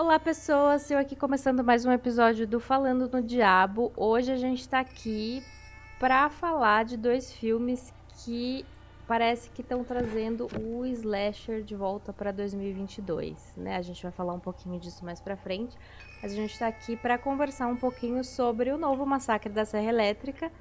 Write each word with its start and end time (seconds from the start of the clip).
Olá, 0.00 0.16
pessoas! 0.16 0.88
Eu 0.92 0.96
aqui 0.96 1.16
começando 1.16 1.64
mais 1.64 1.84
um 1.84 1.90
episódio 1.90 2.46
do 2.46 2.60
Falando 2.60 3.08
no 3.08 3.20
Diabo. 3.20 3.92
Hoje 3.96 4.30
a 4.30 4.36
gente 4.36 4.60
está 4.60 4.78
aqui 4.78 5.42
para 5.98 6.30
falar 6.30 6.84
de 6.84 6.96
dois 6.96 7.32
filmes 7.32 7.92
que 8.22 8.64
parece 9.08 9.50
que 9.50 9.60
estão 9.60 9.82
trazendo 9.82 10.46
o 10.56 10.86
slasher 10.86 11.64
de 11.64 11.74
volta 11.74 12.12
para 12.12 12.30
2022, 12.30 13.54
né? 13.56 13.74
A 13.74 13.82
gente 13.82 14.00
vai 14.00 14.12
falar 14.12 14.34
um 14.34 14.38
pouquinho 14.38 14.78
disso 14.78 15.04
mais 15.04 15.20
para 15.20 15.36
frente, 15.36 15.76
mas 16.22 16.30
a 16.30 16.36
gente 16.36 16.52
está 16.52 16.68
aqui 16.68 16.96
para 16.96 17.18
conversar 17.18 17.66
um 17.66 17.76
pouquinho 17.76 18.22
sobre 18.22 18.70
o 18.70 18.78
novo 18.78 19.04
Massacre 19.04 19.52
da 19.52 19.64
Serra 19.64 19.88
Elétrica 19.88 20.52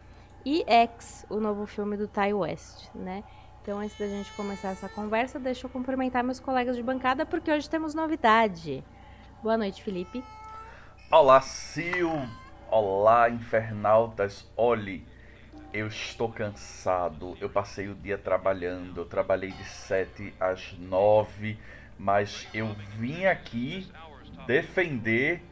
e 0.44 0.64
X, 0.66 1.28
o 1.30 1.40
novo 1.40 1.68
filme 1.68 1.96
do 1.96 2.08
Ty 2.08 2.34
West, 2.34 2.90
né? 2.96 3.24
Então, 3.62 3.78
antes 3.78 3.96
da 4.00 4.07
gente 4.07 4.33
começar 4.33 4.69
essa 4.69 4.89
conversa, 4.89 5.39
deixa 5.39 5.68
eu 5.68 5.69
cumprimentar 5.69 6.24
meus 6.24 6.39
colegas 6.39 6.75
de 6.75 6.82
bancada 6.82 7.24
porque 7.24 7.51
hoje 7.51 7.69
temos 7.69 7.93
novidade. 7.93 8.83
Boa 9.41 9.55
noite, 9.55 9.83
Felipe. 9.83 10.23
Olá, 11.11 11.39
Sil. 11.46 12.09
Olá, 12.71 13.29
infernautas. 13.29 14.50
Olhe, 14.57 15.05
eu 15.71 15.86
estou 15.86 16.27
cansado. 16.27 17.37
Eu 17.39 17.47
passei 17.47 17.87
o 17.87 17.93
dia 17.93 18.18
trabalhando. 18.18 19.01
Eu 19.01 19.05
trabalhei 19.05 19.51
de 19.51 19.63
7 19.63 20.33
às 20.39 20.73
9, 20.73 21.55
mas 22.00 22.47
eu 22.51 22.75
vim 22.97 23.25
aqui 23.25 23.87
defender 24.47 25.43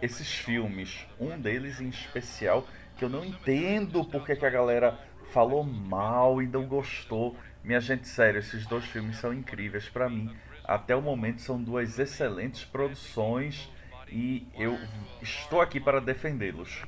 esses 0.00 0.32
filmes. 0.32 1.04
Um 1.18 1.36
deles 1.36 1.80
em 1.80 1.88
especial 1.88 2.64
que 2.96 3.04
eu 3.04 3.08
não 3.08 3.24
entendo 3.24 4.04
porque 4.04 4.36
que 4.36 4.46
a 4.46 4.50
galera 4.50 4.96
falou 5.32 5.64
mal 5.64 6.40
e 6.40 6.46
não 6.46 6.64
gostou. 6.64 7.36
Minha 7.64 7.80
gente, 7.80 8.06
sério, 8.06 8.38
esses 8.38 8.68
dois 8.68 8.84
filmes 8.84 9.16
são 9.16 9.34
incríveis 9.34 9.88
para 9.88 10.08
mim 10.08 10.32
até 10.64 10.94
o 10.94 11.02
momento 11.02 11.40
são 11.40 11.62
duas 11.62 11.98
excelentes 11.98 12.64
produções 12.64 13.68
e 14.08 14.46
eu 14.54 14.78
estou 15.20 15.60
aqui 15.60 15.80
para 15.80 16.00
defendê-los. 16.00 16.84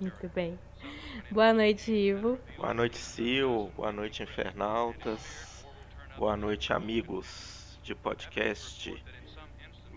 Muito 0.00 0.28
bem. 0.34 0.58
Boa 1.30 1.52
noite, 1.52 1.92
Ivo. 1.92 2.38
Boa 2.56 2.74
noite, 2.74 2.98
Sil. 2.98 3.70
Boa 3.76 3.92
noite, 3.92 4.22
Infernautas. 4.22 5.66
Boa 6.16 6.36
noite, 6.36 6.72
amigos 6.72 7.78
de 7.82 7.94
podcast. 7.94 9.02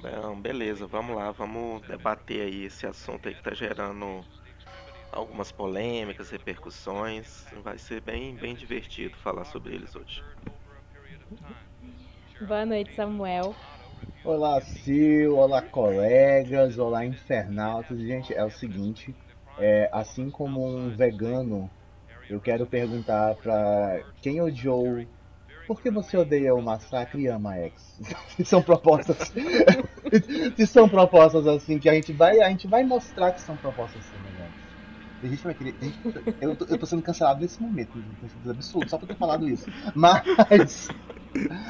Bom, 0.02 0.40
beleza, 0.40 0.86
vamos 0.86 1.16
lá, 1.16 1.32
vamos 1.32 1.82
debater 1.88 2.42
aí 2.42 2.66
esse 2.66 2.86
assunto 2.86 3.28
aí 3.28 3.34
que 3.34 3.40
está 3.40 3.54
gerando 3.54 4.24
algumas 5.12 5.52
polêmicas, 5.52 6.30
repercussões. 6.30 7.46
Vai 7.64 7.78
ser 7.78 8.02
bem, 8.02 8.36
bem 8.36 8.54
divertido 8.54 9.18
falar 9.18 9.46
sobre 9.46 9.74
eles 9.74 9.96
hoje. 9.96 10.24
Boa 12.42 12.66
noite, 12.66 12.94
Samuel. 12.94 13.56
Olá, 14.26 14.60
Sil. 14.60 15.38
Olá, 15.38 15.62
colegas. 15.62 16.78
Olá, 16.78 17.06
infernautas. 17.06 17.98
Gente, 17.98 18.34
é 18.34 18.44
o 18.44 18.50
seguinte: 18.50 19.16
é, 19.58 19.90
assim 19.94 20.30
como 20.30 20.66
um 20.68 20.90
vegano, 20.90 21.70
eu 22.30 22.42
quero 22.42 22.66
perguntar 22.66 23.36
pra 23.36 24.04
quem 24.22 24.42
odiou. 24.42 25.06
Por 25.66 25.82
que 25.82 25.90
você 25.90 26.18
odeia 26.18 26.54
o 26.54 26.62
massacre 26.62 27.22
e 27.22 27.28
ama 27.28 27.56
X? 27.56 28.00
são 28.44 28.62
propostas. 28.62 29.32
se 30.58 30.68
são 30.68 30.90
propostas 30.90 31.48
assim 31.48 31.80
que 31.80 31.88
a 31.88 31.94
gente 31.94 32.12
vai, 32.12 32.42
a 32.42 32.50
gente 32.50 32.68
vai 32.68 32.84
mostrar 32.84 33.32
que 33.32 33.42
são 33.42 33.56
propostas 33.56 34.04
semelhantes. 34.06 34.66
A 35.24 35.28
gente 35.28 35.44
vai 35.44 35.56
querer. 35.56 35.78
A 35.82 36.46
eu, 36.46 36.56
tô, 36.56 36.66
eu 36.66 36.78
tô 36.78 36.86
sendo 36.86 37.02
cancelado 37.02 37.40
nesse 37.40 37.62
momento, 37.62 37.98
absurdo, 38.50 38.90
só 38.90 38.98
por 38.98 39.08
ter 39.08 39.16
falado 39.16 39.48
isso. 39.48 39.66
Mas. 39.96 40.90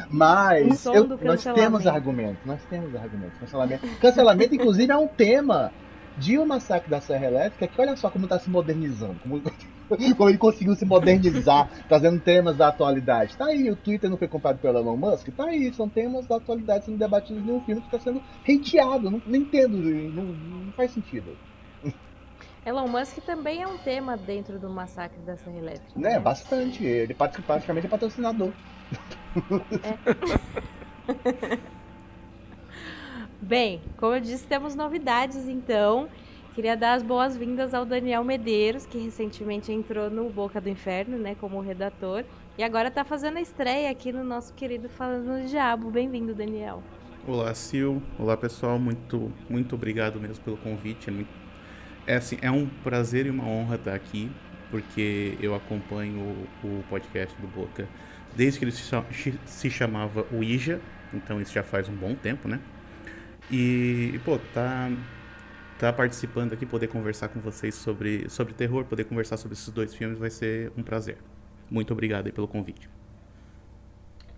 Mas 0.10 0.86
eu, 0.86 1.08
nós 1.08 1.44
temos 1.44 1.88
argumentos, 1.88 2.46
nós 2.46 2.64
temos 2.70 2.96
argumentos. 2.96 3.38
Cancelamento, 3.40 3.88
cancelamento 4.00 4.56
inclusive, 4.56 4.92
é 4.92 4.98
um 4.98 5.08
tema 5.08 5.72
de 6.18 6.38
O 6.38 6.46
Massacre 6.46 6.90
da 6.90 7.02
Serra 7.02 7.26
Elétrica, 7.26 7.68
que 7.68 7.82
olha 7.82 7.96
só 7.96 8.10
como 8.10 8.26
está 8.26 8.40
se 8.40 8.50
modernizando, 8.50 9.16
como, 9.22 9.42
como, 10.16 10.30
ele 10.30 10.38
conseguiu 10.38 10.76
se 10.76 10.86
modernizar, 10.86 11.70
trazendo 11.88 12.20
temas 12.20 12.56
da 12.56 12.70
atualidade. 12.70 13.36
Tá 13.36 13.46
aí, 13.46 13.70
o 13.70 13.76
Twitter 13.76 14.10
não 14.10 14.18
foi 14.18 14.28
comprado 14.28 14.60
pelo 14.60 14.78
Elon 14.78 14.96
Musk? 14.96 15.30
Tá 15.30 15.46
aí, 15.46 15.74
são 15.74 15.90
temas 15.90 16.26
da 16.26 16.38
atualidade 16.38 16.86
sendo 16.86 16.98
debatidos 16.98 17.46
em 17.46 17.52
um 17.52 17.62
filme 17.62 17.82
que 17.82 17.88
está 17.88 18.00
sendo 18.00 18.22
hateado. 18.44 19.12
Não, 19.12 19.22
não 19.26 19.36
entendo, 19.36 19.78
não, 19.78 20.24
não 20.24 20.72
faz 20.74 20.92
sentido. 20.92 21.36
Elon 22.66 22.88
Musk 22.88 23.18
também 23.20 23.62
é 23.62 23.68
um 23.68 23.78
tema 23.78 24.18
dentro 24.18 24.58
do 24.58 24.68
massacre 24.68 25.20
da 25.22 25.38
Serra 25.38 25.58
Elétrica. 25.58 26.00
Né, 26.00 26.14
né? 26.14 26.20
bastante. 26.20 26.84
Ele 26.84 27.14
praticamente 27.14 27.86
é 27.86 27.90
patrocinador. 27.90 28.52
É. 29.84 31.58
Bem, 33.42 33.82
como 33.98 34.16
eu 34.16 34.20
disse, 34.20 34.48
temos 34.48 34.76
novidades 34.76 35.48
então. 35.48 36.10
Queria 36.56 36.78
dar 36.78 36.94
as 36.94 37.04
boas-vindas 37.04 37.74
ao 37.74 37.86
Daniel 37.86 38.24
Medeiros, 38.24 38.86
que 38.86 38.98
recentemente 38.98 39.74
entrou 39.74 40.10
no 40.10 40.30
Boca 40.30 40.62
do 40.62 40.70
Inferno, 40.70 41.18
né, 41.18 41.36
como 41.36 41.60
redator, 41.60 42.24
e 42.58 42.64
agora 42.64 42.88
está 42.88 43.04
fazendo 43.04 43.38
a 43.38 43.42
estreia 43.42 43.92
aqui 43.92 44.14
no 44.14 44.24
nosso 44.24 44.54
querido 44.54 44.88
Falando 44.88 45.42
do 45.42 45.48
Diabo. 45.50 45.92
Bem-vindo, 45.92 46.34
Daniel. 46.34 46.82
Olá, 47.28 47.54
Sil. 47.54 48.00
Olá, 48.18 48.38
pessoal. 48.38 48.80
Muito, 48.80 49.32
muito 49.50 49.76
obrigado 49.76 50.18
mesmo 50.22 50.42
pelo 50.46 50.56
convite. 50.58 51.10
É, 51.10 51.12
muito... 51.12 51.30
é, 52.08 52.16
assim, 52.16 52.38
é 52.42 52.50
um 52.50 52.68
prazer 52.84 53.26
e 53.26 53.30
uma 53.30 53.46
honra 53.46 53.76
estar 53.76 53.94
aqui, 53.94 54.32
porque 54.72 55.38
eu 55.42 55.54
acompanho 55.54 56.48
o, 56.64 56.84
podcast 56.90 57.36
do 57.42 57.48
Boca 57.48 57.86
desde 58.36 58.60
que 58.60 58.66
ele 58.66 58.72
se 58.72 59.70
chamava 59.70 60.26
Ouija, 60.32 60.82
então 61.14 61.40
isso 61.42 61.54
já 61.54 61.64
faz 61.64 61.88
um 61.88 61.96
bom 61.96 62.16
tempo, 62.16 62.48
né? 62.48 62.60
E, 63.52 64.20
pô, 64.26 64.40
tá, 64.54 64.92
tá 65.80 65.94
participando 65.94 66.54
aqui, 66.54 66.66
poder 66.66 66.88
conversar 66.88 67.30
com 67.30 67.40
vocês 67.40 67.76
sobre, 67.76 68.30
sobre 68.30 68.54
terror, 68.54 68.86
poder 68.86 69.06
conversar 69.06 69.38
sobre 69.38 69.54
esses 69.54 69.70
dois 69.70 69.94
filmes 69.94 70.18
vai 70.18 70.30
ser 70.30 70.72
um 70.78 70.84
prazer. 70.84 71.18
Muito 71.70 71.94
obrigado 71.94 72.26
aí 72.26 72.32
pelo 72.32 72.48
convite. 72.48 72.90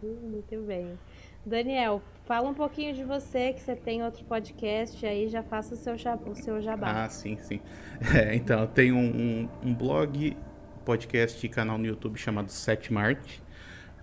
Hum, 0.03 0.17
muito 0.31 0.61
bem. 0.65 0.97
Daniel, 1.45 2.01
fala 2.25 2.49
um 2.49 2.53
pouquinho 2.53 2.93
de 2.93 3.03
você, 3.03 3.53
que 3.53 3.61
você 3.61 3.75
tem 3.75 4.03
outro 4.03 4.23
podcast 4.25 5.05
aí, 5.05 5.29
já 5.29 5.41
faça 5.41 5.75
o 5.75 5.77
seu, 5.77 5.95
o 6.25 6.35
seu 6.35 6.61
jabá. 6.61 7.05
Ah, 7.05 7.09
sim, 7.09 7.37
sim. 7.41 7.61
É, 8.13 8.35
então, 8.35 8.61
eu 8.61 8.67
tenho 8.67 8.95
um, 8.95 9.47
um, 9.63 9.69
um 9.69 9.73
blog, 9.73 10.35
podcast 10.83 11.45
e 11.45 11.49
canal 11.49 11.77
no 11.77 11.85
YouTube 11.85 12.17
chamado 12.17 12.51
Setmart. 12.51 13.39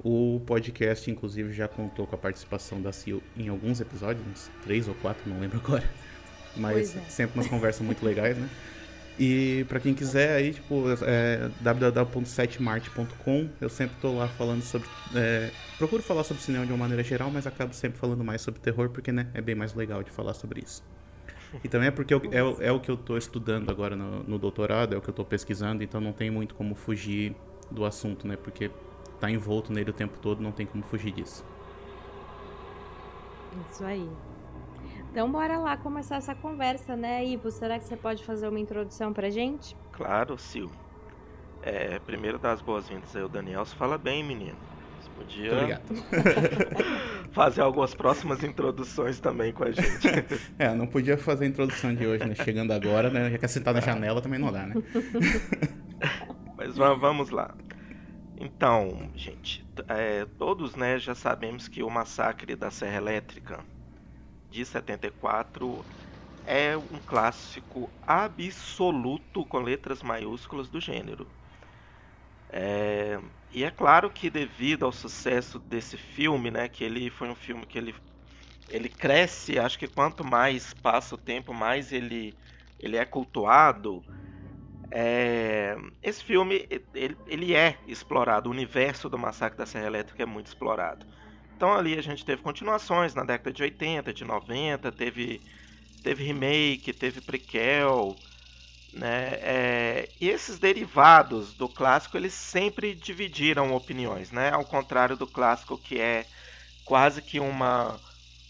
O 0.05 0.39
podcast, 0.45 1.11
inclusive, 1.11 1.51
já 1.55 1.67
contou 1.67 2.07
com 2.07 2.15
a 2.15 2.19
participação 2.19 2.83
da 2.83 2.93
Sil 2.93 3.25
em 3.35 3.49
alguns 3.49 3.81
episódios, 3.81 4.23
uns 4.27 4.51
três 4.63 4.87
ou 4.87 4.95
quatro, 4.97 5.29
não 5.29 5.41
lembro 5.41 5.59
agora. 5.65 5.89
Mas 6.55 6.95
é. 6.95 7.01
sempre 7.09 7.39
umas 7.39 7.49
conversas 7.49 7.81
muito 7.81 8.05
legais, 8.05 8.37
né? 8.37 8.49
E 9.19 9.65
para 9.67 9.81
quem 9.81 9.95
quiser 9.95 10.37
aí, 10.37 10.53
tipo, 10.53 10.85
é 11.03 11.49
www.setmart.com. 11.61 13.49
Eu 13.61 13.71
sempre 13.71 13.97
tô 13.99 14.13
lá 14.15 14.29
falando 14.29 14.61
sobre. 14.63 14.87
É, 15.15 15.51
procuro 15.79 16.03
falar 16.03 16.23
sobre 16.25 16.43
cinema 16.43 16.67
de 16.67 16.73
uma 16.73 16.79
maneira 16.79 17.03
geral, 17.03 17.31
mas 17.31 17.47
acabo 17.47 17.73
sempre 17.73 17.99
falando 17.99 18.23
mais 18.23 18.43
sobre 18.43 18.61
terror, 18.61 18.91
porque 18.91 19.11
né, 19.11 19.29
é 19.33 19.41
bem 19.41 19.55
mais 19.55 19.73
legal 19.73 20.03
de 20.03 20.11
falar 20.11 20.35
sobre 20.35 20.61
isso. 20.61 20.83
E 21.63 21.69
também 21.69 21.89
é 21.89 21.91
porque 21.91 22.13
eu, 22.13 22.21
é, 22.31 22.67
é, 22.67 22.73
o 22.73 22.81
que 22.81 22.91
eu 22.91 22.97
tô 22.97 23.17
estudando 23.17 23.71
agora 23.71 23.97
no, 23.97 24.25
no 24.25 24.39
doutorado, 24.39 24.95
é 24.95 24.99
o 24.99 25.01
que 25.01 25.09
eu 25.09 25.15
tô 25.15 25.25
pesquisando, 25.25 25.83
então 25.83 26.01
não 26.01 26.13
tem 26.13 26.29
muito 26.31 26.55
como 26.55 26.75
fugir 26.75 27.35
do 27.71 27.85
assunto, 27.85 28.27
né? 28.27 28.37
Porque 28.37 28.71
tá 29.25 29.31
envolto 29.31 29.73
nele 29.73 29.91
o 29.91 29.93
tempo 29.93 30.19
todo, 30.19 30.43
não 30.43 30.53
tem 30.53 30.67
como 30.67 30.85
fugir 30.85 31.13
disso. 31.13 31.45
Isso 33.71 33.85
aí. 33.85 34.09
Então 35.11 35.31
bora 35.31 35.59
lá 35.59 35.77
começar 35.77 36.17
essa 36.17 36.35
conversa, 36.35 36.97
né, 36.97 37.25
Ivo? 37.25 37.51
Será 37.51 37.79
que 37.79 37.85
você 37.85 37.97
pode 37.97 38.23
fazer 38.25 38.49
uma 38.49 38.61
introdução 38.61 39.13
pra 39.13 39.31
gente? 39.31 39.77
Claro, 39.93 40.37
Sil. 40.37 40.69
É, 41.63 41.99
primeiro 42.01 42.39
dar 42.39 42.53
as 42.53 42.61
boas-vindas 42.61 43.15
aí 43.17 43.23
ao 43.23 43.29
Daniel. 43.29 43.65
Você 43.65 43.75
fala 43.77 43.97
bem, 43.97 44.23
menino. 44.23 44.59
Você 45.01 45.11
podia 45.17 45.81
fazer 47.33 47.63
algumas 47.63 47.95
próximas 47.95 48.43
introduções 48.43 49.21
também 49.21 49.53
com 49.53 49.65
a 49.65 49.71
gente. 49.71 50.09
é, 50.59 50.75
não 50.75 50.87
podia 50.87 51.17
fazer 51.17 51.45
a 51.45 51.49
introdução 51.49 51.95
de 51.95 52.07
hoje, 52.07 52.27
né? 52.27 52.35
Chegando 52.35 52.73
agora, 52.73 53.09
né? 53.09 53.31
Já 53.31 53.39
quer 53.39 53.49
sentar 53.49 53.73
na 53.73 53.81
janela 53.81 54.21
também 54.21 54.39
não 54.39 54.53
dá, 54.53 54.67
né? 54.67 54.75
Mas 56.57 56.77
vamos 56.77 57.31
lá. 57.31 57.55
Então, 58.37 59.11
gente, 59.15 59.67
é, 59.89 60.25
todos 60.25 60.75
né, 60.77 60.99
já 60.99 61.15
sabemos 61.17 61.67
que 61.69 61.83
o 61.83 61.91
massacre 61.91 62.55
da 62.57 62.71
Serra 62.71 62.97
Elétrica 62.97 63.67
de 64.51 64.65
74 64.65 65.87
é 66.45 66.77
um 66.77 67.01
clássico 67.01 67.93
absoluto 68.03 69.47
com 69.47 69.61
letras 69.61 70.03
maiúsculas 70.03 70.69
do 70.71 70.81
gênero. 70.81 71.33
É, 72.49 73.19
e 73.51 73.65
é 73.65 73.71
claro 73.71 74.11
que 74.11 74.31
devido 74.31 74.85
ao 74.85 74.93
sucesso 74.93 75.59
desse 75.59 75.97
filme, 75.97 76.51
né, 76.51 76.69
que 76.69 76.85
ele 76.85 77.11
foi 77.11 77.29
um 77.29 77.35
filme 77.35 77.67
que 77.67 77.79
ele, 77.79 77.95
ele 78.69 78.89
cresce, 78.89 79.59
acho 79.59 79.79
que 79.79 79.89
quanto 79.89 80.25
mais 80.25 80.75
passa 80.75 81.15
o 81.15 81.19
tempo, 81.19 81.55
mais 81.55 81.93
ele, 81.93 82.39
ele 82.79 82.97
é 82.97 83.05
cultuado, 83.05 84.05
é, 84.91 85.77
esse 86.03 86.23
filme 86.23 86.67
ele, 86.95 87.17
ele, 87.27 87.55
é 87.55 87.79
explorado, 87.87 88.49
o 88.49 88.53
universo 88.53 89.09
do 89.09 89.19
Massacre 89.19 89.59
da 89.59 89.67
Serra 89.67 89.87
Elétrica 89.87 90.23
é 90.23 90.27
muito 90.27 90.47
explorado. 90.47 91.07
Então 91.57 91.73
ali 91.73 91.99
a 91.99 92.03
gente 92.03 92.25
teve 92.25 92.43
continuações 92.43 93.15
na 93.15 93.25
década 93.25 93.53
de 93.53 93.63
80, 93.63 94.13
de 94.13 94.25
90, 94.25 94.93
teve, 94.93 95.43
teve 96.03 96.25
remake, 96.25 96.93
teve 96.93 97.21
prequel, 97.21 98.17
né? 98.93 99.35
É, 99.41 100.09
e 100.21 100.29
esses 100.29 100.59
derivados 100.59 101.55
do 101.55 101.69
clássico 101.69 102.17
eles 102.17 102.35
sempre 102.35 102.95
dividiram 102.95 103.75
opiniões, 103.75 104.31
né? 104.31 104.51
Ao 104.51 104.65
contrário 104.65 105.17
do 105.17 105.27
clássico 105.27 105.79
que 105.79 106.01
é 106.01 106.27
quase 106.85 107.23
que 107.23 107.41
uma 107.41 108.01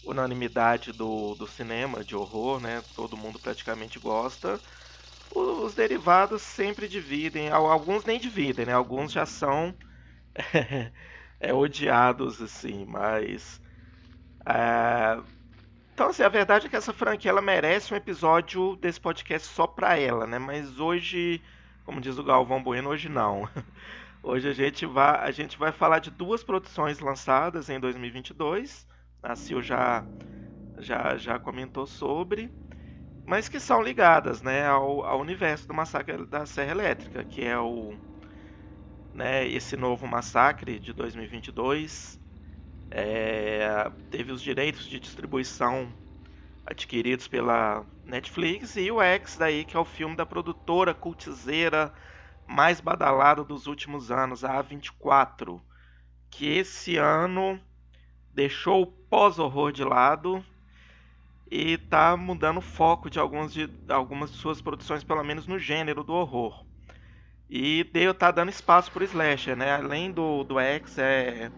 unanimidade 0.03 0.91
do, 0.91 1.35
do 1.35 1.47
cinema 1.47 2.03
de 2.03 2.15
horror, 2.15 2.59
né? 2.59 2.83
Todo 2.95 3.17
mundo 3.17 3.39
praticamente 3.39 3.99
gosta. 3.99 4.59
Os, 5.33 5.63
os 5.65 5.75
derivados 5.75 6.41
sempre 6.41 6.87
dividem, 6.87 7.49
alguns 7.49 8.05
nem 8.05 8.19
dividem, 8.19 8.65
né? 8.65 8.73
Alguns 8.73 9.11
já 9.11 9.25
são 9.25 9.75
é, 11.39 11.53
odiados, 11.53 12.41
assim, 12.41 12.85
mas. 12.85 13.61
É... 14.45 15.21
Então, 15.93 16.09
assim, 16.09 16.23
a 16.23 16.29
verdade 16.29 16.67
é 16.67 16.69
que 16.69 16.75
essa 16.75 16.93
franquia 16.93 17.31
ela 17.31 17.41
merece 17.41 17.93
um 17.93 17.97
episódio 17.97 18.75
desse 18.77 18.99
podcast 18.99 19.47
só 19.47 19.65
pra 19.67 19.97
ela, 19.97 20.27
né? 20.27 20.37
Mas 20.39 20.79
hoje, 20.79 21.41
como 21.83 22.01
diz 22.01 22.17
o 22.17 22.23
Galvão 22.23 22.61
Bueno, 22.61 22.89
hoje 22.89 23.09
não. 23.09 23.49
Hoje 24.23 24.49
a 24.49 24.53
gente 24.53 24.87
vai, 24.87 25.17
a 25.19 25.31
gente 25.31 25.55
vai 25.57 25.71
falar 25.71 25.99
de 25.99 26.09
duas 26.09 26.43
produções 26.43 26.99
lançadas 26.99 27.69
em 27.69 27.79
2022. 27.79 28.87
A 29.21 29.35
Sil 29.37 29.61
já, 29.61 30.07
já, 30.77 31.15
já 31.17 31.39
comentou 31.39 31.85
sobre, 31.87 32.51
mas 33.25 33.49
que 33.49 33.59
são 33.59 33.81
ligadas 33.81 34.41
né, 34.41 34.65
ao, 34.67 35.03
ao 35.03 35.19
universo 35.19 35.67
do 35.67 35.73
Massacre 35.73 36.25
da 36.25 36.45
Serra 36.45 36.71
Elétrica, 36.71 37.23
que 37.23 37.43
é 37.43 37.57
o 37.57 37.97
né, 39.13 39.47
esse 39.47 39.77
novo 39.77 40.05
massacre 40.05 40.79
de 40.79 40.93
2022 40.93 42.19
é, 42.91 43.91
teve 44.09 44.31
os 44.31 44.41
direitos 44.41 44.87
de 44.87 44.99
distribuição 44.99 45.93
adquiridos 46.65 47.27
pela 47.27 47.85
Netflix 48.03 48.75
e 48.75 48.91
o 48.91 49.01
X 49.01 49.37
daí 49.37 49.63
que 49.65 49.75
é 49.75 49.79
o 49.79 49.85
filme 49.85 50.15
da 50.15 50.25
produtora 50.25 50.93
cultizeira 50.93 51.93
mais 52.47 52.79
badalado 52.79 53.43
dos 53.43 53.65
últimos 53.67 54.11
anos, 54.11 54.43
a 54.43 54.63
A24, 54.63 55.59
que 56.29 56.45
esse 56.45 56.97
ano 56.97 57.59
deixou 58.31 58.83
o 58.83 58.87
pós-horror 58.87 59.71
de 59.71 59.83
lado 59.83 60.45
e 61.49 61.73
está 61.73 62.17
mudando 62.17 62.57
o 62.57 62.61
foco 62.61 63.09
de, 63.09 63.19
alguns 63.19 63.53
de 63.53 63.69
algumas 63.87 64.31
de 64.31 64.37
suas 64.37 64.61
produções, 64.61 65.03
pelo 65.03 65.23
menos 65.23 65.47
no 65.47 65.59
gênero 65.59 66.03
do 66.03 66.13
horror. 66.13 66.65
E 67.49 67.83
deu, 67.93 68.13
tá 68.13 68.31
dando 68.31 68.49
espaço 68.49 68.91
pro 68.91 69.03
slasher, 69.03 69.55
né? 69.55 69.75
Além 69.75 70.11
do, 70.11 70.43
do 70.43 70.59
X, 70.59 70.97
é, 70.97 71.51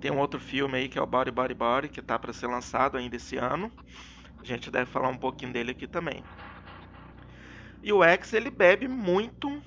tem 0.00 0.10
um 0.10 0.18
outro 0.18 0.40
filme 0.40 0.76
aí 0.78 0.88
que 0.88 0.98
é 0.98 1.02
o 1.02 1.06
Body 1.06 1.30
Body 1.30 1.54
Body, 1.54 1.88
que 1.88 2.02
tá 2.02 2.18
para 2.18 2.32
ser 2.32 2.48
lançado 2.48 2.96
ainda 2.96 3.16
esse 3.16 3.36
ano. 3.36 3.70
A 4.40 4.44
gente 4.44 4.70
deve 4.70 4.90
falar 4.90 5.08
um 5.08 5.16
pouquinho 5.16 5.52
dele 5.52 5.70
aqui 5.70 5.86
também. 5.86 6.24
E 7.82 7.92
o 7.92 8.02
X, 8.02 8.32
ele 8.32 8.50
bebe 8.50 8.88
muito, 8.88 9.62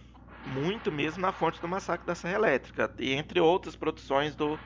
muito 0.46 0.92
mesmo 0.92 1.22
na 1.22 1.32
fonte 1.32 1.62
do 1.62 1.68
Massacre 1.68 2.06
da 2.06 2.16
Serra 2.16 2.36
Elétrica. 2.36 2.94
E 3.00 3.14
entre 3.14 3.40
outras 3.40 3.76
produções 3.76 4.36
do, 4.36 4.60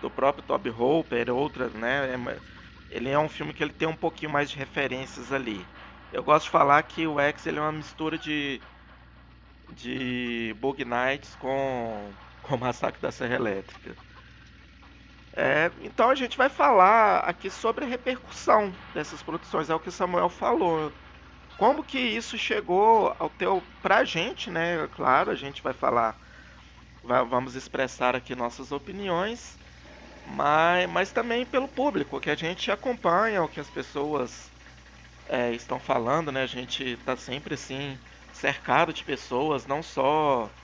do 0.00 0.10
próprio 0.10 0.44
Toby 0.46 0.70
Hooper, 0.70 1.30
outras, 1.34 1.72
né? 1.74 2.14
É, 2.14 2.16
ele 2.96 3.10
é 3.10 3.18
um 3.18 3.28
filme 3.28 3.52
que 3.52 3.62
ele 3.62 3.72
tem 3.72 3.86
um 3.86 3.94
pouquinho 3.94 4.30
mais 4.30 4.50
de 4.50 4.56
referências 4.56 5.32
ali. 5.32 5.64
Eu 6.12 6.22
gosto 6.22 6.46
de 6.46 6.50
falar 6.50 6.82
que 6.82 7.06
o 7.06 7.20
X 7.20 7.46
ele 7.46 7.58
é 7.58 7.60
uma 7.62 7.72
mistura 7.72 8.16
de 8.16 8.60
de 9.70 10.54
Bug 10.60 10.84
Nights 10.84 11.34
com, 11.36 12.10
com 12.42 12.54
o 12.54 12.58
Massacre 12.58 13.00
da 13.00 13.10
Serra 13.10 13.34
Elétrica. 13.34 13.96
É, 15.34 15.70
então 15.82 16.08
a 16.08 16.14
gente 16.14 16.38
vai 16.38 16.48
falar 16.48 17.18
aqui 17.18 17.50
sobre 17.50 17.84
a 17.84 17.88
repercussão 17.88 18.72
dessas 18.94 19.22
produções, 19.22 19.68
é 19.68 19.74
o 19.74 19.80
que 19.80 19.90
Samuel 19.90 20.30
falou. 20.30 20.90
Como 21.58 21.84
que 21.84 21.98
isso 21.98 22.38
chegou 22.38 23.14
ao 23.18 23.28
teu 23.28 23.62
pra 23.82 24.04
gente, 24.04 24.50
né? 24.50 24.88
Claro, 24.94 25.30
a 25.30 25.34
gente 25.34 25.62
vai 25.62 25.74
falar, 25.74 26.18
vai, 27.04 27.22
vamos 27.24 27.54
expressar 27.54 28.16
aqui 28.16 28.34
nossas 28.34 28.72
opiniões, 28.72 29.58
mas, 30.26 30.88
mas 30.90 31.12
também 31.12 31.46
pelo 31.46 31.68
público, 31.68 32.20
que 32.20 32.30
a 32.30 32.34
gente 32.36 32.70
acompanha 32.70 33.42
o 33.42 33.48
que 33.48 33.60
as 33.60 33.70
pessoas 33.70 34.52
é, 35.26 35.52
estão 35.54 35.80
falando, 35.80 36.32
né? 36.32 36.42
A 36.42 36.46
gente 36.46 36.84
está 36.84 37.16
sempre 37.16 37.54
assim 37.54 38.00
cercado 38.32 38.92
de 38.92 39.04
pessoas, 39.04 39.66
não 39.66 39.82
só 39.82 40.54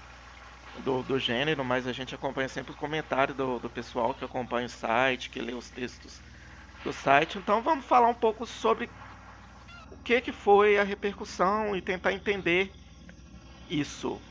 do, 0.74 1.02
do 1.04 1.18
gênero, 1.18 1.64
mas 1.64 1.86
a 1.86 1.92
gente 1.92 2.14
acompanha 2.14 2.48
sempre 2.48 2.72
o 2.72 2.76
comentário 2.76 3.34
do, 3.34 3.58
do 3.60 3.70
pessoal 3.70 4.14
que 4.14 4.24
acompanha 4.24 4.66
o 4.66 4.70
site, 4.70 5.30
que 5.30 5.40
lê 5.40 5.54
os 5.54 5.70
textos 5.70 6.22
do 6.82 6.92
site. 6.92 7.38
Então 7.38 7.62
vamos 7.62 7.86
falar 7.86 8.08
um 8.08 8.14
pouco 8.14 8.46
sobre 8.46 8.90
o 9.90 9.96
que, 9.96 10.20
que 10.20 10.32
foi 10.32 10.78
a 10.78 10.82
repercussão 10.84 11.76
e 11.76 11.82
tentar 11.82 12.12
entender 12.12 12.76
isso. 13.68 14.24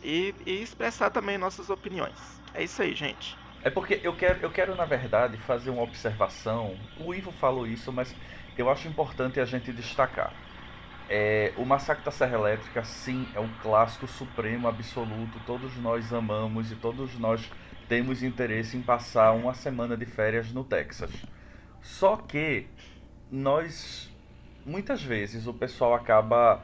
E, 0.00 0.34
e 0.46 0.62
expressar 0.62 1.10
também 1.10 1.38
nossas 1.38 1.70
opiniões. 1.70 2.42
É 2.54 2.64
isso 2.64 2.82
aí, 2.82 2.94
gente. 2.94 3.39
É 3.62 3.68
porque 3.68 4.00
eu 4.02 4.14
quero, 4.14 4.40
eu 4.40 4.50
quero, 4.50 4.74
na 4.74 4.86
verdade, 4.86 5.36
fazer 5.36 5.68
uma 5.70 5.82
observação. 5.82 6.78
O 6.98 7.14
Ivo 7.14 7.30
falou 7.30 7.66
isso, 7.66 7.92
mas 7.92 8.14
eu 8.56 8.70
acho 8.70 8.88
importante 8.88 9.38
a 9.38 9.44
gente 9.44 9.70
destacar. 9.72 10.32
É, 11.08 11.52
o 11.56 11.64
Massacre 11.64 12.04
da 12.04 12.10
Serra 12.10 12.38
Elétrica, 12.38 12.82
sim, 12.84 13.28
é 13.34 13.40
um 13.40 13.50
clássico 13.62 14.06
supremo, 14.06 14.66
absoluto. 14.66 15.38
Todos 15.44 15.76
nós 15.76 16.10
amamos 16.12 16.72
e 16.72 16.76
todos 16.76 17.18
nós 17.18 17.50
temos 17.86 18.22
interesse 18.22 18.76
em 18.76 18.82
passar 18.82 19.32
uma 19.32 19.52
semana 19.52 19.96
de 19.96 20.06
férias 20.06 20.52
no 20.52 20.64
Texas. 20.64 21.10
Só 21.82 22.16
que 22.16 22.66
nós, 23.30 24.10
muitas 24.64 25.02
vezes, 25.02 25.46
o 25.46 25.52
pessoal 25.52 25.92
acaba 25.94 26.62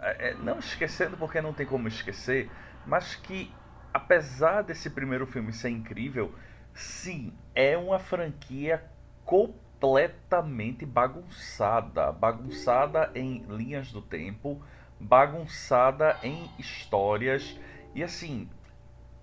é, 0.00 0.30
é 0.30 0.34
não 0.34 0.58
esquecendo 0.58 1.16
porque 1.16 1.40
não 1.40 1.52
tem 1.52 1.66
como 1.66 1.88
esquecer, 1.88 2.48
mas 2.86 3.16
que 3.16 3.50
apesar 3.92 4.62
desse 4.62 4.90
primeiro 4.90 5.26
filme 5.26 5.52
ser 5.52 5.70
incrível, 5.70 6.34
sim, 6.74 7.32
é 7.54 7.76
uma 7.76 7.98
franquia 7.98 8.82
completamente 9.24 10.84
bagunçada. 10.84 12.12
Bagunçada 12.12 13.10
em 13.14 13.44
linhas 13.48 13.92
do 13.92 14.02
tempo, 14.02 14.62
bagunçada 14.98 16.18
em 16.22 16.50
histórias. 16.58 17.58
E 17.94 18.02
assim, 18.02 18.48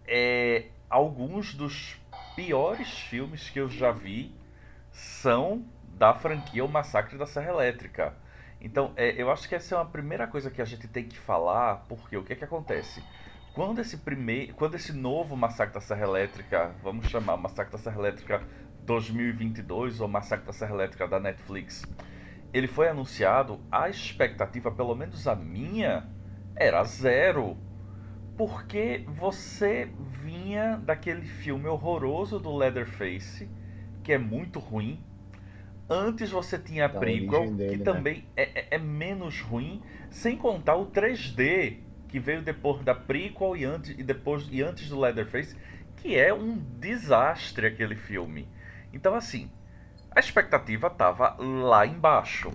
é, 0.08 0.66
alguns 0.90 1.54
dos 1.54 2.00
piores 2.36 3.00
filmes 3.02 3.50
que 3.50 3.60
eu 3.60 3.70
já 3.70 3.92
vi 3.92 4.34
são 4.92 5.66
da 5.98 6.14
franquia 6.14 6.64
O 6.64 6.70
Massacre 6.70 7.18
da 7.18 7.26
Serra 7.26 7.52
Elétrica. 7.52 8.14
Então, 8.60 8.94
é, 8.96 9.22
eu 9.22 9.32
acho 9.32 9.48
que 9.48 9.56
essa 9.56 9.76
é 9.76 9.78
uma 9.78 9.86
primeira 9.86 10.28
coisa 10.28 10.50
que 10.50 10.62
a 10.62 10.66
gente 10.66 10.88
tem 10.88 11.06
que 11.06 11.18
falar, 11.18 11.86
porque 11.88 12.18
o 12.18 12.24
que 12.24 12.34
é 12.34 12.36
que 12.36 12.44
acontece? 12.44 13.04
Quando 13.58 13.82
esse 13.82 13.98
primeiro, 13.98 14.54
quando 14.54 14.76
esse 14.76 14.94
novo 14.94 15.36
Massacre 15.36 15.74
da 15.74 15.82
Serra 15.82 16.04
Elétrica, 16.04 16.76
vamos 16.84 17.08
chamar 17.08 17.38
Massacre 17.38 17.72
da 17.72 17.80
Serra 17.80 17.98
Elétrica 17.98 18.44
2022, 18.86 20.00
o 20.00 20.08
Massacre 20.08 20.46
da 20.46 20.54
Serra 20.54 20.76
Elétrica 20.76 21.08
da 21.08 21.20
Netflix, 21.20 21.84
ele 22.54 22.68
foi 22.68 22.88
anunciado, 22.88 23.60
a 23.72 23.90
expectativa, 23.90 24.72
pelo 24.72 24.94
menos 24.94 25.28
a 25.28 25.36
minha, 25.36 26.08
era 26.56 26.84
zero. 26.84 27.58
Porque 28.38 29.04
você 29.08 29.90
vinha 30.22 30.78
daquele 30.78 31.26
filme 31.26 31.68
horroroso 31.68 32.40
do 32.40 32.56
Leatherface, 32.56 33.50
que 34.04 34.14
é 34.14 34.20
muito 34.20 34.60
ruim. 34.60 35.04
Antes 35.90 36.30
você 36.30 36.60
tinha 36.60 36.86
a 36.86 36.90
prequel, 36.90 37.46
que 37.46 37.78
né? 37.78 37.84
também 37.84 38.24
é, 38.36 38.44
é, 38.44 38.68
é, 38.76 38.78
menos 38.78 39.42
ruim, 39.42 39.82
sem 40.12 40.38
contar 40.38 40.76
o 40.76 40.92
3D, 40.92 41.87
que 42.10 42.20
veio 42.20 42.42
depois 42.42 42.84
da 42.84 42.96
prequel 42.96 43.56
e 43.56 43.66
antes, 43.66 43.98
e 43.98 44.04
depois, 44.04 44.48
e 44.52 44.62
antes 44.62 44.90
do 44.90 45.00
Leatherface, 45.00 45.56
que 45.98 46.16
é 46.16 46.34
um 46.34 46.58
desastre 46.58 47.68
aquele 47.68 47.96
filme. 47.96 48.48
Então, 48.94 49.14
assim, 49.14 49.50
a 50.12 50.20
expectativa 50.20 50.90
tava 50.90 51.36
lá 51.40 51.86
embaixo. 51.86 52.52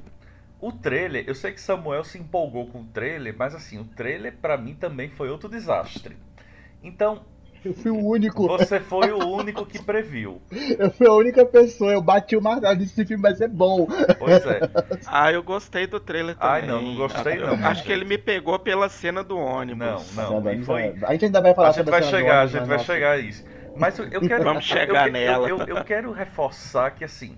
O 0.60 0.72
trailer, 0.72 1.24
eu 1.26 1.34
sei 1.34 1.52
que 1.52 1.60
Samuel 1.60 2.04
se 2.04 2.18
empolgou 2.18 2.68
com 2.68 2.82
o 2.82 2.86
trailer, 2.86 3.34
mas 3.36 3.54
assim, 3.54 3.78
o 3.78 3.84
trailer 3.84 4.36
para 4.36 4.56
mim 4.56 4.74
também 4.74 5.08
foi 5.08 5.28
outro 5.28 5.48
desastre. 5.48 6.16
Então, 6.82 7.24
eu 7.64 7.74
fui 7.74 7.90
o 7.90 7.98
único. 7.98 8.46
Você 8.48 8.80
foi 8.80 9.12
o 9.12 9.18
único 9.18 9.64
que 9.64 9.80
previu. 9.82 10.40
Eu 10.78 10.90
fui 10.90 11.06
a 11.06 11.12
única 11.12 11.44
pessoa, 11.44 11.92
eu 11.92 12.02
bati 12.02 12.36
o 12.36 12.42
martelo, 12.42 12.76
disse 12.76 12.92
esse 12.92 13.04
filme 13.06 13.22
vai 13.22 13.34
ser 13.34 13.48
bom. 13.48 13.86
Pois 14.18 14.44
é. 14.46 14.60
Ah, 15.06 15.32
eu 15.32 15.42
gostei 15.42 15.86
do 15.86 16.00
trailer 16.00 16.36
também. 16.36 16.54
Ai, 16.54 16.66
não, 16.66 16.82
não 16.82 16.96
gostei 16.96 17.36
não. 17.36 17.54
Acho 17.54 17.76
gente. 17.76 17.84
que 17.84 17.92
ele 17.92 18.04
me 18.04 18.18
pegou 18.18 18.58
pela 18.58 18.88
cena 18.88 19.22
do 19.22 19.38
ônibus. 19.38 20.14
Não, 20.14 20.40
não, 20.40 20.62
foi... 20.64 20.94
A 21.02 21.12
gente 21.12 21.26
ainda 21.26 21.40
vai 21.40 21.54
falar 21.54 21.68
a 21.68 21.72
gente 21.72 21.90
vai 21.90 22.02
chegar, 22.02 22.40
a 22.42 22.46
gente 22.46 22.66
vai 22.66 22.78
chegar 22.78 23.10
a 23.12 23.18
isso. 23.18 23.44
Mas 23.76 23.98
eu 23.98 24.20
quero. 24.20 24.44
Vamos 24.44 24.64
chegar 24.64 25.06
eu, 25.06 25.12
nela. 25.12 25.48
Eu, 25.48 25.58
eu, 25.58 25.76
eu, 25.76 25.84
quero 25.84 26.12
reforçar 26.12 26.90
que 26.90 27.04
assim. 27.04 27.36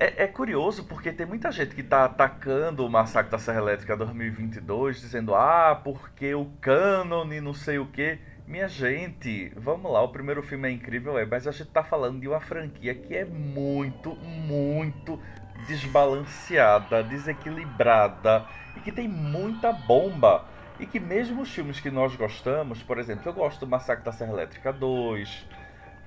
É, 0.00 0.24
é, 0.24 0.26
curioso 0.28 0.84
porque 0.84 1.12
tem 1.12 1.26
muita 1.26 1.50
gente 1.50 1.74
que 1.74 1.80
está 1.80 2.04
atacando 2.04 2.86
o 2.86 2.88
Massacre 2.88 3.32
da 3.32 3.38
Serra 3.38 3.58
Elétrica 3.58 3.96
2022, 3.96 5.00
dizendo, 5.00 5.34
ah, 5.34 5.80
porque 5.82 6.34
o 6.36 6.46
cânone 6.60 7.40
não 7.40 7.52
sei 7.52 7.78
o 7.78 7.86
que. 7.86 8.18
Minha 8.48 8.66
gente, 8.66 9.52
vamos 9.56 9.92
lá, 9.92 10.02
o 10.02 10.08
primeiro 10.08 10.42
filme 10.42 10.66
é 10.70 10.72
incrível, 10.72 11.18
é, 11.18 11.26
mas 11.26 11.46
a 11.46 11.52
gente 11.52 11.68
tá 11.68 11.84
falando 11.84 12.18
de 12.18 12.26
uma 12.26 12.40
franquia 12.40 12.94
que 12.94 13.14
é 13.14 13.22
muito, 13.22 14.16
muito 14.16 15.20
desbalanceada, 15.66 17.02
desequilibrada 17.02 18.46
e 18.74 18.80
que 18.80 18.90
tem 18.90 19.06
muita 19.06 19.70
bomba. 19.70 20.46
E 20.80 20.86
que 20.86 20.98
mesmo 20.98 21.42
os 21.42 21.52
filmes 21.52 21.78
que 21.78 21.90
nós 21.90 22.16
gostamos, 22.16 22.82
por 22.82 22.96
exemplo, 22.96 23.28
eu 23.28 23.34
gosto 23.34 23.60
do 23.60 23.66
Massacre 23.66 24.02
da 24.02 24.12
Serra 24.12 24.32
Elétrica 24.32 24.72
2, 24.72 25.46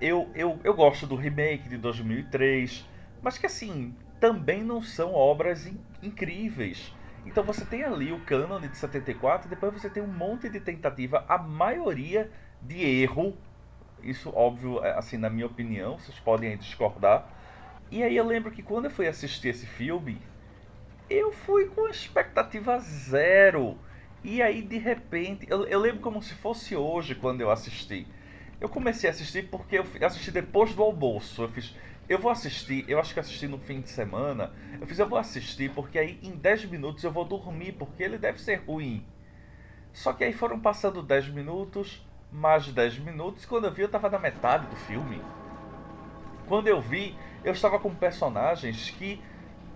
eu, 0.01 0.27
eu, 0.33 0.60
eu 0.63 0.74
gosto 0.74 1.05
do 1.05 1.15
remake 1.15 1.69
de 1.69 1.77
2003, 1.77 2.83
mas 3.21 3.38
que 3.38 3.45
assim, 3.45 3.93
também 4.19 4.63
não 4.63 4.81
são 4.81 5.13
obras 5.13 5.67
in 5.67 5.77
incríveis. 6.01 6.91
Então 7.25 7.43
você 7.43 7.63
tem 7.65 7.83
ali 7.83 8.11
o 8.11 8.19
cânone 8.21 8.67
de 8.67 8.77
74, 8.77 9.49
depois 9.49 9.73
você 9.73 9.89
tem 9.89 10.01
um 10.01 10.07
monte 10.07 10.49
de 10.49 10.59
tentativa, 10.59 11.23
a 11.27 11.37
maioria 11.37 12.31
de 12.61 12.83
erro. 12.83 13.37
Isso, 14.01 14.31
óbvio, 14.35 14.83
é, 14.83 14.97
assim, 14.97 15.17
na 15.17 15.29
minha 15.29 15.45
opinião, 15.45 15.99
vocês 15.99 16.19
podem 16.19 16.57
discordar. 16.57 17.27
E 17.91 18.01
aí 18.01 18.15
eu 18.15 18.25
lembro 18.25 18.51
que 18.51 18.63
quando 18.63 18.85
eu 18.85 18.91
fui 18.91 19.07
assistir 19.07 19.49
esse 19.49 19.65
filme, 19.65 20.19
eu 21.09 21.31
fui 21.31 21.67
com 21.67 21.87
expectativa 21.87 22.79
zero. 22.79 23.77
E 24.23 24.41
aí, 24.41 24.61
de 24.61 24.77
repente, 24.77 25.45
eu, 25.49 25.65
eu 25.65 25.79
lembro 25.79 25.99
como 25.99 26.21
se 26.21 26.33
fosse 26.35 26.75
hoje 26.75 27.15
quando 27.15 27.41
eu 27.41 27.51
assisti. 27.51 28.07
Eu 28.59 28.69
comecei 28.69 29.09
a 29.09 29.13
assistir 29.13 29.49
porque 29.49 29.79
eu 29.79 29.85
assisti 30.05 30.31
depois 30.31 30.73
do 30.73 30.83
almoço. 30.83 31.41
Eu 31.43 31.49
fiz, 31.49 31.75
eu 32.12 32.20
vou 32.20 32.30
assistir, 32.30 32.84
eu 32.89 33.00
acho 33.00 33.13
que 33.13 33.22
assisti 33.22 33.48
no 33.48 33.58
fim 33.58 33.80
de 33.80 33.89
semana. 33.89 34.51
Eu 34.82 34.86
fiz, 34.86 35.00
eu 35.00 35.08
vou 35.08 35.18
assistir 35.18 35.72
porque 35.72 35.98
aí 35.98 36.20
em 36.22 36.32
10 36.32 36.65
minutos 36.65 37.03
eu 37.06 37.12
vou 37.12 37.24
dormir, 37.24 37.72
porque 37.72 38.03
ele 38.03 38.18
deve 38.18 38.41
ser 38.41 38.56
ruim. 38.68 39.06
Só 39.94 40.12
que 40.12 40.25
aí 40.25 40.34
foram 40.34 40.60
passando 40.60 41.01
10 41.01 41.30
minutos, 41.30 42.06
mais 42.30 42.68
10 42.68 43.00
minutos, 43.00 43.46
quando 43.46 43.65
eu 43.65 43.72
vi 43.72 43.84
eu 43.84 43.86
estava 43.86 44.10
na 44.10 44.20
metade 44.20 44.68
do 44.68 44.75
filme. 44.75 45.22
Quando 46.50 46.68
eu 46.68 46.82
vi, 46.82 47.15
eu 47.46 47.53
estava 47.53 47.80
com 47.80 47.96
personagens 47.96 48.89
que 48.89 49.22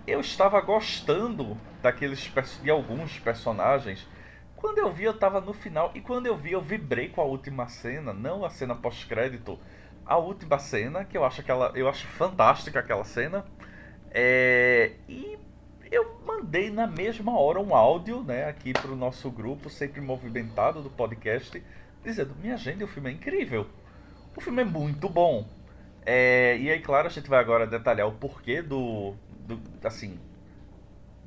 eu 0.05 0.19
estava 0.19 0.59
gostando 0.59 1.57
daqueles 1.81 2.29
de 2.61 2.69
alguns 2.69 3.17
personagens. 3.17 4.05
Quando 4.57 4.79
eu 4.79 4.91
vi, 4.91 5.05
eu 5.05 5.11
estava 5.11 5.39
no 5.39 5.53
final 5.53 5.91
e 5.95 6.01
quando 6.01 6.25
eu 6.25 6.35
vi, 6.35 6.51
eu 6.51 6.61
vibrei 6.61 7.07
com 7.07 7.21
a 7.21 7.25
última 7.25 7.69
cena, 7.69 8.11
não 8.11 8.43
a 8.43 8.49
cena 8.49 8.75
pós-crédito, 8.75 9.57
a 10.05 10.17
última 10.17 10.59
cena, 10.59 11.03
que 11.03 11.17
eu 11.17 11.25
acho 11.25 11.41
aquela, 11.41 11.71
eu 11.75 11.89
acho 11.89 12.05
fantástica 12.07 12.79
aquela 12.79 13.03
cena. 13.03 13.45
É, 14.11 14.93
e 15.09 15.37
eu 15.91 16.19
mandei 16.25 16.69
na 16.69 16.87
mesma 16.87 17.37
hora 17.37 17.59
um 17.59 17.75
áudio, 17.75 18.23
né, 18.23 18.47
aqui 18.47 18.71
para 18.71 18.91
o 18.91 18.95
nosso 18.95 19.29
grupo, 19.31 19.69
sempre 19.69 19.99
movimentado 20.01 20.81
do 20.81 20.89
podcast, 20.89 21.61
dizendo: 22.03 22.35
Minha 22.41 22.57
gente, 22.57 22.83
o 22.83 22.87
filme 22.87 23.09
é 23.09 23.13
incrível. 23.13 23.67
O 24.35 24.41
filme 24.41 24.61
é 24.61 24.65
muito 24.65 25.09
bom. 25.09 25.47
É, 26.05 26.57
e 26.57 26.69
aí, 26.69 26.79
claro, 26.79 27.07
a 27.07 27.09
gente 27.09 27.27
vai 27.27 27.39
agora 27.39 27.65
detalhar 27.65 28.07
o 28.07 28.11
porquê 28.13 28.61
do. 28.61 29.15
do 29.39 29.59
assim. 29.83 30.19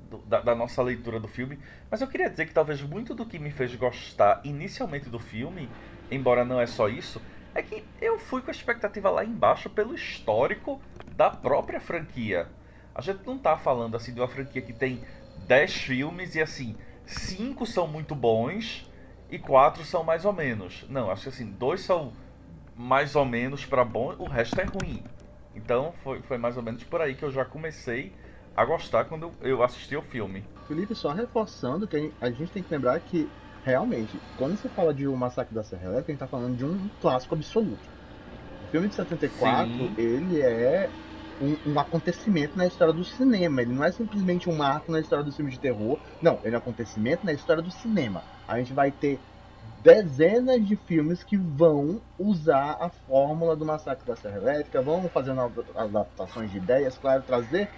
Do, 0.08 0.18
da, 0.18 0.40
da 0.40 0.54
nossa 0.54 0.82
leitura 0.82 1.20
do 1.20 1.28
filme. 1.28 1.58
Mas 1.90 2.00
eu 2.00 2.06
queria 2.06 2.30
dizer 2.30 2.47
que 2.47 2.54
talvez 2.54 2.80
muito 2.80 3.14
do 3.14 3.26
que 3.26 3.38
me 3.38 3.50
fez 3.50 3.75
gostar 3.75 4.40
inicialmente 4.42 5.11
do 5.11 5.18
filme, 5.18 5.68
embora 6.11 6.47
não 6.47 6.58
é 6.58 6.66
só 6.66 6.88
isso, 6.88 7.20
é 7.59 7.62
que 7.62 7.85
eu 8.00 8.19
fui 8.19 8.41
com 8.41 8.50
a 8.50 8.55
expectativa 8.55 9.11
lá 9.11 9.25
embaixo 9.25 9.69
pelo 9.69 9.95
histórico 9.95 10.81
da 11.17 11.29
própria 11.29 11.81
franquia. 11.81 12.49
A 12.95 13.00
gente 13.00 13.27
não 13.27 13.37
tá 13.37 13.57
falando 13.57 13.97
assim 13.97 14.15
de 14.15 14.21
uma 14.21 14.29
franquia 14.29 14.62
que 14.62 14.73
tem 14.73 15.03
10 15.47 15.75
filmes 15.75 16.35
e 16.35 16.41
assim, 16.41 16.77
5 17.05 17.67
são 17.67 17.88
muito 17.88 18.15
bons 18.15 18.88
e 19.29 19.38
4 19.38 19.85
são 19.85 20.05
mais 20.05 20.25
ou 20.25 20.33
menos. 20.33 20.87
Não, 20.88 21.11
acho 21.11 21.25
que 21.25 21.29
assim, 21.31 21.47
dois 21.47 21.81
são 21.81 22.12
mais 22.77 23.17
ou 23.17 23.25
menos 23.25 23.65
para 23.65 23.85
bom, 23.85 24.15
o 24.19 24.29
resto 24.29 24.61
é 24.61 24.65
ruim. 24.65 25.03
Então 25.55 25.93
foi, 26.05 26.23
foi 26.23 26.38
mais 26.38 26.57
ou 26.57 26.62
menos 26.62 26.85
por 26.85 27.00
aí 27.00 27.17
que 27.17 27.25
eu 27.25 27.31
já 27.33 27.45
comecei 27.45 28.12
a 28.57 28.65
gostar 28.65 29.05
quando 29.07 29.33
eu 29.41 29.62
assisti 29.65 29.97
o 29.97 30.03
filme. 30.03 30.45
Felipe, 30.69 30.95
só 30.95 31.12
reforçando 31.12 31.88
que 31.88 32.12
a 32.21 32.31
gente 32.31 32.53
tem 32.53 32.62
que 32.62 32.73
lembrar 32.73 33.00
que 33.00 33.29
realmente, 33.68 34.18
quando 34.38 34.56
você 34.56 34.68
fala 34.70 34.94
de 34.94 35.06
O 35.06 35.14
Massacre 35.14 35.54
da 35.54 35.62
Serra 35.62 35.84
Elétrica, 35.84 36.10
a 36.10 36.12
gente 36.12 36.20
tá 36.20 36.26
falando 36.26 36.56
de 36.56 36.64
um 36.64 36.88
clássico 37.02 37.34
absoluto. 37.34 37.78
O 38.66 38.70
filme 38.70 38.88
de 38.88 38.94
74, 38.94 39.70
Sim. 39.70 39.94
ele 39.98 40.40
é 40.40 40.88
um, 41.40 41.72
um, 41.72 41.78
acontecimento 41.78 42.56
na 42.56 42.66
história 42.66 42.94
do 42.94 43.04
cinema. 43.04 43.60
Ele 43.60 43.72
não 43.75 43.84
é 43.84 43.92
simplesmente 43.92 44.48
um 44.48 44.56
marco 44.56 44.90
na 44.90 45.00
história 45.00 45.22
do 45.22 45.30
filme 45.30 45.50
de 45.50 45.58
terror. 45.58 45.98
Não, 46.22 46.38
ele 46.42 46.54
é 46.54 46.58
um 46.58 46.62
acontecimento 46.62 47.26
na 47.26 47.32
história 47.32 47.62
do 47.62 47.70
cinema. 47.70 48.22
A 48.46 48.58
gente 48.58 48.72
vai 48.72 48.90
ter 48.90 49.20
dezenas 49.82 50.66
de 50.66 50.75
filmes 50.75 51.22
que 51.22 51.37
vão 51.37 52.00
usar 52.18 52.78
a 52.80 52.88
fórmula 52.88 53.54
do 53.54 53.66
Massacre 53.66 54.06
da 54.06 54.16
Serra 54.16 54.38
Elétrica, 54.38 54.80
vão 54.80 55.08
fazendo 55.10 55.40
adaptações 55.76 56.50
de 56.50 56.56
ideias, 56.56 56.96
claro, 56.96 57.22
trazer 57.22 57.68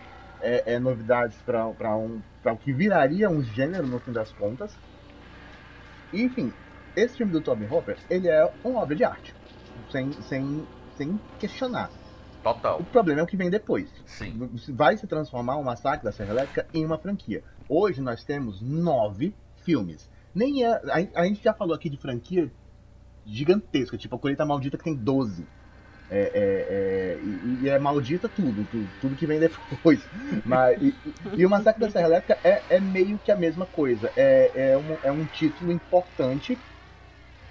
é, 0.41 0.75
é, 0.75 0.79
novidades 0.79 1.37
para 1.45 1.97
um, 1.97 2.21
o 2.45 2.57
que 2.57 2.73
viraria 2.73 3.29
um 3.29 3.43
gênero 3.43 3.87
no 3.87 3.99
fim 3.99 4.13
das 4.13 4.33
contas. 4.33 4.73
Enfim, 6.13 6.53
esse 6.97 7.17
filme 7.17 7.33
do 7.33 7.41
Tobin 7.41 7.67
Hopper, 7.67 7.97
ele 8.09 8.29
é 8.29 8.53
uma 8.65 8.81
obra 8.81 8.97
de 8.97 9.05
arte. 9.05 9.35
Sem, 9.91 10.13
sem, 10.13 10.67
sem 10.97 11.21
questionar. 11.39 11.91
Total. 12.43 12.81
O 12.81 12.85
problema 12.85 13.21
é 13.21 13.23
o 13.23 13.27
que 13.27 13.37
vem 13.37 13.51
depois. 13.51 13.89
Sim. 14.07 14.51
Vai 14.71 14.97
se 14.97 15.07
transformar 15.07 15.57
o 15.57 15.65
Massacre 15.65 16.05
da 16.05 16.13
Serra 16.13 16.31
Elétrica 16.31 16.67
em 16.73 16.85
uma 16.85 16.99
franquia. 16.99 17.45
Hoje 17.69 18.01
nós 18.01 18.25
temos 18.25 18.61
nove 18.61 19.35
filmes. 19.57 20.09
Nem 20.35 20.65
é. 20.65 20.73
A, 20.73 21.21
a 21.21 21.25
gente 21.27 21.43
já 21.43 21.53
falou 21.53 21.75
aqui 21.75 21.91
de 21.91 21.97
franquia 21.97 22.51
gigantesca, 23.27 23.99
tipo 23.99 24.17
a 24.17 24.19
Colheita 24.19 24.47
Maldita 24.47 24.79
que 24.79 24.85
tem 24.85 24.95
12. 24.95 25.47
É, 26.11 26.19
é, 26.19 26.29
é, 26.35 27.19
e, 27.23 27.59
e, 27.63 27.69
é 27.69 27.79
maldita 27.79 28.29
tudo, 28.29 28.67
tudo, 28.69 28.89
tudo, 29.01 29.15
que 29.15 29.27
vem 29.27 29.39
depois. 29.39 30.01
Mas, 30.45 30.83
e, 30.83 30.93
e, 31.37 31.47
o 31.47 31.51
Massacre 31.51 31.81
da 31.81 31.91
Serra 31.91 32.07
Elétrica 32.07 32.39
é, 32.43 32.63
é, 32.69 32.81
meio 32.81 33.17
que 33.19 33.31
a 33.31 33.37
mesma 33.37 33.65
coisa. 33.65 34.11
É, 34.17 34.51
é, 34.55 34.77
um, 34.77 34.97
é 35.05 35.13
um 35.13 35.25
título 35.25 35.71
importante 35.71 36.59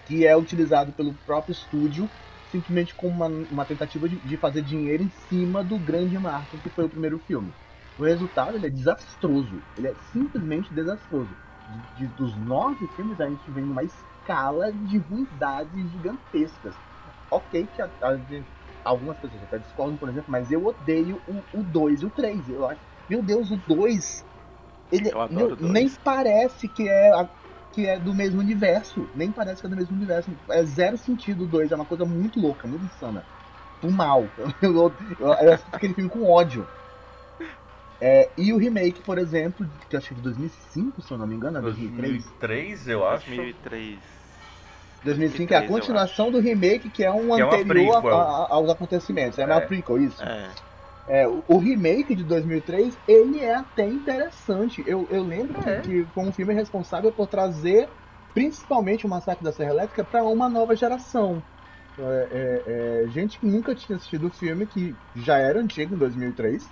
que 0.05 0.27
é 0.27 0.35
utilizado 0.35 0.91
pelo 0.91 1.13
próprio 1.25 1.53
estúdio 1.53 2.09
simplesmente 2.51 2.95
como 2.95 3.13
uma, 3.13 3.27
uma 3.27 3.65
tentativa 3.65 4.09
de, 4.09 4.15
de, 4.17 4.35
fazer 4.35 4.63
dinheiro 4.63 5.03
em 5.03 5.11
cima 5.29 5.63
do 5.63 5.77
grande 5.77 6.17
marco 6.17 6.57
que 6.57 6.69
foi 6.69 6.85
o 6.85 6.89
primeiro 6.89 7.19
filme. 7.19 7.53
O 7.97 8.03
resultado 8.03 8.57
é 8.57 8.69
desastroso. 8.69 9.61
Ele 9.77 9.87
é 9.87 9.93
simplesmente 10.11 10.73
desastroso. 10.73 11.29
De, 11.95 12.07
de, 12.07 12.13
dos 12.15 12.35
nove 12.37 12.87
filmes, 12.95 13.21
a 13.21 13.29
gente 13.29 13.51
vem 13.51 13.63
numa 13.63 13.83
escala 13.83 14.71
de 14.71 14.97
ruindades 14.97 15.91
gigantescas 15.91 16.73
ok 17.29 17.67
que 17.67 17.81
a, 17.81 17.85
a, 18.01 18.19
algumas 18.83 19.17
pessoas 19.17 19.43
até 19.43 19.59
discordam, 19.59 19.97
por 19.97 20.09
exemplo, 20.09 20.31
mas 20.31 20.51
eu 20.51 20.65
odeio 20.65 21.21
o 21.25 21.63
2 21.63 22.01
e 22.01 22.05
o 22.05 22.09
3. 22.09 22.49
Eu 22.49 22.67
acho, 22.67 22.81
meu 23.07 23.21
Deus, 23.21 23.51
o 23.51 23.57
2 23.57 24.25
ele 24.91 25.11
meu, 25.29 25.55
nem 25.55 25.89
parece 26.03 26.67
que 26.67 26.87
é 26.87 27.09
a, 27.13 27.29
que 27.71 27.85
é 27.85 27.99
do 27.99 28.13
mesmo 28.13 28.39
universo, 28.39 29.07
nem 29.13 29.31
parece 29.31 29.61
que 29.61 29.67
é 29.67 29.69
do 29.69 29.75
mesmo 29.75 29.95
universo. 29.95 30.31
É 30.49 30.63
zero 30.63 30.97
sentido 30.97 31.43
o 31.43 31.47
2, 31.47 31.71
é 31.71 31.75
uma 31.75 31.85
coisa 31.85 32.05
muito 32.05 32.39
louca, 32.39 32.67
muito 32.67 32.85
insana. 32.85 33.23
O 33.83 33.91
mal. 33.91 34.27
Eu, 34.61 34.75
eu, 34.75 34.95
eu, 35.19 35.27
eu 35.27 35.53
assisto 35.53 35.75
aquele 35.75 35.93
filme 35.93 36.09
com 36.09 36.23
ódio. 36.23 36.67
É, 38.01 38.29
e 38.37 38.51
o 38.51 38.57
remake, 38.57 39.01
por 39.03 39.17
exemplo, 39.17 39.65
que 39.89 39.95
acho 39.95 40.07
que 40.07 40.13
é 40.13 40.17
de 40.17 40.23
2005, 40.23 41.01
se 41.01 41.11
eu 41.11 41.17
não 41.17 41.27
me 41.27 41.35
engano, 41.35 41.57
é 41.57 41.61
2003. 41.61 42.11
2003, 42.11 42.87
eu 42.87 43.05
acho. 43.05 43.25
2003. 43.27 44.18
2005 45.03 45.53
é 45.53 45.57
a 45.57 45.67
continuação 45.67 46.31
do 46.31 46.39
remake, 46.39 46.89
que 46.89 47.03
é 47.03 47.11
um 47.11 47.35
que 47.35 47.41
anterior 47.41 48.03
é 48.03 48.09
a, 48.09 48.13
a, 48.13 48.47
aos 48.53 48.69
acontecimentos. 48.69 49.39
É, 49.39 49.43
é 49.43 49.45
uma 49.45 49.61
prequel, 49.61 50.01
isso. 50.01 50.21
É. 50.21 50.49
É, 51.07 51.27
o, 51.27 51.43
o, 51.47 51.57
remake 51.57 52.13
de 52.13 52.23
2003, 52.23 52.95
ele 53.07 53.39
é 53.39 53.55
até 53.55 53.87
interessante. 53.87 54.83
Eu, 54.85 55.07
eu 55.09 55.23
lembro 55.23 55.57
é. 55.67 55.79
que, 55.79 56.03
que 56.03 56.07
foi 56.13 56.23
um 56.23 56.31
filme 56.31 56.53
responsável 56.53 57.11
por 57.11 57.25
trazer, 57.25 57.89
principalmente 58.33 59.07
o 59.07 59.09
Massacre 59.09 59.43
da 59.43 59.51
Serra 59.51 59.71
Elétrica, 59.71 60.03
para 60.03 60.23
uma 60.23 60.47
nova 60.47 60.75
geração. 60.75 61.41
É, 61.97 62.27
é, 62.31 63.03
é, 63.05 63.07
gente 63.09 63.39
que 63.39 63.45
nunca 63.45 63.73
tinha 63.73 63.95
assistido 63.95 64.27
o 64.27 64.29
filme, 64.29 64.65
que 64.65 64.95
já 65.15 65.37
era 65.37 65.59
antigo 65.59 65.95
em 65.95 65.97
2003, 65.97 66.69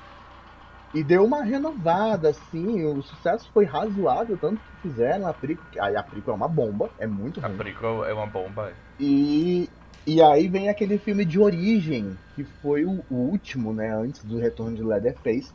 e 0.94 1.03
deu 1.03 1.24
uma 1.25 1.44
renovada, 1.44 2.29
assim, 2.29 2.84
o 2.86 3.01
sucesso 3.01 3.50
foi 3.53 3.65
razoável, 3.65 4.38
tanto 4.38 4.62
que 4.62 4.77
fizeram 4.82 5.27
a 5.27 5.34
Prico, 5.34 5.63
aí 5.79 5.96
a 5.96 6.03
Prico 6.03 6.32
é 6.32 6.34
uma 6.34 6.48
bomba, 6.48 6.89
é 6.98 7.06
muito 7.06 7.39
ruim. 7.39 7.53
A 7.53 7.58
Prico 7.58 7.86
é 8.06 8.13
uma 8.13 8.27
bomba. 8.27 8.70
É. 8.72 8.75
E, 9.00 9.70
e 10.08 10.22
aí 10.22 10.48
vem 10.48 10.70
aquele 10.70 10.98
filme 10.98 11.25
de 11.25 11.39
origem, 11.39 12.17
que 12.34 12.44
foi 12.62 12.86
o, 12.86 13.03
o 13.10 13.15
último, 13.15 13.74
né, 13.74 13.94
antes 13.94 14.24
do 14.24 14.38
retorno 14.38 14.75
de 14.75 14.84
Leatherface, 14.84 15.53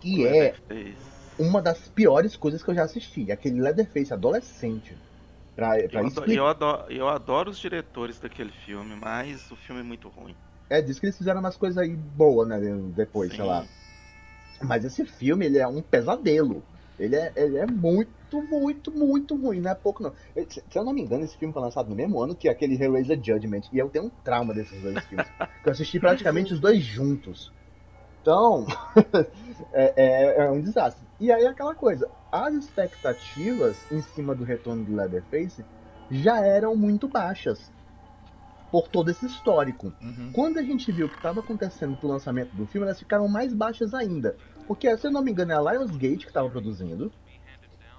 que 0.00 0.26
é 0.26 0.54
uma 1.38 1.60
das 1.60 1.88
piores 1.88 2.36
coisas 2.36 2.62
que 2.62 2.70
eu 2.70 2.74
já 2.74 2.84
assisti, 2.84 3.30
aquele 3.32 3.60
Leatherface 3.60 4.12
adolescente. 4.12 4.96
Pra, 5.56 5.76
pra 5.88 6.00
eu, 6.00 6.06
adoro, 6.06 6.32
eu, 6.32 6.46
adoro, 6.46 6.92
eu 6.92 7.08
adoro 7.08 7.50
os 7.50 7.58
diretores 7.58 8.18
daquele 8.18 8.52
filme, 8.52 8.96
mas 8.96 9.50
o 9.50 9.56
filme 9.56 9.80
é 9.80 9.84
muito 9.84 10.08
ruim. 10.08 10.34
É, 10.68 10.80
diz 10.80 10.98
que 10.98 11.06
eles 11.06 11.18
fizeram 11.18 11.40
umas 11.40 11.56
coisas 11.56 11.78
aí 11.78 11.94
boas, 11.94 12.48
né, 12.48 12.58
depois, 12.94 13.30
Sim. 13.30 13.36
sei 13.36 13.44
lá. 13.44 13.68
Mas 14.62 14.84
esse 14.84 15.04
filme, 15.04 15.46
ele 15.46 15.58
é 15.58 15.66
um 15.66 15.82
pesadelo. 15.82 16.62
Ele 16.98 17.16
é, 17.16 17.32
ele 17.36 17.58
é 17.58 17.66
muito 17.66 18.10
muito, 18.42 18.90
muito, 18.90 19.36
ruim. 19.36 19.60
Não 19.60 19.70
é 19.70 19.74
pouco, 19.74 20.02
não. 20.02 20.12
Se 20.48 20.62
eu 20.74 20.84
não 20.84 20.92
me 20.92 21.02
engano, 21.02 21.24
esse 21.24 21.36
filme 21.36 21.52
foi 21.52 21.62
lançado 21.62 21.88
no 21.88 21.94
mesmo 21.94 22.20
ano 22.20 22.34
que 22.34 22.48
aquele 22.48 22.74
Hellraiser 22.74 23.20
Judgment. 23.22 23.62
E 23.72 23.78
eu 23.78 23.88
tenho 23.88 24.06
um 24.06 24.10
trauma 24.10 24.54
desses 24.54 24.80
dois 24.80 25.04
filmes. 25.04 25.26
eu 25.64 25.72
assisti 25.72 26.00
praticamente 26.00 26.52
os 26.52 26.60
dois 26.60 26.82
juntos. 26.82 27.52
Então, 28.20 28.66
é, 29.72 29.92
é, 29.96 30.44
é, 30.44 30.50
um 30.50 30.60
desastre. 30.60 31.06
E 31.20 31.30
aí 31.30 31.46
aquela 31.46 31.74
coisa, 31.74 32.10
as 32.32 32.54
expectativas 32.54 33.86
em 33.90 34.00
cima 34.00 34.34
do 34.34 34.44
retorno 34.44 34.84
do 34.84 34.96
Leatherface 34.96 35.64
já 36.10 36.40
eram 36.40 36.74
muito 36.74 37.06
baixas 37.06 37.70
por 38.74 38.88
todo 38.88 39.08
esse 39.08 39.24
histórico. 39.24 39.92
Uhum. 40.02 40.32
Quando 40.32 40.58
a 40.58 40.62
gente 40.64 40.90
viu 40.90 41.06
o 41.06 41.08
que 41.08 41.14
estava 41.14 41.38
acontecendo 41.38 41.96
pro 41.96 42.08
lançamento 42.08 42.56
do 42.56 42.66
filme, 42.66 42.84
elas 42.84 42.98
ficaram 42.98 43.28
mais 43.28 43.54
baixas 43.54 43.94
ainda. 43.94 44.34
Porque, 44.66 44.96
se 44.96 45.06
eu 45.06 45.12
não 45.12 45.22
me 45.22 45.30
engano, 45.30 45.52
é 45.52 45.54
a 45.54 45.60
Lionsgate 45.60 46.24
que 46.24 46.26
estava 46.26 46.50
produzindo. 46.50 47.12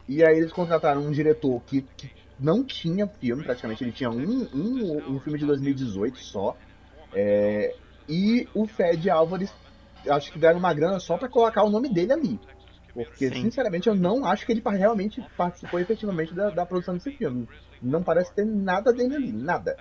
E 0.05 0.21
aí 0.21 0.35
eles 0.35 0.51
contrataram 0.51 0.99
um 0.99 1.11
diretor 1.11 1.61
que, 1.61 1.81
que 1.95 2.11
não 2.37 2.61
tinha 2.61 3.07
filme, 3.07 3.41
praticamente. 3.41 3.85
Ele 3.85 3.93
tinha 3.93 4.09
um, 4.09 4.49
um, 4.53 5.13
um 5.13 5.19
filme 5.21 5.39
de 5.39 5.45
2018 5.45 6.17
só. 6.17 6.57
É, 7.13 7.73
e 8.09 8.45
o 8.53 8.67
Fed 8.67 9.09
Álvares 9.09 9.53
acho 10.09 10.29
que 10.29 10.37
deram 10.37 10.59
uma 10.59 10.73
grana 10.73 10.99
só 10.99 11.17
para 11.17 11.29
colocar 11.29 11.63
o 11.63 11.69
nome 11.69 11.87
dele 11.87 12.11
ali. 12.11 12.39
Porque, 12.93 13.29
Sim. 13.29 13.43
sinceramente, 13.43 13.87
eu 13.87 13.95
não 13.95 14.25
acho 14.25 14.45
que 14.45 14.51
ele 14.51 14.61
realmente 14.65 15.25
participou 15.37 15.79
efetivamente 15.79 16.33
da, 16.33 16.49
da, 16.49 16.65
produção 16.65 16.95
desse 16.95 17.11
filme. 17.11 17.47
Não 17.81 18.03
parece 18.03 18.33
ter 18.33 18.45
nada 18.45 18.91
dele 18.91 19.15
ali, 19.15 19.31
nada. 19.31 19.77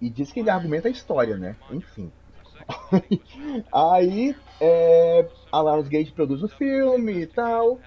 E 0.00 0.10
diz 0.10 0.32
que 0.32 0.40
ele 0.40 0.50
argumenta 0.50 0.88
a 0.88 0.90
história, 0.90 1.36
né? 1.36 1.56
Enfim. 1.70 2.12
Aí, 3.72 4.36
é, 4.60 5.28
a 5.52 5.62
Lionsgate 5.62 6.12
produz 6.12 6.42
o 6.42 6.48
filme 6.48 7.22
e 7.22 7.26
tal. 7.26 7.80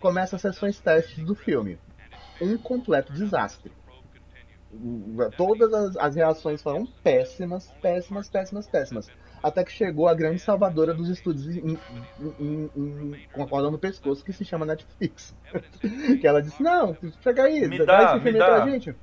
Começa 0.00 0.36
as 0.36 0.42
sessões 0.42 0.78
testes 0.78 1.24
do 1.24 1.34
filme. 1.34 1.78
Um 2.40 2.56
completo 2.56 3.12
desastre. 3.12 3.72
Todas 5.36 5.72
as, 5.72 5.96
as 5.96 6.14
reações 6.14 6.62
foram 6.62 6.86
péssimas, 7.02 7.70
péssimas, 7.82 8.28
péssimas, 8.28 8.66
péssimas 8.68 9.10
até 9.42 9.64
que 9.64 9.72
chegou 9.72 10.06
a 10.06 10.14
grande 10.14 10.38
salvadora 10.38 10.92
dos 10.92 11.08
estúdios 11.08 11.56
em, 11.56 11.78
em, 12.38 12.70
em, 12.76 13.26
com 13.32 13.42
a 13.42 13.46
corda 13.46 13.70
no 13.70 13.78
pescoço, 13.78 14.24
que 14.24 14.32
se 14.32 14.44
chama 14.44 14.66
Netflix. 14.66 15.34
que 16.20 16.26
ela 16.26 16.42
disse, 16.42 16.62
não, 16.62 16.96
chega 17.22 17.44
aí, 17.44 17.66
me 17.66 17.84
dá, 17.84 18.04
esse 18.04 18.20
filme 18.22 18.38
dá. 18.38 18.46
pra 18.46 18.68
gente. 18.68 18.96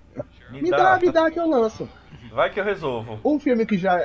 Me, 0.51 0.62
me 0.62 0.70
dá. 0.70 0.77
dá, 0.77 1.00
me 1.00 1.12
dá 1.12 1.32
que 1.32 1.39
eu 1.39 1.50
lanço. 1.50 1.89
Vai 2.38 2.51
que 2.51 2.60
eu 2.60 2.63
resolvo. 2.63 3.20
Um 3.25 3.39
filme 3.39 3.65
que 3.65 3.79
já 3.79 3.98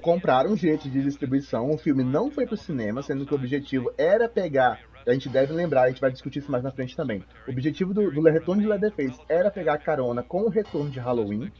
compraram 0.00 0.56
direitos 0.56 0.90
de 0.90 1.00
distribuição, 1.00 1.70
o 1.70 1.78
filme 1.78 2.02
não 2.02 2.28
foi 2.28 2.44
pro 2.44 2.56
cinema, 2.56 3.00
sendo 3.02 3.24
que 3.24 3.32
o 3.32 3.36
objetivo 3.36 3.92
era 3.96 4.28
pegar 4.28 4.80
a 5.06 5.12
gente 5.12 5.28
deve 5.28 5.52
lembrar, 5.52 5.82
a 5.82 5.88
gente 5.88 6.00
vai 6.00 6.10
discutir 6.10 6.40
isso 6.40 6.50
mais 6.50 6.62
na 6.62 6.70
frente 6.72 6.96
também. 6.96 7.24
O 7.46 7.50
objetivo 7.50 7.94
do, 7.94 8.10
do 8.10 8.22
retorno 8.22 8.62
de 8.62 8.68
Leatherface 8.68 9.20
era 9.28 9.50
pegar 9.50 9.78
carona 9.78 10.24
com 10.24 10.42
o 10.42 10.48
retorno 10.48 10.90
de 10.90 10.98
Halloween, 10.98 11.52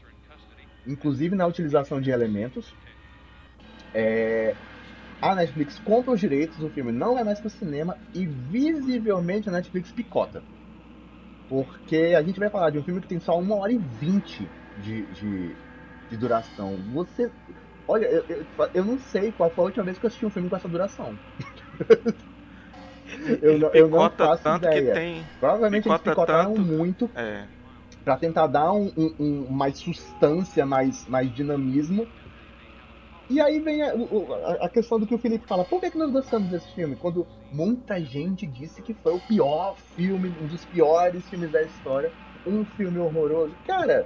inclusive 0.85 1.35
na 1.35 1.47
utilização 1.47 2.01
de 2.01 2.09
elementos. 2.09 2.73
É, 3.93 4.55
a 5.21 5.35
Netflix 5.35 5.79
compra 5.79 6.13
os 6.13 6.19
direitos, 6.19 6.61
o 6.61 6.69
filme 6.69 6.91
não 6.91 7.17
é 7.17 7.23
mais 7.23 7.39
para 7.39 7.49
cinema 7.49 7.97
e 8.13 8.25
visivelmente 8.25 9.47
a 9.47 9.53
Netflix 9.53 9.91
picota. 9.91 10.41
Porque 11.49 12.13
a 12.17 12.21
gente 12.21 12.39
vai 12.39 12.49
falar 12.49 12.71
de 12.71 12.79
um 12.79 12.83
filme 12.83 13.01
que 13.01 13.07
tem 13.07 13.19
só 13.19 13.37
uma 13.37 13.55
hora 13.55 13.71
e 13.71 13.77
vinte 13.77 14.49
de, 14.81 15.03
de, 15.07 15.55
de 16.09 16.17
duração. 16.17 16.77
Você. 16.93 17.29
Olha, 17.87 18.05
eu, 18.05 18.23
eu, 18.29 18.45
eu, 18.73 18.85
não 18.85 18.97
sei 18.97 19.31
qual 19.31 19.49
foi 19.49 19.63
a 19.63 19.65
última 19.65 19.83
vez 19.83 19.97
que 19.97 20.05
eu 20.05 20.07
assisti 20.07 20.25
um 20.25 20.29
filme 20.29 20.49
com 20.49 20.55
essa 20.55 20.69
duração. 20.69 21.17
eu, 23.41 23.59
não, 23.59 23.69
eu 23.69 23.89
não 23.89 24.09
faço 24.09 24.47
ideia. 24.57 24.93
Tem... 24.93 25.25
Provavelmente 25.39 25.87
eles 25.87 26.01
picotaram 26.01 26.53
tanto... 26.53 26.61
muito 26.61 27.09
é. 27.15 27.45
para 28.03 28.15
tentar 28.17 28.47
dar 28.47 28.71
um, 28.71 28.91
um, 28.95 29.15
um, 29.19 29.51
mais 29.51 29.77
substância, 29.77 30.65
mais, 30.65 31.05
mais 31.07 31.33
dinamismo 31.33 32.07
e 33.29 33.39
aí 33.39 33.59
vem 33.59 33.81
a, 33.81 33.93
a, 34.61 34.69
questão 34.69 34.99
do 34.99 35.07
que 35.07 35.15
o 35.15 35.17
Felipe 35.17 35.47
fala. 35.47 35.63
Por 35.63 35.79
que, 35.79 35.91
que 35.91 35.97
nós 35.97 36.11
gostamos 36.11 36.49
desse 36.49 36.71
filme? 36.73 36.95
Quando 36.95 37.25
muita 37.51 37.99
gente 37.99 38.45
disse 38.45 38.81
que 38.81 38.93
foi 38.93 39.15
o 39.15 39.19
pior 39.21 39.75
filme, 39.95 40.33
um 40.41 40.47
dos 40.47 40.65
piores 40.65 41.27
filmes 41.29 41.49
da 41.51 41.61
história, 41.63 42.11
um 42.45 42.65
filme 42.65 42.99
horroroso. 42.99 43.55
Cara, 43.65 44.05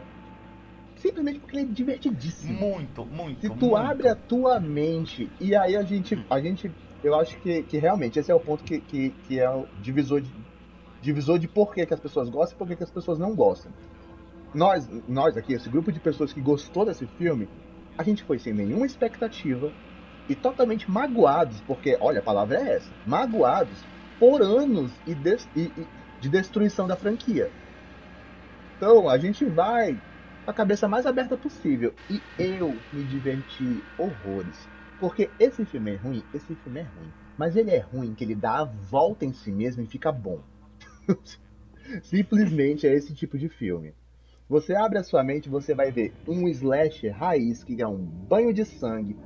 simplesmente 0.97 1.39
porque 1.39 1.57
ele 1.57 1.69
é 1.69 1.73
divertidíssimo. 1.73 2.53
Muito, 2.53 3.05
muito. 3.05 3.41
Se 3.41 3.49
tu 3.49 3.67
muito. 3.67 3.75
abre 3.75 4.07
a 4.07 4.15
tua 4.15 4.59
mente, 4.59 5.29
e 5.39 5.55
aí 5.55 5.75
a 5.75 5.83
gente, 5.83 6.25
a 6.29 6.39
gente 6.39 6.71
eu 7.03 7.15
acho 7.15 7.37
que, 7.39 7.63
que 7.63 7.77
realmente 7.77 8.19
esse 8.19 8.31
é 8.31 8.35
o 8.35 8.39
ponto 8.39 8.63
que, 8.63 8.79
que, 8.81 9.09
que 9.27 9.39
é 9.39 9.49
o 9.49 9.67
divisor 9.81 10.21
de, 10.21 10.31
divisor 11.01 11.39
de 11.39 11.47
por 11.47 11.73
que, 11.73 11.85
que 11.85 11.93
as 11.93 11.99
pessoas 11.99 12.29
gostam 12.29 12.55
e 12.55 12.57
por 12.57 12.67
que, 12.67 12.75
que 12.75 12.83
as 12.83 12.91
pessoas 12.91 13.19
não 13.19 13.35
gostam. 13.35 13.71
Nós, 14.53 14.89
nós 15.07 15.37
aqui, 15.37 15.53
esse 15.53 15.69
grupo 15.69 15.91
de 15.91 15.99
pessoas 15.99 16.33
que 16.33 16.41
gostou 16.41 16.85
desse 16.85 17.05
filme, 17.17 17.47
a 17.97 18.03
gente 18.03 18.23
foi 18.23 18.39
sem 18.39 18.53
nenhuma 18.53 18.85
expectativa 18.85 19.71
e 20.27 20.35
totalmente 20.35 20.89
magoados, 20.89 21.61
porque, 21.61 21.97
olha, 21.99 22.19
a 22.19 22.23
palavra 22.23 22.57
é 22.57 22.75
essa, 22.75 22.91
magoados 23.05 23.77
por 24.19 24.41
anos 24.41 24.91
e 25.05 25.13
de, 25.13 25.37
e, 25.55 25.61
e 25.61 25.87
de 26.19 26.29
destruição 26.29 26.87
da 26.87 26.95
franquia. 26.95 27.51
Então, 28.75 29.09
a 29.09 29.17
gente 29.17 29.45
vai 29.45 29.99
com 30.47 30.51
a 30.51 30.53
cabeça 30.53 30.87
mais 30.87 31.05
aberta 31.05 31.35
possível. 31.35 31.93
E 32.09 32.21
eu 32.39 32.73
me 32.93 33.03
diverti 33.03 33.83
horrores. 33.97 34.65
Porque 34.97 35.29
esse 35.37 35.65
filme 35.65 35.91
é 35.91 35.97
ruim, 35.97 36.23
esse 36.33 36.55
filme 36.55 36.79
é 36.79 36.83
ruim. 36.83 37.11
Mas 37.37 37.57
ele 37.57 37.71
é 37.71 37.79
ruim 37.79 38.15
que 38.15 38.23
ele 38.23 38.33
dá 38.33 38.59
a 38.59 38.63
volta 38.63 39.25
em 39.25 39.33
si 39.33 39.51
mesmo 39.51 39.83
e 39.83 39.85
fica 39.85 40.09
bom. 40.09 40.39
Simplesmente 42.01 42.87
é 42.87 42.93
esse 42.93 43.13
tipo 43.13 43.37
de 43.37 43.49
filme. 43.49 43.93
Você 44.47 44.73
abre 44.73 44.97
a 44.97 45.03
sua 45.03 45.21
mente, 45.21 45.49
você 45.49 45.75
vai 45.75 45.91
ver 45.91 46.13
um 46.25 46.47
slasher 46.47 47.13
raiz, 47.13 47.61
que 47.61 47.81
é 47.81 47.87
um 47.87 47.97
banho 47.97 48.53
de 48.53 48.63
sangue, 48.63 49.17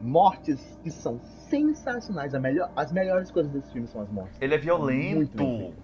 mortes 0.00 0.78
que 0.82 0.90
são 0.90 1.20
sensacionais. 1.50 2.32
Melhor, 2.32 2.72
as 2.74 2.90
melhores 2.90 3.30
coisas 3.30 3.52
desse 3.52 3.70
filme 3.70 3.86
são 3.86 4.00
as 4.00 4.10
mortes. 4.10 4.40
Ele 4.40 4.54
é 4.54 4.58
violento. 4.58 5.74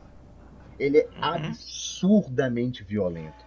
Ele 0.79 0.99
é 0.99 1.05
uhum. 1.05 1.23
absurdamente 1.23 2.83
violento. 2.83 3.45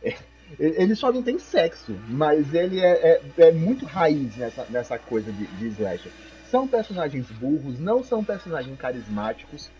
É, 0.00 0.16
ele 0.58 0.94
só 0.94 1.10
não 1.12 1.22
tem 1.22 1.38
sexo, 1.38 1.96
mas 2.08 2.52
ele 2.54 2.80
é, 2.80 3.16
é, 3.38 3.48
é 3.48 3.52
muito 3.52 3.84
raiz 3.86 4.36
nessa, 4.36 4.64
nessa 4.70 4.98
coisa 4.98 5.32
de, 5.32 5.46
de 5.46 5.68
slasher. 5.68 6.12
São 6.50 6.68
personagens 6.68 7.30
burros, 7.32 7.78
não 7.78 8.04
são 8.04 8.22
personagens 8.22 8.78
carismáticos, 8.78 9.70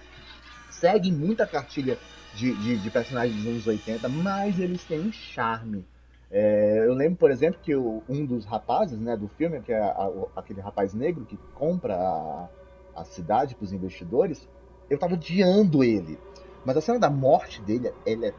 seguem 0.71 1.13
muita 1.13 1.47
cartilha 1.47 1.99
de, 2.35 2.53
de, 2.55 2.79
de, 2.79 2.91
personagens 2.91 3.37
dos 3.37 3.47
anos 3.47 3.67
80, 3.67 4.09
mas 4.09 4.59
eles 4.59 4.83
têm 4.85 5.01
um 5.01 5.13
charme. 5.13 5.85
É, 6.31 6.85
eu 6.85 6.95
lembro, 6.95 7.17
por 7.17 7.31
exemplo, 7.31 7.61
que 7.63 7.77
o, 7.77 8.03
um 8.09 8.27
dos 8.27 8.45
rapazes 8.45 8.99
né, 8.99 9.17
do 9.17 9.29
filme, 9.29 9.61
que 9.61 9.73
é 9.73 9.81
a, 9.81 9.87
a, 9.87 10.41
aquele 10.41 10.61
rapaz 10.61 10.93
negro 10.93 11.25
que 11.25 11.39
compra 11.55 11.95
a, 11.95 12.49
a 12.97 13.05
cidade 13.05 13.55
para 13.55 13.65
os 13.65 13.73
investidores, 13.73 14.49
eu 14.91 14.99
tava 14.99 15.15
odiando 15.15 15.85
ele. 15.85 16.19
Mas 16.65 16.77
a 16.77 16.81
cena 16.81 16.99
da 16.99 17.11
morte 17.11 17.61
dele 17.63 17.93
ele 18.05 18.27
é 18.27 18.35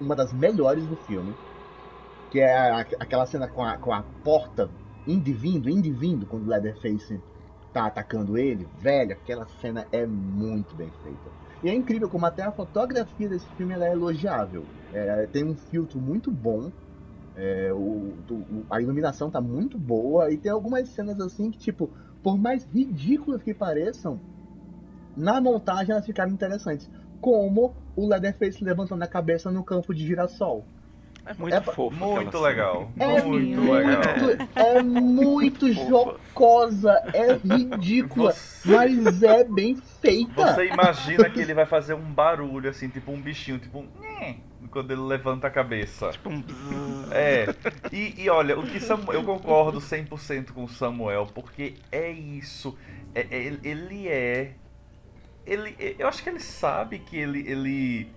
uma 0.00 0.14
das 0.14 0.32
melhores 0.32 0.86
do 0.86 0.96
filme. 0.96 1.34
Que 2.30 2.40
é 2.40 2.56
a, 2.56 2.80
aquela 2.80 3.26
cena 3.26 3.48
com 3.48 3.62
a, 3.62 3.76
com 3.76 3.92
a 3.92 4.02
porta 4.24 4.70
indo 5.06 5.28
e 5.28 5.32
vindo, 5.32 5.68
indo 5.68 5.86
e 5.86 5.92
vindo, 5.92 6.26
quando 6.26 6.44
o 6.44 6.48
Leatherface 6.48 7.20
tá 7.72 7.86
atacando 7.86 8.36
ele. 8.36 8.66
Velho, 8.78 9.12
aquela 9.12 9.46
cena 9.60 9.86
é 9.92 10.06
muito 10.06 10.74
bem 10.74 10.90
feita. 11.02 11.30
E 11.62 11.68
é 11.68 11.74
incrível 11.74 12.08
como 12.08 12.24
até 12.26 12.42
a 12.42 12.52
fotografia 12.52 13.28
desse 13.28 13.46
filme 13.50 13.74
é 13.74 13.92
elogiável. 13.92 14.64
É, 14.92 15.26
tem 15.26 15.44
um 15.44 15.54
filtro 15.54 16.00
muito 16.00 16.30
bom. 16.30 16.70
É, 17.36 17.72
o, 17.72 18.14
o, 18.30 18.64
a 18.70 18.80
iluminação 18.80 19.30
tá 19.30 19.40
muito 19.40 19.78
boa. 19.78 20.32
E 20.32 20.38
tem 20.38 20.50
algumas 20.50 20.88
cenas 20.88 21.20
assim 21.20 21.50
que, 21.50 21.58
tipo, 21.58 21.90
por 22.22 22.38
mais 22.38 22.64
ridículas 22.64 23.42
que 23.42 23.52
pareçam, 23.52 24.18
na 25.16 25.40
montagem 25.40 25.92
elas 25.92 26.06
ficaram 26.06 26.32
interessantes. 26.32 26.88
Como 27.20 27.74
o 27.94 28.08
Leatherface 28.08 28.64
levantando 28.64 29.02
a 29.02 29.08
cabeça 29.08 29.50
no 29.50 29.62
campo 29.62 29.94
de 29.94 30.06
girassol. 30.06 30.64
É 31.30 31.34
muito 31.38 31.54
é, 31.54 31.60
fofo. 31.60 31.96
Muito 31.96 32.38
legal. 32.40 32.90
É 32.98 33.22
muito, 33.22 33.60
muito 33.60 33.72
legal. 33.72 34.02
É 34.56 34.82
muito 34.82 35.72
jocosa, 35.72 36.92
é 37.14 37.34
ridícula, 37.34 38.32
Você... 38.32 38.68
mas 38.68 39.22
é 39.22 39.44
bem 39.44 39.76
feita. 40.00 40.54
Você 40.54 40.66
imagina 40.66 41.30
que 41.30 41.38
ele 41.38 41.54
vai 41.54 41.66
fazer 41.66 41.94
um 41.94 42.02
barulho, 42.02 42.68
assim, 42.68 42.88
tipo 42.88 43.12
um 43.12 43.20
bichinho, 43.20 43.60
tipo 43.60 43.78
um. 43.78 43.88
Quando 44.72 44.90
ele 44.90 45.02
levanta 45.02 45.46
a 45.46 45.50
cabeça. 45.50 46.10
Tipo 46.10 46.30
um. 46.30 46.42
É. 47.12 47.46
E, 47.92 48.22
e 48.22 48.28
olha, 48.28 48.58
o 48.58 48.66
que 48.66 48.80
Samuel, 48.80 49.20
eu 49.20 49.24
concordo 49.24 49.78
100% 49.78 50.50
com 50.50 50.64
o 50.64 50.68
Samuel, 50.68 51.26
porque 51.32 51.74
é 51.92 52.10
isso. 52.10 52.76
É, 53.14 53.20
é, 53.30 53.52
ele 53.62 54.08
é. 54.08 54.54
Ele, 55.46 55.76
eu 55.96 56.08
acho 56.08 56.22
que 56.24 56.28
ele 56.28 56.40
sabe 56.40 56.98
que 56.98 57.16
ele, 57.16 57.40
ele 57.48 58.08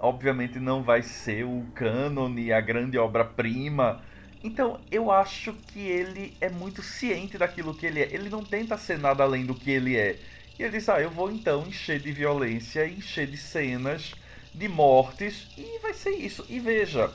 obviamente 0.00 0.58
não 0.58 0.82
vai 0.82 1.02
ser 1.02 1.44
o 1.44 1.66
cânone, 1.74 2.52
a 2.52 2.60
grande 2.60 2.98
obra-prima. 2.98 4.02
Então, 4.42 4.80
eu 4.90 5.10
acho 5.10 5.52
que 5.68 5.80
ele 5.80 6.36
é 6.40 6.48
muito 6.48 6.82
ciente 6.82 7.36
daquilo 7.36 7.74
que 7.74 7.86
ele 7.86 8.00
é. 8.00 8.12
Ele 8.12 8.30
não 8.30 8.42
tenta 8.42 8.78
ser 8.78 8.98
nada 8.98 9.22
além 9.22 9.44
do 9.44 9.54
que 9.54 9.70
ele 9.70 9.96
é. 9.96 10.18
E 10.58 10.62
ele 10.62 10.78
disse: 10.78 10.90
Ah, 10.90 11.00
eu 11.00 11.10
vou 11.10 11.30
então 11.30 11.66
encher 11.66 12.00
de 12.00 12.10
violência, 12.10 12.86
encher 12.86 13.26
de 13.26 13.36
cenas, 13.36 14.14
de 14.54 14.68
mortes, 14.68 15.46
e 15.56 15.78
vai 15.80 15.92
ser 15.92 16.10
isso. 16.10 16.44
E 16.48 16.58
veja, 16.58 17.12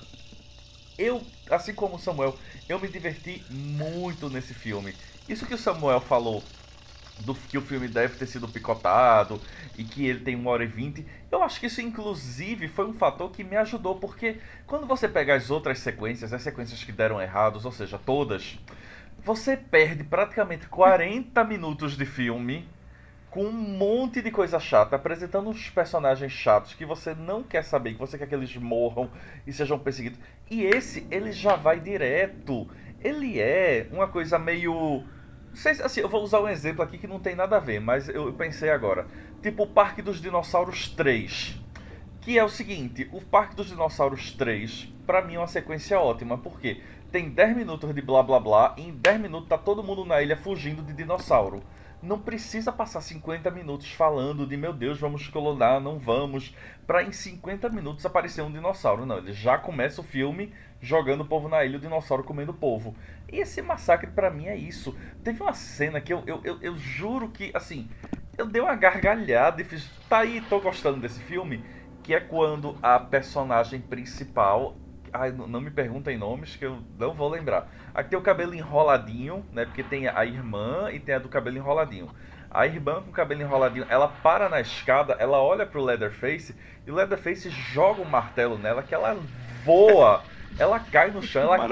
eu, 0.97 1.21
assim 1.49 1.73
como 1.73 1.95
o 1.95 1.99
Samuel, 1.99 2.37
eu 2.69 2.79
me 2.79 2.87
diverti 2.87 3.43
muito 3.49 4.29
nesse 4.29 4.53
filme. 4.53 4.95
Isso 5.27 5.45
que 5.45 5.53
o 5.55 5.57
Samuel 5.57 5.99
falou 5.99 6.43
do 7.21 7.33
que 7.33 7.57
o 7.57 7.61
filme 7.61 7.87
deve 7.87 8.17
ter 8.17 8.25
sido 8.25 8.47
picotado 8.47 9.39
e 9.77 9.83
que 9.83 10.05
ele 10.05 10.19
tem 10.19 10.35
uma 10.35 10.51
hora 10.51 10.63
e 10.63 10.67
vinte. 10.67 11.05
Eu 11.31 11.41
acho 11.43 11.59
que 11.59 11.67
isso, 11.67 11.81
inclusive, 11.81 12.67
foi 12.67 12.85
um 12.85 12.93
fator 12.93 13.31
que 13.31 13.43
me 13.43 13.55
ajudou, 13.55 13.95
porque 13.95 14.37
quando 14.67 14.85
você 14.85 15.07
pega 15.07 15.35
as 15.35 15.49
outras 15.49 15.79
sequências, 15.79 16.33
as 16.33 16.41
sequências 16.41 16.83
que 16.83 16.91
deram 16.91 17.21
errados, 17.21 17.65
ou 17.65 17.71
seja, 17.71 17.97
todas, 17.97 18.59
você 19.23 19.57
perde 19.57 20.03
praticamente 20.03 20.67
40 20.67 21.43
minutos 21.43 21.97
de 21.97 22.05
filme 22.05 22.67
com 23.35 23.43
um 23.47 23.51
monte 23.51 24.21
de 24.21 24.31
coisa 24.31 24.59
chata, 24.61 24.95
apresentando 24.95 25.49
uns 25.49 25.69
personagens 25.69 26.31
chatos 26.31 26.73
que 26.73 26.85
você 26.85 27.13
não 27.13 27.43
quer 27.43 27.65
saber, 27.65 27.93
que 27.93 27.99
você 27.99 28.17
quer 28.17 28.27
que 28.27 28.35
eles 28.35 28.55
morram 28.55 29.09
e 29.45 29.51
sejam 29.51 29.77
perseguidos. 29.77 30.19
E 30.49 30.63
esse, 30.63 31.05
ele 31.11 31.33
já 31.33 31.57
vai 31.57 31.79
direto. 31.81 32.65
Ele 33.01 33.37
é 33.41 33.87
uma 33.91 34.07
coisa 34.07 34.39
meio 34.39 35.03
sei, 35.55 35.71
assim, 35.81 36.01
eu 36.01 36.09
vou 36.09 36.23
usar 36.23 36.41
um 36.41 36.47
exemplo 36.47 36.83
aqui 36.83 36.97
que 36.97 37.07
não 37.07 37.19
tem 37.19 37.35
nada 37.35 37.57
a 37.57 37.59
ver, 37.59 37.79
mas 37.79 38.09
eu 38.09 38.31
pensei 38.33 38.69
agora. 38.69 39.07
Tipo 39.41 39.63
o 39.63 39.67
Parque 39.67 40.01
dos 40.01 40.21
Dinossauros 40.21 40.89
3. 40.89 41.61
Que 42.21 42.37
é 42.37 42.43
o 42.43 42.49
seguinte, 42.49 43.07
o 43.11 43.21
Parque 43.21 43.55
dos 43.55 43.67
Dinossauros 43.67 44.31
3, 44.31 44.91
pra 45.05 45.21
mim 45.21 45.35
é 45.35 45.39
uma 45.39 45.47
sequência 45.47 45.99
ótima, 45.99 46.37
porque 46.37 46.81
tem 47.11 47.29
10 47.29 47.55
minutos 47.55 47.93
de 47.93 48.01
blá 48.01 48.23
blá 48.23 48.39
blá, 48.39 48.75
e 48.77 48.81
em 48.81 48.91
10 48.91 49.21
minutos 49.21 49.47
tá 49.47 49.57
todo 49.57 49.83
mundo 49.83 50.03
na 50.03 50.21
ilha 50.21 50.35
fugindo 50.35 50.81
de 50.81 50.91
dinossauro. 50.91 51.61
Não 52.05 52.19
precisa 52.19 52.71
passar 52.71 53.01
50 53.01 53.49
minutos 53.49 53.91
falando 53.91 54.45
de 54.45 54.55
meu 54.55 54.71
Deus, 54.71 54.99
vamos 54.99 55.27
colonar, 55.27 55.81
não 55.81 55.97
vamos, 55.97 56.55
pra 56.85 57.01
em 57.01 57.11
50 57.11 57.67
minutos 57.69 58.05
aparecer 58.05 58.43
um 58.43 58.51
dinossauro. 58.51 59.07
Não, 59.07 59.17
ele 59.17 59.33
já 59.33 59.57
começa 59.57 60.01
o 60.01 60.03
filme 60.03 60.53
jogando 60.79 61.21
o 61.21 61.25
povo 61.25 61.49
na 61.49 61.65
ilha, 61.65 61.79
o 61.79 61.81
dinossauro 61.81 62.23
comendo 62.23 62.51
o 62.51 62.55
povo. 62.55 62.95
E 63.31 63.37
esse 63.37 63.59
massacre 63.59 64.11
para 64.11 64.29
mim 64.29 64.45
é 64.45 64.55
isso. 64.55 64.95
Teve 65.23 65.41
uma 65.41 65.53
cena 65.53 65.99
que 65.99 66.13
eu, 66.13 66.21
eu, 66.27 66.41
eu, 66.43 66.59
eu, 66.61 66.77
juro 66.77 67.29
que, 67.29 67.49
assim, 67.55 67.89
eu 68.37 68.45
dei 68.45 68.61
uma 68.61 68.75
gargalhada 68.75 69.59
e 69.63 69.65
fiz, 69.65 69.89
tá 70.07 70.19
aí, 70.19 70.41
tô 70.41 70.59
gostando 70.59 70.99
desse 70.99 71.19
filme. 71.21 71.63
Que 72.03 72.13
é 72.13 72.19
quando 72.19 72.77
a 72.83 72.99
personagem 72.99 73.81
principal. 73.81 74.75
Ai, 75.11 75.31
não 75.31 75.59
me 75.59 75.71
perguntem 75.71 76.19
nomes 76.19 76.55
que 76.55 76.65
eu 76.65 76.83
não 76.99 77.15
vou 77.15 77.29
lembrar. 77.29 77.67
Aqui 77.95 78.09
tem 78.09 78.19
o 78.19 78.21
cabelo 78.21 78.53
enroladinho, 78.53 79.45
né? 79.53 79.63
Porque 79.63 79.81
tem 79.81 80.09
a 80.09 80.25
irmã 80.25 80.89
e 80.91 80.99
tem 80.99 81.15
a 81.15 81.19
do 81.19 81.29
cabelo 81.29 81.55
enroladinho. 81.55 82.11
A 82.51 82.65
irmã 82.65 83.01
com 83.01 83.09
o 83.09 83.13
cabelo 83.13 83.41
enroladinho, 83.41 83.85
ela 83.89 84.09
para 84.09 84.49
na 84.49 84.59
escada, 84.59 85.15
ela 85.17 85.41
olha 85.41 85.65
pro 85.65 85.83
Leatherface 85.83 86.53
e 86.85 86.91
o 86.91 86.95
Leatherface 86.95 87.49
joga 87.49 88.01
um 88.01 88.05
martelo 88.05 88.57
nela 88.57 88.83
que 88.83 88.93
ela 88.93 89.17
voa. 89.63 90.23
Ela 90.59 90.79
cai 90.79 91.11
no 91.11 91.21
chão, 91.21 91.53
ela 91.53 91.67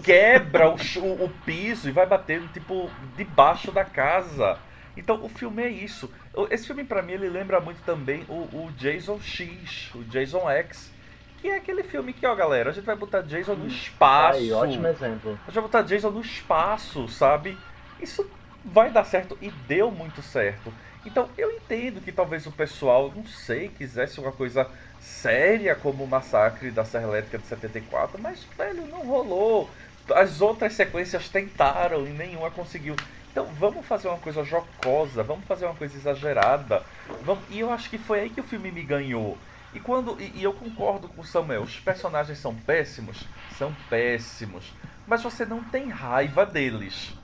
quebra 0.00 0.68
o, 0.68 0.74
o, 0.74 1.24
o, 1.24 1.28
piso 1.44 1.88
e 1.88 1.92
vai 1.92 2.06
batendo, 2.06 2.48
tipo, 2.48 2.90
debaixo 3.16 3.70
da 3.70 3.84
casa. 3.84 4.58
Então 4.96 5.24
o 5.24 5.28
filme 5.28 5.62
é 5.62 5.68
isso. 5.68 6.10
Esse 6.50 6.66
filme, 6.66 6.84
para 6.84 7.02
mim, 7.02 7.12
ele 7.12 7.28
lembra 7.28 7.60
muito 7.60 7.82
também 7.82 8.24
o, 8.28 8.34
o, 8.34 8.70
Jason 8.76 9.20
X, 9.20 9.90
o 9.94 10.02
Jason 10.04 10.48
X. 10.50 10.92
Que 11.40 11.48
é 11.48 11.56
aquele 11.56 11.82
filme 11.82 12.12
que, 12.12 12.26
ó, 12.26 12.34
galera, 12.34 12.70
a 12.70 12.72
gente 12.72 12.84
vai 12.84 12.96
botar 12.96 13.20
Jason 13.22 13.54
no 13.54 13.66
espaço. 13.66 14.38
Aí, 14.38 14.52
ótimo 14.52 14.86
exemplo. 14.86 15.38
A 15.42 15.46
gente 15.46 15.54
vai 15.54 15.62
botar 15.62 15.82
Jason 15.82 16.10
no 16.10 16.20
espaço, 16.20 17.08
sabe? 17.08 17.56
Isso 18.00 18.28
vai 18.64 18.90
dar 18.90 19.04
certo 19.04 19.38
e 19.40 19.50
deu 19.50 19.90
muito 19.90 20.22
certo. 20.22 20.72
Então 21.04 21.28
eu 21.38 21.52
entendo 21.52 22.00
que 22.00 22.10
talvez 22.10 22.46
o 22.46 22.52
pessoal, 22.52 23.12
não 23.14 23.24
sei, 23.24 23.68
quisesse 23.68 24.18
uma 24.18 24.32
coisa 24.32 24.68
séria 25.00 25.74
como 25.76 26.02
o 26.02 26.08
massacre 26.08 26.70
da 26.70 26.84
Serra 26.84 27.04
Elétrica 27.04 27.38
de 27.38 27.46
74, 27.46 28.20
mas, 28.20 28.44
velho, 28.58 28.86
não 28.88 29.06
rolou. 29.06 29.70
As 30.12 30.40
outras 30.40 30.72
sequências 30.72 31.28
tentaram 31.28 32.06
e 32.06 32.10
nenhuma 32.10 32.50
conseguiu. 32.50 32.96
Então 33.30 33.46
vamos 33.58 33.86
fazer 33.86 34.08
uma 34.08 34.18
coisa 34.18 34.42
jocosa, 34.42 35.22
vamos 35.22 35.44
fazer 35.44 35.66
uma 35.66 35.74
coisa 35.74 35.96
exagerada. 35.96 36.82
Vamos... 37.22 37.44
E 37.50 37.60
eu 37.60 37.70
acho 37.70 37.88
que 37.88 37.98
foi 37.98 38.20
aí 38.20 38.30
que 38.30 38.40
o 38.40 38.44
filme 38.44 38.72
me 38.72 38.82
ganhou. 38.82 39.38
E 39.76 39.80
quando. 39.80 40.20
E, 40.20 40.32
e 40.36 40.42
eu 40.42 40.52
concordo 40.52 41.08
com 41.08 41.20
o 41.20 41.24
Samuel, 41.24 41.62
os 41.62 41.78
personagens 41.78 42.38
são 42.38 42.54
péssimos? 42.54 43.24
São 43.56 43.74
péssimos. 43.88 44.72
Mas 45.06 45.22
você 45.22 45.44
não 45.44 45.62
tem 45.62 45.88
raiva 45.88 46.44
deles. 46.44 47.14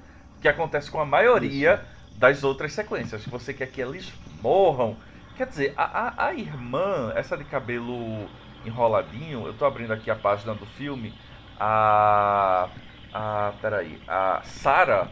Que 0.41 0.49
acontece 0.49 0.91
com 0.91 1.01
a 1.01 1.05
maioria 1.07 1.85
das 2.17 2.45
outras 2.45 2.73
sequências. 2.73 3.25
Você 3.27 3.55
quer 3.55 3.67
que 3.67 3.81
eles 3.81 4.13
morram 4.43 4.97
Quer 5.37 5.47
dizer, 5.47 5.75
a, 5.77 5.85
a, 5.85 6.27
a, 6.27 6.35
irmã, 6.35 7.13
essa 7.17 7.37
de 7.39 7.45
cabelo 7.45 8.29
enroladinho, 8.67 9.47
eu 9.47 9.55
tô 9.55 9.65
abrindo 9.65 9.93
aqui 9.93 10.11
a 10.11 10.15
página 10.15 10.55
do 10.55 10.67
filme, 10.67 11.15
a. 11.59 12.69
A. 13.13 13.53
Peraí, 13.61 13.99
a 14.07 14.43
Sarah. 14.45 15.09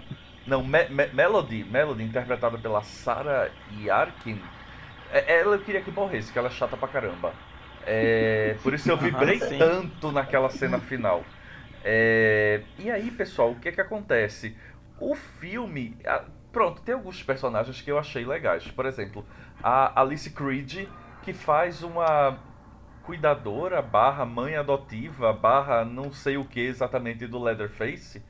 Não, 0.46 0.62
Me, 0.62 0.88
Me, 0.88 1.07
Melody, 1.09 1.64
Melody, 1.64 2.03
interpretada 2.03 2.59
pela 2.59 2.83
Sarah 2.83 3.50
Yarkin. 3.79 4.40
É, 5.12 5.40
ela 5.40 5.57
eu 5.57 5.62
queria 5.62 5.81
que 5.81 5.90
morresse, 5.90 6.33
que 6.33 6.38
ela 6.38 6.49
é 6.49 6.51
chata 6.51 6.77
pra 6.77 6.88
caramba. 6.88 7.33
É, 7.87 8.57
por 8.62 8.75
isso 8.75 8.90
eu 8.90 8.96
vibrei 8.99 9.40
ah, 9.42 9.59
tanto 9.59 10.12
naquela 10.12 10.51
cena 10.51 10.79
final. 10.79 11.25
É, 11.85 12.62
e 12.79 12.90
aí, 12.90 13.11
pessoal, 13.11 13.53
o 13.53 13.57
que 13.57 13.68
é 13.68 13.73
que 13.73 13.81
acontece? 13.81 14.57
O 15.01 15.14
filme. 15.14 15.96
Pronto, 16.53 16.83
tem 16.83 16.94
alguns 16.94 17.23
personagens 17.23 17.81
que 17.81 17.90
eu 17.90 17.99
achei 17.99 18.25
legais. 18.25 18.66
Por 18.68 18.85
exemplo, 18.85 19.25
a 19.62 20.01
Alice 20.01 20.29
Creed, 20.31 20.87
que 21.23 21.33
faz 21.33 21.83
uma 21.83 22.38
cuidadora 23.03 23.81
barra 23.81 24.25
mãe 24.25 24.57
adotiva 24.57 25.33
barra 25.33 25.85
não 25.85 26.12
sei 26.12 26.37
o 26.37 26.44
que 26.44 26.61
exatamente 26.61 27.27
do 27.27 27.42
Leatherface. 27.42 28.23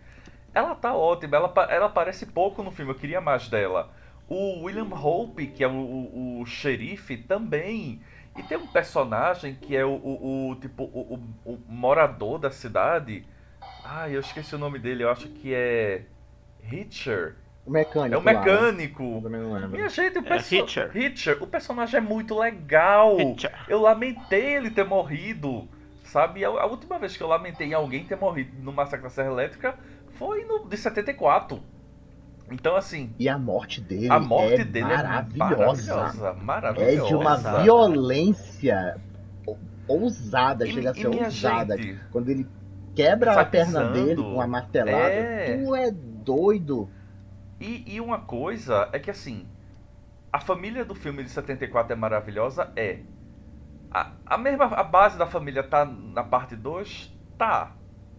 Ela 0.55 0.75
tá 0.75 0.95
ótima, 0.95 1.37
ela, 1.37 1.53
ela 1.69 1.87
aparece 1.87 2.27
pouco 2.27 2.63
no 2.63 2.71
filme, 2.71 2.91
eu 2.91 2.97
queria 2.97 3.21
mais 3.21 3.49
dela. 3.49 3.91
O 4.31 4.63
William 4.63 4.89
Hope, 4.95 5.49
que 5.49 5.65
é 5.65 5.69
o, 5.69 5.73
o, 5.73 6.41
o 6.41 6.47
xerife, 6.47 7.17
também. 7.17 8.01
E 8.39 8.43
tem 8.45 8.57
um 8.57 8.67
personagem 8.69 9.57
que 9.57 9.77
é 9.77 9.85
o, 9.85 9.91
o, 9.91 10.51
o 10.51 10.57
tipo 10.57 10.85
o, 10.85 11.21
o, 11.45 11.59
morador 11.69 12.39
da 12.39 12.51
cidade. 12.51 13.27
Ah, 13.85 14.09
eu 14.09 14.21
esqueci 14.21 14.55
o 14.55 14.59
nome 14.59 14.79
dele, 14.79 15.03
eu 15.03 15.11
acho 15.11 15.29
que 15.29 15.53
é 15.53 16.05
Hitcher. 16.63 17.35
O 17.67 17.71
mecânico. 17.71 18.15
É 18.15 18.19
o 18.19 18.23
mecânico. 18.23 19.03
Lá, 19.03 19.15
né? 19.15 19.23
Também 19.23 19.41
não 19.41 19.53
lembro. 19.53 19.71
Minha 19.71 19.89
gente, 19.89 20.19
o 20.19 20.23
perso... 20.23 20.55
é 20.55 20.59
Hitcher. 20.59 20.97
Hitcher. 20.97 21.43
O 21.43 21.47
personagem 21.49 21.99
é 21.99 22.01
muito 22.01 22.39
legal. 22.39 23.21
Hitcher. 23.21 23.53
Eu 23.69 23.81
lamentei 23.81 24.55
ele 24.55 24.71
ter 24.71 24.85
morrido. 24.85 25.69
Sabe? 26.05 26.45
A, 26.45 26.67
última 26.67 26.99
vez 26.99 27.17
que 27.17 27.23
eu 27.23 27.29
lamentei 27.29 27.73
alguém 27.75 28.05
ter 28.05 28.17
morrido 28.17 28.51
no 28.63 28.73
Massacre 28.73 29.05
da 29.05 29.11
Serra 29.11 29.31
Elétrica 29.31 29.77
foi 30.13 30.45
no 30.45 30.69
de 30.69 30.77
74. 30.77 31.63
Então, 32.51 32.77
assim. 32.77 33.15
E 33.19 33.29
a 33.29 33.39
morte 33.39 33.81
dele. 33.81 34.11
A 34.11 34.19
morte 34.19 34.61
é 34.61 34.65
dele 34.65 34.87
maravilhosa. 34.87 35.93
é 35.93 35.95
maravilhosa. 35.95 36.33
Maravilhosa. 36.35 37.05
É 37.05 37.09
de 37.09 37.15
uma 37.15 37.37
violência 37.63 39.01
ousada, 39.87 40.67
e, 40.67 40.73
chega 40.73 40.91
a 40.91 40.95
ser 40.95 41.09
ousada. 41.09 41.77
Gente, 41.77 42.01
Quando 42.11 42.29
ele 42.29 42.47
quebra 42.95 43.41
a 43.41 43.45
perna 43.45 43.91
dele 43.91 44.23
com 44.23 44.41
a 44.41 44.47
martelada, 44.47 44.97
é... 44.97 45.57
tu 45.57 45.75
é 45.75 45.91
doido. 45.91 46.89
E, 47.61 47.95
e 47.95 48.01
uma 48.01 48.21
coisa 48.21 48.89
é 48.93 48.99
que 48.99 49.11
assim, 49.11 49.47
a 50.33 50.41
família 50.41 50.85
do 50.85 50.95
filme 50.95 51.23
de 51.23 51.31
74 51.31 51.93
é 51.93 51.97
maravilhosa, 51.97 52.73
é. 52.77 53.01
A, 53.91 54.13
a 54.25 54.39
mesma 54.39 54.67
a 54.67 54.85
base 54.85 55.19
da 55.19 55.27
família 55.27 55.63
tá 55.63 55.85
na 55.85 56.23
parte 56.23 56.55
2? 56.55 57.13
Tá. 57.37 57.73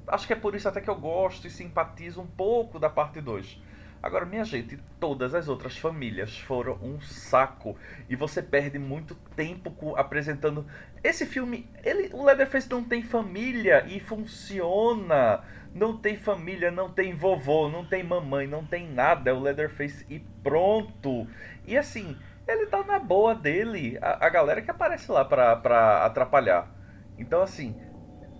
Acho 0.07 0.27
que 0.27 0.33
é 0.33 0.35
por 0.35 0.53
isso 0.53 0.67
até 0.67 0.81
que 0.81 0.89
eu 0.89 0.95
gosto 0.95 1.47
e 1.47 1.49
simpatizo 1.49 2.21
um 2.21 2.27
pouco 2.27 2.77
da 2.77 2.89
parte 2.89 3.21
2. 3.21 3.61
Agora, 4.03 4.25
minha 4.25 4.43
gente, 4.43 4.79
todas 4.99 5.35
as 5.35 5.47
outras 5.47 5.77
famílias 5.77 6.35
foram 6.39 6.73
um 6.81 6.99
saco. 7.01 7.77
E 8.09 8.15
você 8.15 8.41
perde 8.41 8.79
muito 8.79 9.13
tempo 9.35 9.95
apresentando. 9.95 10.65
Esse 11.03 11.23
filme, 11.25 11.69
ele, 11.83 12.09
o 12.11 12.23
Leatherface 12.23 12.67
não 12.69 12.83
tem 12.83 13.03
família 13.03 13.85
e 13.87 13.99
funciona. 13.99 15.43
Não 15.73 15.95
tem 15.95 16.17
família, 16.17 16.71
não 16.71 16.89
tem 16.89 17.13
vovô, 17.13 17.69
não 17.69 17.85
tem 17.85 18.03
mamãe, 18.03 18.47
não 18.47 18.65
tem 18.65 18.91
nada. 18.91 19.29
É 19.29 19.33
o 19.33 19.39
Leatherface 19.39 20.03
e 20.09 20.19
pronto. 20.43 21.27
E 21.67 21.77
assim, 21.77 22.17
ele 22.47 22.65
tá 22.65 22.83
na 22.83 22.97
boa 22.97 23.35
dele. 23.35 23.99
A, 24.01 24.25
a 24.25 24.29
galera 24.29 24.63
que 24.63 24.71
aparece 24.71 25.11
lá 25.11 25.23
pra, 25.23 25.55
pra 25.55 26.05
atrapalhar. 26.05 26.67
Então, 27.19 27.41
assim, 27.41 27.79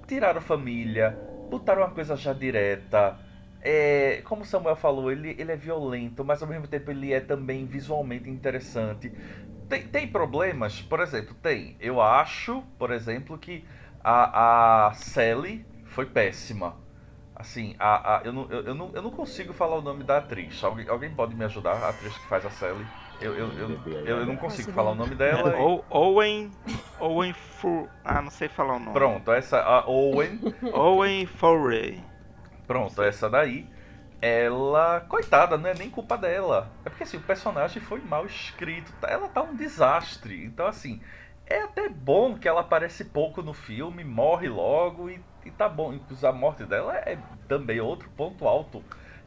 tiraram 0.07 0.41
família, 0.41 1.15
botaram 1.51 1.83
uma 1.83 1.91
coisa 1.91 2.15
já 2.15 2.33
direta. 2.33 3.15
É, 3.61 4.21
como 4.25 4.41
o 4.41 4.45
Samuel 4.45 4.75
falou, 4.75 5.11
ele, 5.11 5.35
ele 5.37 5.51
é 5.51 5.55
violento, 5.55 6.25
mas 6.25 6.41
ao 6.41 6.47
mesmo 6.47 6.67
tempo 6.67 6.89
ele 6.89 7.13
é 7.13 7.19
também 7.19 7.65
visualmente 7.65 8.29
interessante. 8.29 9.13
Tem, 9.69 9.83
tem 9.83 10.07
problemas? 10.07 10.81
Por 10.81 10.99
exemplo, 10.99 11.35
tem. 11.41 11.77
Eu 11.79 12.01
acho, 12.01 12.63
por 12.77 12.91
exemplo, 12.91 13.37
que 13.37 13.63
a, 14.03 14.87
a 14.87 14.93
Sally 14.93 15.65
foi 15.85 16.05
péssima. 16.07 16.75
Assim, 17.35 17.75
a, 17.79 18.17
a, 18.17 18.21
eu, 18.23 18.33
não, 18.33 18.47
eu, 18.51 18.61
eu, 18.65 18.75
não, 18.75 18.91
eu 18.93 19.01
não 19.01 19.11
consigo 19.11 19.53
falar 19.53 19.77
o 19.77 19.81
nome 19.81 20.03
da 20.03 20.17
atriz. 20.17 20.63
Alguém, 20.63 20.87
alguém 20.89 21.09
pode 21.11 21.35
me 21.35 21.45
ajudar? 21.45 21.73
A 21.73 21.89
atriz 21.89 22.15
que 22.17 22.27
faz 22.27 22.45
a 22.45 22.49
Sally? 22.49 22.85
Eu, 23.21 23.35
eu, 23.35 23.49
eu, 23.51 24.17
eu, 24.17 24.25
não 24.25 24.35
consigo 24.35 24.71
falar 24.71 24.91
o 24.91 24.95
nome 24.95 25.13
dela. 25.13 25.55
Owen. 25.91 26.49
Owen 26.99 27.33
Fur. 27.33 27.87
Ah, 28.03 28.19
não 28.19 28.31
sei 28.31 28.47
falar 28.47 28.77
o 28.77 28.79
nome. 28.79 28.93
Pronto, 28.93 29.31
essa. 29.31 29.61
A 29.61 29.87
Owen. 29.87 30.39
Owen 30.73 31.27
Furry. 31.27 32.10
Pronto, 32.71 33.01
essa 33.01 33.29
daí. 33.29 33.67
Ela. 34.21 35.01
Coitada, 35.01 35.57
não 35.57 35.69
é 35.69 35.73
nem 35.73 35.89
culpa 35.89 36.17
dela. 36.17 36.71
É 36.85 36.89
porque 36.89 37.03
assim, 37.03 37.17
o 37.17 37.21
personagem 37.21 37.81
foi 37.81 37.99
mal 37.99 38.25
escrito. 38.25 38.93
Ela 39.03 39.27
tá 39.27 39.41
um 39.41 39.55
desastre. 39.55 40.45
Então, 40.45 40.67
assim. 40.67 41.01
É 41.47 41.63
até 41.63 41.89
bom 41.89 42.37
que 42.37 42.47
ela 42.47 42.61
aparece 42.61 43.03
pouco 43.03 43.41
no 43.41 43.53
filme, 43.53 44.05
morre 44.05 44.47
logo 44.47 45.09
e, 45.09 45.19
e 45.45 45.51
tá 45.51 45.67
bom. 45.67 45.91
Inclusive, 45.91 46.25
a 46.25 46.31
morte 46.31 46.63
dela 46.63 46.95
é 46.95 47.17
também 47.45 47.81
outro 47.81 48.09
ponto 48.11 48.47
alto 48.47 48.81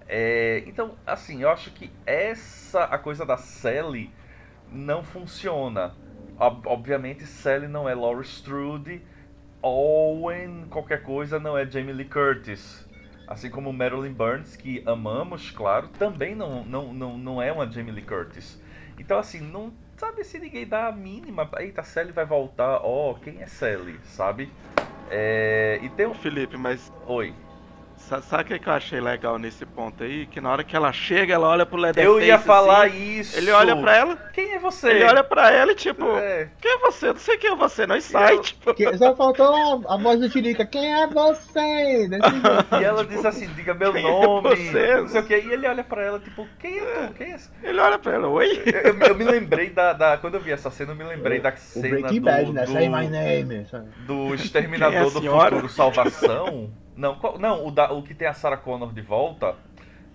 é, 0.08 0.62
então, 0.66 0.96
assim, 1.06 1.42
eu 1.42 1.50
acho 1.50 1.70
que 1.70 1.90
essa, 2.04 2.84
a 2.84 2.98
coisa 2.98 3.24
da 3.24 3.36
Sally 3.36 4.10
não 4.70 5.02
funciona. 5.02 5.94
Ob 6.38 6.66
obviamente, 6.66 7.24
Sally 7.26 7.68
não 7.68 7.88
é 7.88 7.94
Laura 7.94 8.22
Strode, 8.22 9.00
Owen, 9.62 10.66
qualquer 10.68 11.02
coisa, 11.02 11.38
não 11.40 11.56
é 11.56 11.64
Jamie 11.66 11.92
Lee 11.92 12.08
Curtis. 12.08 12.83
Assim 13.26 13.50
como 13.50 13.72
Marilyn 13.72 14.12
Burns, 14.12 14.56
que 14.56 14.82
amamos, 14.86 15.50
claro, 15.50 15.88
também 15.88 16.34
não, 16.34 16.64
não, 16.64 16.92
não, 16.92 17.18
não 17.18 17.42
é 17.42 17.50
uma 17.50 17.70
Jamie 17.70 17.92
Lee 17.92 18.04
Curtis. 18.04 18.60
Então, 18.98 19.18
assim, 19.18 19.40
não 19.40 19.72
sabe 19.96 20.24
se 20.24 20.38
ninguém 20.38 20.66
dá 20.66 20.88
a 20.88 20.92
mínima. 20.92 21.48
Eita, 21.58 21.82
Sally 21.82 22.12
vai 22.12 22.24
voltar. 22.24 22.80
Ó, 22.82 23.10
oh, 23.10 23.14
quem 23.14 23.40
é 23.42 23.46
Sally, 23.46 23.98
sabe? 24.04 24.50
É, 25.10 25.80
e 25.82 25.88
tem 25.90 26.06
um. 26.06 26.14
Felipe, 26.14 26.56
mas. 26.56 26.92
Oi. 27.06 27.34
Sabe 27.96 28.42
o 28.42 28.44
que, 28.46 28.58
que 28.58 28.68
eu 28.68 28.72
achei 28.72 29.00
legal 29.00 29.38
nesse 29.38 29.64
ponto 29.64 30.04
aí? 30.04 30.26
Que 30.26 30.40
na 30.40 30.50
hora 30.50 30.62
que 30.62 30.76
ela 30.76 30.92
chega, 30.92 31.32
ela 31.32 31.48
olha 31.48 31.64
pro 31.64 31.78
Leatherface. 31.78 32.06
Eu 32.06 32.20
ia 32.20 32.38
falar 32.38 32.86
assim, 32.86 33.18
isso. 33.18 33.36
Ele 33.38 33.50
olha 33.50 33.74
pra 33.76 33.96
ela. 33.96 34.16
Quem 34.32 34.52
é 34.52 34.58
você? 34.58 34.90
Ele 34.90 35.04
olha 35.04 35.24
pra 35.24 35.50
ela 35.50 35.72
e 35.72 35.74
tipo, 35.74 36.04
é. 36.18 36.48
quem 36.60 36.70
é 36.70 36.78
você? 36.78 37.06
Não 37.08 37.16
sei 37.16 37.38
quem 37.38 37.50
é 37.50 37.56
você, 37.56 37.86
não 37.86 38.00
sai, 38.00 38.38
tipo. 38.40 38.74
Que, 38.74 38.96
só 38.98 39.16
faltou 39.16 39.82
a, 39.88 39.96
voz 39.96 40.20
do 40.20 40.28
Tirica. 40.28 40.66
Quem 40.66 40.94
é 40.94 41.06
você? 41.06 42.08
e 42.80 42.84
ela 42.84 43.04
diz 43.04 43.24
assim, 43.24 43.46
diga 43.54 43.72
meu 43.72 43.92
quem 43.92 44.06
é 44.06 44.10
nome. 44.10 44.52
É 44.52 44.56
você? 44.56 44.96
Não 44.96 45.08
sei 45.08 45.20
o 45.20 45.24
que. 45.24 45.36
E 45.36 45.52
ele 45.52 45.66
olha 45.66 45.82
pra 45.82 46.02
ela, 46.02 46.20
tipo, 46.20 46.46
quem 46.58 46.78
é 46.78 47.06
tu? 47.06 47.14
Quem 47.14 47.32
é 47.32 47.34
esse? 47.36 47.50
Ele 47.62 47.80
olha 47.80 47.98
pra 47.98 48.12
ela, 48.12 48.28
oi? 48.28 48.62
Eu, 48.66 48.92
eu, 48.92 48.98
eu 48.98 49.14
me 49.14 49.24
lembrei 49.24 49.70
da, 49.70 49.92
da, 49.92 50.18
Quando 50.18 50.34
eu 50.34 50.40
vi 50.40 50.52
essa 50.52 50.70
cena, 50.70 50.92
eu 50.92 50.96
me 50.96 51.04
lembrei 51.04 51.40
da 51.40 51.56
cena. 51.56 52.06
O 52.06 52.12
do, 52.12 52.20
Bad, 52.20 52.52
né? 52.52 52.66
Say 52.66 52.88
my 52.88 53.08
name. 53.08 53.66
Do 54.06 54.34
Exterminador 54.34 54.94
é 54.94 55.04
do 55.04 55.10
Futuro 55.10 55.68
Salvação. 55.68 56.83
Não, 56.96 57.18
não 57.38 57.66
o, 57.66 57.70
da, 57.70 57.92
o 57.92 58.02
que 58.02 58.14
tem 58.14 58.28
a 58.28 58.34
Sarah 58.34 58.56
Connor 58.56 58.92
de 58.92 59.00
volta 59.00 59.56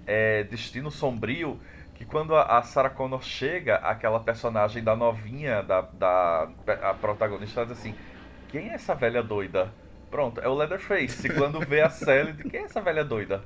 é 0.08 0.44
Destino 0.44 0.90
Sombrio, 0.90 1.60
que 1.96 2.06
quando 2.06 2.36
a, 2.36 2.58
a 2.58 2.64
Sarah 2.64 2.90
Connor 2.90 3.22
chega, 3.22 3.76
aquela 3.76 4.20
personagem 4.20 4.84
da 4.84 4.96
novinha, 4.96 5.62
da, 5.62 5.82
da 5.82 6.50
a 6.82 6.94
protagonista, 6.94 7.66
diz 7.66 7.78
assim: 7.78 7.94
Quem 8.48 8.70
é 8.70 8.74
essa 8.74 8.96
velha 8.96 9.22
doida? 9.22 9.72
Pronto, 10.10 10.42
é 10.42 10.48
o 10.48 10.56
Leatherface. 10.56 11.30
Quando 11.36 11.60
vê 11.60 11.82
a 11.82 11.90
Sally, 11.90 12.34
de 12.34 12.44
quem 12.50 12.62
é 12.62 12.64
essa 12.64 12.82
velha 12.82 13.04
doida? 13.04 13.44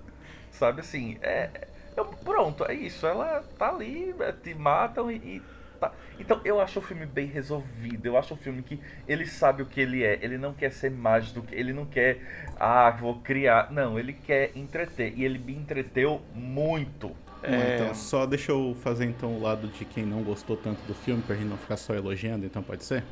Sabe 0.52 0.82
assim, 0.82 1.18
é. 1.22 1.50
é 1.98 2.04
pronto, 2.24 2.64
é 2.66 2.74
isso. 2.74 3.06
Ela 3.06 3.44
tá 3.58 3.70
ali, 3.70 4.16
é, 4.20 4.32
te 4.32 4.54
matam 4.54 5.12
e, 5.12 5.16
e 5.16 5.42
Tá? 5.84 5.92
Então 6.20 6.40
eu 6.46 6.62
acho 6.62 6.80
o 6.80 6.82
filme 6.82 7.06
bem 7.06 7.28
resolvido. 7.28 8.06
Eu 8.06 8.18
acho 8.18 8.34
um 8.34 8.38
filme 8.38 8.62
que 8.62 8.80
ele 9.08 9.26
sabe 9.26 9.62
o 9.62 9.66
que 9.66 9.82
ele 9.82 10.04
é. 10.04 10.18
Ele 10.22 10.38
não 10.38 10.54
quer 10.54 10.72
ser 10.72 10.90
mais 10.90 11.32
do 11.32 11.42
que. 11.42 11.54
Ele 11.54 11.74
não 11.74 11.86
quer. 11.86 12.20
Ah, 12.60 12.90
vou 12.92 13.16
criar. 13.16 13.72
Não, 13.72 14.00
ele 14.00 14.14
quer 14.14 14.52
entreter. 14.56 15.14
E 15.18 15.26
ele 15.26 15.38
me 15.38 15.54
entreteu 15.54 16.22
muito. 16.34 17.12
É... 17.42 17.76
Então, 17.76 17.94
só 17.94 18.26
deixa 18.26 18.54
eu 18.54 18.76
fazer 18.82 19.04
então 19.04 19.36
o 19.36 19.42
lado 19.42 19.68
de 19.68 19.84
quem 19.84 20.06
não 20.06 20.24
gostou 20.24 20.56
tanto 20.56 20.82
do 20.88 20.94
filme, 20.94 21.22
pra 21.22 21.36
gente 21.36 21.50
não 21.50 21.58
ficar 21.58 21.76
só 21.76 21.94
elogiando, 21.94 22.46
então 22.46 22.64
pode 22.64 22.86
ser? 22.86 23.04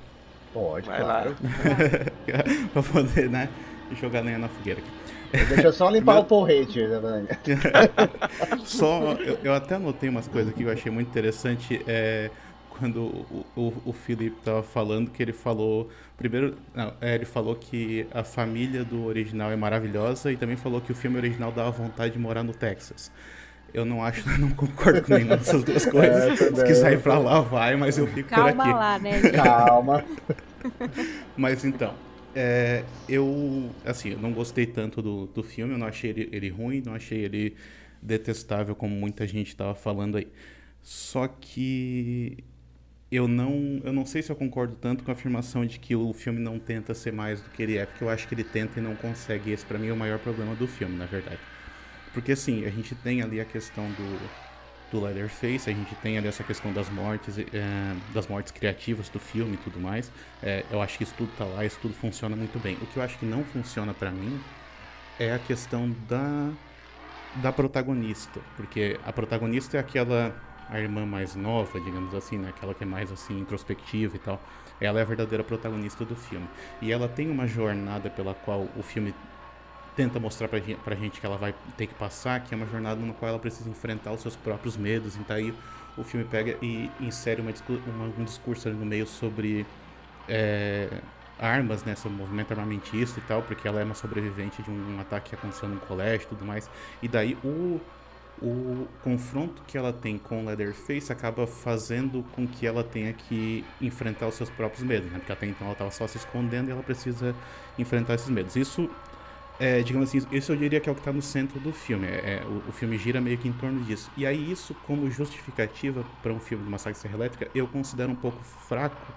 Pode, 0.54 0.88
Vai 0.88 1.02
claro. 1.02 1.36
pra 2.72 2.82
poder, 2.82 3.30
né, 3.30 3.50
jogar 4.00 4.22
lenha 4.22 4.38
na 4.38 4.48
fogueira 4.48 4.80
aqui. 4.80 5.46
Deixa 5.48 5.68
eu 5.68 5.74
só 5.74 5.90
limpar 5.90 6.14
Meu... 6.14 6.22
o 6.22 6.26
porrete, 6.26 6.80
né, 6.80 7.00
Só, 8.64 9.14
eu, 9.14 9.38
eu, 9.44 9.54
até 9.54 9.76
anotei 9.76 10.10
umas 10.10 10.28
coisas 10.28 10.54
que 10.54 10.64
eu 10.64 10.72
achei 10.72 10.92
muito 10.92 11.08
interessante. 11.08 11.82
É, 11.88 12.30
quando 12.82 13.00
o, 13.00 13.46
o, 13.56 13.74
o 13.86 13.94
Felipe 13.94 14.38
estava 14.40 14.64
falando 14.64 15.12
que 15.12 15.22
ele 15.22 15.34
falou 15.34 15.88
primeiro 16.18 16.58
não, 16.74 16.92
é, 17.00 17.14
ele 17.14 17.26
falou 17.26 17.56
que 17.56 18.08
a 18.12 18.24
família 18.24 18.84
do 18.84 19.06
original 19.06 19.52
é 19.52 19.56
maravilhosa 19.56 20.32
e 20.32 20.36
também 20.36 20.58
falou 20.58 20.82
que 20.82 20.92
o 20.92 20.96
filme 20.96 21.18
original 21.18 21.52
dava 21.52 21.70
vontade 21.70 22.14
de 22.14 22.20
morar 22.20 22.42
no 22.42 22.54
Texas 22.54 23.12
eu 23.72 23.86
não 23.86 24.04
acho, 24.04 24.28
não 24.42 24.50
concordo 24.50 25.04
com 25.04 25.14
nenhuma 25.14 25.38
dessas 25.38 25.64
duas 25.64 25.86
coisas. 25.86 26.42
É, 26.42 26.56
Se 26.56 26.64
quiser 26.66 26.94
ir 26.94 27.00
pra 27.00 27.18
lá, 27.18 27.40
vai, 27.40 27.78
mas 27.78 27.98
eu 27.98 28.06
fico 28.06 28.28
Calma 28.28 28.52
por 28.52 28.62
aqui. 28.62 28.70
Calma 28.70 28.80
lá, 28.80 29.00
né? 29.00 29.22
Calma. 29.32 30.06
mas 31.38 31.64
então, 31.64 31.94
é, 32.36 32.84
eu, 33.08 33.70
assim, 33.86 34.10
eu 34.10 34.20
não 34.20 34.34
gostei 34.34 34.66
tanto 34.66 35.02
do, 35.02 35.28
do 35.28 35.42
filme, 35.42 35.74
eu 35.74 35.78
não 35.78 35.88
achei 35.88 36.10
ele, 36.10 36.30
ele 36.34 36.50
ruim, 36.50 36.84
não 36.86 36.96
achei 36.96 37.20
ele 37.20 37.56
detestável, 38.02 38.76
como 38.76 38.94
muita 38.94 39.26
gente 39.26 39.48
estava 39.48 39.74
falando 39.74 40.18
aí. 40.18 40.28
Só 40.82 41.28
que 41.28 42.44
eu 43.12 43.28
não, 43.28 43.82
eu 43.84 43.92
não 43.92 44.06
sei 44.06 44.22
se 44.22 44.32
eu 44.32 44.36
concordo 44.36 44.76
tanto 44.76 45.04
com 45.04 45.12
a 45.12 45.14
afirmação 45.14 45.66
de 45.66 45.80
que 45.80 45.96
o 45.96 46.14
filme 46.14 46.40
não 46.40 46.58
tenta 46.58 46.94
ser 46.94 47.12
mais 47.12 47.42
do 47.42 47.50
que 47.50 47.62
ele 47.62 47.78
é, 47.78 47.86
porque 47.86 48.04
eu 48.04 48.10
acho 48.10 48.28
que 48.28 48.34
ele 48.34 48.44
tenta 48.44 48.80
e 48.80 48.84
não 48.84 48.96
consegue. 48.96 49.52
Esse 49.52 49.66
para 49.66 49.78
mim 49.78 49.90
é 49.90 49.94
o 49.94 49.98
maior 49.98 50.20
problema 50.20 50.56
do 50.56 50.68
filme, 50.68 50.98
na 50.98 51.06
verdade. 51.06 51.40
Porque 52.14 52.32
assim, 52.32 52.66
a 52.66 52.70
gente 52.70 52.96
tem 52.96 53.22
ali 53.22 53.42
a 53.42 53.46
questão 53.46 53.86
do 53.92 54.52
do 54.92 55.00
Leatherface, 55.00 55.70
a 55.70 55.74
gente 55.74 55.96
tem 55.96 56.18
ali 56.18 56.28
essa 56.28 56.44
questão 56.44 56.74
das 56.74 56.90
mortes, 56.90 57.38
é, 57.40 57.96
das 58.14 58.28
mortes 58.28 58.52
criativas 58.52 59.08
do 59.10 59.20
filme 59.20 59.54
e 59.54 59.58
tudo 59.58 59.80
mais. 59.80 60.12
É, 60.44 60.66
eu 60.70 60.82
acho 60.82 60.98
que 60.98 61.04
isso 61.06 61.14
tudo 61.18 61.32
tá 61.38 61.46
lá, 61.46 61.66
isso 61.66 61.80
tudo 61.82 61.94
funciona 61.94 62.36
muito 62.36 62.60
bem. 62.60 62.76
O 62.82 62.86
que 62.88 62.98
eu 62.98 63.04
acho 63.04 63.18
que 63.18 63.26
não 63.26 63.44
funciona 63.46 63.94
para 63.94 64.12
mim 64.12 64.40
é 65.20 65.34
a 65.34 65.40
questão 65.40 65.90
da 66.10 66.52
da 67.36 67.50
protagonista, 67.54 68.42
porque 68.58 69.00
a 69.06 69.14
protagonista 69.14 69.78
é 69.78 69.80
aquela 69.80 70.36
a 70.72 70.80
irmã 70.80 71.06
mais 71.06 71.36
nova, 71.36 71.80
digamos 71.80 72.16
assim, 72.16 72.38
né? 72.38 72.50
Aquela 72.50 72.74
que 72.74 72.84
é 72.84 72.88
mais 72.88 73.12
assim 73.12 73.38
introspectiva 73.38 74.16
e 74.16 74.20
tal. 74.20 74.42
Ela 74.80 75.00
é 75.00 75.02
a 75.02 75.06
verdadeira 75.06 75.44
protagonista 75.44 76.06
do 76.06 76.16
filme. 76.16 76.48
E 76.82 76.92
ela 76.92 77.10
tem 77.10 77.30
uma 77.30 77.46
jornada 77.46 78.10
pela 78.10 78.34
qual 78.34 78.68
o 78.78 78.82
filme 78.82 79.14
tenta 79.96 80.18
mostrar 80.18 80.48
pra 80.48 80.60
gente, 80.60 80.80
pra 80.80 80.96
gente 80.96 81.20
que 81.20 81.26
ela 81.26 81.38
vai 81.38 81.54
ter 81.76 81.88
que 81.88 81.94
passar, 81.94 82.40
que 82.40 82.54
é 82.54 82.58
uma 82.58 82.66
jornada 82.66 83.00
na 83.06 83.14
qual 83.14 83.30
ela 83.30 83.40
precisa 83.40 83.70
enfrentar 83.70 84.14
os 84.14 84.22
seus 84.22 84.38
próprios 84.38 84.78
medos. 84.78 85.18
Então 85.18 85.36
aí 85.36 85.54
o 85.98 86.04
filme 86.06 86.26
pega 86.26 86.58
e 86.62 86.90
insere 87.02 87.42
uma, 87.42 87.52
uma, 87.88 88.06
um 88.18 88.24
discurso 88.24 88.70
ali 88.70 88.78
no 88.78 88.86
meio 88.86 89.06
sobre 89.06 89.66
é, 90.30 91.02
armas, 91.38 91.84
né, 91.84 91.96
sobre 91.96 92.18
movimento 92.18 92.52
armamentista 92.52 93.20
e 93.20 93.24
tal, 93.24 93.42
porque 93.42 93.68
ela 93.68 93.82
é 93.82 93.84
uma 93.84 93.94
sobrevivente 93.94 94.64
de 94.64 94.72
um, 94.72 94.96
um 94.96 95.02
ataque 95.02 95.32
que 95.32 95.36
aconteceu 95.36 95.68
no 95.68 95.82
colégio 95.82 96.26
e 96.28 96.30
tudo 96.30 96.46
mais. 96.46 96.70
E 97.02 97.10
daí 97.10 97.38
o 97.44 97.82
o 98.42 98.88
confronto 99.04 99.62
que 99.68 99.78
ela 99.78 99.94
tem 99.94 100.18
com 100.18 100.42
o 100.42 100.46
Leatherface 100.46 101.12
acaba 101.12 101.46
fazendo 101.46 102.26
com 102.34 102.48
que 102.48 102.66
ela 102.66 102.84
tenha 102.84 103.14
que 103.14 103.64
enfrentar 103.80 104.28
os 104.28 104.36
seus 104.36 104.50
próprios 104.50 104.84
medos, 104.84 105.12
né? 105.12 105.20
Porque 105.20 105.32
até 105.32 105.46
então 105.46 105.68
ela 105.68 105.74
estava 105.74 105.92
só 105.92 106.08
se 106.08 106.18
escondendo 106.18 106.70
e 106.70 106.72
ela 106.72 106.82
precisa 106.82 107.36
enfrentar 107.78 108.16
esses 108.16 108.30
medos. 108.30 108.56
Isso, 108.56 108.90
é, 109.60 109.84
digamos 109.84 110.10
assim, 110.10 110.26
isso 110.32 110.52
eu 110.52 110.56
diria 110.56 110.80
que 110.80 110.90
é 110.90 110.92
o 110.92 110.96
que 110.96 111.02
está 111.02 111.14
no 111.14 111.22
centro 111.22 111.60
do 111.60 111.72
filme. 111.72 112.08
É, 112.08 112.42
é, 112.42 112.44
o, 112.46 112.70
o, 112.70 112.72
filme 112.72 112.98
gira 112.98 113.22
meio 113.22 113.38
que 113.38 113.48
em 113.48 113.54
torno 113.54 113.80
disso. 113.84 114.10
E 114.18 114.26
aí 114.26 114.52
isso, 114.52 114.74
como 114.88 115.10
justificativa 115.12 116.04
para 116.24 116.34
um 116.34 116.40
filme 116.40 116.64
de 116.64 116.70
Massacre 116.70 117.00
Serra 117.00 117.16
Elétrica, 117.16 117.48
eu 117.54 117.68
considero 117.68 118.12
um 118.12 118.16
pouco 118.16 118.44
fraco, 118.44 119.14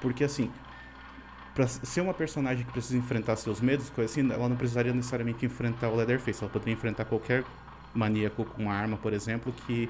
porque 0.00 0.24
assim, 0.24 0.50
para 1.54 1.68
ser 1.68 2.00
uma 2.00 2.14
personagem 2.14 2.64
que 2.64 2.72
precisa 2.72 2.96
enfrentar 2.96 3.36
seus 3.36 3.60
medos, 3.60 3.90
coisa 3.90 4.10
assim, 4.10 4.28
ela 4.28 4.48
não 4.48 4.56
precisaria 4.56 4.92
necessariamente 4.92 5.46
enfrentar 5.46 5.88
o 5.88 5.94
Leatherface, 5.94 6.42
ela 6.42 6.50
poderia 6.50 6.74
enfrentar 6.74 7.04
qualquer 7.04 7.44
maníaco 7.94 8.44
com 8.44 8.70
arma, 8.70 8.96
por 8.96 9.12
exemplo, 9.12 9.52
que, 9.66 9.88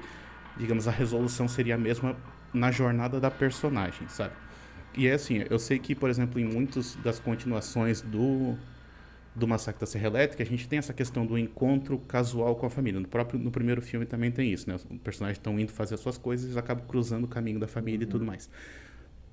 digamos, 0.57 0.87
a 0.87 0.91
resolução 0.91 1.47
seria 1.47 1.75
a 1.75 1.77
mesma 1.77 2.15
na 2.53 2.71
jornada 2.71 3.19
da 3.19 3.31
personagem, 3.31 4.07
sabe? 4.09 4.33
E 4.95 5.07
é 5.07 5.13
assim, 5.13 5.43
eu 5.49 5.57
sei 5.57 5.79
que, 5.79 5.95
por 5.95 6.09
exemplo, 6.09 6.39
em 6.39 6.45
muitas 6.45 6.95
das 6.95 7.17
continuações 7.17 8.01
do, 8.01 8.57
do 9.33 9.47
Massacre 9.47 9.79
da 9.79 9.85
Serra 9.85 10.07
Elétrica, 10.07 10.43
a 10.43 10.45
gente 10.45 10.67
tem 10.67 10.79
essa 10.79 10.93
questão 10.93 11.25
do 11.25 11.37
encontro 11.37 11.97
casual 11.99 12.55
com 12.57 12.65
a 12.65 12.69
família. 12.69 12.99
No 12.99 13.07
próprio 13.07 13.39
no 13.39 13.51
primeiro 13.51 13.81
filme 13.81 14.05
também 14.05 14.31
tem 14.31 14.51
isso, 14.51 14.69
né? 14.69 14.75
Os 14.75 14.83
personagens 15.01 15.37
estão 15.37 15.57
indo 15.57 15.71
fazer 15.71 15.95
as 15.95 16.01
suas 16.01 16.17
coisas 16.17 16.53
e 16.53 16.59
acabam 16.59 16.85
cruzando 16.85 17.23
o 17.23 17.27
caminho 17.27 17.59
da 17.59 17.67
família 17.67 17.99
uhum. 17.99 18.09
e 18.09 18.11
tudo 18.11 18.25
mais. 18.25 18.49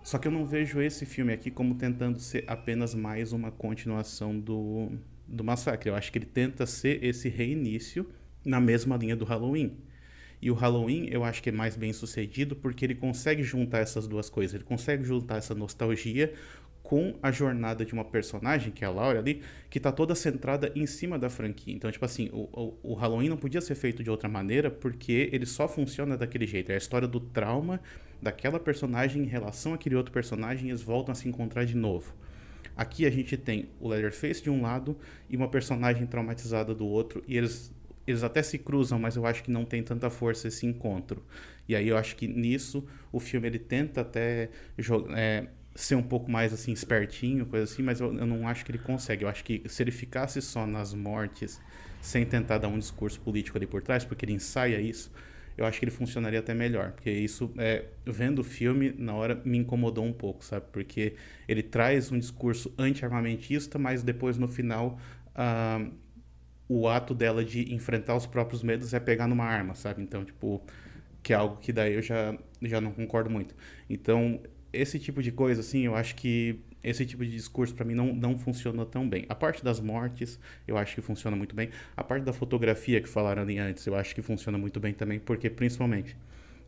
Só 0.03 0.17
que 0.17 0.29
eu 0.29 0.33
não 0.33 0.47
vejo 0.47 0.81
esse 0.81 1.05
filme 1.05 1.33
aqui 1.33 1.51
como 1.51 1.75
tentando 1.75 2.21
ser 2.21 2.45
apenas 2.47 2.95
mais 2.95 3.33
uma 3.33 3.51
continuação 3.51 4.39
do, 4.39 4.93
do 5.27 5.43
Massacre. 5.43 5.91
Eu 5.91 5.97
acho 5.97 6.13
que 6.13 6.19
ele 6.19 6.27
tenta 6.27 6.65
ser 6.67 7.03
esse 7.05 7.29
reinício 7.29 8.09
na 8.49 8.61
mesma 8.61 8.97
linha 8.97 9.15
do 9.15 9.25
Halloween. 9.25 9.77
E 10.41 10.51
o 10.51 10.55
Halloween 10.55 11.09
eu 11.11 11.25
acho 11.25 11.43
que 11.43 11.51
é 11.51 11.53
mais 11.53 11.77
bem 11.77 11.93
sucedido 11.93 12.57
porque 12.57 12.85
ele 12.85 12.95
consegue 12.95 13.43
juntar 13.43 13.81
essas 13.81 14.09
duas 14.09 14.31
coisas. 14.31 14.55
Ele 14.55 14.65
consegue 14.65 15.05
juntar 15.05 15.37
essa 15.37 15.55
nostalgia 15.55 16.33
com 16.83 17.15
a 17.23 17.31
jornada 17.31 17.85
de 17.85 17.93
uma 17.93 18.05
personagem, 18.05 18.73
que 18.73 18.83
é 18.83 18.87
a 18.87 18.91
Laura 18.91 19.19
ali, 19.19 19.43
que 19.69 19.79
tá 19.79 19.93
toda 19.93 20.15
centrada 20.15 20.73
em 20.75 20.87
cima 20.87 21.19
da 21.19 21.29
franquia. 21.29 21.75
Então, 21.75 21.91
tipo 21.93 22.05
assim, 22.05 22.31
o, 22.33 22.49
o, 22.51 22.79
o, 22.83 22.95
Halloween 22.95 23.29
não 23.29 23.37
podia 23.37 23.61
ser 23.61 23.75
feito 23.75 24.03
de 24.03 24.09
outra 24.09 24.27
maneira 24.27 24.71
porque 24.71 25.29
ele 25.31 25.45
só 25.45 25.69
funciona 25.69 26.17
daquele 26.17 26.47
jeito. 26.47 26.73
É 26.73 26.77
a 26.77 26.79
história 26.79 27.07
do 27.07 27.21
trauma 27.21 27.79
daquela 28.23 28.59
personagem 28.59 29.23
em 29.23 29.27
relação 29.27 29.75
àquele 29.75 29.97
outro 29.97 30.13
personagem 30.13 30.69
e 30.69 30.71
eles 30.71 30.81
voltam 30.81 31.13
a 31.13 31.15
se 31.15 31.29
encontrar 31.29 31.67
de 31.67 31.77
novo. 31.77 32.15
Aqui 32.79 33.05
a 33.05 33.11
gente 33.11 33.37
tem 33.37 33.69
o 33.81 33.89
Leatherface 33.89 34.41
de 34.41 34.49
um 34.49 34.63
lado 34.63 34.97
e 35.29 35.37
uma 35.37 35.49
personagem 35.49 36.07
traumatizada 36.07 36.73
do 36.75 36.87
outro, 36.87 37.25
e 37.27 37.37
eles, 37.37 37.75
eles 38.09 38.25
até 38.25 38.43
se 38.43 38.57
cruzam, 38.57 38.99
mas 38.99 39.17
eu 39.17 39.27
acho 39.27 39.43
que 39.43 39.51
não 39.51 39.67
tem 39.67 39.83
tanta 39.83 40.09
força 40.09 40.49
esse 40.49 40.67
encontro. 40.67 41.23
E 41.69 41.77
aí 41.77 41.89
eu 41.89 41.97
acho 41.99 42.17
que 42.17 42.27
nisso 42.27 42.87
o 43.13 43.21
filme 43.21 43.47
ele 43.47 43.59
tenta 43.59 44.01
até 44.01 44.49
é, 45.15 45.47
ser 45.75 45.95
um 45.95 46.03
pouco 46.03 46.31
mais 46.31 46.51
assim 46.53 46.73
espertinho, 46.73 47.45
coisa 47.45 47.65
assim, 47.65 47.83
mas 47.83 48.01
eu, 48.01 48.17
eu, 48.17 48.27
não 48.27 48.49
acho 48.49 48.65
que 48.65 48.71
ele 48.71 48.79
consegue. 48.79 49.25
Eu 49.25 49.29
acho 49.29 49.45
que 49.45 49.63
se 49.67 49.83
ele 49.83 49.91
ficasse 49.91 50.41
só 50.41 50.67
nas 50.67 50.95
mortes, 50.95 51.61
sem 52.01 52.25
tentar 52.25 52.57
dar 52.57 52.69
um 52.69 52.79
discurso 52.79 53.21
político 53.21 53.59
ali 53.59 53.67
por 53.67 53.83
trás, 53.83 54.07
porque 54.07 54.25
ele 54.25 54.33
ensaia 54.33 54.81
isso, 54.81 55.13
eu 55.59 55.67
acho 55.67 55.79
que 55.79 55.85
ele 55.85 55.93
funcionaria 55.93 56.39
até 56.39 56.55
melhor. 56.55 56.93
Porque 56.93 57.11
isso, 57.11 57.53
é, 57.59 57.85
vendo 58.07 58.39
o 58.39 58.45
filme, 58.45 58.95
na 58.97 59.15
hora 59.15 59.39
me 59.45 59.59
incomodou 59.59 60.05
um 60.07 60.15
pouco, 60.15 60.43
sabe? 60.43 60.65
Porque 60.73 61.15
ele 61.47 61.63
traz 61.63 62.11
um 62.11 62.19
discurso 62.19 62.73
anti-armamentista, 62.79 63.79
mas 63.79 64.03
depois 64.03 64.39
no 64.39 64.49
final. 64.49 64.99
Uh, 65.37 66.08
o 66.69 66.87
ato 66.89 67.15
dela 67.15 67.45
de 67.45 67.73
enfrentar 67.75 68.15
os 68.15 68.27
próprios 68.27 68.63
medos 68.63 68.93
é 68.93 69.01
pegar 69.01 69.27
numa 69.27 69.45
arma, 69.45 69.75
sabe? 69.75 70.03
Então, 70.03 70.25
tipo, 70.25 70.63
que 71.23 71.33
é 71.33 71.37
algo 71.37 71.57
que 71.57 71.73
daí 71.73 71.95
eu 71.95 72.03
já, 72.03 72.37
já 72.63 72.81
não 72.81 72.93
concordo 72.93 73.31
muito. 73.31 73.55
Então, 73.89 74.41
esse 74.73 74.99
tipo 74.99 75.23
de 75.23 75.33
coisa, 75.33 75.61
assim, 75.61 75.87
eu 75.87 75.95
acho 75.95 76.15
que 76.15 76.61
esse 76.83 77.05
tipo 77.05 77.25
de 77.25 77.33
discurso 77.33 77.75
para 77.75 77.85
mim 77.85 77.95
não, 77.95 78.15
não 78.15 78.39
funcionou 78.39 78.87
tão 78.87 79.09
bem. 79.09 79.25
A 79.29 79.35
parte 79.35 79.65
das 79.65 79.81
mortes, 79.81 80.39
eu 80.67 80.77
acho 80.77 80.95
que 80.95 81.01
funciona 81.01 81.37
muito 81.37 81.55
bem. 81.55 81.71
A 81.97 82.05
parte 82.05 82.25
da 82.25 82.33
fotografia 82.33 83.01
que 83.01 83.09
falaram 83.09 83.43
ali 83.43 83.59
antes, 83.59 83.87
eu 83.87 83.95
acho 83.95 84.15
que 84.15 84.23
funciona 84.23 84.59
muito 84.59 84.79
bem 84.79 84.93
também, 84.93 85.19
porque 85.19 85.51
principalmente 85.51 86.17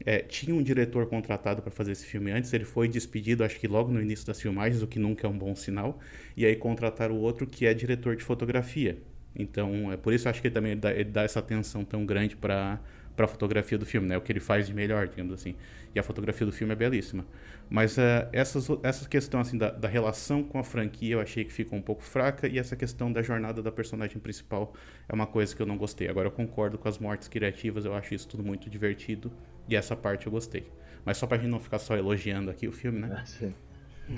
é, 0.05 0.21
tinha 0.21 0.55
um 0.55 0.63
diretor 0.63 1.07
contratado 1.07 1.63
para 1.63 1.71
fazer 1.71 1.93
esse 1.93 2.07
filme 2.07 2.31
antes, 2.31 2.53
ele 2.53 2.65
foi 2.65 2.89
despedido, 2.89 3.45
acho 3.45 3.59
que 3.61 3.69
logo 3.69 3.93
no 3.93 4.01
início 4.01 4.27
das 4.27 4.41
filmagens, 4.41 4.83
o 4.83 4.87
que 4.87 4.99
nunca 4.99 5.27
é 5.27 5.31
um 5.31 5.37
bom 5.39 5.55
sinal, 5.55 5.99
e 6.37 6.45
aí 6.47 6.57
contrataram 6.57 7.15
o 7.15 7.21
outro 7.21 7.47
que 7.47 7.67
é 7.67 7.75
diretor 7.75 8.17
de 8.17 8.25
fotografia. 8.25 8.99
Então, 9.35 9.93
é 9.93 9.97
por 9.97 10.13
isso 10.13 10.29
acho 10.29 10.41
que 10.41 10.49
ele 10.49 10.55
também 10.55 10.77
dá, 10.77 10.93
ele 10.93 11.11
dá 11.11 11.23
essa 11.23 11.39
atenção 11.39 11.85
tão 11.85 12.05
grande 12.05 12.37
para 12.37 12.81
para 13.21 13.27
a 13.27 13.29
fotografia 13.29 13.77
do 13.77 13.85
filme, 13.85 14.09
né? 14.09 14.17
O 14.17 14.21
que 14.23 14.33
ele 14.33 14.41
faz 14.41 14.67
de 14.67 14.73
melhor, 14.73 15.07
digamos 15.07 15.35
assim. 15.35 15.55
E 15.95 15.99
a 15.99 16.03
fotografia 16.03 16.47
do 16.47 16.53
filme 16.53 16.73
é 16.73 16.77
belíssima. 16.77 17.27
Mas 17.69 17.99
uh, 17.99 18.01
essas, 18.33 18.67
essa 18.83 19.07
questão 19.07 19.41
assim, 19.41 19.59
da, 19.59 19.71
da, 19.71 19.89
relação 19.89 20.43
com 20.43 20.59
a 20.59 20.65
franquia 20.65 21.17
eu 21.17 21.21
achei 21.21 21.45
que 21.45 21.53
ficou 21.53 21.79
um 21.79 21.83
pouco 21.83 22.03
fraca 22.03 22.49
e 22.49 22.59
essa 22.59 22.75
questão 22.75 23.13
da 23.13 23.21
jornada 23.21 23.63
da 23.63 23.71
personagem 23.71 24.19
principal 24.19 24.73
é 25.07 25.15
uma 25.15 25.27
coisa 25.27 25.55
que 25.55 25.61
eu 25.61 25.67
não 25.67 25.77
gostei. 25.77 26.09
Agora 26.09 26.29
eu 26.29 26.33
concordo 26.33 26.79
com 26.79 26.89
as 26.89 26.99
mortes 26.99 27.29
criativas, 27.29 27.85
eu 27.85 27.95
acho 27.95 28.15
isso 28.15 28.27
tudo 28.27 28.43
muito 28.43 28.71
divertido 28.71 29.31
e 29.69 29.77
essa 29.77 29.95
parte 29.95 30.27
eu 30.27 30.33
gostei. 30.33 30.67
Mas 31.05 31.19
só 31.19 31.27
pra 31.27 31.37
gente 31.37 31.51
não 31.51 31.61
ficar 31.61 31.79
só 31.79 31.97
elogiando 31.97 32.51
aqui 32.51 32.67
o 32.67 32.73
filme, 32.73 33.01
né? 33.01 33.23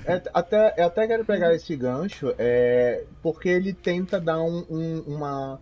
É, 0.05 0.21
até, 0.33 0.73
eu 0.77 0.85
até 0.85 1.07
quero 1.07 1.23
pegar 1.23 1.53
esse 1.53 1.75
gancho, 1.75 2.33
é, 2.37 3.05
porque 3.21 3.49
ele 3.49 3.73
tenta 3.73 4.19
dar 4.19 4.41
um, 4.41 4.65
um, 4.69 4.99
uma 5.07 5.61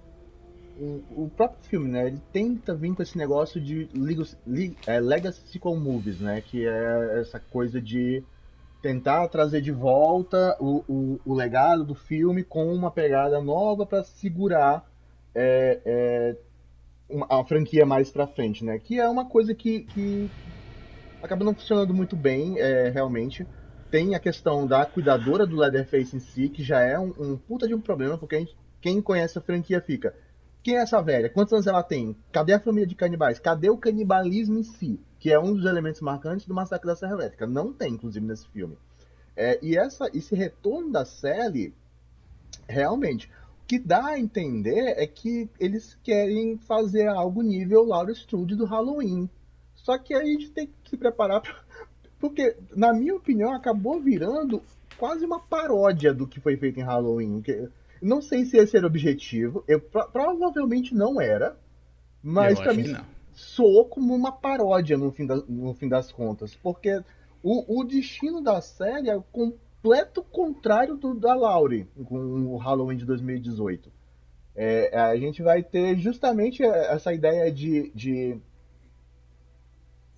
o, 0.80 1.30
próprio 1.36 1.64
filme, 1.64 1.90
né? 1.90 2.08
Ele 2.08 2.22
tenta 2.32 2.74
vir 2.74 2.96
com 2.96 3.04
esse 3.04 3.18
negócio 3.18 3.62
de 3.62 3.90
é, 4.88 5.00
legacy 5.00 5.42
sequel 5.48 5.76
movies, 5.76 6.20
né? 6.20 6.42
Que 6.42 6.66
é 6.66 7.20
essa 7.20 7.40
coisa 7.40 7.82
de 7.82 8.24
tentar 8.82 9.28
trazer 9.28 9.62
de 9.62 9.72
volta 9.72 10.58
o, 10.60 10.84
o, 10.88 11.20
o 11.26 11.34
legado 11.36 11.84
do 11.84 11.94
filme 11.94 12.44
com 12.44 12.74
uma 12.74 12.90
pegada 12.90 13.40
nova 13.40 13.86
para 13.86 14.04
segurar 14.04 14.84
é, 15.36 15.80
é, 15.86 16.36
uma, 17.08 17.28
a 17.30 17.44
franquia 17.44 17.86
mais 17.86 18.10
para 18.10 18.26
frente, 18.26 18.66
né? 18.66 18.80
Que 18.80 19.00
é 19.00 19.08
uma 19.08 19.26
coisa 19.26 19.54
que, 19.54 19.82
que 19.82 20.30
acaba 21.22 21.46
não 21.46 21.54
funcionando 21.54 21.94
muito 21.94 22.16
bem, 22.16 22.60
é, 22.60 22.90
realmente. 22.90 23.46
Tem 23.92 24.16
a 24.16 24.20
questão 24.20 24.66
da 24.66 24.86
cuidadora 24.86 25.46
do 25.46 25.58
Leatherface 25.58 26.16
em 26.16 26.20
si, 26.20 26.50
que 26.50 26.64
já 26.64 26.80
é 26.80 26.98
um, 26.98 27.14
um 27.20 27.38
puta 27.38 27.68
de 27.68 27.76
um 27.76 27.82
problema, 27.82 28.18
porque 28.18 28.40
gente, 28.40 28.58
quem 28.80 29.02
conhece 29.02 29.38
a 29.38 29.42
franquia 29.42 29.80
fica 29.80 30.16
quem 30.64 30.78
é 30.78 30.82
essa 30.82 31.02
velha? 31.02 31.30
Quantos 31.30 31.54
anos 31.54 31.68
ela 31.68 31.82
tem? 31.82 32.16
Cadê 32.32 32.54
a 32.54 32.60
família 32.60 32.86
de 32.86 32.96
canibais? 32.96 33.40
Cadê 33.40 33.70
o 33.70 33.78
canibalismo 33.78 34.60
em 34.60 34.64
si? 34.64 35.00
Que 35.20 35.32
é 35.32 35.40
um 35.40 35.56
dos 35.56 35.66
elementos 35.66 36.02
marcantes 36.02 36.46
do 36.46 36.54
Massacre 36.54 36.88
da 36.88 36.96
Serra 36.96 37.14
Elétrica. 37.14 37.48
Não 37.48 37.74
tem, 37.74 37.94
inclusive, 37.94 38.26
nesse 38.26 38.48
filme. 38.50 38.78
É, 39.36 39.58
e 39.62 39.76
essa, 39.76 40.10
esse 40.14 40.36
retorno 40.36 40.92
da 40.92 41.04
série, 41.04 41.74
realmente, 42.68 43.28
o 43.64 43.66
que 43.66 43.80
dá 43.80 44.06
a 44.06 44.20
entender 44.20 44.94
é 44.98 45.08
que 45.08 45.50
eles 45.60 45.98
querem 46.04 46.58
fazer 46.60 47.08
algo 47.08 47.42
nível 47.42 47.84
Laura 47.84 48.12
Strode 48.12 48.56
do 48.56 48.66
Halloween. 48.66 49.28
Só 49.74 49.98
que 49.98 50.14
a 50.14 50.24
gente 50.24 50.52
tem 50.52 50.68
que 50.68 50.90
se 50.92 50.98
preparar 50.98 51.42
pra... 51.42 51.61
Porque, 52.22 52.56
na 52.76 52.94
minha 52.94 53.16
opinião, 53.16 53.52
acabou 53.52 54.00
virando 54.00 54.62
quase 54.98 55.26
uma 55.26 55.40
paródia 55.40 56.14
do 56.14 56.28
que 56.28 56.40
foi 56.40 56.56
feito 56.56 56.80
em 56.80 56.84
Halloween. 56.84 57.42
Que 57.42 57.68
não 58.00 58.22
sei 58.22 58.46
se 58.46 58.58
esse 58.58 58.78
era 58.78 58.86
o 58.86 58.90
objetivo. 58.90 59.64
Eu, 59.68 59.82
provavelmente 59.82 60.94
não 60.94 61.20
era. 61.20 61.58
Mas 62.24 62.60
para 62.60 62.74
mim 62.74 62.96
soou 63.34 63.86
como 63.86 64.14
uma 64.14 64.32
paródia 64.32 64.96
no 64.96 65.12
fim, 65.12 65.26
da, 65.26 65.38
no 65.48 65.74
fim 65.74 65.90
das 65.90 66.12
contas. 66.12 66.54
Porque 66.54 67.02
o, 67.42 67.80
o 67.80 67.84
destino 67.84 68.40
da 68.40 68.62
série 68.62 69.10
é 69.10 69.18
o 69.18 69.24
completo 69.24 70.22
contrário 70.22 70.96
do 70.96 71.16
da 71.16 71.34
Laurie 71.34 71.88
com 72.06 72.16
o 72.16 72.58
Halloween 72.58 72.98
de 72.98 73.06
2018. 73.06 73.92
É, 74.56 74.96
a 75.00 75.16
gente 75.16 75.42
vai 75.42 75.64
ter 75.64 75.98
justamente 75.98 76.62
essa 76.64 77.12
ideia 77.12 77.52
de, 77.52 77.90
de 77.96 78.38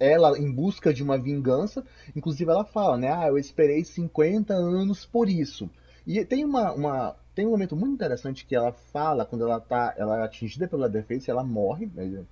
ela 0.03 0.37
em 0.37 0.51
busca 0.51 0.93
de 0.93 1.03
uma 1.03 1.17
vingança. 1.17 1.83
Inclusive 2.15 2.49
ela 2.51 2.65
fala, 2.65 2.97
né? 2.97 3.11
Ah, 3.11 3.27
eu 3.27 3.37
esperei 3.37 3.83
50 3.83 4.53
anos 4.53 5.05
por 5.05 5.29
isso. 5.29 5.69
E 6.05 6.23
tem 6.25 6.43
uma, 6.43 6.73
uma, 6.73 7.15
tem 7.33 7.47
um 7.47 7.51
momento 7.51 7.75
muito 7.75 7.93
interessante 7.93 8.45
que 8.45 8.55
ela 8.55 8.71
fala 8.71 9.25
quando 9.25 9.43
ela 9.45 9.59
tá 9.59 9.93
ela 9.97 10.19
é 10.19 10.23
atingida 10.23 10.67
pela 10.67 10.89
defesa 10.89 11.31
ela 11.31 11.43
morre 11.43 11.89
né? 11.93 12.23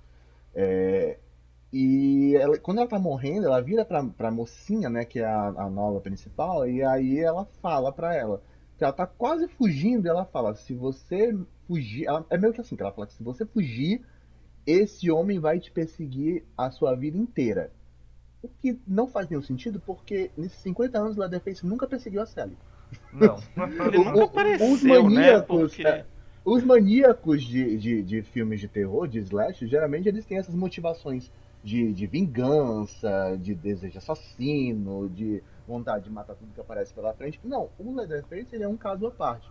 é, 0.54 1.18
e 1.72 2.36
ela, 2.36 2.58
quando 2.58 2.78
ela 2.78 2.88
tá 2.88 2.98
morrendo 2.98 3.46
ela 3.46 3.60
vira 3.60 3.84
pra, 3.84 4.04
pra 4.04 4.30
mocinha 4.30 4.88
né 4.88 5.04
que 5.04 5.18
é 5.18 5.24
a, 5.24 5.48
a 5.48 5.70
nova 5.70 6.00
principal 6.00 6.68
e 6.68 6.84
aí 6.84 7.18
ela 7.18 7.44
fala 7.60 7.90
pra 7.90 8.14
ela 8.14 8.42
que 8.76 8.84
ela 8.84 8.92
tá 8.92 9.06
quase 9.06 9.48
fugindo 9.48 10.06
e 10.06 10.10
ela 10.10 10.24
fala 10.24 10.54
se 10.54 10.74
você 10.74 11.36
fugir 11.66 12.06
ela, 12.06 12.24
é 12.30 12.38
meio 12.38 12.52
que 12.52 12.60
assim 12.60 12.76
que 12.76 12.82
ela 12.82 12.92
fala 12.92 13.06
que 13.06 13.14
se 13.14 13.22
você 13.22 13.44
fugir 13.44 14.04
esse 14.66 15.10
homem 15.10 15.38
vai 15.38 15.58
te 15.58 15.70
perseguir 15.70 16.44
a 16.56 16.70
sua 16.70 16.94
vida 16.94 17.16
inteira 17.16 17.70
o 18.42 18.48
que 18.48 18.78
não 18.86 19.06
faz 19.06 19.28
nenhum 19.28 19.42
sentido 19.42 19.80
porque 19.80 20.30
nesses 20.36 20.58
50 20.58 20.98
anos 20.98 21.20
a 21.20 21.28
defesa 21.28 21.66
nunca 21.66 21.86
perseguiu 21.86 22.20
a 22.20 22.26
Sally 22.26 22.56
não. 23.12 23.38
Ele 23.86 23.98
nunca 23.98 24.24
apareceu, 24.24 24.72
os 24.72 24.82
né? 24.82 24.98
maníacos, 24.98 25.78
né? 25.78 25.92
Porque... 25.92 26.12
Os 26.44 26.64
maníacos 26.64 27.42
de, 27.44 27.78
de, 27.78 28.02
de, 28.02 28.22
filmes 28.22 28.58
de 28.58 28.66
terror, 28.66 29.06
de 29.06 29.20
slash, 29.20 29.64
geralmente 29.68 30.08
eles 30.08 30.26
têm 30.26 30.38
essas 30.38 30.54
motivações 30.56 31.30
de, 31.62 31.92
de 31.92 32.06
vingança, 32.08 33.38
de 33.40 33.54
desejo 33.54 33.98
assassino, 33.98 35.08
de 35.08 35.40
vontade 35.68 36.04
de 36.04 36.10
matar 36.10 36.34
tudo 36.34 36.52
que 36.52 36.60
aparece 36.60 36.92
pela 36.92 37.14
frente. 37.14 37.38
Não, 37.44 37.70
o 37.78 37.94
Leatherface 37.94 38.56
ele 38.56 38.64
é 38.64 38.68
um 38.68 38.76
caso 38.76 39.06
à 39.06 39.10
parte. 39.12 39.48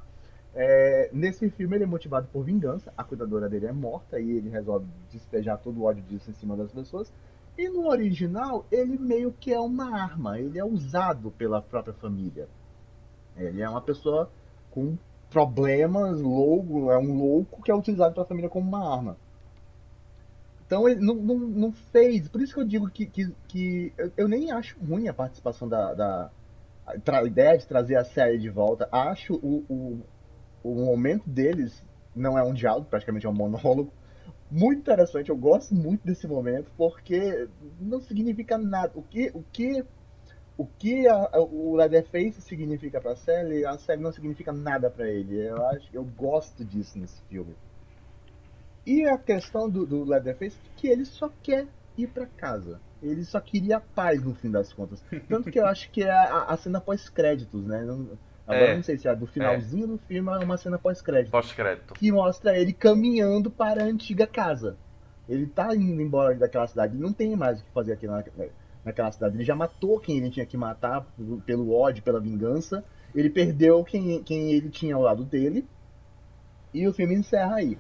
É, 0.54 1.10
nesse 1.14 1.50
filme 1.50 1.78
ele 1.78 1.86
é 1.86 1.88
motivado 1.88 2.28
por 2.28 2.44
vingança, 2.44 2.92
a 2.98 3.04
cuidadora 3.04 3.48
dele 3.48 3.68
é 3.68 3.72
morta 3.72 4.20
e 4.20 4.32
ele 4.32 4.50
resolve 4.50 4.86
despejar 5.10 5.58
todo 5.60 5.80
o 5.80 5.84
ódio 5.84 6.04
disso 6.04 6.30
em 6.30 6.34
cima 6.34 6.58
das 6.58 6.72
pessoas. 6.72 7.12
E 7.58 7.70
no 7.70 7.88
original 7.88 8.66
ele 8.72 8.98
meio 8.98 9.32
que 9.32 9.54
é 9.54 9.60
uma 9.60 9.98
arma, 9.98 10.40
ele 10.40 10.60
é 10.60 10.66
usado 10.66 11.32
pela 11.32 11.62
própria 11.62 11.94
família. 11.94 12.48
Ele 13.38 13.62
é 13.62 13.70
uma 13.70 13.82
pessoa 13.82 14.30
com 14.72 14.98
problemas, 15.30 16.20
louco, 16.20 16.92
é 16.92 16.98
um 16.98 17.18
louco 17.18 17.62
que 17.64 17.72
é 17.72 17.76
utilizado 17.76 18.14
pela 18.14 18.26
família 18.26 18.50
como 18.50 18.68
uma 18.68 18.94
arma. 18.94 19.18
Então 20.66 20.88
ele 20.88 21.02
não, 21.02 21.16
não, 21.16 21.38
não 21.38 21.72
fez. 21.92 22.30
Por 22.30 22.42
isso 22.42 22.54
que 22.54 22.62
eu 22.62 22.66
digo 22.66 22.90
que, 22.90 23.06
que, 23.06 23.34
que 23.48 23.94
eu, 24.16 24.28
nem 24.28 24.52
acho 24.52 24.78
ruim 24.80 25.10
a 25.10 25.14
participação 25.14 25.68
da. 25.68 25.94
da 25.94 26.32
a, 26.86 27.24
ideia 27.24 27.58
de 27.58 27.68
trazer 27.68 27.98
a 27.98 28.06
série 28.06 28.38
de 28.38 28.50
volta. 28.50 28.88
Acho 28.90 29.34
o, 29.34 29.66
o, 29.70 30.00
o 30.64 30.74
momento 30.74 31.30
deles 31.30 31.84
não 32.16 32.38
é 32.38 32.44
um 32.44 32.54
diálogo, 32.54 32.88
praticamente 32.90 33.26
é 33.26 33.30
um 33.30 33.34
monólogo. 33.34 33.92
Muito 34.50 34.80
interessante, 34.80 35.30
eu 35.30 35.38
gosto 35.38 35.74
muito 35.74 36.06
desse 36.06 36.28
momento, 36.28 36.70
porque 36.76 37.48
não 37.80 38.02
significa 38.02 38.58
nada. 38.58 38.92
O 38.96 39.02
que, 39.02 39.32
o 39.34 39.44
que 39.52 39.86
o 40.58 40.66
que 40.66 41.08
a, 41.08 41.40
o 41.40 41.76
Leatherface 41.76 42.40
significa 42.42 43.02
para 43.02 43.14
a 43.14 43.16
série, 43.16 43.66
a 43.66 43.78
série 43.80 44.02
não 44.02 44.12
significa 44.12 44.52
nada 44.52 44.92
para 44.92 45.10
ele. 45.10 45.48
Eu 45.48 45.66
acho, 45.68 45.88
eu 45.92 46.04
gosto 46.04 46.64
disso 46.64 47.00
nesse 47.00 47.20
filme. 47.24 47.56
E 48.86 49.06
a 49.08 49.18
questão 49.18 49.70
do, 49.70 49.86
do 49.86 50.04
Leatherface 50.04 50.58
que 50.76 50.88
ele 50.88 51.06
só 51.06 51.32
quer 51.42 51.68
ir 51.98 52.08
para 52.08 52.28
casa. 52.28 52.80
Ele 53.02 53.24
só 53.26 53.40
queria 53.40 53.80
paz 53.80 54.24
no 54.24 54.36
fim 54.36 54.52
das 54.52 54.72
contas. 54.72 55.04
Tanto 55.28 55.50
que 55.50 55.60
eu 55.60 55.66
acho 55.66 55.90
que 55.90 56.04
é 56.04 56.12
a, 56.12 56.44
a 56.44 56.58
cena 56.58 56.80
pós-créditos, 56.80 57.66
né? 57.66 57.84
Agora 58.56 58.72
é, 58.72 58.76
não 58.76 58.84
sei 58.84 58.98
se 58.98 59.08
é 59.08 59.16
do 59.16 59.26
finalzinho 59.26 59.86
é. 59.86 59.88
do 59.88 59.98
filme 59.98 60.30
é 60.30 60.38
uma 60.44 60.58
cena 60.58 60.78
pós-crédito. 60.78 61.32
Pós-crédito. 61.32 61.94
Que 61.94 62.12
mostra 62.12 62.58
ele 62.58 62.74
caminhando 62.74 63.50
para 63.50 63.84
a 63.84 63.86
antiga 63.86 64.28
casa. 64.28 64.76
Ele 65.28 65.46
tá 65.46 65.74
indo 65.76 66.02
embora 66.02 66.36
daquela 66.36 66.68
cidade, 66.68 66.96
ele 66.96 67.04
não 67.04 67.14
tem 67.14 67.36
mais 67.36 67.62
o 67.62 67.64
que 67.64 67.72
fazer 67.72 67.94
aqui 67.94 68.08
na, 68.08 68.24
naquela 68.84 69.12
cidade. 69.12 69.36
Ele 69.38 69.46
já 69.46 69.56
matou 69.56 70.00
quem 70.00 70.18
ele 70.18 70.30
tinha 70.30 70.46
que 70.46 70.58
matar 70.58 71.06
pelo 71.46 71.74
ódio, 71.74 72.04
pela 72.04 72.20
vingança. 72.20 72.84
Ele 73.16 73.30
perdeu 73.30 73.84
quem, 73.84 74.22
quem 74.24 74.52
ele 74.52 74.70
tinha 74.70 74.96
ao 74.96 75.02
lado 75.02 75.24
dele. 75.24 75.66
E 76.74 76.88
o 76.88 76.94
filme 76.94 77.16
encerra 77.16 77.56
aí. 77.56 77.78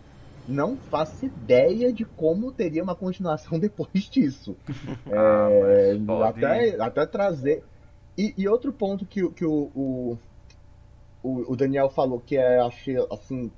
Não 0.47 0.76
faço 0.76 1.26
ideia 1.26 1.93
de 1.93 2.03
como 2.03 2.51
teria 2.51 2.84
uma 2.84 2.95
continuação 2.95 3.57
depois 3.59 4.09
disso. 4.09 4.55
ah, 5.11 5.49
é, 5.51 5.97
até, 6.26 6.82
até 6.82 7.05
trazer. 7.05 7.63
E, 8.17 8.34
e, 8.38 8.47
outro 8.47 8.74
ponto 8.74 9.05
que, 9.05 9.28
que 9.30 9.45
o, 9.45 9.72
o, 9.74 10.17
o, 11.24 11.55
Daniel 11.55 11.89
falou 11.89 12.19
que 12.19 12.38
é, 12.38 12.59
achei 12.59 12.95
assim. 13.11 13.51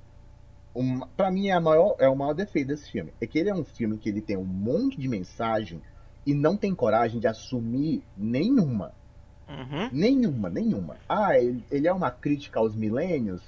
Um, 0.75 1.01
para 1.15 1.29
mim 1.29 1.47
é, 1.47 1.53
a 1.53 1.61
maior, 1.61 1.95
é 1.99 2.09
o 2.09 2.15
maior 2.15 2.33
defeito 2.33 2.67
desse 2.67 2.91
filme. 2.91 3.13
É 3.21 3.27
que 3.27 3.37
ele 3.37 3.49
é 3.49 3.53
um 3.53 3.63
filme 3.63 3.97
que 3.97 4.09
ele 4.09 4.21
tem 4.21 4.35
um 4.35 4.43
monte 4.43 4.99
de 4.99 5.07
mensagem 5.07 5.81
e 6.25 6.33
não 6.33 6.57
tem 6.57 6.73
coragem 6.73 7.19
de 7.19 7.27
assumir 7.27 8.03
nenhuma. 8.17 8.91
Uhum. 9.47 9.89
Nenhuma, 9.91 10.49
nenhuma. 10.49 10.97
Ah, 11.07 11.37
ele, 11.37 11.63
ele, 11.69 11.87
é 11.87 11.93
uma 11.93 12.09
crítica 12.09 12.59
aos 12.59 12.75
milênios? 12.75 13.41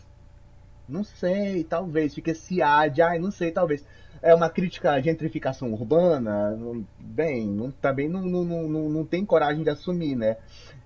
Não 0.87 1.03
sei, 1.03 1.63
talvez. 1.63 2.13
Fica 2.13 2.31
esse 2.31 2.61
ar 2.61 2.89
de, 2.89 3.01
ah, 3.01 3.17
não 3.17 3.31
sei, 3.31 3.51
talvez. 3.51 3.83
É 4.21 4.33
uma 4.33 4.49
crítica 4.49 4.91
à 4.91 5.01
gentrificação 5.01 5.73
urbana? 5.73 6.57
Bem, 6.99 7.47
não, 7.47 7.71
também 7.71 8.07
não, 8.07 8.21
não, 8.21 8.43
não, 8.43 8.89
não 8.89 9.05
tem 9.05 9.25
coragem 9.25 9.63
de 9.63 9.69
assumir, 9.69 10.15
né? 10.15 10.37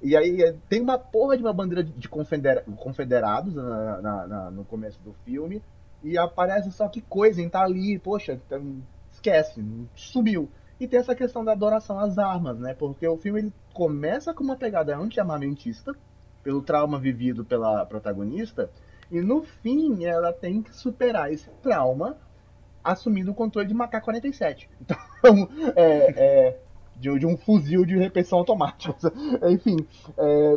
E 0.02 0.16
aí 0.16 0.42
é, 0.42 0.56
tem 0.70 0.82
uma 0.82 0.98
porra 0.98 1.36
de 1.36 1.44
uma 1.44 1.54
bandeira 1.54 1.84
de 1.84 2.08
confedera 2.08 2.64
confederados 2.78 3.54
na, 3.54 4.02
na, 4.02 4.28
na, 4.28 4.52
no 4.52 4.64
começo 4.64 5.00
do 5.02 5.14
filme. 5.26 5.62
E 6.02 6.18
aparece 6.18 6.72
só 6.72 6.88
que 6.88 7.02
coisa, 7.02 7.48
tá 7.50 7.62
ali, 7.62 8.00
poxa, 8.00 8.40
esquece, 9.12 9.64
sumiu. 9.94 10.50
E 10.80 10.88
tem 10.88 11.00
essa 11.00 11.14
questão 11.14 11.44
da 11.44 11.52
adoração 11.52 12.00
às 12.00 12.18
armas, 12.18 12.58
né? 12.58 12.74
Porque 12.74 13.06
o 13.06 13.18
filme 13.18 13.40
ele 13.40 13.54
começa 13.74 14.34
com 14.34 14.44
uma 14.44 14.56
pegada 14.56 14.96
anti-armamentista, 14.96 15.94
pelo 16.42 16.62
trauma 16.62 16.98
vivido 16.98 17.44
pela 17.44 17.86
protagonista, 17.86 18.70
e 19.12 19.20
no 19.20 19.44
fim 19.44 20.06
ela 20.06 20.32
tem 20.32 20.62
que 20.62 20.74
superar 20.74 21.34
esse 21.34 21.50
trauma 21.62 22.18
assumindo 22.82 23.32
o 23.32 23.36
controle 23.36 23.68
de 23.68 23.74
uma 23.74 23.88
K-47. 23.88 24.68
Então, 25.22 25.50
é, 25.76 26.48
é 26.48 26.60
de, 27.00 27.20
de, 27.20 27.26
um 27.26 27.38
fuzil 27.38 27.86
de 27.86 27.98
repressão 27.98 28.40
automática. 28.40 28.96
Enfim, 29.50 29.78
é, 30.18 30.56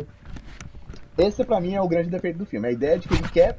esse 1.17 1.43
para 1.43 1.59
mim 1.59 1.73
é 1.73 1.81
o 1.81 1.87
grande 1.87 2.09
defeito 2.09 2.37
do 2.37 2.45
filme. 2.45 2.67
A 2.67 2.71
ideia 2.71 2.99
de 2.99 3.07
que 3.07 3.13
ele 3.13 3.29
quer 3.29 3.57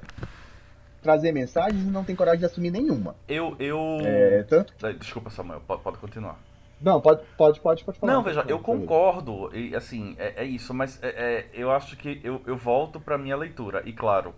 trazer 1.03 1.33
mensagens 1.33 1.83
e 1.83 1.91
não 1.91 2.05
tem 2.05 2.17
coragem 2.17 2.41
de 2.41 2.47
assumir 2.47 2.71
nenhuma. 2.71 3.15
Eu. 3.29 3.57
eu... 3.59 3.99
É, 4.03 4.43
tanto... 4.45 4.73
Desculpa, 4.99 5.31
Samuel, 5.31 5.61
pode, 5.67 5.83
pode 5.83 5.99
continuar. 5.99 6.39
Não, 6.81 7.01
pode, 7.01 7.23
pode, 7.37 7.61
pode, 7.61 7.85
pode 7.85 7.99
falar. 7.99 8.13
Não, 8.13 8.23
veja, 8.23 8.45
eu 8.47 8.59
concordo, 8.59 9.51
e 9.57 9.75
assim, 9.75 10.15
é, 10.19 10.43
é 10.43 10.45
isso, 10.45 10.75
mas 10.75 11.03
é, 11.03 11.09
é, 11.09 11.47
eu 11.55 11.71
acho 11.71 11.97
que 11.97 12.21
eu, 12.23 12.43
eu 12.47 12.57
volto 12.57 13.01
pra 13.01 13.17
minha 13.17 13.37
leitura. 13.37 13.83
E 13.87 13.93
claro, 13.93 14.35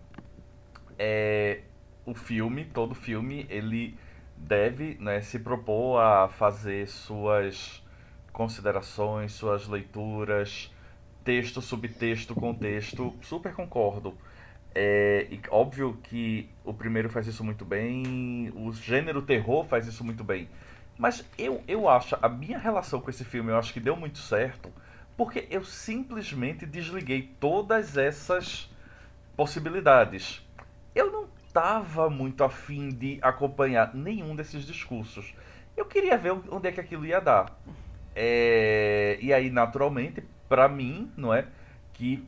é, 0.98 1.62
o 2.04 2.14
filme, 2.14 2.64
todo 2.64 2.94
filme, 2.94 3.46
ele 3.48 3.98
deve 4.36 4.96
né, 5.00 5.20
se 5.22 5.38
propor 5.38 5.98
a 5.98 6.28
fazer 6.28 6.86
suas 6.86 7.82
considerações, 8.36 9.32
suas 9.32 9.66
leituras, 9.66 10.70
texto, 11.24 11.62
subtexto, 11.62 12.34
contexto. 12.34 13.14
Super 13.22 13.54
concordo. 13.54 14.14
É, 14.74 15.26
e 15.30 15.40
óbvio 15.48 15.98
que 16.02 16.46
o 16.62 16.74
primeiro 16.74 17.08
faz 17.08 17.26
isso 17.26 17.42
muito 17.42 17.64
bem, 17.64 18.52
o 18.54 18.70
gênero 18.74 19.22
terror 19.22 19.64
faz 19.64 19.86
isso 19.86 20.04
muito 20.04 20.22
bem. 20.22 20.50
Mas 20.98 21.24
eu, 21.38 21.62
eu 21.66 21.88
acho, 21.88 22.14
a 22.20 22.28
minha 22.28 22.58
relação 22.58 23.00
com 23.00 23.08
esse 23.08 23.24
filme, 23.24 23.50
eu 23.50 23.56
acho 23.56 23.72
que 23.72 23.80
deu 23.80 23.96
muito 23.96 24.18
certo, 24.18 24.70
porque 25.16 25.46
eu 25.50 25.64
simplesmente 25.64 26.66
desliguei 26.66 27.34
todas 27.40 27.96
essas 27.96 28.70
possibilidades. 29.34 30.46
Eu 30.94 31.10
não 31.10 31.26
estava 31.46 32.10
muito 32.10 32.44
afim 32.44 32.90
de 32.90 33.18
acompanhar 33.22 33.94
nenhum 33.94 34.36
desses 34.36 34.66
discursos. 34.66 35.34
Eu 35.74 35.86
queria 35.86 36.18
ver 36.18 36.32
onde 36.50 36.68
é 36.68 36.72
que 36.72 36.80
aquilo 36.80 37.06
ia 37.06 37.18
dar. 37.18 37.58
É... 38.16 39.18
E 39.20 39.32
aí, 39.32 39.50
naturalmente, 39.50 40.24
para 40.48 40.68
mim, 40.68 41.12
não 41.16 41.32
é? 41.32 41.46
Que 41.92 42.26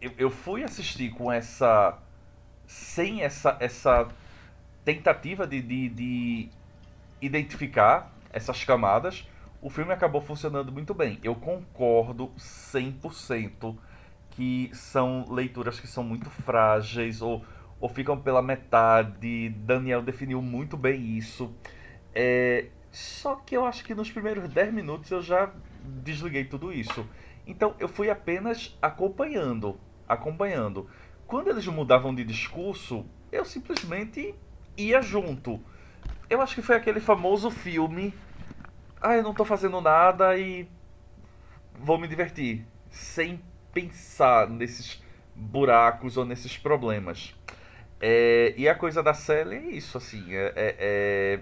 eu, 0.00 0.12
eu 0.16 0.30
fui 0.30 0.64
assistir 0.64 1.10
com 1.10 1.30
essa. 1.30 1.98
sem 2.66 3.22
essa, 3.22 3.56
essa 3.60 4.08
tentativa 4.84 5.46
de, 5.46 5.60
de, 5.60 5.88
de 5.90 6.48
identificar 7.20 8.10
essas 8.32 8.64
camadas, 8.64 9.28
o 9.60 9.68
filme 9.68 9.92
acabou 9.92 10.20
funcionando 10.20 10.72
muito 10.72 10.94
bem. 10.94 11.18
Eu 11.22 11.34
concordo 11.34 12.32
100% 12.38 13.76
que 14.30 14.70
são 14.72 15.26
leituras 15.28 15.80
que 15.80 15.86
são 15.86 16.04
muito 16.04 16.30
frágeis 16.30 17.20
ou, 17.20 17.44
ou 17.80 17.88
ficam 17.88 18.18
pela 18.18 18.40
metade. 18.40 19.48
Daniel 19.50 20.00
definiu 20.00 20.40
muito 20.40 20.76
bem 20.76 21.16
isso. 21.16 21.52
É, 22.14 22.66
só 22.98 23.36
que 23.36 23.56
eu 23.56 23.64
acho 23.64 23.84
que 23.84 23.94
nos 23.94 24.10
primeiros 24.10 24.48
10 24.48 24.72
minutos 24.72 25.10
eu 25.10 25.22
já 25.22 25.50
desliguei 25.84 26.44
tudo 26.44 26.72
isso. 26.72 27.06
Então 27.46 27.74
eu 27.78 27.88
fui 27.88 28.10
apenas 28.10 28.76
acompanhando, 28.82 29.78
acompanhando. 30.08 30.88
Quando 31.26 31.48
eles 31.48 31.66
mudavam 31.66 32.14
de 32.14 32.24
discurso, 32.24 33.04
eu 33.30 33.44
simplesmente 33.44 34.34
ia 34.76 35.02
junto 35.02 35.60
eu 36.30 36.42
acho 36.42 36.54
que 36.54 36.62
foi 36.62 36.76
aquele 36.76 37.00
famoso 37.00 37.50
filme. 37.50 38.12
Ah, 39.00 39.16
eu 39.16 39.22
não 39.22 39.32
tô 39.32 39.44
fazendo 39.44 39.80
nada 39.80 40.36
e 40.36 40.68
vou 41.74 41.98
me 41.98 42.06
divertir. 42.06 42.66
Sem 42.90 43.40
pensar 43.72 44.48
nesses 44.48 45.02
buracos 45.34 46.16
ou 46.16 46.24
nesses 46.24 46.56
problemas. 46.56 47.34
É, 48.00 48.54
e 48.56 48.68
a 48.68 48.74
coisa 48.74 49.02
da 49.02 49.14
Sally 49.14 49.56
é 49.56 49.62
isso, 49.70 49.96
assim. 49.96 50.34
É, 50.34 50.52
é, 50.54 50.76
é, 50.78 51.40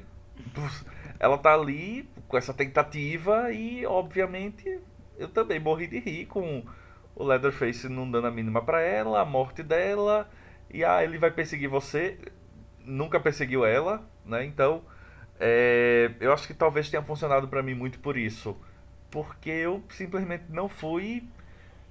ela 1.19 1.39
tá 1.39 1.55
ali 1.55 2.09
com 2.29 2.37
essa 2.37 2.53
tentativa 2.53 3.51
e, 3.53 3.87
obviamente, 3.87 4.81
eu 5.19 5.29
também 5.29 5.59
morri 5.59 5.87
de 5.87 5.99
rir 5.99 6.27
com 6.27 6.65
o 7.15 7.25
Leatherface 7.25 7.89
não 7.89 8.11
dando 8.11 8.27
a 8.27 8.31
mínima 8.31 8.63
para 8.63 8.81
ela, 8.81 9.21
a 9.21 9.25
morte 9.25 9.63
dela. 9.63 10.29
E 10.71 10.85
ah, 10.85 11.03
ele 11.03 11.19
vai 11.19 11.31
perseguir 11.31 11.69
você. 11.69 12.19
Nunca 12.85 13.19
perseguiu 13.19 13.65
ela, 13.65 14.07
né? 14.25 14.45
Então, 14.45 14.83
é, 15.41 16.11
eu 16.21 16.33
acho 16.33 16.47
que 16.47 16.55
talvez 16.55 16.91
tenha 16.91 17.03
funcionado 17.03 17.49
para 17.49 17.63
mim 17.63 17.75
muito 17.75 17.99
por 18.01 18.17
isso. 18.17 18.57
Porque 19.11 19.51
eu 19.51 19.83
simplesmente 19.89 20.45
não 20.51 20.69
fui 20.69 21.27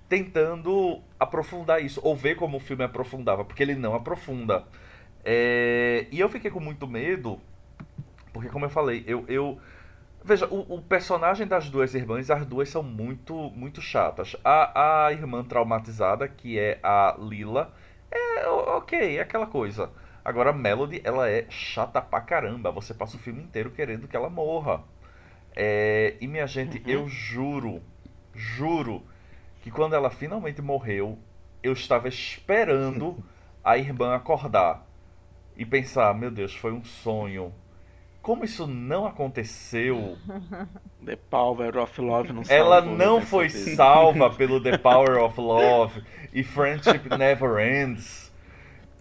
tentando 0.08 1.02
aprofundar 1.20 1.84
isso, 1.84 2.00
ou 2.04 2.16
ver 2.16 2.36
como 2.36 2.58
o 2.58 2.60
filme 2.60 2.84
aprofundava, 2.84 3.44
porque 3.44 3.64
ele 3.64 3.76
não 3.76 3.96
aprofunda. 3.96 4.64
É, 5.24 6.06
e 6.12 6.20
eu 6.20 6.30
fiquei 6.30 6.52
com 6.52 6.60
muito 6.60 6.88
medo, 6.88 7.40
porque 8.36 8.50
como 8.50 8.66
eu 8.66 8.70
falei, 8.70 9.02
eu. 9.08 9.24
eu 9.30 9.58
veja, 10.22 10.46
o, 10.48 10.76
o, 10.76 10.82
personagem 10.82 11.48
das 11.48 11.70
duas 11.70 11.96
irmãs, 11.96 12.30
as 12.30 12.46
duas 12.46 12.68
são 12.68 12.84
muito, 12.84 13.34
muito 13.52 13.82
chatas. 13.82 14.36
A, 14.44 15.06
a 15.06 15.14
irmã 15.14 15.42
traumatizada, 15.42 16.28
que 16.28 16.60
é 16.60 16.78
a 16.84 17.16
Lila, 17.18 17.74
é 18.12 18.46
ok, 18.46 19.18
é 19.18 19.22
aquela 19.22 19.48
coisa. 19.48 19.90
Agora, 20.24 20.50
a 20.50 20.54
Melody, 20.54 21.00
ela 21.06 21.30
é 21.30 21.46
chata 21.50 22.02
pra 22.02 22.20
caramba. 22.20 22.74
Você 22.74 22.94
passa 22.94 23.16
o 23.16 23.20
filme 23.20 23.42
inteiro 23.42 23.72
querendo 23.72 24.06
que 24.06 24.18
ela 24.18 24.30
morra. 24.30 24.84
É... 25.56 26.18
E, 26.20 26.28
minha 26.28 26.46
gente, 26.46 26.78
uhum. 26.80 26.92
eu 26.92 27.08
juro, 27.08 27.82
juro, 28.34 29.02
que 29.62 29.72
quando 29.72 29.96
ela 29.96 30.10
finalmente 30.10 30.62
morreu, 30.62 31.18
eu 31.64 31.72
estava 31.72 32.10
esperando 32.10 33.24
a 33.64 33.78
irmã 33.78 34.14
acordar 34.14 34.86
e 35.56 35.66
pensar: 35.66 36.14
meu 36.14 36.30
Deus, 36.30 36.54
foi 36.54 36.74
um 36.74 36.84
sonho. 36.84 37.54
Como 38.26 38.44
isso 38.44 38.66
não 38.66 39.06
aconteceu? 39.06 40.18
The 41.06 41.16
Power 41.30 41.78
of 41.78 42.02
Love 42.02 42.34
não 42.34 42.42
Ela 42.50 42.82
não 42.82 43.22
foi 43.22 43.50
salva 43.52 44.32
pelo 44.32 44.60
The 44.60 44.80
Power 44.80 45.22
of 45.24 45.40
Love 45.40 46.02
e 46.34 46.44
Friendship 46.44 47.08
Never 47.16 47.60
Ends. 47.60 48.25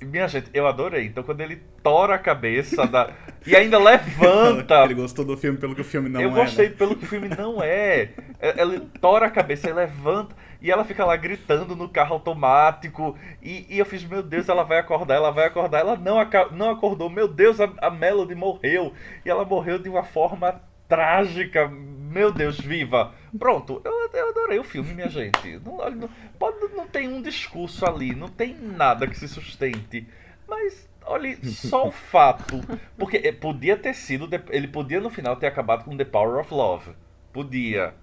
Minha 0.00 0.28
gente, 0.28 0.50
eu 0.52 0.66
adorei. 0.66 1.06
Então 1.06 1.22
quando 1.22 1.40
ele 1.40 1.62
tora 1.82 2.14
a 2.14 2.18
cabeça 2.18 2.86
da... 2.86 3.10
e 3.46 3.54
ainda 3.54 3.78
levanta. 3.78 4.82
Ele 4.84 4.94
gostou 4.94 5.24
do 5.24 5.36
filme 5.36 5.58
pelo 5.58 5.74
que 5.74 5.80
o 5.80 5.84
filme 5.84 6.08
não 6.08 6.20
eu 6.20 6.28
é. 6.28 6.30
Eu 6.30 6.34
gostei 6.34 6.68
né? 6.68 6.74
pelo 6.76 6.96
que 6.96 7.04
o 7.04 7.08
filme 7.08 7.28
não 7.28 7.62
é. 7.62 8.10
Ele 8.40 8.80
tora 9.00 9.26
a 9.26 9.30
cabeça 9.30 9.68
e 9.68 9.72
levanta. 9.72 10.34
E 10.60 10.70
ela 10.70 10.84
fica 10.84 11.04
lá 11.04 11.14
gritando 11.16 11.76
no 11.76 11.88
carro 11.88 12.14
automático. 12.14 13.16
E, 13.42 13.66
e 13.68 13.78
eu 13.78 13.84
fiz, 13.84 14.04
meu 14.04 14.22
Deus, 14.22 14.48
ela 14.48 14.62
vai 14.62 14.78
acordar, 14.78 15.16
ela 15.16 15.30
vai 15.30 15.46
acordar. 15.46 15.80
Ela 15.80 15.96
não, 15.96 16.16
não 16.52 16.70
acordou. 16.70 17.10
Meu 17.10 17.28
Deus, 17.28 17.60
a, 17.60 17.70
a 17.78 17.90
Melody 17.90 18.34
morreu. 18.34 18.92
E 19.24 19.30
ela 19.30 19.44
morreu 19.44 19.78
de 19.78 19.88
uma 19.88 20.02
forma 20.02 20.60
trágica. 20.88 21.68
Meu 21.68 22.32
Deus, 22.32 22.58
viva. 22.60 23.12
Pronto, 23.38 23.80
eu 23.84 24.04
eu 24.14 24.28
adorei 24.28 24.58
o 24.58 24.64
filme, 24.64 24.94
minha 24.94 25.08
gente. 25.08 25.58
Não, 25.64 25.90
não, 25.90 26.08
pode, 26.38 26.56
não 26.74 26.86
tem 26.86 27.08
um 27.08 27.20
discurso 27.20 27.84
ali, 27.84 28.14
não 28.14 28.28
tem 28.28 28.54
nada 28.54 29.06
que 29.06 29.18
se 29.18 29.26
sustente. 29.28 30.06
Mas, 30.48 30.88
olha, 31.04 31.36
só 31.42 31.88
o 31.88 31.90
fato. 31.92 32.60
Porque 32.96 33.16
eh, 33.16 33.32
podia 33.32 33.76
ter 33.76 33.94
sido. 33.94 34.28
Ele 34.50 34.68
podia 34.68 35.00
no 35.00 35.10
final 35.10 35.36
ter 35.36 35.46
acabado 35.46 35.84
com 35.84 35.96
The 35.96 36.04
Power 36.04 36.40
of 36.40 36.52
Love. 36.54 36.92
Podia. 37.32 37.94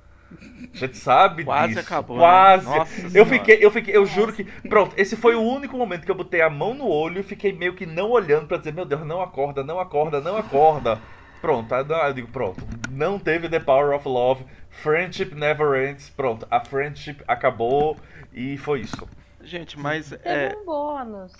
A 0.73 0.77
gente 0.77 0.97
sabe 0.97 1.43
Quase 1.43 1.75
disso. 1.75 1.79
acabou, 1.85 2.15
né? 2.17 2.23
Quase. 2.23 2.65
Nossa 2.65 3.01
eu 3.01 3.09
Senhora. 3.09 3.29
fiquei, 3.29 3.57
eu 3.61 3.71
fiquei, 3.71 3.95
eu 3.95 4.05
juro 4.05 4.31
que. 4.33 4.43
Pronto, 4.43 4.93
esse 4.97 5.15
foi 5.17 5.35
o 5.35 5.41
único 5.41 5.77
momento 5.77 6.05
que 6.05 6.11
eu 6.11 6.15
botei 6.15 6.41
a 6.41 6.49
mão 6.49 6.73
no 6.73 6.87
olho 6.87 7.19
e 7.19 7.23
fiquei 7.23 7.51
meio 7.51 7.73
que 7.73 7.85
não 7.85 8.09
olhando 8.09 8.47
pra 8.47 8.57
dizer, 8.57 8.73
meu 8.73 8.85
Deus, 8.85 9.05
não 9.05 9.21
acorda, 9.21 9.63
não 9.63 9.79
acorda, 9.79 10.21
não 10.21 10.37
acorda. 10.37 10.99
Pronto, 11.41 11.73
eu 11.73 12.13
digo, 12.13 12.27
pronto. 12.27 12.61
Não 12.89 13.17
teve 13.17 13.49
The 13.49 13.59
Power 13.59 13.95
of 13.95 14.07
Love. 14.07 14.45
Friendship 14.69 15.33
never 15.35 15.89
ends. 15.89 16.09
Pronto, 16.11 16.47
a 16.51 16.63
friendship 16.63 17.17
acabou 17.27 17.97
e 18.31 18.57
foi 18.57 18.81
isso. 18.81 19.07
Gente, 19.41 19.77
mas 19.79 20.09
Teve 20.11 20.21
é. 20.23 20.55
um 20.55 20.65
bônus. 20.65 21.33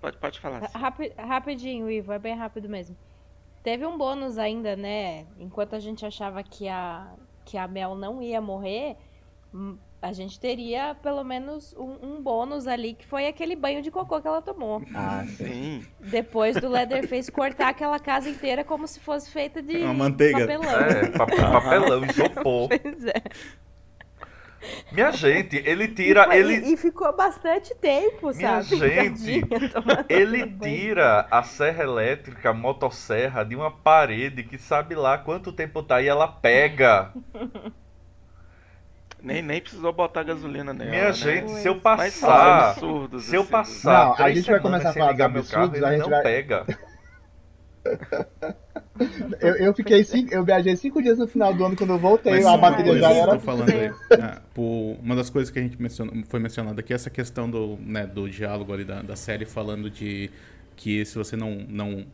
Pode, 0.00 0.16
pode 0.16 0.40
falar. 0.40 0.64
assim. 0.64 0.78
Rapi- 0.78 1.12
rapidinho, 1.18 1.90
Ivo, 1.90 2.12
é 2.12 2.18
bem 2.18 2.34
rápido 2.34 2.68
mesmo. 2.68 2.96
Teve 3.62 3.84
um 3.84 3.98
bônus 3.98 4.38
ainda, 4.38 4.74
né? 4.76 5.26
Enquanto 5.38 5.74
a 5.74 5.78
gente 5.80 6.06
achava 6.06 6.42
que 6.42 6.68
a, 6.68 7.06
que 7.44 7.58
a 7.58 7.68
Mel 7.68 7.94
não 7.94 8.22
ia 8.22 8.40
morrer, 8.40 8.96
hum, 9.52 9.76
a 10.00 10.12
gente 10.12 10.38
teria 10.38 10.94
pelo 11.02 11.24
menos 11.24 11.74
um, 11.76 11.96
um 12.16 12.22
bônus 12.22 12.66
ali, 12.66 12.94
que 12.94 13.04
foi 13.06 13.26
aquele 13.26 13.56
banho 13.56 13.82
de 13.82 13.90
cocô 13.90 14.20
que 14.20 14.28
ela 14.28 14.40
tomou. 14.40 14.80
Ah, 14.94 15.24
sim. 15.36 15.84
Depois 15.98 16.56
do 16.56 16.68
Leatherface 16.68 17.32
cortar 17.32 17.68
aquela 17.70 17.98
casa 17.98 18.28
inteira 18.28 18.62
como 18.62 18.86
se 18.86 19.00
fosse 19.00 19.30
feita 19.30 19.60
de 19.60 19.76
Uma 19.78 19.94
manteiga. 19.94 20.40
papelão. 20.40 20.80
É, 20.80 21.10
pa- 21.10 21.26
papelão, 21.26 22.04
isopor. 22.04 22.68
Pois 22.80 23.04
é. 23.06 23.22
Minha 24.90 25.12
gente, 25.12 25.56
ele 25.64 25.86
tira. 25.88 26.22
e, 26.22 26.26
foi- 26.26 26.36
Ele, 26.38 26.54
e- 26.56 26.72
e 26.72 26.76
ficou 26.76 27.16
bastante 27.16 27.74
tempo, 27.76 28.34
Minha 28.34 28.62
sabe? 28.62 28.76
gente, 28.78 29.40
Tadinha, 29.42 30.06
Ele 30.08 30.46
tira 30.58 31.26
a 31.30 31.42
serra 31.44 31.84
elétrica, 31.84 32.50
a 32.50 32.54
motosserra, 32.54 33.44
de 33.44 33.54
uma 33.54 33.70
parede 33.70 34.42
que 34.42 34.58
sabe 34.58 34.94
lá 34.96 35.16
quanto 35.16 35.52
tempo 35.52 35.82
tá 35.82 36.02
e 36.02 36.08
ela 36.08 36.26
pega. 36.28 37.12
Nem, 39.22 39.42
nem 39.42 39.60
precisou 39.60 39.92
botar 39.92 40.22
gasolina 40.22 40.72
nela. 40.72 40.90
Minha 40.90 41.04
né? 41.06 41.12
gente, 41.12 41.50
se 41.52 41.66
eu 41.68 41.80
passar. 41.80 42.70
absurdos, 42.70 43.24
Se 43.24 43.34
eu 43.36 43.42
assim, 43.42 43.50
passar 43.50 44.16
Não, 44.18 44.24
a 44.24 44.30
gente 44.32 44.50
vai 44.50 44.60
começar 44.60 44.90
a 44.90 44.92
falar 44.92 45.12
ligar 45.12 45.28
de 45.28 45.34
meu 45.34 45.44
carro, 45.44 45.64
absurdos, 45.64 45.82
a 45.88 45.92
gente 45.92 46.00
não 46.02 46.10
vai- 46.10 46.22
pega. 46.22 46.66
Eu, 49.40 49.54
eu 49.56 49.72
fiquei 49.74 50.02
cinco, 50.02 50.34
eu 50.34 50.44
viajei 50.44 50.74
cinco 50.74 51.00
dias 51.00 51.16
no 51.18 51.28
final 51.28 51.54
do 51.54 51.64
ano 51.64 51.76
quando 51.76 51.90
eu 51.92 51.98
voltei, 51.98 52.32
Mas 52.32 52.44
a 52.44 52.48
uma 52.50 52.58
bateria 52.58 52.98
já 52.98 53.12
era. 53.12 53.32
tô 53.34 53.38
falando 53.40 53.70
aí, 53.70 53.92
ah, 54.20 54.40
por- 54.52 54.96
uma 55.00 55.14
das 55.14 55.30
coisas 55.30 55.52
que 55.52 55.58
a 55.58 55.62
gente 55.62 55.80
mencionou, 55.80 56.12
foi 56.28 56.40
mencionada 56.40 56.80
aqui 56.80 56.92
é 56.92 56.96
essa 56.96 57.08
questão 57.08 57.48
do, 57.48 57.78
né, 57.80 58.04
do 58.08 58.28
diálogo 58.28 58.72
ali 58.72 58.84
da, 58.84 59.00
da 59.00 59.14
série 59.14 59.44
falando 59.46 59.88
de 59.88 60.28
que 60.74 61.04
se 61.04 61.14
você 61.16 61.36
não, 61.36 61.64
não, 61.68 62.04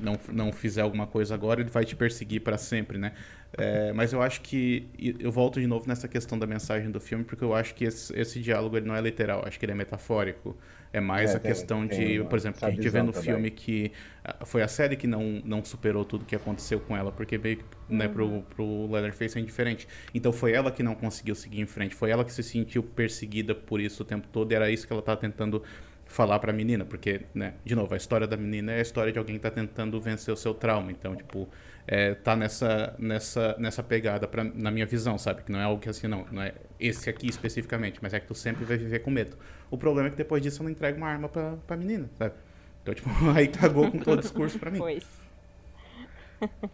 não, 0.00 0.18
não 0.32 0.52
fizer 0.52 0.82
alguma 0.82 1.06
coisa 1.06 1.34
agora, 1.34 1.60
ele 1.60 1.70
vai 1.70 1.84
te 1.84 1.96
perseguir 1.96 2.40
para 2.42 2.56
sempre, 2.58 2.98
né? 2.98 3.12
É, 3.56 3.92
mas 3.94 4.12
eu 4.12 4.20
acho 4.20 4.42
que 4.42 4.86
eu 5.18 5.32
volto 5.32 5.58
de 5.60 5.66
novo 5.66 5.88
nessa 5.88 6.06
questão 6.06 6.38
da 6.38 6.46
mensagem 6.46 6.90
do 6.90 7.00
filme, 7.00 7.24
porque 7.24 7.42
eu 7.42 7.54
acho 7.54 7.74
que 7.74 7.84
esse, 7.84 8.12
esse 8.18 8.40
diálogo 8.40 8.76
ele 8.76 8.86
não 8.86 8.94
é 8.94 9.00
literal, 9.00 9.42
acho 9.46 9.58
que 9.58 9.64
ele 9.64 9.72
é 9.72 9.74
metafórico. 9.74 10.56
É 10.92 11.00
mais 11.00 11.30
É, 11.30 11.34
a 11.34 11.38
tem- 11.38 11.40
questão 11.40 11.86
tem 11.86 12.06
de, 12.06 12.20
uma- 12.20 12.28
por 12.28 12.36
exemplo, 12.38 12.60
que 12.60 12.64
a 12.66 12.70
gente 12.70 12.88
vê 12.88 13.02
no 13.02 13.12
também. 13.12 13.22
filme 13.24 13.50
que 13.50 13.92
ah, 14.24 14.44
foi 14.46 14.62
a 14.62 14.68
série 14.68 14.96
que 14.96 15.06
não, 15.06 15.40
não 15.44 15.64
superou 15.64 16.04
tudo 16.04 16.24
que 16.24 16.34
aconteceu 16.36 16.80
com 16.80 16.96
ela, 16.96 17.12
porque 17.12 17.36
veio, 17.36 17.62
né, 17.88 18.08
pro, 18.08 18.42
pro 18.54 18.86
Leatherface 18.90 19.38
é 19.38 19.40
indiferente. 19.40 19.86
Então 20.14 20.32
foi 20.32 20.52
ela 20.52 20.70
que 20.70 20.82
não 20.82 20.94
conseguiu 20.94 21.34
seguir 21.34 21.60
em 21.60 21.66
frente, 21.66 21.94
foi 21.94 22.10
ela 22.10 22.24
que 22.24 22.32
se 22.32 22.42
sentiu 22.42 22.82
perseguida 22.82 23.54
por 23.54 23.80
isso 23.80 24.02
o 24.02 24.06
tempo 24.06 24.28
todo, 24.32 24.50
e 24.52 24.54
era 24.54 24.70
isso 24.70 24.86
que 24.86 24.92
ela 24.92 25.02
tava 25.02 25.20
tentando 25.20 25.62
falar 26.08 26.38
pra 26.40 26.52
menina, 26.52 26.84
porque, 26.84 27.22
né, 27.34 27.54
de 27.64 27.74
novo, 27.76 27.94
a 27.94 27.96
história 27.96 28.26
da 28.26 28.36
menina 28.36 28.72
é 28.72 28.78
a 28.78 28.82
história 28.82 29.12
de 29.12 29.18
alguém 29.18 29.36
que 29.36 29.42
tá 29.42 29.50
tentando 29.50 30.00
vencer 30.00 30.34
o 30.34 30.36
seu 30.36 30.54
trauma, 30.54 30.90
então, 30.90 31.14
tipo, 31.16 31.48
é, 31.86 32.14
tá 32.14 32.34
nessa, 32.36 32.94
nessa, 32.98 33.56
nessa 33.58 33.82
pegada 33.82 34.26
pra, 34.28 34.44
na 34.44 34.70
minha 34.70 34.86
visão, 34.86 35.18
sabe? 35.18 35.42
Que 35.42 35.52
não 35.52 35.60
é 35.60 35.64
algo 35.64 35.80
que 35.80 35.88
assim, 35.88 36.06
não, 36.08 36.26
não 36.32 36.42
é 36.42 36.54
esse 36.80 37.08
aqui 37.10 37.28
especificamente, 37.28 37.98
mas 38.02 38.14
é 38.14 38.20
que 38.20 38.26
tu 38.26 38.34
sempre 38.34 38.64
vai 38.64 38.76
viver 38.78 39.00
com 39.00 39.10
medo. 39.10 39.36
O 39.70 39.78
problema 39.78 40.08
é 40.08 40.10
que 40.10 40.16
depois 40.16 40.42
disso 40.42 40.62
ela 40.62 40.70
entrega 40.70 40.96
uma 40.96 41.08
arma 41.08 41.28
pra, 41.28 41.56
pra 41.66 41.76
menina, 41.76 42.10
sabe? 42.18 42.34
Então, 42.82 42.94
tipo, 42.94 43.08
aí 43.36 43.48
cagou 43.48 43.88
com 43.90 43.98
todo 44.00 44.18
o 44.18 44.22
discurso 44.22 44.58
pra 44.58 44.70
mim. 44.70 44.84
Pois. 44.84 45.04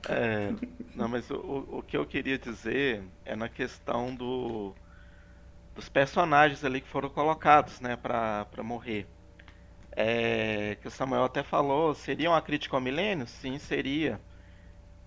É, 0.07 0.55
não, 0.95 1.09
mas 1.09 1.31
o, 1.31 1.37
o- 1.37 1.79
o 1.79 1.83
que 1.83 1.97
eu 1.97 2.07
queria 2.07 2.39
dizer 2.39 3.03
é 3.25 3.35
na 3.37 3.49
questão 3.49 4.15
do, 4.15 4.75
dos 5.75 5.89
personagens 5.89 6.65
ali 6.65 6.81
que 6.81 6.89
foram 6.89 7.11
colocados, 7.11 7.81
né, 7.81 7.97
pra, 7.97 8.47
pra 8.47 8.63
morrer. 8.65 9.09
É, 9.97 10.77
que 10.81 10.89
o 10.89 10.91
Samuel 10.91 11.25
até 11.25 11.43
falou, 11.43 11.95
seria 11.95 12.31
uma 12.31 12.43
crítica 12.43 12.77
ao 12.77 12.81
milênio? 12.81 13.27
Sim, 13.27 13.59
seria. 13.59 14.21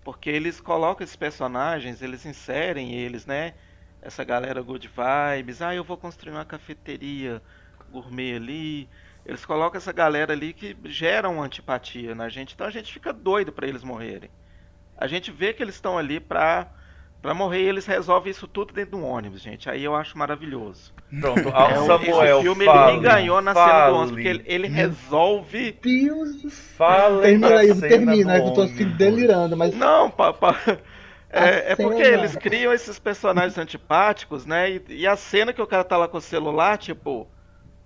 Porque 0.04 0.30
eles 0.30 0.60
colocam 0.60 1.04
esses 1.04 1.16
personagens, 1.16 2.02
eles 2.02 2.24
inserem 2.26 2.94
eles, 2.94 3.26
né? 3.26 3.54
Essa 4.02 4.24
galera 4.24 4.62
good 4.62 4.88
vibes, 4.88 5.62
ah, 5.62 5.74
eu 5.74 5.84
vou 5.84 5.96
construir 5.98 6.32
uma 6.32 6.44
cafeteria 6.44 7.42
gourmet 7.90 8.36
ali. 8.36 8.90
Eles 9.26 9.44
colocam 9.44 9.78
essa 9.78 9.92
galera 9.92 10.32
ali 10.32 10.52
que 10.54 10.76
gera 10.86 11.28
uma 11.28 11.44
antipatia 11.44 12.14
na 12.14 12.28
gente, 12.28 12.54
então 12.54 12.66
a 12.66 12.70
gente 12.70 12.92
fica 12.92 13.12
doido 13.12 13.52
pra 13.52 13.66
eles 13.68 13.84
morrerem. 13.84 14.30
A 14.96 15.06
gente 15.08 15.30
vê 15.32 15.52
que 15.54 15.62
eles 15.62 15.76
estão 15.76 15.98
ali 15.98 16.20
pra, 16.20 16.72
pra 17.22 17.34
morrer 17.34 17.62
e 17.64 17.68
eles 17.68 17.86
resolvem 17.86 18.30
isso 18.30 18.48
tudo 18.48 18.74
dentro 18.74 18.92
de 18.98 19.04
um 19.04 19.06
ônibus, 19.06 19.42
gente. 19.42 19.70
Aí 19.70 19.84
eu 19.84 19.94
acho 19.96 20.18
maravilhoso. 20.18 20.94
Pronto, 21.20 21.48
ao 21.48 21.70
É, 21.70 21.80
o- 21.80 21.86
Samuel, 21.86 22.24
esse 22.24 22.42
filme 22.42 22.64
fale, 22.64 22.96
ele 22.96 23.02
ganhou 23.02 23.40
na 23.40 23.54
cena 23.54 23.72
do 23.72 23.74
fale, 23.74 23.96
ônibus, 23.96 24.10
porque 24.12 24.28
ele, 24.28 24.42
ele 24.46 24.68
resolve. 24.68 25.72
Deus 25.82 26.42
do 26.42 26.50
céu. 26.50 26.76
Fale 26.76 27.22
Termina 27.22 27.58
aí, 27.60 27.74
termina, 27.80 28.36
eu 28.38 28.52
tô 28.52 28.62
assim, 28.62 28.84
delirando, 28.96 29.56
mas 29.56 29.74
Não, 29.74 30.10
papá. 30.10 30.56
É, 31.30 31.72
é 31.72 31.76
porque 31.76 32.02
eles 32.02 32.36
criam 32.36 32.72
esses 32.72 32.98
personagens 32.98 33.58
antipáticos, 33.58 34.46
né? 34.46 34.70
E, 34.70 34.82
e 34.88 35.06
a 35.06 35.16
cena 35.16 35.52
que 35.52 35.60
o 35.60 35.66
cara 35.66 35.84
tá 35.84 35.96
lá 35.96 36.08
com 36.08 36.16
o 36.18 36.22
celular, 36.22 36.78
tipo. 36.78 37.26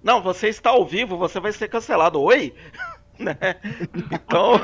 Não, 0.03 0.23
você 0.23 0.49
está 0.49 0.71
ao 0.71 0.85
vivo, 0.85 1.17
você 1.17 1.41
vai 1.41 1.53
ser 1.53 1.69
cancelado. 1.69 2.21
Oi? 2.21 2.55
né? 3.19 3.37
Então. 4.11 4.55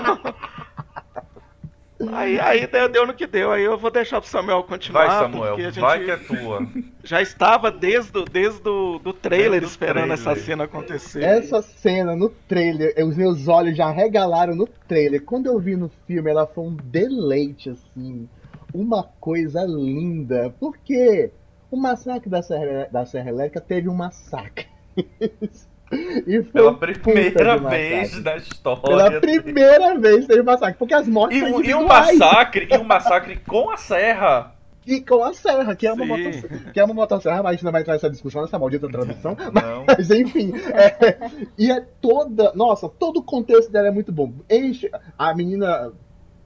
Aí, 2.13 2.39
aí 2.39 2.67
deu, 2.69 2.89
deu 2.89 3.07
no 3.07 3.13
que 3.15 3.27
deu. 3.27 3.51
Aí 3.51 3.65
eu 3.65 3.77
vou 3.77 3.91
deixar 3.91 4.21
pro 4.21 4.31
Samuel 4.31 4.63
continuar. 4.63 5.07
Vai, 5.09 5.19
Samuel, 5.21 5.49
porque 5.57 5.63
a 5.63 5.71
gente 5.71 5.81
vai 5.81 6.05
que 6.05 6.11
é 6.13 6.17
tua. 6.17 6.61
já 7.03 7.21
estava 7.21 7.73
desde, 7.73 8.17
o- 8.19 8.25
desde 8.25 8.69
o 8.69 8.99
do 9.01 9.13
trailer 9.13 9.61
Desde 9.61 9.69
esperando 9.69 10.13
essa 10.13 10.25
trailer. 10.25 10.45
cena 10.45 10.65
acontecer. 10.65 11.25
essa 11.25 11.61
cena 11.61 12.15
no 12.15 12.29
trailer, 12.29 12.95
os 13.05 13.17
meus 13.17 13.49
olhos 13.49 13.77
já 13.77 13.91
regalaram 13.91 14.55
no 14.55 14.67
trailer. 14.87 15.25
Quando 15.25 15.47
eu 15.47 15.59
vi 15.59 15.75
no 15.75 15.91
filme, 16.07 16.31
ela 16.31 16.47
foi 16.47 16.65
um 16.65 16.77
deleite, 16.77 17.71
assim. 17.71 18.29
Uma 18.73 19.03
coisa 19.03 19.65
linda. 19.65 20.55
Porque 20.61 21.33
o 21.69 21.77
massacre 21.77 22.31
da 22.31 22.43
Serra, 22.43 22.89
da 22.93 23.05
Serra 23.07 23.31
Elétrica 23.31 23.61
teve 23.61 23.89
um 23.89 23.95
massacre. 23.95 24.67
foi 25.89 26.43
Pela 26.53 26.75
primeira 26.75 27.57
vez 27.57 28.23
na 28.23 28.37
história. 28.37 28.83
Pela 28.83 29.21
primeira 29.21 29.99
vez 29.99 30.27
teve 30.27 30.43
massacre. 30.43 30.79
Porque 30.79 30.95
as 30.95 31.09
mortes 31.09 31.39
E, 31.39 31.41
são 31.41 31.59
um- 31.59 31.65
e 31.65 31.75
um 31.75 31.87
massacre, 31.87 32.69
e 32.71 32.77
um 32.77 32.85
massacre 32.85 33.37
com 33.47 33.71
a 33.71 33.77
serra. 33.77 34.55
E 34.87 35.03
com 35.03 35.23
a 35.23 35.35
serra, 35.35 35.77
que 35.77 35.87
é 35.87 35.93
uma, 35.93 36.07
motosserra, 36.07 36.73
que 36.73 36.81
é 36.81 36.85
uma 36.85 36.95
motosserra, 36.95 37.43
mas 37.43 37.47
a 37.47 37.53
gente 37.53 37.65
não 37.65 37.73
vai 37.73 37.83
entrar 37.83 37.93
nessa 37.93 38.09
discussão, 38.09 38.41
nessa 38.41 38.59
maldita 38.59 38.89
tradução. 38.89 39.37
Não. 39.53 39.85
Mas 39.87 40.11
enfim, 40.11 40.51
é, 40.73 41.19
e 41.59 41.71
é 41.71 41.85
toda. 42.01 42.53
Nossa, 42.55 42.89
todo 42.89 43.19
o 43.19 43.23
contexto 43.23 43.71
dela 43.71 43.89
é 43.89 43.91
muito 43.91 44.11
bom. 44.11 44.33
Enche, 44.49 44.91
a 45.19 45.35
menina 45.35 45.93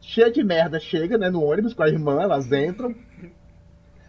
cheia 0.01 0.29
de 0.29 0.43
merda 0.43 0.81
chega, 0.81 1.17
né, 1.17 1.31
no 1.31 1.41
ônibus 1.45 1.73
com 1.73 1.85
a 1.85 1.89
irmã, 1.89 2.21
elas 2.21 2.51
entram. 2.51 2.93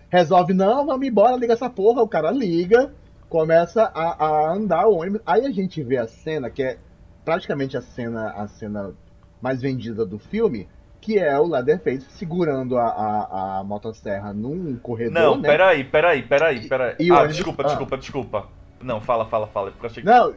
Resolve, 0.09 0.53
não, 0.53 0.85
vamos 0.85 1.07
embora, 1.07 1.35
liga 1.37 1.53
essa 1.53 1.69
porra. 1.69 2.01
O 2.01 2.07
cara 2.07 2.31
liga, 2.31 2.91
começa 3.33 3.91
a, 3.95 4.25
a 4.27 4.53
andar 4.53 4.85
o 4.85 4.99
ônibus. 4.99 5.19
Aí 5.25 5.43
a 5.43 5.49
gente 5.49 5.81
vê 5.81 5.97
a 5.97 6.07
cena, 6.07 6.51
que 6.51 6.61
é 6.61 6.77
praticamente 7.25 7.75
a 7.75 7.81
cena, 7.81 8.29
a 8.29 8.47
cena 8.47 8.93
mais 9.41 9.59
vendida 9.59 10.05
do 10.05 10.19
filme, 10.19 10.69
que 11.01 11.17
é 11.17 11.39
o 11.39 11.47
Leatherface 11.47 12.05
segurando 12.11 12.77
a, 12.77 12.85
a, 12.85 13.59
a 13.59 13.63
motosserra 13.63 14.31
num 14.33 14.77
corredor, 14.77 15.13
Não, 15.13 15.35
né? 15.37 15.49
peraí, 15.49 15.83
peraí, 15.83 16.21
peraí, 16.21 16.69
peraí. 16.69 16.95
E 16.99 17.11
o 17.11 17.15
ah, 17.15 17.21
ônibus- 17.21 17.37
desculpa, 17.37 17.63
ah. 17.63 17.65
desculpa, 17.65 17.97
desculpa. 17.97 18.47
Não, 18.79 19.01
fala, 19.01 19.25
fala, 19.25 19.47
fala. 19.47 19.71
Porque 19.71 19.87
eu 19.87 19.89
achei 19.89 20.03
que... 20.03 20.09
Não, 20.09 20.35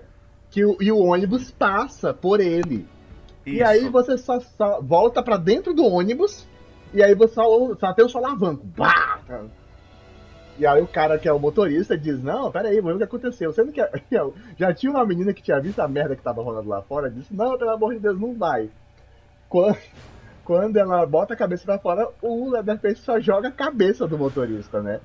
que 0.49 0.65
o, 0.65 0.79
e 0.81 0.91
o 0.91 0.99
ônibus 0.99 1.51
passa 1.51 2.15
por 2.15 2.41
ele. 2.41 2.89
E 3.45 3.57
Isso. 3.57 3.65
aí 3.67 3.89
você 3.91 4.17
só, 4.17 4.41
só 4.41 4.81
volta 4.81 5.23
pra 5.23 5.37
dentro 5.37 5.75
do 5.75 5.85
ônibus 5.85 6.49
e 6.95 7.03
aí 7.03 7.15
você 7.15 7.35
só, 7.35 7.75
só 7.75 7.93
tem 7.93 8.07
o 8.07 8.09
solavanco. 8.09 8.65
Bah! 8.75 9.21
E 10.59 10.67
aí 10.67 10.81
o 10.81 10.87
cara 10.87 11.19
que 11.19 11.29
é 11.29 11.33
o 11.33 11.39
motorista 11.39 11.97
diz, 11.99 12.23
não, 12.23 12.51
peraí, 12.51 12.77
vamos 12.77 12.93
ver 12.93 12.95
o 12.95 12.99
que 12.99 13.17
aconteceu. 13.17 13.53
Sendo 13.53 13.73
que 13.73 13.81
já 14.57 14.73
tinha 14.73 14.91
uma 14.91 15.05
menina 15.05 15.35
que 15.35 15.43
tinha 15.43 15.61
visto 15.61 15.81
a 15.81 15.89
merda 15.89 16.17
que 16.17 16.23
tava 16.23 16.43
rolando 16.43 16.69
lá 16.69 16.83
fora, 16.83 17.11
disse, 17.11 17.35
não, 17.35 17.59
pelo 17.59 17.71
amor 17.71 17.95
de 17.95 18.01
Deus, 18.01 18.19
não 18.19 18.35
vai. 18.35 18.71
Quando, 19.49 19.79
quando 20.45 20.77
ela 20.77 21.05
bota 21.07 21.35
a 21.35 21.37
cabeça 21.37 21.65
pra 21.65 21.79
fora, 21.79 22.09
o 22.23 22.51
Leatherface 22.51 23.03
só 23.03 23.21
joga 23.21 23.49
a 23.49 23.53
cabeça 23.53 24.07
do 24.07 24.17
motorista, 24.17 24.81
né? 24.81 25.01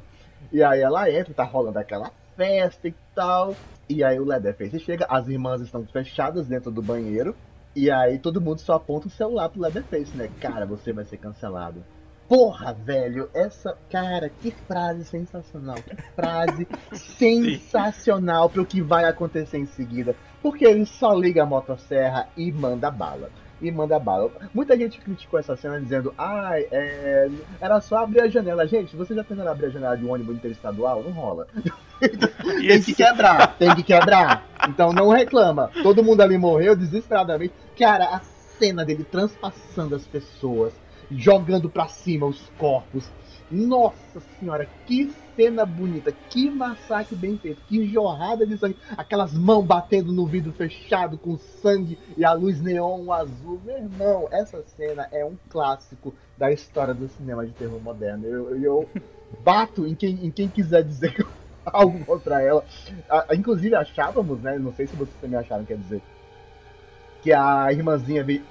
E 0.51 0.63
aí 0.63 0.81
ela 0.81 1.09
entra, 1.11 1.33
tá 1.33 1.43
rolando 1.43 1.79
aquela 1.79 2.11
festa 2.35 2.87
e 2.87 2.95
tal. 3.13 3.55
E 3.89 4.03
aí 4.03 4.19
o 4.19 4.25
Leatherface 4.25 4.79
chega, 4.79 5.05
as 5.09 5.27
irmãs 5.27 5.61
estão 5.61 5.85
fechadas 5.85 6.47
dentro 6.47 6.71
do 6.71 6.81
banheiro. 6.81 7.35
E 7.75 7.89
aí 7.91 8.19
todo 8.19 8.41
mundo 8.41 8.59
só 8.59 8.73
aponta 8.73 9.07
o 9.07 9.11
celular 9.11 9.49
pro 9.49 9.61
Leatherface, 9.61 10.15
né? 10.15 10.29
Cara, 10.39 10.65
você 10.65 10.91
vai 10.91 11.05
ser 11.05 11.17
cancelado. 11.17 11.83
Porra, 12.31 12.73
velho, 12.73 13.29
essa. 13.33 13.77
Cara, 13.89 14.29
que 14.29 14.51
frase 14.51 15.03
sensacional. 15.03 15.75
Que 15.75 15.97
frase 16.15 16.65
sensacional 16.95 18.49
pro 18.49 18.65
que 18.65 18.81
vai 18.81 19.03
acontecer 19.03 19.57
em 19.57 19.65
seguida. 19.65 20.15
Porque 20.41 20.63
ele 20.63 20.85
só 20.85 21.13
liga 21.13 21.43
a 21.43 21.45
motosserra 21.45 22.29
e 22.37 22.49
manda 22.49 22.89
bala 22.89 23.29
e 23.61 23.69
manda 23.69 23.99
bala. 23.99 24.31
Muita 24.53 24.77
gente 24.77 25.01
criticou 25.01 25.41
essa 25.41 25.57
cena 25.57 25.77
dizendo, 25.81 26.13
ai, 26.17 26.61
ah, 26.71 26.75
é... 26.75 27.29
era 27.59 27.81
só 27.81 27.97
abrir 27.97 28.21
a 28.21 28.29
janela. 28.29 28.65
Gente, 28.65 28.95
você 28.95 29.13
já 29.13 29.25
tentaram 29.25 29.51
abrir 29.51 29.65
a 29.65 29.71
janela 29.71 29.97
de 29.97 30.05
um 30.05 30.13
ônibus 30.13 30.37
interestadual? 30.37 31.03
Não 31.03 31.11
rola. 31.11 31.47
tem 31.99 32.81
que 32.81 32.95
quebrar, 32.95 33.57
tem 33.57 33.75
que 33.75 33.83
quebrar. 33.83 34.47
Então 34.69 34.93
não 34.93 35.09
reclama. 35.09 35.69
Todo 35.83 36.01
mundo 36.01 36.21
ali 36.21 36.37
morreu 36.37 36.77
desesperadamente. 36.77 37.53
Cara, 37.77 38.05
a 38.05 38.21
cena 38.57 38.85
dele 38.85 39.03
transpassando 39.03 39.95
as 39.95 40.07
pessoas, 40.07 40.71
jogando 41.11 41.69
para 41.69 41.87
cima 41.87 42.25
os 42.25 42.49
corpos. 42.57 43.09
Nossa 43.49 44.21
senhora, 44.39 44.67
que 44.85 45.11
cena 45.35 45.65
bonita, 45.65 46.13
que 46.29 46.49
massacre 46.49 47.15
bem 47.15 47.37
feito, 47.37 47.61
que 47.67 47.85
jorrada 47.85 48.47
de 48.47 48.57
sangue, 48.57 48.77
aquelas 48.95 49.33
mãos 49.33 49.65
batendo 49.65 50.13
no 50.13 50.25
vidro 50.25 50.53
fechado 50.53 51.17
com 51.17 51.37
sangue 51.37 51.99
e 52.15 52.23
a 52.23 52.31
luz 52.31 52.61
neon 52.61 53.11
azul. 53.11 53.59
Meu 53.65 53.77
irmão, 53.77 54.27
essa 54.31 54.63
cena 54.77 55.07
é 55.11 55.25
um 55.25 55.35
clássico 55.49 56.13
da 56.37 56.49
história 56.49 56.93
do 56.93 57.09
cinema 57.09 57.45
de 57.45 57.51
terror 57.51 57.81
moderno. 57.81 58.25
Eu, 58.25 58.63
eu 58.63 58.89
bato 59.43 59.85
em 59.85 59.95
quem, 59.95 60.25
em 60.25 60.31
quem 60.31 60.47
quiser 60.47 60.83
dizer 60.83 61.25
algo 61.65 62.05
contra 62.05 62.41
ela. 62.41 62.63
inclusive 63.33 63.75
achávamos, 63.75 64.39
né? 64.41 64.57
Não 64.57 64.73
sei 64.73 64.87
se 64.87 64.95
vocês 64.95 65.15
também 65.19 65.37
acharam, 65.37 65.65
quer 65.65 65.77
dizer, 65.77 66.01
que 67.21 67.33
a 67.33 67.71
irmãzinha 67.71 68.23
suja 68.23 68.41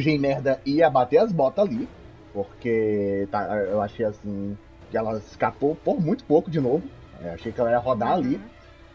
em 0.00 0.18
merda 0.18 0.60
ia 0.64 0.88
bater 0.90 1.18
as 1.18 1.32
botas 1.32 1.66
ali. 1.66 1.88
Porque 2.32 3.28
tá, 3.30 3.54
eu 3.56 3.80
achei 3.82 4.06
assim 4.06 4.56
que 4.90 4.96
ela 4.96 5.18
escapou 5.18 5.74
por 5.74 6.00
muito 6.00 6.24
pouco 6.24 6.50
de 6.50 6.60
novo. 6.60 6.82
Eu 7.22 7.32
achei 7.32 7.52
que 7.52 7.60
ela 7.60 7.70
ia 7.70 7.78
rodar 7.78 8.10
uhum. 8.10 8.14
ali. 8.14 8.40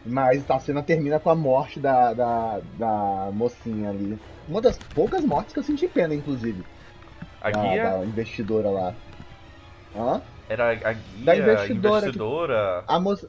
Mas 0.04 0.48
a 0.50 0.58
cena 0.58 0.82
termina 0.82 1.18
com 1.18 1.30
a 1.30 1.34
morte 1.34 1.78
da, 1.80 2.12
da, 2.14 2.60
da 2.78 3.30
mocinha 3.32 3.90
ali. 3.90 4.18
Uma 4.48 4.60
das 4.60 4.78
poucas 4.94 5.24
mortes 5.24 5.52
que 5.52 5.58
eu 5.58 5.64
senti 5.64 5.86
pena, 5.86 6.14
inclusive. 6.14 6.64
A 7.40 7.50
da, 7.50 7.60
guia? 7.60 7.90
Da 7.90 8.04
investidora 8.04 8.70
lá. 8.70 8.94
Hã? 9.94 10.22
Era 10.48 10.70
a 10.70 10.74
guia, 10.74 11.24
da 11.24 11.36
investidora. 11.36 11.98
investidora. 11.98 12.84
Que, 12.86 12.94
a 12.94 13.00
moça, 13.00 13.28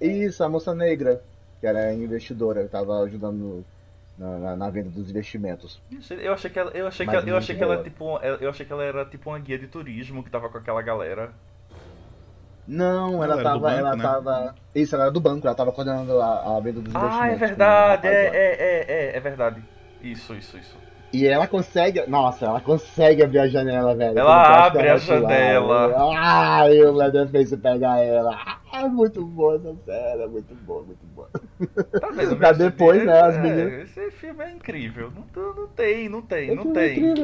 isso, 0.00 0.42
a 0.42 0.48
moça 0.48 0.74
negra, 0.74 1.22
que 1.60 1.66
era 1.66 1.92
investidora, 1.94 2.66
tava 2.66 3.00
ajudando 3.02 3.64
na, 4.18 4.38
na, 4.38 4.56
na, 4.56 4.70
venda 4.70 4.90
dos 4.90 5.08
investimentos. 5.08 5.80
Eu 6.10 6.32
achei 6.32 6.50
que 6.50 6.58
ela, 6.58 6.70
eu 6.72 6.86
achei 6.86 7.06
que 7.06 7.14
ela, 7.14 7.28
eu 7.28 7.36
achei 7.36 7.56
que 7.56 7.62
ela 7.62 7.82
tipo, 7.82 8.18
eu 8.18 8.50
achei 8.50 8.66
que 8.66 8.72
ela 8.72 8.82
era 8.82 9.04
tipo 9.04 9.30
uma 9.30 9.38
guia 9.38 9.58
de 9.58 9.68
turismo 9.68 10.24
que 10.24 10.30
tava 10.30 10.48
com 10.48 10.58
aquela 10.58 10.82
galera. 10.82 11.32
Não, 12.66 13.24
ela, 13.24 13.34
ela 13.34 13.42
tava. 13.42 13.58
Banco, 13.60 13.78
ela 13.78 13.96
né? 13.96 14.02
tava. 14.02 14.54
Isso, 14.74 14.94
ela 14.94 15.04
era 15.04 15.12
do 15.12 15.20
banco, 15.20 15.46
ela 15.46 15.56
tava 15.56 15.72
coordenando 15.72 16.20
a, 16.20 16.56
a 16.56 16.60
venda 16.60 16.80
dos 16.80 16.94
ah, 16.94 16.98
investimentos. 16.98 17.20
Ah, 17.20 17.28
é 17.28 17.36
verdade, 17.36 18.08
é, 18.08 18.12
é, 18.12 18.26
é, 18.34 18.84
é, 18.88 19.16
é 19.16 19.20
verdade. 19.20 19.62
Isso, 20.02 20.34
isso, 20.34 20.58
isso. 20.58 20.76
E 21.12 21.26
ela 21.26 21.46
consegue. 21.46 22.04
Nossa, 22.06 22.44
ela 22.44 22.60
consegue 22.60 23.22
abrir 23.22 23.38
a 23.38 23.48
janela, 23.48 23.94
velho. 23.94 24.18
Ela 24.18 24.66
abre 24.66 24.88
a 24.88 24.96
janela. 24.98 25.94
Ai, 26.14 26.82
o 26.82 26.92
Leatherface 26.92 27.56
pega 27.56 27.98
ela. 27.98 28.57
É 28.80 28.88
muito 28.88 29.24
boa 29.24 29.56
essa 29.56 29.74
cena, 29.84 30.26
muito 30.26 30.54
boa, 30.54 30.82
muito 30.84 31.06
boa. 31.06 31.28
Tá 32.00 32.10
vendo, 32.10 32.36
pra 32.36 32.52
depois, 32.52 33.04
né, 33.04 33.20
as 33.20 33.34
é, 33.36 33.42
meninas. 33.42 33.96
Esse 33.96 34.10
filme 34.12 34.44
é 34.44 34.50
incrível. 34.52 35.12
Não, 35.34 35.54
não 35.54 35.68
tem, 35.68 36.08
não 36.08 36.22
tem, 36.22 36.54
não 36.54 36.72
tem. 36.72 37.14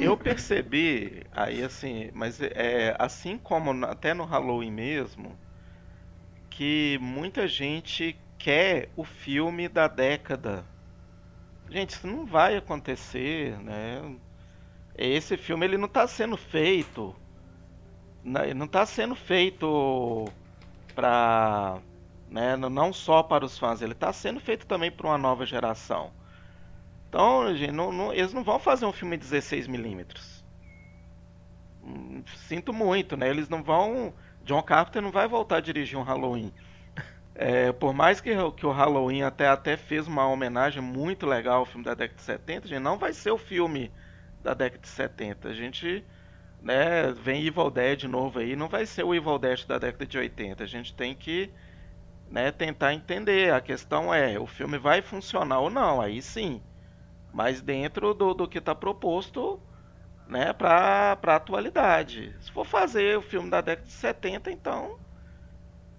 Eu 0.00 0.16
percebi, 0.16 1.24
aí 1.32 1.62
assim, 1.64 2.10
mas 2.14 2.40
é 2.40 2.94
assim 2.98 3.36
como 3.36 3.84
até 3.86 4.14
no 4.14 4.24
Halloween 4.24 4.70
mesmo, 4.70 5.36
que 6.48 6.96
muita 7.00 7.48
gente 7.48 8.16
quer 8.38 8.88
o 8.94 9.02
filme 9.02 9.68
da 9.68 9.88
década. 9.88 10.64
Gente, 11.68 11.90
isso 11.90 12.06
não 12.06 12.24
vai 12.24 12.56
acontecer, 12.56 13.58
né? 13.60 14.14
Esse 14.96 15.36
filme 15.36 15.66
ele 15.66 15.76
não 15.76 15.86
está 15.86 16.06
sendo 16.06 16.36
feito, 16.36 17.16
não 18.24 18.64
está 18.64 18.86
sendo 18.86 19.14
feito 19.14 20.24
para, 20.94 21.78
né, 22.30 22.56
não 22.56 22.92
só 22.92 23.22
para 23.22 23.44
os 23.44 23.58
fãs, 23.58 23.82
ele 23.82 23.92
está 23.92 24.12
sendo 24.12 24.40
feito 24.40 24.66
também 24.66 24.90
para 24.90 25.06
uma 25.06 25.18
nova 25.18 25.44
geração. 25.44 26.10
Então, 27.08 27.54
gente, 27.54 27.70
não, 27.70 27.92
não, 27.92 28.12
eles 28.12 28.32
não 28.32 28.42
vão 28.42 28.58
fazer 28.58 28.86
um 28.86 28.92
filme 28.92 29.16
16mm. 29.16 30.42
Hum, 31.84 32.24
sinto 32.48 32.72
muito, 32.72 33.16
né? 33.16 33.28
Eles 33.28 33.48
não 33.48 33.62
vão. 33.62 34.12
John 34.44 34.62
Carpenter 34.62 35.02
não 35.02 35.12
vai 35.12 35.28
voltar 35.28 35.58
a 35.58 35.60
dirigir 35.60 35.98
um 35.98 36.02
Halloween. 36.02 36.52
É, 37.36 37.72
por 37.72 37.92
mais 37.92 38.20
que, 38.20 38.30
que 38.52 38.64
o 38.64 38.70
Halloween 38.70 39.22
até, 39.22 39.48
até 39.48 39.76
fez 39.76 40.06
uma 40.06 40.24
homenagem 40.28 40.80
muito 40.80 41.26
legal 41.26 41.58
ao 41.58 41.66
filme 41.66 41.84
da 41.84 41.92
década 41.92 42.16
de 42.16 42.22
70, 42.22 42.68
gente, 42.68 42.78
não 42.80 42.96
vai 42.96 43.12
ser 43.12 43.32
o 43.32 43.36
filme 43.36 43.90
da 44.40 44.54
década 44.54 44.80
de 44.80 44.86
70. 44.86 45.48
A 45.48 45.52
gente 45.52 46.04
né, 46.64 47.12
vem 47.12 47.46
Evil 47.46 47.70
Dead 47.70 48.00
de 48.00 48.08
novo 48.08 48.40
aí, 48.40 48.56
não 48.56 48.68
vai 48.68 48.86
ser 48.86 49.04
o 49.04 49.14
Evil 49.14 49.38
Dead 49.38 49.64
da 49.66 49.78
década 49.78 50.04
de 50.04 50.18
80. 50.18 50.64
A 50.64 50.66
gente 50.66 50.92
tem 50.94 51.14
que 51.14 51.52
né, 52.28 52.50
tentar 52.50 52.92
entender. 52.92 53.52
A 53.52 53.60
questão 53.60 54.12
é, 54.12 54.36
o 54.38 54.46
filme 54.46 54.78
vai 54.78 55.00
funcionar 55.02 55.60
ou 55.60 55.70
não, 55.70 56.00
aí 56.00 56.20
sim 56.20 56.60
mas 57.34 57.60
dentro 57.60 58.14
do, 58.14 58.32
do 58.32 58.48
que 58.48 58.58
está 58.58 58.76
proposto 58.76 59.60
né, 60.28 60.52
para 60.52 61.18
a 61.20 61.34
atualidade. 61.34 62.34
Se 62.40 62.50
for 62.52 62.64
fazer 62.64 63.18
o 63.18 63.22
filme 63.22 63.50
da 63.50 63.60
década 63.60 63.88
de 63.88 63.92
70, 63.92 64.52
então, 64.52 65.00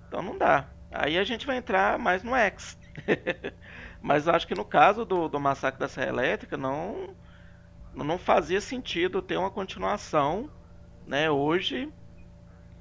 então 0.07 0.21
não 0.21 0.37
dá. 0.37 0.69
Aí 0.89 1.17
a 1.17 1.25
gente 1.25 1.45
vai 1.45 1.57
entrar 1.57 1.99
mais 1.99 2.23
no 2.23 2.33
X. 2.33 2.79
mas 4.01 4.29
acho 4.29 4.47
que 4.47 4.55
no 4.55 4.63
caso 4.63 5.03
do, 5.03 5.27
do 5.27 5.37
Massacre 5.37 5.77
da 5.77 5.89
Serra 5.89 6.07
Elétrica 6.07 6.55
não, 6.55 7.13
não 7.93 8.17
fazia 8.17 8.61
sentido 8.61 9.21
ter 9.21 9.35
uma 9.35 9.51
continuação 9.51 10.49
né, 11.07 11.29
hoje 11.29 11.91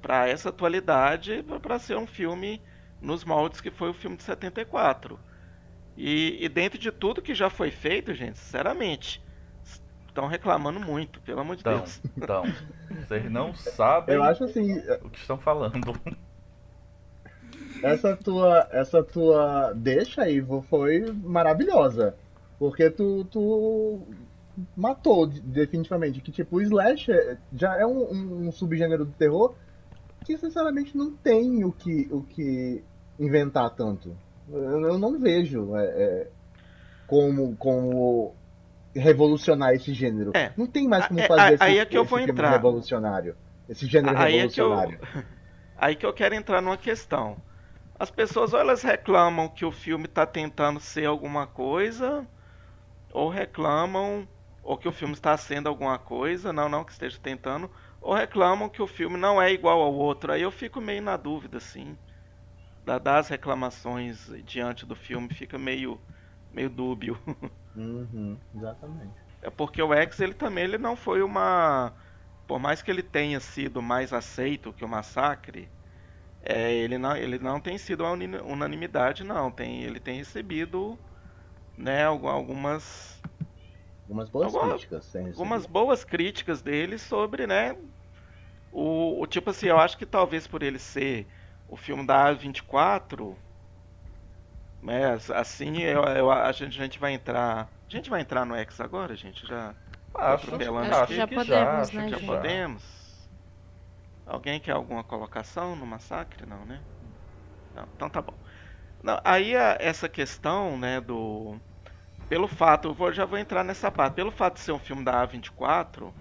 para 0.01 0.27
essa 0.27 0.49
atualidade 0.49 1.43
para 1.61 1.79
ser 1.79 1.97
um 1.97 2.05
filme 2.05 2.61
nos 3.01 3.23
moldes 3.23 3.61
que 3.61 3.71
foi 3.71 3.89
o 3.89 3.93
filme 3.93 4.17
de 4.17 4.23
74. 4.23 5.19
E, 5.97 6.43
e 6.43 6.49
dentro 6.49 6.77
de 6.77 6.91
tudo 6.91 7.21
que 7.21 7.33
já 7.33 7.49
foi 7.49 7.71
feito, 7.71 8.13
gente, 8.13 8.37
sinceramente, 8.37 9.23
estão 10.07 10.27
reclamando 10.27 10.79
muito, 10.79 11.19
pelo 11.21 11.41
amor 11.41 11.55
de 11.55 11.61
então, 11.61 11.77
Deus. 11.77 12.01
Então, 12.15 12.43
vocês 13.01 13.31
não 13.31 13.53
sabem 13.53 14.15
Eu 14.15 14.23
acho 14.23 14.43
assim, 14.43 14.77
o 15.01 15.09
que 15.09 15.19
estão 15.19 15.37
falando. 15.37 15.93
Essa 17.83 18.15
tua, 18.15 18.67
essa 18.71 19.03
tua 19.03 19.73
deixa, 19.73 20.29
Ivo, 20.29 20.65
foi 20.69 21.11
maravilhosa. 21.11 22.15
Porque 22.57 22.89
tu, 22.89 23.25
tu 23.25 24.07
matou 24.75 25.27
definitivamente. 25.27 26.21
Que 26.21 26.31
tipo, 26.31 26.57
o 26.57 26.61
Slash 26.61 27.11
já 27.53 27.75
é 27.77 27.85
um, 27.85 28.47
um, 28.47 28.51
subgênero 28.51 29.05
do 29.05 29.11
terror 29.11 29.55
que 30.23 30.37
sinceramente 30.37 30.97
não 30.97 31.11
tem 31.11 31.63
o 31.63 31.71
que, 31.71 32.07
o 32.11 32.21
que 32.21 32.83
inventar 33.19 33.69
tanto. 33.71 34.15
Eu 34.49 34.97
não 34.97 35.19
vejo 35.19 35.75
é, 35.75 35.85
é, 35.85 36.27
como, 37.07 37.55
como 37.57 38.33
revolucionar 38.95 39.73
esse 39.73 39.93
gênero. 39.93 40.31
É. 40.33 40.51
Não 40.57 40.67
tem 40.67 40.87
mais 40.87 41.07
como 41.07 41.19
fazer 41.21 41.41
é, 41.41 41.53
esse, 41.53 41.63
aí 41.63 41.77
é 41.79 41.85
que 41.85 41.97
eu 41.97 42.05
vou 42.05 42.19
entrar. 42.19 42.51
revolucionário. 42.51 43.35
Esse 43.67 43.85
gênero 43.85 44.17
aí 44.17 44.33
revolucionário. 44.33 44.95
É 44.95 44.97
que 44.97 45.17
eu, 45.17 45.23
aí 45.77 45.95
que 45.95 46.05
eu 46.05 46.13
quero 46.13 46.35
entrar 46.35 46.61
numa 46.61 46.77
questão. 46.77 47.37
As 47.97 48.11
pessoas 48.11 48.53
ou 48.53 48.59
elas 48.59 48.81
reclamam 48.81 49.47
que 49.47 49.63
o 49.63 49.71
filme 49.71 50.05
está 50.05 50.25
tentando 50.25 50.79
ser 50.79 51.05
alguma 51.05 51.47
coisa, 51.47 52.27
ou 53.13 53.29
reclamam, 53.29 54.27
ou 54.65 54.77
que 54.77 54.89
o 54.89 54.93
filme 54.93 55.13
está 55.15 55.37
sendo 55.37 55.69
alguma 55.69 55.99
coisa, 55.99 56.53
não, 56.53 56.69
não 56.69 56.83
que 56.85 56.91
esteja 56.93 57.19
tentando, 57.21 57.71
ou 58.01 58.13
reclamam 58.15 58.69
que 58.69 58.81
o 58.81 58.87
filme 58.87 59.17
não 59.17 59.41
é 59.41 59.51
igual 59.53 59.81
ao 59.81 59.93
outro. 59.95 60.33
Aí 60.33 60.43
eu 60.43 60.51
fico 60.51 60.81
meio 60.81 61.03
na 61.03 61.17
dúvida, 61.17 61.59
assim 61.59 61.97
das 62.85 63.29
reclamações 63.29 64.27
diante 64.45 64.85
do 64.85 64.95
filme 64.95 65.33
fica 65.33 65.57
meio, 65.57 65.99
meio 66.51 66.69
dúbio. 66.69 67.17
Uhum, 67.75 68.37
exatamente. 68.55 69.13
É 69.41 69.49
porque 69.49 69.81
o 69.81 69.93
X 69.93 70.19
ele 70.21 70.33
também 70.33 70.63
ele 70.63 70.77
não 70.77 70.95
foi 70.95 71.21
uma. 71.21 71.93
Por 72.47 72.59
mais 72.59 72.81
que 72.81 72.89
ele 72.89 73.03
tenha 73.03 73.39
sido 73.39 73.81
mais 73.81 74.13
aceito 74.13 74.73
que 74.73 74.85
o 74.85 74.87
Massacre, 74.87 75.69
é, 76.43 76.73
ele, 76.73 76.97
não, 76.97 77.17
ele 77.17 77.39
não 77.39 77.59
tem 77.59 77.77
sido 77.77 78.03
uma 78.05 78.13
unanimidade, 78.43 79.23
não. 79.23 79.51
Tem, 79.51 79.83
ele 79.83 79.99
tem 79.99 80.17
recebido 80.17 80.99
né, 81.77 82.05
algumas. 82.05 83.14
Algumas 84.07 84.29
boas 84.29 84.55
algumas, 84.55 84.81
críticas. 84.81 85.15
Algumas 85.31 85.65
boas 85.65 86.03
críticas 86.03 86.61
dele 86.61 86.97
sobre 86.97 87.45
né, 87.47 87.75
O, 88.71 89.21
o, 89.23 89.27
tipo 89.27 89.49
assim, 89.51 89.67
eu 89.67 89.79
acho 89.79 89.97
que 89.97 90.05
talvez 90.05 90.47
por 90.47 90.63
ele 90.63 90.79
ser 90.79 91.27
o 91.67 91.75
filme 91.77 92.05
da 92.05 92.25
A24, 92.27 93.37
né, 94.81 95.13
assim 95.33 95.81
eu, 95.81 96.03
eu, 96.03 96.31
a, 96.31 96.51
gente, 96.51 96.79
a 96.79 96.83
gente 96.83 96.99
vai 96.99 97.13
entrar. 97.13 97.63
A 97.87 97.91
gente 97.95 98.09
vai 98.09 98.21
entrar 98.21 98.45
no 98.45 98.55
X 98.55 98.79
agora, 98.79 99.15
gente? 99.15 99.45
Já. 99.47 99.75
Acho, 100.17 100.55
acho 100.79 101.03
que 101.05 101.13
já 101.13 101.27
podemos, 101.27 101.89
já, 101.89 101.93
né? 101.93 102.07
Já 102.07 102.19
podemos. 102.19 102.83
Alguém 104.25 104.59
quer 104.59 104.71
alguma 104.73 105.03
colocação 105.03 105.75
no 105.75 105.85
massacre? 105.85 106.45
Não, 106.45 106.65
né? 106.65 106.85
Não, 107.73 107.87
então 107.95 108.09
tá 108.09 108.21
bom. 108.21 108.37
Não, 109.03 109.19
aí 109.25 109.55
a, 109.55 109.77
essa 109.81 110.09
questão, 110.09 110.77
né, 110.79 111.01
do. 111.01 111.59
Pelo 112.27 112.47
fato, 112.47 112.89
eu 112.89 112.93
vou, 112.93 113.13
já 113.13 113.25
vou 113.25 113.37
entrar 113.37 113.63
nessa 113.63 113.91
parte. 113.91 114.15
Pelo 114.15 114.31
fato 114.31 114.55
de 114.55 114.61
ser 114.61 114.71
um 114.71 114.79
filme 114.79 115.03
da 115.03 115.27
A24, 115.27 116.11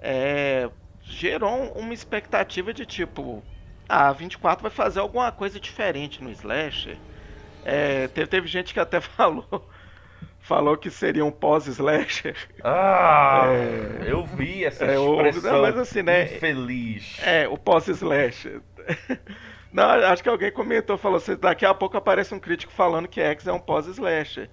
é, 0.00 0.70
gerou 1.02 1.72
uma 1.72 1.94
expectativa 1.94 2.72
de 2.72 2.84
tipo. 2.84 3.42
Ah, 3.88 4.08
a 4.08 4.14
A24 4.14 4.62
vai 4.62 4.70
fazer 4.70 5.00
alguma 5.00 5.30
coisa 5.32 5.58
diferente 5.58 6.22
no 6.22 6.30
Slasher. 6.30 6.96
É, 7.64 8.08
teve, 8.08 8.26
teve 8.26 8.46
gente 8.46 8.74
que 8.74 8.80
até 8.80 9.00
falou 9.02 9.68
falou 10.44 10.76
que 10.76 10.90
seria 10.90 11.24
um 11.24 11.30
pós-slasher. 11.30 12.36
Ah, 12.62 13.46
é, 13.46 14.12
eu 14.12 14.24
vi 14.26 14.64
essa 14.64 14.84
é, 14.84 14.94
expressão 14.94 15.58
o, 15.58 15.62
mas 15.62 15.76
assim, 15.76 16.02
né, 16.02 16.24
infeliz. 16.24 17.18
É, 17.22 17.48
o 17.48 17.56
pós-slasher. 17.56 18.60
Não, 19.72 19.90
acho 19.90 20.22
que 20.22 20.28
alguém 20.28 20.52
comentou, 20.52 20.96
falou 20.96 21.16
assim, 21.16 21.34
daqui 21.34 21.64
a 21.64 21.74
pouco 21.74 21.96
aparece 21.96 22.32
um 22.34 22.38
crítico 22.38 22.72
falando 22.72 23.08
que 23.08 23.20
X 23.20 23.46
é 23.46 23.52
um 23.52 23.58
pós-slasher. 23.58 24.48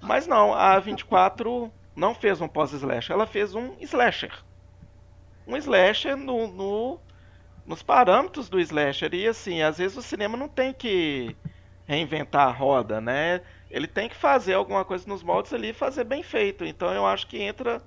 Mas 0.00 0.26
não, 0.26 0.54
a 0.54 0.78
24 0.78 1.70
não 1.94 2.14
fez 2.14 2.40
um 2.40 2.48
pós-slasher, 2.48 3.14
ela 3.14 3.26
fez 3.26 3.54
um 3.54 3.74
slasher. 3.80 4.32
Um 5.46 5.56
slasher 5.56 6.16
no, 6.16 6.46
no, 6.46 7.00
nos 7.66 7.82
parâmetros 7.82 8.48
do 8.48 8.58
slasher. 8.60 9.12
E 9.14 9.26
assim, 9.26 9.62
às 9.62 9.78
vezes 9.78 9.96
o 9.96 10.02
cinema 10.02 10.36
não 10.36 10.48
tem 10.48 10.72
que 10.72 11.36
reinventar 11.86 12.48
a 12.48 12.52
roda, 12.52 13.00
né? 13.00 13.42
Ele 13.70 13.86
tem 13.86 14.08
que 14.08 14.16
fazer 14.16 14.54
alguma 14.54 14.84
coisa 14.84 15.08
nos 15.08 15.22
moldes 15.22 15.52
ali 15.52 15.70
e 15.70 15.74
fazer 15.74 16.04
bem 16.04 16.22
feito. 16.22 16.64
Então 16.64 16.92
eu 16.92 17.06
acho 17.06 17.26
que 17.26 17.42
entra 17.42 17.82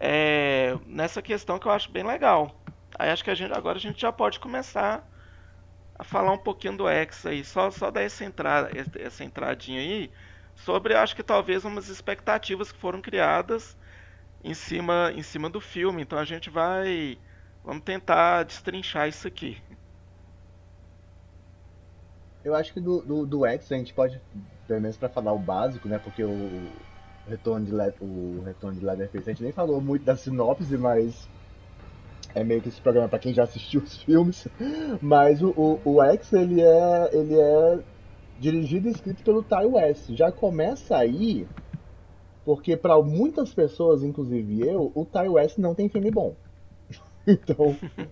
é, 0.00 0.76
nessa 0.86 1.22
questão 1.22 1.58
que 1.58 1.66
eu 1.66 1.72
acho 1.72 1.90
bem 1.90 2.02
legal. 2.02 2.54
Aí 2.98 3.10
acho 3.10 3.22
que 3.22 3.30
a 3.30 3.34
gente, 3.34 3.52
agora 3.52 3.78
a 3.78 3.80
gente 3.80 4.00
já 4.00 4.10
pode 4.10 4.40
começar 4.40 5.06
a 5.98 6.04
falar 6.04 6.32
um 6.32 6.38
pouquinho 6.38 6.76
do 6.76 6.88
X 6.88 7.24
aí, 7.26 7.44
só, 7.44 7.70
só 7.70 7.90
dar 7.90 8.02
essa, 8.02 8.24
entrada, 8.24 8.70
essa 8.98 9.24
entradinha 9.24 9.80
aí, 9.80 10.10
sobre 10.56 10.94
acho 10.94 11.14
que 11.14 11.22
talvez 11.22 11.64
umas 11.64 11.88
expectativas 11.88 12.72
que 12.72 12.78
foram 12.78 13.00
criadas 13.00 13.76
em 14.42 14.54
cima, 14.54 15.12
em 15.14 15.22
cima 15.22 15.48
do 15.48 15.60
filme. 15.60 16.02
Então 16.02 16.18
a 16.18 16.24
gente 16.24 16.50
vai. 16.50 17.18
Vamos 17.64 17.84
tentar 17.84 18.44
destrinchar 18.44 19.08
isso 19.08 19.26
aqui. 19.26 19.60
Eu 22.44 22.54
acho 22.54 22.72
que 22.72 22.80
do, 22.80 23.02
do, 23.02 23.26
do 23.26 23.46
X 23.46 23.72
a 23.72 23.76
gente 23.76 23.92
pode, 23.92 24.20
pelo 24.68 24.80
menos 24.80 24.96
para 24.96 25.08
falar 25.08 25.32
o 25.32 25.38
básico, 25.38 25.88
né? 25.88 25.98
Porque 25.98 26.22
o 26.22 26.70
retorno 27.28 27.66
de, 27.66 27.72
Le, 27.72 27.92
o 28.00 28.42
retorno 28.44 28.78
de 28.78 28.86
Leatherface 28.86 29.28
a 29.28 29.32
gente 29.32 29.42
nem 29.42 29.52
falou 29.52 29.80
muito 29.80 30.04
da 30.04 30.16
sinopse, 30.16 30.78
mas 30.78 31.28
é 32.36 32.44
meio 32.44 32.62
que 32.62 32.68
esse 32.68 32.80
programa 32.80 33.08
para 33.08 33.18
quem 33.18 33.34
já 33.34 33.42
assistiu 33.42 33.80
os 33.80 33.96
filmes. 33.96 34.46
Mas 35.02 35.42
o, 35.42 35.48
o, 35.50 35.80
o, 35.84 36.02
X 36.02 36.32
ele 36.32 36.60
é, 36.60 37.10
ele 37.12 37.34
é 37.34 37.78
dirigido 38.38 38.88
e 38.88 38.92
escrito 38.92 39.22
pelo 39.22 39.42
Ty 39.42 39.66
West. 39.66 40.10
Já 40.10 40.30
começa 40.30 40.96
aí, 40.96 41.46
porque 42.44 42.76
para 42.76 43.00
muitas 43.02 43.52
pessoas, 43.52 44.02
inclusive 44.02 44.66
eu, 44.66 44.92
o 44.94 45.04
Ty 45.04 45.28
West 45.28 45.58
não 45.58 45.74
tem 45.74 45.88
filme 45.88 46.10
bom. 46.10 46.34
então. 47.26 47.76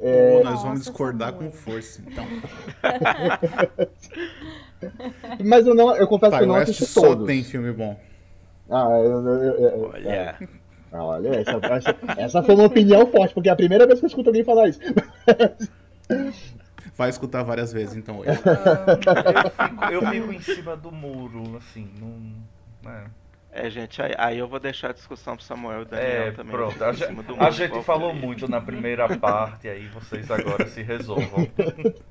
É... 0.00 0.42
Nós 0.42 0.60
vamos 0.60 0.80
discordar 0.80 1.34
com 1.34 1.52
força, 1.52 2.02
então. 2.04 2.26
Mas 5.42 5.66
eu 5.66 5.74
não, 5.74 5.96
eu 5.96 6.06
confesso 6.08 6.32
Ty 6.32 6.38
que 6.38 6.42
eu 6.42 6.48
não 6.48 6.56
assisti 6.56 6.84
só 6.84 7.00
todos. 7.00 7.26
tem 7.26 7.44
filme 7.44 7.72
bom. 7.72 7.96
Ah, 8.68 8.88
eu, 8.98 9.26
eu, 9.26 9.54
eu, 9.54 9.90
Olha. 9.94 10.08
É. 10.08 10.36
Olha, 10.92 11.40
essa, 11.40 11.58
essa, 11.62 11.96
essa, 12.18 12.42
foi 12.42 12.54
uma 12.54 12.66
opinião 12.66 13.06
forte, 13.06 13.32
porque 13.34 13.48
é 13.48 13.52
a 13.52 13.56
primeira 13.56 13.86
vez 13.86 13.98
que 13.98 14.04
eu 14.04 14.08
escuto 14.08 14.28
alguém 14.28 14.44
falar 14.44 14.68
isso. 14.68 14.78
Vai 16.96 17.10
escutar 17.10 17.42
várias 17.42 17.72
vezes, 17.72 17.96
então. 17.96 18.22
Eu, 18.24 18.34
eu, 18.34 19.50
fico, 19.50 19.84
eu 19.84 20.06
fico 20.10 20.32
em 20.32 20.40
cima 20.40 20.76
do 20.76 20.92
muro, 20.92 21.56
assim, 21.56 21.90
não. 21.98 22.90
É. 22.90 23.04
É, 23.56 23.70
gente, 23.70 24.02
aí, 24.02 24.12
aí, 24.18 24.38
eu 24.38 24.48
vou 24.48 24.58
deixar 24.58 24.90
a 24.90 24.92
discussão 24.92 25.36
pro 25.36 25.44
Samuel 25.44 25.82
e 25.82 25.84
Daniel 25.84 26.22
é, 26.22 26.30
também. 26.32 26.52
Pronto, 26.52 26.84
a, 26.84 26.92
gente, 26.92 27.38
a 27.38 27.50
gente 27.50 27.82
falou 27.84 28.12
muito 28.12 28.48
na 28.48 28.60
primeira 28.60 29.16
parte, 29.16 29.68
aí 29.68 29.86
vocês 29.88 30.28
agora 30.28 30.66
se 30.66 30.82
resolvam. 30.82 31.48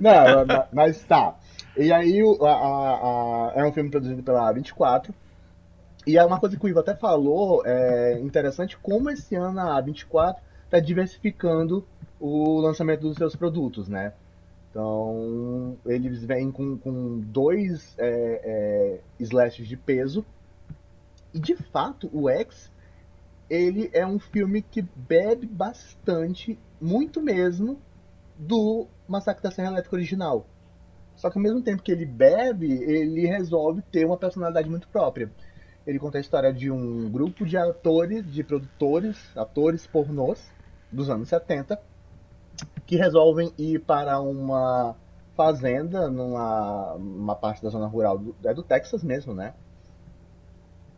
Não, 0.00 0.46
não 0.46 0.66
mas 0.72 1.02
tá. 1.02 1.34
E 1.76 1.92
aí 1.92 2.20
a, 2.20 2.46
a, 2.46 3.48
a, 3.48 3.52
é 3.56 3.64
um 3.64 3.72
filme 3.72 3.90
produzido 3.90 4.22
pela 4.22 4.52
24. 4.52 5.12
E 6.06 6.16
é 6.16 6.24
uma 6.24 6.38
coisa 6.38 6.56
que 6.56 6.64
o 6.64 6.68
Ivo 6.68 6.78
até 6.78 6.94
falou, 6.94 7.62
é 7.66 8.18
interessante 8.20 8.78
como 8.78 9.10
esse 9.10 9.34
ano 9.34 9.60
a 9.60 9.80
24 9.80 10.40
está 10.64 10.78
diversificando 10.78 11.86
o 12.20 12.60
lançamento 12.60 13.00
dos 13.00 13.16
seus 13.16 13.34
produtos, 13.34 13.88
né? 13.88 14.12
Então, 14.70 15.76
eles 15.84 16.22
vêm 16.24 16.52
com, 16.52 16.78
com 16.78 17.18
dois 17.18 17.94
é, 17.98 18.40
é, 18.44 19.00
slashes 19.18 19.66
de 19.66 19.76
peso. 19.76 20.24
E, 21.34 21.40
de 21.40 21.56
fato, 21.56 22.08
o 22.12 22.28
X, 22.28 22.70
ele 23.48 23.90
é 23.92 24.06
um 24.06 24.18
filme 24.18 24.62
que 24.62 24.82
bebe 24.82 25.46
bastante, 25.46 26.56
muito 26.80 27.20
mesmo, 27.20 27.80
do 28.38 28.86
Massacre 29.08 29.42
da 29.42 29.50
Serra 29.50 29.70
Elétrica 29.70 29.96
original. 29.96 30.46
Só 31.16 31.28
que 31.28 31.36
ao 31.36 31.42
mesmo 31.42 31.60
tempo 31.60 31.82
que 31.82 31.90
ele 31.90 32.06
bebe, 32.06 32.72
ele 32.72 33.26
resolve 33.26 33.82
ter 33.90 34.06
uma 34.06 34.16
personalidade 34.16 34.70
muito 34.70 34.88
própria. 34.88 35.30
Ele 35.86 35.98
conta 35.98 36.18
a 36.18 36.20
história 36.20 36.52
de 36.52 36.70
um 36.70 37.10
grupo 37.10 37.44
de 37.44 37.56
atores, 37.56 38.24
de 38.32 38.44
produtores, 38.44 39.36
atores 39.36 39.86
pornôs 39.86 40.40
dos 40.90 41.10
anos 41.10 41.28
70, 41.28 41.78
que 42.90 42.96
resolvem 42.96 43.52
ir 43.56 43.78
para 43.78 44.18
uma 44.18 44.96
fazenda 45.36 46.10
numa 46.10 46.94
uma 46.94 47.36
parte 47.36 47.62
da 47.62 47.68
zona 47.68 47.86
rural 47.86 48.18
do, 48.18 48.34
é 48.42 48.52
do 48.52 48.64
Texas 48.64 49.04
mesmo, 49.04 49.32
né? 49.32 49.54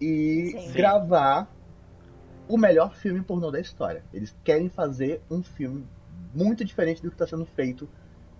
E 0.01 0.57
Sim. 0.59 0.73
gravar 0.73 1.55
o 2.49 2.57
melhor 2.57 2.95
filme 2.95 3.21
pornô 3.21 3.51
da 3.51 3.61
história. 3.61 4.03
Eles 4.11 4.35
querem 4.43 4.71
fazer 4.71 5.21
um 5.31 5.43
filme 5.43 5.87
muito 6.35 6.65
diferente 6.65 7.03
do 7.03 7.11
que 7.11 7.15
está 7.15 7.27
sendo 7.27 7.45
feito 7.45 7.87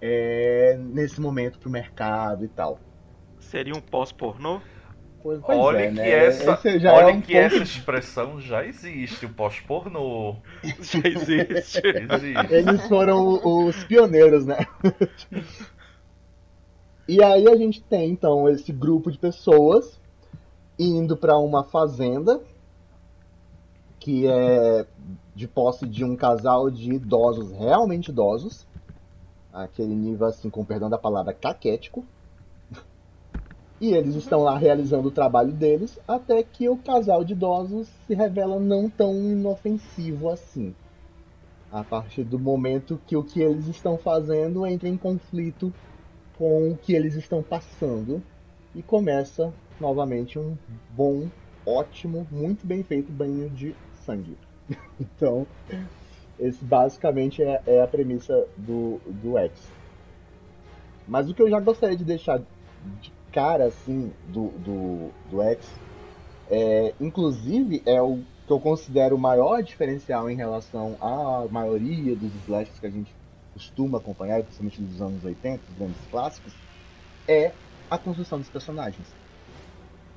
é, 0.01 0.75
nesse 0.79 1.21
momento 1.21 1.59
pro 1.59 1.69
mercado 1.69 2.47
e 2.47 2.49
tal. 2.49 2.81
Seria 3.39 3.75
um 3.75 3.83
pós-pornô? 3.83 4.63
Pois, 5.23 5.41
olha 5.47 5.79
é, 5.79 5.89
que, 5.89 5.95
né? 5.95 6.11
essa, 6.11 6.59
olha 6.65 7.11
é 7.11 7.13
um 7.13 7.21
que 7.21 7.33
ponto... 7.33 7.45
essa 7.45 7.63
expressão 7.63 8.41
já 8.41 8.65
existe, 8.65 9.27
o 9.27 9.33
pós-pornô. 9.33 10.37
Já 10.81 10.99
existe. 11.09 11.81
existe. 11.85 12.53
Eles 12.53 12.87
foram 12.89 13.67
os 13.67 13.85
pioneiros, 13.85 14.45
né? 14.45 14.67
e 17.07 17.23
aí 17.23 17.49
a 17.49 17.57
gente 17.57 17.81
tem 17.83 18.11
então 18.11 18.49
esse 18.49 18.73
grupo 18.73 19.13
de 19.13 19.19
pessoas 19.19 20.01
indo 20.79 21.17
para 21.17 21.39
uma 21.39 21.63
fazenda 21.63 22.41
que 24.01 24.27
é 24.27 24.85
de 25.35 25.47
posse 25.47 25.87
de 25.87 26.05
um 26.05 26.17
casal 26.17 26.69
de 26.69 26.95
idosos, 26.95 27.53
realmente 27.53 28.09
idosos, 28.09 28.67
aquele 29.53 29.95
nível 29.95 30.27
assim, 30.27 30.51
com 30.51 30.65
perdão 30.65 30.91
da 30.91 30.99
palavra, 30.99 31.33
caquético. 31.33 32.05
E 33.83 33.95
eles 33.95 34.15
estão 34.15 34.45
lá 34.45 34.57
realizando 34.57 35.09
o 35.09 35.11
trabalho 35.11 35.51
deles, 35.51 35.99
até 36.07 36.41
que 36.41 36.69
o 36.69 36.77
casal 36.77 37.25
de 37.25 37.33
idosos 37.33 37.89
se 38.07 38.15
revela 38.15 38.61
não 38.61 38.89
tão 38.89 39.13
inofensivo 39.13 40.31
assim. 40.31 40.73
A 41.69 41.83
partir 41.83 42.23
do 42.23 42.39
momento 42.39 43.01
que 43.09 43.17
o 43.17 43.25
que 43.25 43.41
eles 43.41 43.67
estão 43.67 43.99
fazendo 43.99 44.65
entra 44.65 44.89
em 44.89 44.97
conflito 44.97 45.75
com 46.39 46.71
o 46.71 46.77
que 46.77 46.93
eles 46.93 47.17
estão 47.17 47.43
passando 47.43 48.23
e 48.73 48.85
começa 48.85 49.53
novamente 49.81 50.39
um 50.39 50.57
bom, 50.91 51.27
ótimo, 51.67 52.25
muito 52.31 52.65
bem 52.65 52.85
feito 52.85 53.11
banho 53.11 53.51
de 53.51 53.75
sangue. 54.07 54.39
então, 55.01 55.45
esse 56.39 56.65
basicamente 56.65 57.43
é, 57.43 57.61
é 57.67 57.83
a 57.83 57.89
premissa 57.89 58.47
do, 58.57 59.01
do 59.07 59.37
X. 59.39 59.73
Mas 61.09 61.29
o 61.29 61.35
que 61.35 61.43
eu 61.43 61.51
já 61.51 61.59
gostaria 61.59 61.97
de 61.97 62.05
deixar 62.05 62.39
de 63.01 63.22
cara, 63.33 63.67
assim, 63.67 64.13
do, 64.23 64.51
do, 64.59 65.15
do 65.25 65.43
X, 65.43 65.83
é, 66.49 66.95
inclusive, 67.01 67.83
é 67.87 68.01
o 68.03 68.25
que 68.47 68.53
eu 68.53 68.61
considero 68.61 69.17
o 69.17 69.21
maior 69.21 69.63
diferencial 69.63 70.31
em 70.31 70.37
relação 70.37 70.99
à 71.01 71.49
maioria 71.49 72.17
dos 72.17 72.35
slashes 72.35 72.79
que 72.79 72.87
a 72.87 72.91
gente 72.91 73.17
costuma 73.55 73.99
acompanhar, 73.99 74.43
principalmente 74.43 74.83
dos 74.83 75.01
anos 75.03 75.25
80, 75.25 75.67
dos 75.67 75.75
grandes 75.75 76.07
clássicos, 76.07 76.55
é 77.29 77.57
a 77.91 77.99
construção 77.99 78.39
dos 78.39 78.51
personagens. 78.51 79.17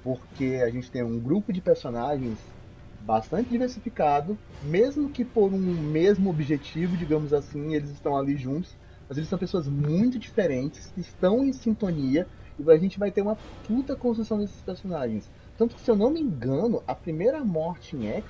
Porque 0.04 0.62
a 0.64 0.70
gente 0.70 0.92
tem 0.92 1.04
um 1.04 1.20
grupo 1.20 1.52
de 1.52 1.62
personagens 1.62 2.54
bastante 3.00 3.50
diversificado, 3.50 4.40
mesmo 4.62 5.12
que 5.12 5.26
por 5.26 5.54
um 5.54 5.82
mesmo 5.82 6.30
objetivo, 6.30 6.96
digamos 6.96 7.34
assim, 7.34 7.74
eles 7.76 7.90
estão 7.92 8.16
ali 8.18 8.38
juntos, 8.38 8.78
mas 9.08 9.18
eles 9.18 9.30
são 9.30 9.38
pessoas 9.38 9.68
muito 9.68 10.18
diferentes, 10.18 10.92
que 10.92 11.02
estão 11.02 11.44
em 11.44 11.54
sintonia, 11.54 12.28
e 12.60 12.72
a 12.72 12.78
gente 12.78 12.98
vai 13.00 13.12
ter 13.12 13.22
uma 13.22 13.38
puta 13.68 13.96
construção 13.96 14.38
desses 14.40 14.62
personagens. 14.62 15.30
Tanto 15.58 15.76
que, 15.76 15.82
se 15.82 15.90
eu 15.90 15.96
não 15.96 16.10
me 16.10 16.20
engano, 16.22 16.84
a 16.88 16.94
primeira 16.96 17.44
morte 17.44 17.96
em 17.96 18.08
X 18.08 18.24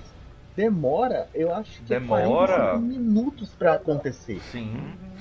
demora, 0.56 1.28
eu 1.34 1.54
acho 1.54 1.78
que 1.82 1.84
demora. 1.88 2.22
é 2.22 2.56
45 2.56 2.78
minutos 2.80 3.48
para 3.54 3.74
acontecer. 3.74 4.40
Sim, 4.52 4.74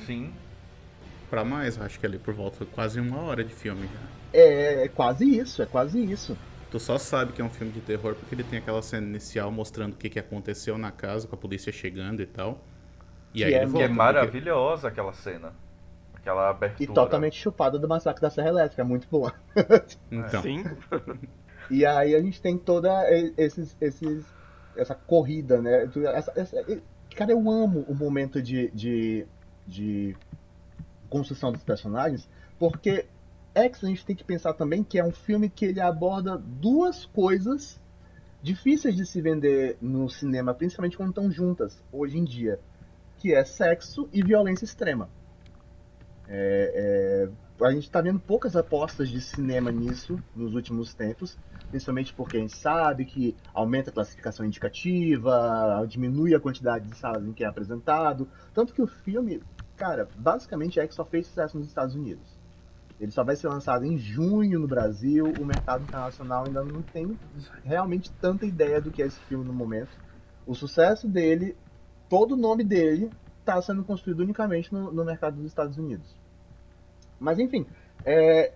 sim. 0.06 0.34
Pra 1.30 1.44
mais, 1.44 1.80
acho 1.82 2.00
que 2.00 2.06
ali 2.06 2.18
por 2.20 2.34
volta 2.34 2.64
de 2.64 2.72
quase 2.72 3.00
uma 3.00 3.20
hora 3.22 3.44
de 3.44 3.54
filme 3.54 3.88
já. 3.88 4.00
É, 4.40 4.84
é 4.86 4.88
quase 4.88 5.26
isso, 5.38 5.62
é 5.62 5.66
quase 5.66 6.00
isso. 6.04 6.38
Tu 6.72 6.80
só 6.80 6.98
sabe 6.98 7.34
que 7.34 7.42
é 7.42 7.46
um 7.46 7.50
filme 7.50 7.72
de 7.72 7.82
terror 7.82 8.16
porque 8.16 8.36
ele 8.36 8.44
tem 8.44 8.60
aquela 8.60 8.82
cena 8.82 9.08
inicial 9.08 9.52
mostrando 9.52 9.94
o 9.94 9.96
que, 9.96 10.10
que 10.10 10.20
aconteceu 10.20 10.78
na 10.78 10.92
casa, 10.92 11.28
com 11.28 11.36
a 11.36 11.38
polícia 11.38 11.72
chegando 11.72 12.22
e 12.22 12.26
tal. 12.26 12.64
E 13.34 13.40
Que 13.40 13.44
aí 13.46 13.54
é- 13.54 13.58
ele 13.58 13.66
Que 13.66 13.72
volta. 13.72 13.84
é 13.86 13.88
porque- 13.88 13.98
maravilhosa 13.98 14.88
aquela 14.88 15.14
cena. 15.14 15.54
Aquela 16.26 16.48
E 16.48 16.50
abertura. 16.50 16.94
totalmente 16.94 17.38
chupada 17.40 17.78
do 17.78 17.88
massacre 17.88 18.20
da 18.20 18.32
Serra 18.32 18.50
Elétrica, 18.50 18.82
é 18.82 18.86
muito 18.86 19.08
boa. 19.10 19.32
Então, 20.12 20.42
Sim. 20.42 20.64
E 21.70 21.86
aí 21.86 22.16
a 22.16 22.20
gente 22.22 22.42
tem 22.42 22.58
toda 22.58 22.90
e- 23.12 23.32
esses, 23.38 23.76
esses, 23.80 24.26
essa 24.76 24.96
corrida, 24.96 25.62
né? 25.62 25.88
Essa- 26.14 26.34
essa- 26.36 26.62
e- 26.72 26.82
cara, 27.16 27.32
eu 27.32 27.38
amo 27.50 27.86
o 27.88 27.94
momento 27.94 28.42
de, 28.42 28.72
de, 28.72 29.26
de 29.68 30.16
construção 31.10 31.52
dos 31.52 31.64
personagens, 31.64 32.28
porque 32.58 33.06
X 33.54 33.84
a 33.84 33.88
gente 33.88 34.04
tem 34.06 34.16
que 34.16 34.24
pensar 34.24 34.54
também 34.54 34.84
que 34.84 34.98
é 34.98 35.04
um 35.06 35.12
filme 35.12 35.48
que 35.48 35.66
ele 35.66 35.80
aborda 35.80 36.38
duas 36.38 37.06
coisas 37.06 37.80
difíceis 38.42 38.96
de 38.96 39.06
se 39.06 39.22
vender 39.22 39.78
no 39.82 40.10
cinema, 40.10 40.54
principalmente 40.56 40.98
quando 40.98 41.10
estão 41.10 41.30
juntas 41.32 41.82
hoje 41.92 42.18
em 42.18 42.24
dia, 42.24 42.60
que 43.18 43.34
é 43.34 43.44
sexo 43.44 44.10
e 44.12 44.24
violência 44.24 44.66
extrema. 44.66 45.08
É, 46.28 47.30
é, 47.62 47.66
a 47.66 47.72
gente 47.72 47.84
está 47.84 48.02
vendo 48.02 48.20
poucas 48.20 48.56
apostas 48.56 49.10
de 49.10 49.22
cinema 49.22 49.72
nisso 49.72 50.20
nos 50.36 50.56
últimos 50.56 50.94
tempos, 50.94 51.38
principalmente 51.70 52.14
porque 52.14 52.38
a 52.38 52.40
gente 52.40 52.56
sabe 52.56 53.06
que 53.06 53.36
aumenta 53.54 53.90
a 53.90 53.94
classificação 53.94 54.46
indicativa, 54.46 55.86
diminui 55.88 56.36
a 56.36 56.40
quantidade 56.40 56.88
de 56.88 56.96
salas 56.96 57.26
em 57.26 57.32
que 57.32 57.44
é 57.44 57.48
apresentado, 57.48 58.28
tanto 58.54 58.74
que 58.74 58.82
o 58.82 58.88
filme, 58.88 59.42
cara, 59.78 60.08
basicamente 60.18 60.80
é 60.80 60.88
que 60.88 60.96
só 60.96 61.06
fez 61.06 61.28
sucesso 61.28 61.58
nos 61.58 61.68
Estados 61.68 61.96
Unidos. 61.96 62.36
Ele 63.00 63.12
só 63.12 63.24
vai 63.24 63.36
ser 63.36 63.50
lançado 63.50 63.86
em 63.86 63.98
junho 63.98 64.60
no 64.60 64.68
Brasil, 64.68 65.26
o 65.26 65.46
mercado 65.46 65.84
internacional 65.84 66.46
ainda 66.48 66.64
não 66.64 66.82
tem 66.82 67.18
realmente 67.64 68.10
tanta 68.22 68.46
ideia 68.46 68.80
do 68.80 68.90
que 68.90 69.04
é 69.04 69.06
esse 69.06 69.20
filme 69.22 69.46
no 69.46 69.54
momento. 69.54 69.90
O 70.48 70.56
sucesso 70.56 71.08
dele, 71.08 71.58
todo 72.10 72.34
o 72.34 72.38
nome 72.38 72.64
dele 72.64 73.12
está 73.46 73.62
sendo 73.62 73.84
construído 73.84 74.22
unicamente 74.22 74.74
no, 74.74 74.92
no 74.92 75.06
mercado 75.06 75.38
dos 75.38 75.46
Estados 75.46 75.78
Unidos. 75.78 76.16
Mas 77.20 77.40
enfim, 77.40 77.66
é, 78.04 78.54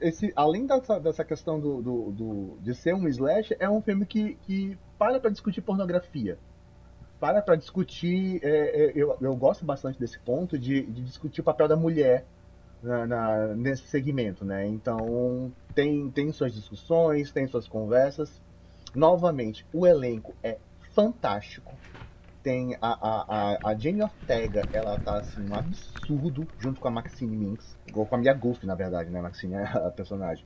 esse, 0.00 0.32
além 0.34 0.66
dessa, 0.66 0.98
dessa 0.98 1.24
questão 1.24 1.60
do, 1.60 1.82
do, 1.82 2.12
do- 2.12 2.58
de 2.60 2.74
ser 2.74 2.94
um 2.94 3.06
slash, 3.08 3.54
é 3.58 3.68
um 3.68 3.82
filme 3.82 4.06
que, 4.06 4.34
que 4.36 4.78
para 4.98 5.20
para 5.20 5.30
discutir 5.30 5.60
pornografia. 5.62 6.38
Para 7.20 7.42
para 7.42 7.56
discutir. 7.56 8.40
é, 8.44 8.86
é, 8.86 8.92
eu, 8.94 9.16
eu 9.20 9.36
gosto 9.36 9.64
bastante 9.64 9.98
desse 9.98 10.18
ponto 10.20 10.58
de, 10.58 10.82
de 10.86 11.02
discutir 11.04 11.40
o 11.40 11.44
papel 11.44 11.68
da 11.68 11.76
mulher 11.76 12.26
na, 12.82 13.06
na- 13.06 13.54
nesse 13.56 13.84
segmento, 13.88 14.44
né? 14.44 14.66
Então 14.68 15.52
tem, 15.74 16.10
tem 16.10 16.32
suas 16.32 16.52
discussões, 16.54 17.32
tem 17.32 17.46
suas 17.48 17.68
conversas. 17.68 18.40
Novamente, 18.94 19.66
o 19.72 19.86
elenco 19.86 20.36
é 20.42 20.58
fantástico. 20.94 21.78
Tem 22.42 22.76
a, 22.80 22.88
a, 22.90 23.70
a, 23.70 23.74
Jenny 23.74 24.02
Ortega, 24.02 24.66
ela 24.72 24.96
tá 24.96 25.18
assim, 25.18 25.40
um 25.46 25.54
absurdo, 25.54 26.46
junto 26.58 26.80
com 26.80 26.88
a 26.88 26.90
Maxine 26.90 27.36
Minks. 27.36 27.76
Ou 27.92 28.06
com 28.06 28.14
a 28.14 28.18
Mia 28.18 28.32
Goff, 28.32 28.64
na 28.66 28.74
verdade, 28.74 29.10
né? 29.10 29.20
Maxine 29.20 29.54
é 29.54 29.64
a 29.64 29.90
personagem. 29.90 30.44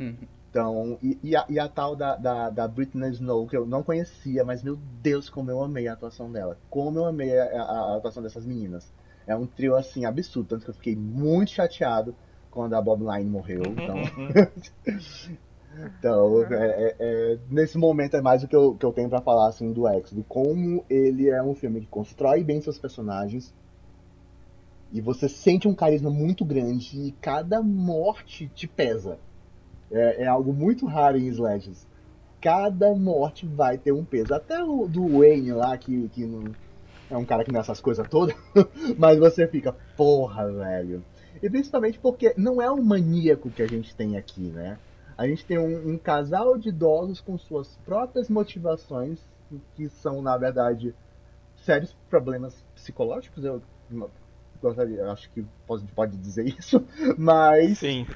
Uhum. 0.00 0.16
Então, 0.50 0.98
e, 1.02 1.18
e 1.22 1.36
a, 1.36 1.44
e 1.50 1.58
a 1.58 1.68
tal 1.68 1.94
da, 1.94 2.16
da, 2.16 2.48
da 2.48 2.66
Britney 2.66 3.10
Snow, 3.10 3.46
que 3.46 3.56
eu 3.56 3.66
não 3.66 3.82
conhecia, 3.82 4.42
mas 4.44 4.62
meu 4.62 4.76
Deus, 4.76 5.28
como 5.28 5.50
eu 5.50 5.62
amei 5.62 5.86
a 5.86 5.92
atuação 5.92 6.32
dela. 6.32 6.58
Como 6.70 6.98
eu 6.98 7.04
amei 7.04 7.38
a, 7.38 7.44
a- 7.62 7.92
a 7.92 7.96
atuação 7.96 8.22
dessas 8.22 8.46
meninas. 8.46 8.90
É 9.26 9.36
um 9.36 9.46
trio, 9.46 9.76
assim, 9.76 10.04
absurdo. 10.04 10.48
Tanto 10.48 10.64
que 10.64 10.70
eu 10.70 10.74
fiquei 10.74 10.96
muito 10.96 11.50
chateado 11.50 12.14
quando 12.50 12.74
a 12.74 12.80
Bob 12.80 13.02
Line 13.04 13.28
morreu. 13.28 13.62
Então, 13.66 13.96
então 15.84 16.42
é- 16.42 16.54
é- 16.88 16.96
é- 16.98 17.38
nesse 17.50 17.76
momento 17.76 18.16
é 18.16 18.20
mais 18.20 18.42
o 18.42 18.48
que 18.48 18.56
eu, 18.56 18.74
que 18.76 18.84
eu 18.84 18.92
tenho 18.92 19.08
pra 19.08 19.20
falar, 19.20 19.48
assim, 19.48 19.72
do 19.72 19.86
X. 19.86 20.10
De 20.10 20.22
como 20.24 20.84
ele 20.88 21.28
é 21.28 21.42
um 21.42 21.54
filme 21.54 21.80
que 21.80 21.86
constrói 21.86 22.42
bem 22.42 22.60
seus 22.60 22.78
personagens. 22.78 23.54
E 24.92 25.00
você 25.00 25.28
sente 25.28 25.66
um 25.66 25.74
carisma 25.74 26.10
muito 26.10 26.44
grande 26.44 26.98
e 26.98 27.12
cada 27.20 27.60
morte 27.62 28.48
te 28.54 28.66
pesa. 28.66 29.18
É, 29.90 30.22
é 30.22 30.26
algo 30.26 30.52
muito 30.52 30.86
raro 30.86 31.18
em 31.18 31.26
slashes. 31.28 31.86
Cada 32.40 32.94
morte 32.94 33.46
vai 33.46 33.76
ter 33.78 33.92
um 33.92 34.04
peso. 34.04 34.34
Até 34.34 34.62
o 34.62 34.86
do 34.86 35.18
Wayne 35.18 35.52
lá, 35.52 35.76
que, 35.76 36.08
que 36.10 36.24
não, 36.24 36.54
é 37.10 37.16
um 37.16 37.24
cara 37.24 37.44
que 37.44 37.50
não 37.50 37.58
é 37.58 37.62
essas 37.62 37.80
coisas 37.80 38.06
todas. 38.08 38.34
Mas 38.96 39.18
você 39.18 39.46
fica, 39.46 39.74
porra, 39.96 40.50
velho. 40.52 41.04
E 41.42 41.50
principalmente 41.50 41.98
porque 41.98 42.34
não 42.36 42.62
é 42.62 42.70
um 42.70 42.82
maníaco 42.82 43.50
que 43.50 43.62
a 43.62 43.68
gente 43.68 43.94
tem 43.94 44.16
aqui, 44.16 44.50
né? 44.50 44.78
A 45.16 45.26
gente 45.26 45.44
tem 45.44 45.58
um, 45.58 45.94
um 45.94 45.98
casal 45.98 46.58
de 46.58 46.68
idosos 46.68 47.20
com 47.20 47.38
suas 47.38 47.76
próprias 47.84 48.28
motivações, 48.28 49.20
que 49.74 49.88
são, 49.88 50.20
na 50.20 50.36
verdade, 50.36 50.94
sérios 51.56 51.96
problemas 52.08 52.64
psicológicos. 52.74 53.44
Eu 53.44 53.62
gostaria, 54.60 55.00
eu 55.00 55.10
acho 55.10 55.30
que 55.30 55.44
pode, 55.66 55.84
pode 55.92 56.16
dizer 56.16 56.46
isso, 56.58 56.84
mas 57.16 57.78
Sim. 57.78 58.06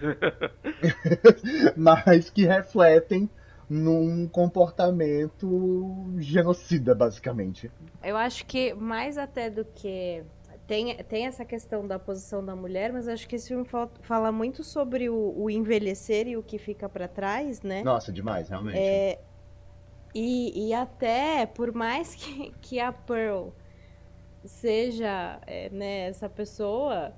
mas 1.77 2.31
que 2.31 2.45
refletem 2.45 3.29
num 3.69 4.27
comportamento 4.27 6.13
genocida, 6.19 6.93
basicamente. 6.93 7.71
Eu 8.03 8.17
acho 8.17 8.45
que 8.45 8.75
mais 8.75 9.17
até 9.17 9.49
do 9.49 9.65
que. 9.65 10.25
Tem, 10.71 10.97
tem 10.99 11.27
essa 11.27 11.45
questão 11.45 11.85
da 11.85 11.99
posição 11.99 12.45
da 12.47 12.55
mulher, 12.55 12.93
mas 12.93 13.09
acho 13.09 13.27
que 13.27 13.35
esse 13.35 13.49
filme 13.49 13.67
fala, 14.03 14.31
muito 14.31 14.63
sobre 14.63 15.11
o, 15.11 15.35
o 15.37 15.51
envelhecer 15.51 16.29
e 16.29 16.37
o 16.37 16.45
que 16.45 16.59
fica 16.59 16.89
pra 16.89 17.09
trás, 17.09 17.61
né? 17.61 17.83
Nossa, 17.83 18.13
demais, 18.13 18.49
realmente. 18.49 18.79
É, 18.79 19.19
e, 20.15 20.69
e 20.69 20.73
até, 20.73 21.45
por 21.45 21.75
mais 21.75 22.15
que, 22.15 22.53
que 22.63 22.79
a 22.79 22.93
Pearl 22.93 23.49
seja 24.45 25.41
é, 25.45 25.71
né, 25.71 26.03
essa 26.07 26.29
pessoa, 26.29 27.13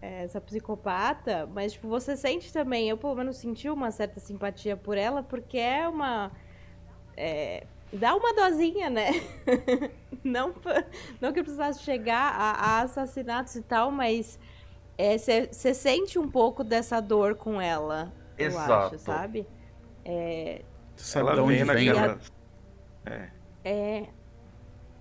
é, 0.00 0.22
essa 0.22 0.40
psicopata, 0.40 1.44
mas 1.48 1.72
tipo, 1.72 1.88
você 1.88 2.16
sente 2.16 2.52
também, 2.52 2.88
eu 2.88 2.96
pelo 2.96 3.16
menos 3.16 3.36
senti 3.36 3.68
uma 3.68 3.90
certa 3.90 4.20
simpatia 4.20 4.76
por 4.76 4.96
ela, 4.96 5.24
porque 5.24 5.58
é 5.58 5.88
uma. 5.88 6.30
é, 7.16 7.66
dá 7.92 8.14
uma 8.14 8.34
dosinha, 8.34 8.88
né? 8.88 9.10
não, 10.24 10.54
não 11.20 11.32
que 11.32 11.42
precisasse 11.42 11.82
chegar 11.82 12.32
a, 12.34 12.50
a 12.52 12.80
assassinatos 12.82 13.54
e 13.56 13.62
tal, 13.62 13.90
mas 13.90 14.38
você 15.50 15.74
sente 15.74 16.18
um 16.18 16.28
pouco 16.28 16.62
dessa 16.62 17.00
dor 17.00 17.34
com 17.34 17.60
ela. 17.60 18.12
Eu 18.38 18.48
Exato. 18.48 18.94
acho, 18.94 18.98
sabe? 18.98 19.46
É, 20.04 20.62
Ela 21.14 21.42
onde 21.42 21.64
vem 21.64 21.64
né? 21.64 21.94
naquela. 21.94 22.20
É. 23.06 23.28
É. 23.64 24.08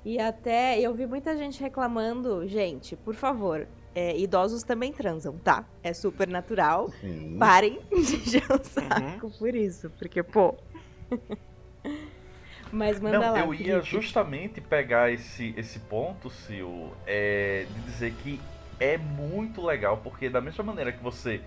E 0.04 0.20
até 0.20 0.80
eu 0.80 0.94
vi 0.94 1.06
muita 1.06 1.38
gente 1.38 1.62
reclamando, 1.62 2.48
gente, 2.48 2.96
por 2.96 3.14
favor, 3.14 3.68
é, 3.94 4.18
idosos 4.18 4.64
também 4.64 4.92
transam, 4.92 5.38
tá? 5.38 5.66
É 5.84 5.94
super 5.94 6.28
natural. 6.28 6.90
Sim. 7.00 7.38
Parem 7.38 7.80
de 7.90 8.16
encher 8.18 8.52
o 8.52 8.64
saco 8.64 9.32
por 9.38 9.54
isso, 9.54 9.90
porque, 9.92 10.24
pô. 10.24 10.56
Mas 12.72 13.00
manda 13.00 13.20
Não, 13.20 13.34
lá. 13.34 13.40
eu 13.40 13.54
ia 13.54 13.82
justamente 13.82 14.62
pegar 14.62 15.12
esse, 15.12 15.54
esse 15.58 15.80
ponto, 15.80 16.30
Sil, 16.30 16.94
é, 17.06 17.66
de 17.70 17.82
dizer 17.82 18.14
que 18.14 18.40
é 18.80 18.98
muito 18.98 19.62
legal, 19.62 19.98
porque 19.98 20.30
da 20.30 20.42
mesma 20.42 20.64
maneira 20.64 20.92
que 20.92 21.04
você 21.04 21.42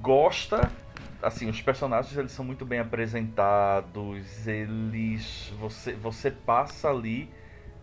gosta, 0.00 0.70
assim, 1.22 1.48
os 1.48 1.60
personagens 1.60 2.16
eles 2.16 2.32
são 2.32 2.44
muito 2.44 2.64
bem 2.64 2.78
apresentados, 2.78 4.46
eles 4.46 5.52
você 5.60 5.92
você 5.92 6.30
passa 6.30 6.88
ali 6.88 7.28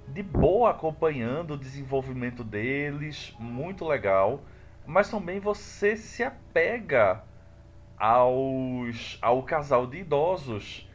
de 0.07 0.23
boa 0.23 0.71
acompanhando 0.71 1.53
o 1.53 1.57
desenvolvimento 1.57 2.43
deles, 2.43 3.35
muito 3.39 3.85
legal, 3.85 4.41
mas 4.85 5.09
também 5.09 5.39
você 5.39 5.95
se 5.95 6.23
apega 6.23 7.23
aos 7.97 9.17
ao 9.21 9.43
casal 9.43 9.85
de 9.85 9.97
idosos 9.97 10.86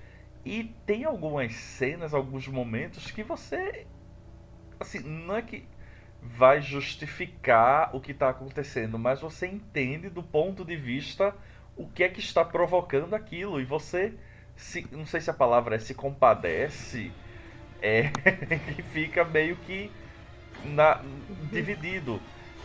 e 0.44 0.64
tem 0.86 1.04
algumas 1.04 1.54
cenas, 1.54 2.12
alguns 2.14 2.48
momentos 2.48 3.10
que 3.10 3.22
você. 3.22 3.86
Assim, 4.80 5.00
não 5.00 5.36
é 5.36 5.42
que 5.42 5.64
vai 6.20 6.60
justificar 6.60 7.94
o 7.94 8.00
que 8.00 8.12
está 8.12 8.28
acontecendo, 8.30 8.98
mas 8.98 9.20
você 9.20 9.46
entende 9.46 10.08
do 10.08 10.22
ponto 10.22 10.64
de 10.64 10.76
vista 10.76 11.34
o 11.76 11.86
que 11.88 12.04
é 12.04 12.08
que 12.08 12.20
está 12.20 12.44
provocando 12.44 13.14
aquilo. 13.14 13.60
E 13.60 13.64
você. 13.64 14.14
Se, 14.56 14.86
não 14.92 15.06
sei 15.06 15.20
se 15.20 15.30
a 15.30 15.34
palavra 15.34 15.76
é 15.76 15.78
se 15.78 15.94
compadece, 15.94 17.12
É, 17.80 18.10
que 18.74 18.82
fica 18.82 19.24
meio 19.24 19.56
que 19.56 19.90
na, 20.64 21.00
dividido. 21.50 22.20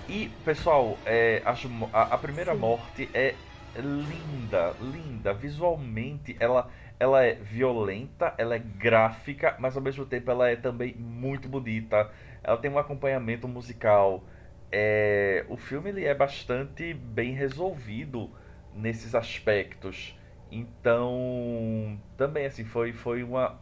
E, 0.08 0.30
pessoal, 0.46 0.98
é, 1.06 1.42
a, 1.46 2.02
a 2.16 2.18
primeira 2.18 2.54
Sim. 2.54 2.60
morte 2.60 3.10
é 3.14 3.36
linda, 3.76 4.74
linda. 4.80 5.34
Visualmente, 5.34 6.36
ela, 6.40 6.70
ela 7.00 7.24
é 7.24 7.36
violenta, 7.36 8.34
ela 8.38 8.56
é 8.56 8.60
gráfica, 8.60 9.56
mas 9.60 9.76
ao 9.76 9.84
mesmo 9.84 10.06
tempo 10.06 10.32
ela 10.32 10.50
é 10.50 10.56
também 10.56 10.96
muito 10.96 11.48
bonita. 11.48 12.10
Ela 12.44 12.58
tem 12.58 12.72
um 12.72 12.80
acompanhamento 12.80 13.48
musical. 13.48 14.24
É, 14.72 15.46
o 15.48 15.58
filme 15.58 15.90
ele 15.90 16.06
é 16.06 16.16
bastante 16.16 16.94
bem 16.94 17.34
resolvido 17.34 18.32
nesses 18.74 19.14
aspectos. 19.14 20.18
Então, 20.52 22.00
também 22.16 22.46
assim, 22.46 22.66
foi, 22.66 22.94
foi, 22.94 23.22
uma, 23.22 23.60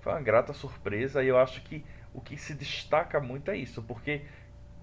foi 0.00 0.12
uma 0.12 0.20
grata 0.20 0.52
surpresa 0.52 1.22
e 1.24 1.28
eu 1.28 1.38
acho 1.38 1.62
que 1.62 1.84
o 2.14 2.20
que 2.20 2.36
se 2.36 2.54
destaca 2.54 3.20
muito 3.20 3.50
é 3.50 3.56
isso, 3.56 3.82
porque 3.82 4.22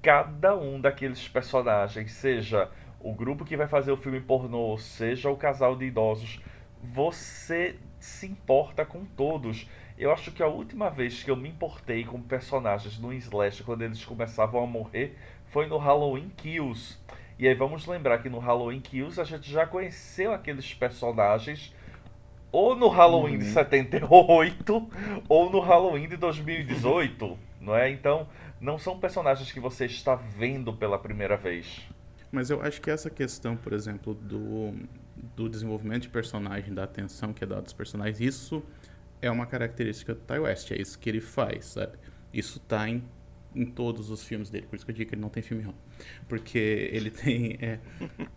cada 0.01 0.55
um 0.55 0.79
daqueles 0.79 1.27
personagens, 1.27 2.11
seja 2.11 2.69
o 2.99 3.13
grupo 3.13 3.45
que 3.45 3.55
vai 3.55 3.67
fazer 3.67 3.91
o 3.91 3.97
filme 3.97 4.19
pornô, 4.19 4.77
seja 4.77 5.29
o 5.29 5.37
casal 5.37 5.75
de 5.75 5.85
idosos, 5.85 6.41
você 6.81 7.77
se 8.03 8.27
importa 8.27 8.85
com 8.85 9.05
todos. 9.05 9.65
Eu 9.97 10.11
acho 10.11 10.29
que 10.31 10.43
a 10.43 10.47
última 10.47 10.89
vez 10.89 11.23
que 11.23 11.31
eu 11.31 11.37
me 11.37 11.47
importei 11.47 12.03
com 12.03 12.21
personagens 12.21 12.99
no 12.99 13.13
Slash, 13.13 13.63
quando 13.63 13.83
eles 13.83 14.03
começavam 14.03 14.61
a 14.61 14.67
morrer, 14.67 15.17
foi 15.45 15.67
no 15.67 15.77
Halloween 15.77 16.29
Kills. 16.35 16.97
E 17.39 17.47
aí 17.47 17.55
vamos 17.55 17.85
lembrar 17.87 18.17
que 18.17 18.27
no 18.27 18.39
Halloween 18.39 18.81
Kills 18.81 19.21
a 19.21 19.23
gente 19.23 19.49
já 19.49 19.65
conheceu 19.65 20.33
aqueles 20.33 20.73
personagens 20.73 21.73
ou 22.51 22.75
no 22.75 22.89
Halloween 22.89 23.35
uhum. 23.35 23.39
de 23.39 23.45
78 23.45 24.89
ou 25.29 25.49
no 25.49 25.61
Halloween 25.61 26.09
de 26.09 26.17
2018, 26.17 27.37
não 27.61 27.73
é? 27.73 27.89
Então, 27.89 28.27
não 28.59 28.77
são 28.77 28.99
personagens 28.99 29.49
que 29.49 29.61
você 29.61 29.85
está 29.85 30.13
vendo 30.13 30.73
pela 30.73 30.99
primeira 30.99 31.37
vez. 31.37 31.81
Mas 32.29 32.49
eu 32.49 32.61
acho 32.61 32.81
que 32.81 32.91
essa 32.91 33.09
questão, 33.09 33.55
por 33.55 33.71
exemplo, 33.71 34.13
do, 34.13 34.73
do 35.35 35.49
desenvolvimento 35.49 36.03
de 36.03 36.09
personagem, 36.09 36.73
da 36.73 36.83
atenção 36.83 37.33
que 37.33 37.43
é 37.43 37.47
dada 37.47 37.61
aos 37.61 37.73
personagens, 37.73 38.19
isso 38.19 38.63
é 39.21 39.31
uma 39.31 39.45
característica 39.45 40.13
do 40.13 40.21
Ty 40.21 40.39
West, 40.39 40.71
é 40.71 40.81
isso 40.81 40.99
que 40.99 41.09
ele 41.09 41.21
faz, 41.21 41.65
sabe? 41.65 41.97
Isso 42.33 42.59
tá 42.59 42.89
em, 42.89 43.03
em 43.55 43.65
todos 43.65 44.09
os 44.09 44.23
filmes 44.23 44.49
dele, 44.49 44.67
por 44.67 44.75
isso 44.75 44.85
que 44.85 44.91
eu 44.91 44.95
digo 44.95 45.09
que 45.09 45.15
ele 45.15 45.21
não 45.21 45.29
tem 45.29 45.41
filme 45.41 45.63
ruim. 45.63 45.75
Porque 46.27 46.57
ele 46.57 47.09
tem. 47.11 47.57
É, 47.61 47.79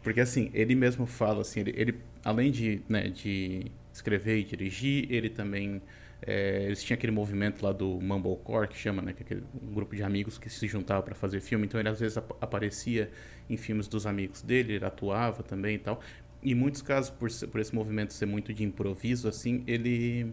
porque 0.03 0.21
assim, 0.21 0.51
ele 0.55 0.75
mesmo 0.75 1.07
fala 1.07 1.41
assim, 1.41 1.61
ele, 1.61 1.75
ele 1.77 2.01
além 2.25 2.51
de, 2.51 2.83
né, 2.89 3.09
de 3.09 3.71
escrever 3.93 4.39
e 4.39 4.45
dirigir, 4.45 5.11
ele 5.11 5.29
também 5.29 5.83
é, 6.23 6.65
eles 6.65 6.83
tinham 6.83 6.97
aquele 6.97 7.13
movimento 7.13 7.63
lá 7.65 7.73
do 7.73 8.01
Mumblecore, 8.01 8.69
que 8.69 8.77
chama, 8.77 9.03
né? 9.03 9.13
Que 9.13 9.23
é 9.23 9.25
aquele, 9.25 9.45
um 9.63 9.73
grupo 9.73 9.95
de 9.95 10.03
amigos 10.03 10.39
que 10.39 10.49
se 10.49 10.67
juntava 10.67 11.03
para 11.03 11.15
fazer 11.15 11.41
filme. 11.41 11.67
Então 11.67 11.79
ele 11.79 11.89
às 11.89 12.01
vezes 12.01 12.17
ap 12.17 12.33
aparecia 12.41 13.11
em 13.49 13.57
filmes 13.57 13.87
dos 13.87 14.07
amigos 14.07 14.43
dele, 14.43 14.75
ele 14.75 14.85
atuava 14.85 15.43
também 15.43 15.77
e 15.77 15.79
tal. 15.79 16.01
Em 16.43 16.55
muitos 16.55 16.83
casos, 16.83 17.11
por, 17.11 17.31
por 17.49 17.61
esse 17.61 17.75
movimento 17.75 18.13
ser 18.13 18.27
muito 18.27 18.53
de 18.55 18.63
improviso, 18.65 19.29
assim, 19.29 19.65
ele 19.67 20.33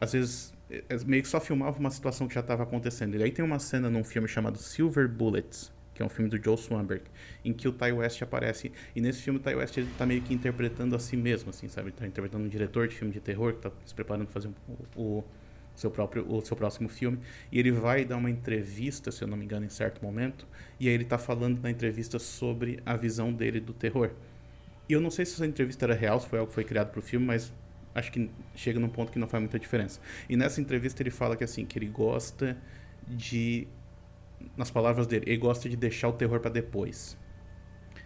às 0.00 0.12
vezes 0.12 0.52
é, 0.70 0.84
é, 0.88 0.98
meio 1.04 1.22
que 1.22 1.28
só 1.28 1.40
filmava 1.40 1.78
uma 1.78 1.90
situação 1.90 2.28
que 2.28 2.34
já 2.34 2.40
estava 2.40 2.62
acontecendo. 2.62 3.16
E 3.16 3.22
aí 3.22 3.30
tem 3.30 3.44
uma 3.44 3.58
cena 3.58 3.90
num 3.90 4.04
filme 4.04 4.28
chamado 4.28 4.58
Silver 4.58 5.08
Bullets, 5.08 5.72
que 5.94 6.02
é 6.02 6.06
um 6.06 6.08
filme 6.08 6.30
do 6.30 6.42
Joe 6.42 6.56
Swanberg, 6.56 7.02
em 7.44 7.52
que 7.52 7.66
o 7.66 7.72
Ty 7.72 7.92
West 7.92 8.22
aparece. 8.22 8.70
E 8.94 9.00
nesse 9.00 9.22
filme 9.22 9.40
o 9.40 9.42
Ty 9.42 9.54
West 9.56 9.76
ele 9.76 9.88
tá 9.98 10.06
meio 10.06 10.22
que 10.22 10.32
interpretando 10.32 10.94
a 10.94 10.98
si 10.98 11.16
mesmo, 11.16 11.50
assim, 11.50 11.68
sabe? 11.68 11.88
Ele 11.88 11.96
tá 11.96 12.06
interpretando 12.06 12.44
um 12.44 12.48
diretor 12.48 12.86
de 12.86 12.94
filme 12.94 13.12
de 13.12 13.20
terror 13.20 13.54
que 13.54 13.60
tá 13.60 13.72
se 13.84 13.94
preparando 13.94 14.26
para 14.26 14.34
fazer 14.34 14.50
o, 14.96 15.02
o, 15.02 15.24
seu 15.74 15.90
próprio 15.90 16.24
o 16.28 16.40
seu 16.40 16.56
próximo 16.56 16.88
filme. 16.88 17.18
E 17.50 17.58
ele 17.58 17.72
vai 17.72 18.04
dar 18.04 18.16
uma 18.16 18.30
entrevista, 18.30 19.10
se 19.10 19.22
eu 19.22 19.28
não 19.28 19.36
me 19.36 19.44
engano, 19.44 19.66
em 19.66 19.70
certo 19.70 20.00
momento, 20.04 20.46
e 20.78 20.88
aí 20.88 20.94
ele 20.94 21.04
tá 21.04 21.18
falando 21.18 21.60
na 21.60 21.70
entrevista 21.70 22.18
sobre 22.18 22.80
a 22.86 22.96
visão 22.96 23.32
dele 23.32 23.58
do 23.58 23.72
terror. 23.72 24.10
E 24.88 24.92
eu 24.92 25.00
não 25.00 25.10
sei 25.10 25.24
se 25.24 25.34
essa 25.34 25.46
entrevista 25.46 25.84
era 25.84 25.94
real, 25.94 26.18
se 26.20 26.26
foi 26.26 26.38
algo 26.38 26.48
que 26.48 26.54
foi 26.54 26.64
criado 26.64 26.90
para 26.90 26.98
o 26.98 27.02
filme, 27.02 27.26
mas 27.26 27.52
acho 27.94 28.10
que 28.10 28.30
chega 28.54 28.78
num 28.80 28.88
ponto 28.88 29.12
que 29.12 29.18
não 29.18 29.28
faz 29.28 29.42
muita 29.42 29.58
diferença. 29.58 30.00
E 30.28 30.36
nessa 30.36 30.60
entrevista 30.60 31.02
ele 31.02 31.10
fala 31.10 31.36
que 31.36 31.44
assim, 31.44 31.66
que 31.66 31.78
ele 31.78 31.88
gosta 31.88 32.56
de 33.06 33.66
nas 34.56 34.70
palavras 34.70 35.06
dele, 35.06 35.24
ele 35.26 35.36
gosta 35.36 35.68
de 35.68 35.76
deixar 35.76 36.08
o 36.08 36.12
terror 36.12 36.40
para 36.40 36.50
depois. 36.50 37.18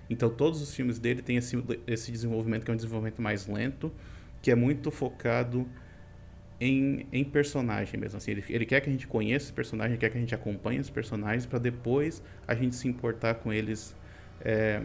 Então 0.08 0.28
todos 0.30 0.60
os 0.60 0.74
filmes 0.74 0.98
dele 0.98 1.22
têm 1.22 1.36
esse, 1.36 1.62
esse 1.86 2.10
desenvolvimento 2.10 2.64
que 2.64 2.70
é 2.70 2.74
um 2.74 2.76
desenvolvimento 2.76 3.20
mais 3.20 3.46
lento, 3.46 3.92
que 4.40 4.50
é 4.50 4.54
muito 4.54 4.90
focado 4.90 5.68
em, 6.60 7.06
em 7.12 7.24
personagem 7.24 7.98
mesmo. 7.98 8.16
Assim, 8.16 8.30
ele, 8.32 8.44
ele 8.48 8.66
quer 8.66 8.80
que 8.80 8.88
a 8.88 8.92
gente 8.92 9.06
conheça 9.06 9.46
esse 9.46 9.52
personagem, 9.52 9.96
quer 9.96 10.10
que 10.10 10.16
a 10.16 10.20
gente 10.20 10.34
acompanhe 10.34 10.80
os 10.80 10.90
personagens 10.90 11.44
para 11.44 11.58
depois 11.58 12.22
a 12.46 12.54
gente 12.54 12.76
se 12.76 12.88
importar 12.88 13.34
com 13.34 13.52
eles, 13.52 13.96
é, 14.40 14.82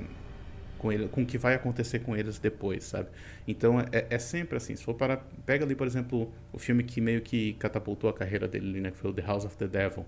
com, 0.77 0.91
ele, 0.91 1.07
com 1.07 1.23
o 1.23 1.25
que 1.25 1.37
vai 1.37 1.55
acontecer 1.55 1.99
com 1.99 2.15
eles 2.15 2.39
depois, 2.39 2.83
sabe? 2.83 3.09
Então 3.47 3.79
é, 3.79 4.05
é 4.09 4.19
sempre 4.19 4.57
assim. 4.57 4.75
Se 4.75 4.83
for 4.83 4.93
para 4.93 5.17
pega 5.45 5.65
ali 5.65 5.75
por 5.75 5.87
exemplo 5.87 6.31
o 6.53 6.59
filme 6.59 6.83
que 6.83 7.01
meio 7.01 7.21
que 7.21 7.53
catapultou 7.53 8.09
a 8.09 8.13
carreira 8.13 8.47
dele, 8.47 8.81
né, 8.81 8.91
que 8.91 8.97
foi 8.97 9.11
o 9.11 9.13
The 9.13 9.21
House 9.21 9.45
of 9.45 9.57
the 9.57 9.67
Devil 9.67 10.05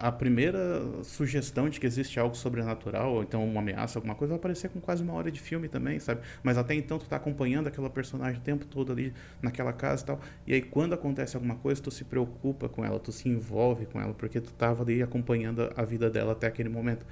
a 0.00 0.10
primeira 0.10 0.80
sugestão 1.04 1.68
de 1.68 1.78
que 1.78 1.86
existe 1.86 2.18
algo 2.18 2.34
sobrenatural, 2.34 3.16
ou 3.16 3.22
então 3.22 3.44
uma 3.44 3.60
ameaça, 3.60 3.98
alguma 3.98 4.14
coisa, 4.14 4.30
vai 4.32 4.38
aparecer 4.38 4.70
com 4.70 4.80
quase 4.80 5.02
uma 5.02 5.12
hora 5.12 5.30
de 5.30 5.38
filme 5.38 5.68
também, 5.68 5.98
sabe? 5.98 6.22
Mas 6.42 6.56
até 6.56 6.74
então 6.74 6.98
tu 6.98 7.04
tá 7.04 7.16
acompanhando 7.16 7.66
aquela 7.66 7.90
personagem 7.90 8.40
o 8.40 8.42
tempo 8.42 8.64
todo 8.64 8.90
ali 8.92 9.12
naquela 9.42 9.74
casa 9.74 10.02
e 10.02 10.06
tal. 10.06 10.20
E 10.46 10.54
aí 10.54 10.62
quando 10.62 10.94
acontece 10.94 11.36
alguma 11.36 11.56
coisa, 11.56 11.82
tu 11.82 11.90
se 11.90 12.04
preocupa 12.04 12.66
com 12.66 12.82
ela, 12.82 12.98
tu 12.98 13.12
se 13.12 13.28
envolve 13.28 13.84
com 13.84 14.00
ela, 14.00 14.14
porque 14.14 14.40
tu 14.40 14.50
tava 14.54 14.82
ali 14.82 15.02
acompanhando 15.02 15.70
a 15.76 15.84
vida 15.84 16.08
dela 16.08 16.32
até 16.32 16.46
aquele 16.46 16.70
momento. 16.70 17.04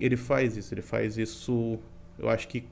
Ele 0.00 0.16
faz 0.16 0.56
isso, 0.56 0.72
ele 0.74 0.82
faz 0.82 1.18
isso, 1.18 1.78
eu 2.18 2.28
acho 2.28 2.48
que 2.48 2.64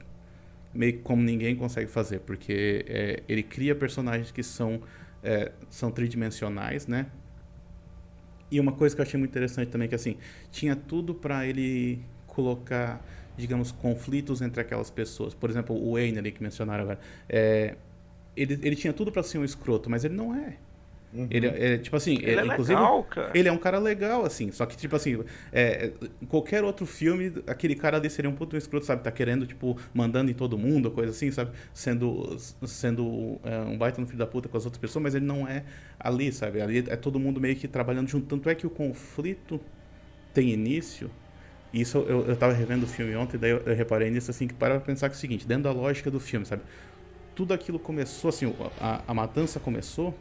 meio 0.73 0.93
que 0.93 0.99
como 0.99 1.21
ninguém 1.21 1.55
consegue 1.55 1.89
fazer, 1.89 2.19
porque 2.19 2.85
é, 2.87 3.23
ele 3.27 3.43
cria 3.43 3.75
personagens 3.75 4.31
que 4.31 4.43
são, 4.43 4.81
é, 5.23 5.51
são 5.69 5.91
tridimensionais, 5.91 6.87
né? 6.87 7.07
E 8.51 8.59
uma 8.59 8.71
coisa 8.71 8.95
que 8.95 9.01
eu 9.01 9.05
achei 9.05 9.17
muito 9.17 9.31
interessante 9.31 9.69
também, 9.69 9.87
que 9.87 9.95
assim, 9.95 10.17
tinha 10.51 10.75
tudo 10.75 11.13
para 11.13 11.45
ele 11.45 12.01
colocar, 12.25 13.03
digamos, 13.37 13.71
conflitos 13.71 14.41
entre 14.41 14.61
aquelas 14.61 14.89
pessoas. 14.89 15.33
Por 15.33 15.49
exemplo, 15.49 15.75
o 15.75 15.93
Wayne 15.93 16.17
ali 16.17 16.31
que 16.31 16.41
mencionaram 16.41 16.83
agora. 16.83 16.99
É, 17.27 17.75
ele, 18.35 18.59
ele 18.63 18.75
tinha 18.75 18.93
tudo 18.93 19.11
para 19.11 19.21
ser 19.21 19.37
um 19.37 19.43
escroto, 19.43 19.89
mas 19.89 20.03
ele 20.03 20.15
não 20.15 20.33
é. 20.33 20.57
Uhum. 21.11 21.27
Ele 21.31 21.47
é, 21.47 21.77
tipo 21.79 21.95
assim, 21.95 22.17
ele 22.21 22.39
é, 22.39 22.41
é 22.41 22.45
inclusive, 22.45 22.79
legal, 22.79 23.03
cara. 23.03 23.31
ele 23.33 23.49
é 23.49 23.51
um 23.51 23.57
cara 23.57 23.79
legal, 23.79 24.23
assim. 24.23 24.51
Só 24.51 24.65
que, 24.65 24.77
tipo 24.77 24.95
assim, 24.95 25.23
é, 25.51 25.91
qualquer 26.27 26.63
outro 26.63 26.85
filme, 26.85 27.33
aquele 27.47 27.73
cara 27.73 27.97
ali 27.97 28.09
seria 28.09 28.29
um 28.29 28.35
puto 28.35 28.55
escroto, 28.55 28.85
sabe? 28.85 29.03
Tá 29.03 29.11
querendo, 29.11 29.47
tipo, 29.47 29.75
mandando 29.91 30.29
em 30.29 30.35
todo 30.35 30.55
mundo, 30.57 30.91
coisa 30.91 31.11
assim, 31.11 31.31
sabe? 31.31 31.51
Sendo, 31.73 32.37
sendo 32.65 33.39
é, 33.43 33.57
um 33.59 33.75
baita 33.75 33.99
no 33.99 34.05
filho 34.05 34.19
da 34.19 34.27
puta 34.27 34.47
com 34.47 34.55
as 34.55 34.65
outras 34.65 34.79
pessoas, 34.79 35.01
mas 35.01 35.15
ele 35.15 35.25
não 35.25 35.47
é 35.47 35.63
ali, 35.99 36.31
sabe? 36.31 36.61
Ali 36.61 36.85
é 36.87 36.95
todo 36.95 37.19
mundo 37.19 37.41
meio 37.41 37.55
que 37.55 37.67
trabalhando 37.67 38.07
junto. 38.07 38.27
Tanto 38.27 38.47
é 38.47 38.53
que 38.53 38.67
o 38.67 38.69
conflito 38.69 39.59
tem 40.31 40.49
início. 40.51 41.09
Isso 41.73 41.97
eu, 42.07 42.27
eu 42.27 42.35
tava 42.35 42.53
revendo 42.53 42.85
o 42.85 42.87
filme 42.87 43.15
ontem, 43.15 43.37
daí 43.37 43.51
eu, 43.51 43.61
eu 43.65 43.75
reparei 43.75 44.11
nisso, 44.11 44.29
assim, 44.29 44.47
que 44.47 44.53
para 44.53 44.79
pensar 44.79 45.09
que 45.09 45.15
é 45.15 45.17
o 45.17 45.19
seguinte, 45.19 45.47
dentro 45.47 45.63
da 45.63 45.71
lógica 45.71 46.11
do 46.11 46.19
filme, 46.19 46.45
sabe? 46.45 46.61
Tudo 47.33 47.51
aquilo 47.53 47.79
começou, 47.79 48.29
assim, 48.29 48.53
a, 48.79 49.01
a 49.07 49.13
matança 49.13 49.59
começou 49.59 50.15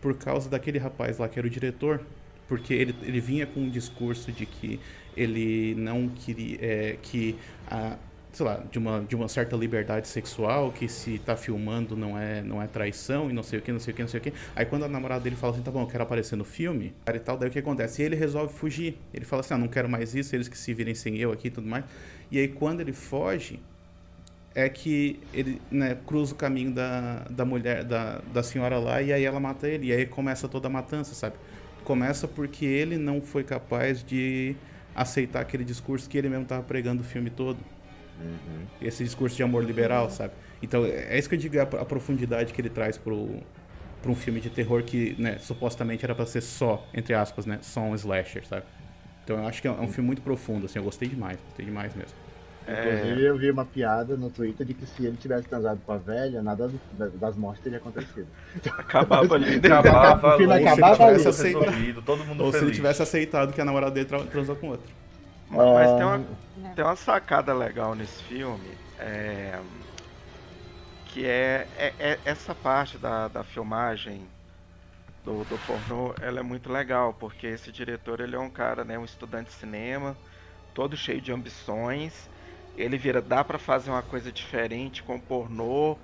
por 0.00 0.16
causa 0.16 0.48
daquele 0.48 0.78
rapaz 0.78 1.18
lá 1.18 1.28
que 1.28 1.38
era 1.38 1.46
o 1.46 1.50
diretor, 1.50 2.00
porque 2.48 2.74
ele, 2.74 2.94
ele 3.02 3.20
vinha 3.20 3.46
com 3.46 3.60
um 3.60 3.68
discurso 3.68 4.32
de 4.32 4.46
que 4.46 4.80
ele 5.16 5.74
não 5.76 6.08
queria 6.08 6.58
é, 6.60 6.96
que 7.02 7.36
a 7.66 7.96
sei 8.32 8.46
lá, 8.46 8.62
de 8.70 8.78
uma, 8.78 9.00
de 9.00 9.16
uma 9.16 9.28
certa 9.28 9.56
liberdade 9.56 10.06
sexual, 10.08 10.70
que 10.70 10.88
se 10.88 11.18
tá 11.18 11.36
filmando 11.36 11.96
não 11.96 12.16
é, 12.16 12.42
não 12.42 12.62
é 12.62 12.66
traição 12.66 13.28
e 13.28 13.32
não 13.32 13.42
sei 13.42 13.58
o 13.58 13.62
que, 13.62 13.72
não 13.72 13.80
sei 13.80 13.92
o 13.92 13.96
que, 13.96 14.02
não 14.02 14.08
sei 14.08 14.20
o 14.20 14.22
que. 14.22 14.32
Aí 14.54 14.64
quando 14.64 14.84
a 14.84 14.88
namorada 14.88 15.22
dele 15.22 15.36
fala 15.36 15.52
assim, 15.52 15.62
tá 15.62 15.70
bom, 15.70 15.82
eu 15.82 15.86
quero 15.86 16.02
aparecer 16.04 16.36
no 16.36 16.44
filme, 16.44 16.94
e 17.12 17.18
tal, 17.18 17.36
daí 17.36 17.48
o 17.48 17.52
que 17.52 17.58
acontece? 17.58 18.02
E 18.02 18.04
ele 18.04 18.16
resolve 18.16 18.52
fugir. 18.54 18.96
Ele 19.12 19.24
fala 19.24 19.40
assim, 19.40 19.54
ah, 19.54 19.58
não 19.58 19.68
quero 19.68 19.88
mais 19.88 20.14
isso, 20.14 20.34
eles 20.34 20.48
que 20.48 20.56
se 20.56 20.72
virem 20.72 20.94
sem 20.94 21.18
eu 21.18 21.32
aqui 21.32 21.48
e 21.48 21.50
tudo 21.50 21.66
mais. 21.66 21.84
E 22.30 22.38
aí 22.38 22.48
quando 22.48 22.80
ele 22.80 22.92
foge, 22.92 23.58
é 24.54 24.68
que 24.68 25.20
ele 25.32 25.60
né, 25.70 25.96
cruza 26.06 26.34
o 26.34 26.36
caminho 26.36 26.72
da, 26.72 27.26
da 27.30 27.44
mulher, 27.44 27.84
da, 27.84 28.20
da 28.32 28.42
senhora 28.42 28.78
lá, 28.78 29.00
e 29.00 29.12
aí 29.12 29.24
ela 29.24 29.38
mata 29.38 29.68
ele. 29.68 29.88
E 29.88 29.92
aí 29.92 30.06
começa 30.06 30.48
toda 30.48 30.66
a 30.66 30.70
matança, 30.70 31.14
sabe? 31.14 31.36
Começa 31.84 32.26
porque 32.26 32.64
ele 32.64 32.96
não 32.96 33.20
foi 33.20 33.44
capaz 33.44 34.02
de 34.02 34.56
aceitar 34.94 35.40
aquele 35.40 35.64
discurso 35.64 36.08
que 36.08 36.18
ele 36.18 36.28
mesmo 36.28 36.42
estava 36.42 36.62
pregando 36.62 37.02
o 37.02 37.04
filme 37.04 37.30
todo. 37.30 37.58
Uhum. 38.20 38.66
Esse 38.82 39.02
discurso 39.02 39.36
de 39.36 39.42
amor 39.42 39.64
liberal, 39.64 40.04
uhum. 40.04 40.10
sabe? 40.10 40.34
Então, 40.62 40.84
é 40.84 41.18
isso 41.18 41.28
que 41.28 41.36
eu 41.36 41.38
digo, 41.38 41.58
a, 41.58 41.62
a 41.62 41.84
profundidade 41.84 42.52
que 42.52 42.60
ele 42.60 42.68
traz 42.68 42.98
pro, 42.98 43.40
pro 44.02 44.12
um 44.12 44.14
filme 44.14 44.40
de 44.40 44.50
terror 44.50 44.82
que, 44.82 45.14
né, 45.18 45.38
supostamente 45.38 46.04
era 46.04 46.14
para 46.14 46.26
ser 46.26 46.42
só, 46.42 46.86
entre 46.92 47.14
aspas, 47.14 47.46
né, 47.46 47.58
só 47.62 47.80
um 47.80 47.94
slasher, 47.94 48.46
sabe? 48.46 48.64
Então, 49.24 49.38
eu 49.38 49.46
acho 49.46 49.62
que 49.62 49.68
é 49.68 49.70
um, 49.70 49.84
é 49.84 49.88
filme 49.88 50.06
muito 50.06 50.22
profundo, 50.22 50.66
assim, 50.66 50.78
eu 50.78 50.84
gostei 50.84 51.08
demais, 51.08 51.38
gostei 51.46 51.64
demais 51.64 51.94
mesmo. 51.94 52.12
Inclusive, 52.70 53.22
eu 53.22 53.36
vi 53.38 53.50
uma 53.50 53.66
piada 53.66 54.16
no 54.16 54.30
Twitter 54.30 54.66
de 54.66 54.74
que 54.74 54.86
se 54.86 55.04
ele 55.06 55.16
tivesse 55.18 55.48
transado 55.48 55.82
com 55.82 55.92
a 55.92 55.98
velha, 55.98 56.42
nada 56.42 56.68
das 57.18 57.36
mortes 57.36 57.62
teria 57.62 57.78
acontecido. 57.78 58.32
Acabava 58.78 59.34
ali. 59.34 59.56
Acabava 59.56 60.28
O 60.28 60.30
filme 60.32 60.58
ali, 60.58 60.66
acabava 60.66 60.92
tivesse 60.92 61.28
ali. 61.28 61.28
resolvido, 61.28 62.02
todo 62.02 62.24
mundo 62.24 62.44
Ou 62.44 62.52
se 62.52 62.64
ele 62.64 62.72
feliz. 62.72 62.72
tivesse 62.72 63.02
aceitado 63.02 63.52
que 63.52 63.60
a 63.60 63.64
namorada 63.64 63.92
dele 63.92 64.06
tra- 64.06 64.26
transou 64.26 64.56
com 64.56 64.68
outro. 64.68 64.90
Mas 65.70 65.92
tem 65.92 66.04
Ah, 66.04 66.06
uma, 66.06 66.26
tem 66.74 66.84
uma 66.84 66.96
sacada 66.96 67.52
legal 67.54 67.94
nesse 67.94 68.22
filme. 68.22 68.80
é, 68.98 69.60
que 71.04 71.26
é, 71.26 71.68
é- 71.74 71.96
é 72.12 72.20
essa 72.24 72.54
parte 72.54 72.98
da, 72.98 73.28
da 73.28 73.44
filmagem 73.44 74.32
do, 75.24 75.44
do 75.44 75.58
pornô, 75.58 76.14
ela 76.20 76.40
é 76.40 76.42
muito 76.42 76.70
legal, 76.72 77.14
porque 77.14 77.46
esse 77.48 77.72
diretor 77.72 78.20
ele 78.20 78.36
é 78.36 78.38
um 78.38 78.50
cara, 78.50 78.84
né, 78.84 78.98
um 78.98 79.04
estudante 79.04 79.48
de 79.48 79.54
cinema, 79.54 80.18
todo 80.74 80.96
cheio 80.96 81.20
de 81.20 81.32
ambições. 81.32 82.30
Ele 82.74 82.96
vira, 82.98 83.20
dá 83.22 83.44
pra 83.44 83.58
fazer 83.58 83.90
uma 83.90 84.02
coisa 84.02 84.32
diferente 84.32 85.02
com 85.02 85.20
pornô 85.20 86.02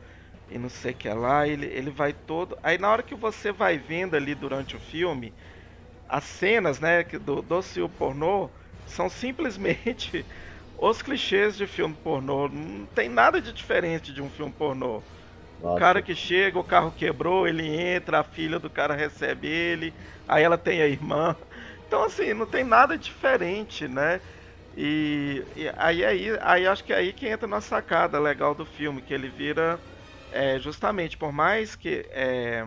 e 0.48 0.58
não 0.58 0.68
sei 0.68 0.92
o 0.92 0.96
que 0.96 1.08
lá. 1.10 1.46
Ele, 1.48 1.66
ele 1.66 1.90
vai 1.90 2.12
todo. 2.12 2.56
Aí 2.62 2.78
na 2.78 2.90
hora 2.90 3.02
que 3.02 3.14
você 3.14 3.52
vai 3.52 3.78
vendo 3.78 4.14
ali 4.16 4.34
durante 4.34 4.76
o 4.76 4.80
filme, 4.80 5.34
as 6.08 6.24
cenas, 6.24 6.80
né, 6.80 7.04
que 7.04 7.18
do, 7.18 7.42
do 7.42 7.62
filme 7.62 7.94
pornô 7.94 8.52
são 8.84 9.08
simplesmente 9.08 10.26
os 10.76 11.02
clichês 11.02 11.56
de 11.56 11.66
filme 11.66 11.96
pornô. 11.96 12.48
Não 12.48 12.86
tem 12.88 13.08
nada 13.08 13.40
de 13.40 13.52
diferente 13.52 14.12
de 14.12 14.22
um 14.22 14.30
filme 14.30 14.52
pornô. 14.52 14.98
O 14.98 15.04
nossa. 15.58 15.76
cara 15.76 16.02
que 16.02 16.14
chega, 16.14 16.58
o 16.58 16.64
carro 16.64 16.92
quebrou, 16.92 17.46
ele 17.48 17.66
entra, 17.68 18.20
a 18.20 18.24
filha 18.24 18.58
do 18.58 18.70
cara 18.70 18.94
recebe 18.94 19.48
ele, 19.48 19.94
aí 20.26 20.42
ela 20.44 20.58
tem 20.58 20.82
a 20.82 20.86
irmã. 20.88 21.36
Então 21.86 22.02
assim, 22.02 22.34
não 22.34 22.46
tem 22.46 22.64
nada 22.64 22.98
diferente, 22.98 23.86
né? 23.86 24.20
E, 24.76 25.46
e 25.56 25.72
aí, 25.76 26.04
aí, 26.04 26.38
aí 26.42 26.66
acho 26.66 26.84
que 26.84 26.92
é 26.92 26.96
aí 26.98 27.12
que 27.12 27.26
entra 27.28 27.48
na 27.48 27.60
sacada 27.62 28.18
legal 28.20 28.54
do 28.54 28.66
filme, 28.66 29.02
que 29.02 29.14
ele 29.14 29.30
vira 29.30 29.82
é, 30.30 30.58
justamente, 30.58 31.16
por 31.16 31.32
mais 31.32 31.74
que 31.76 32.06
é, 32.12 32.62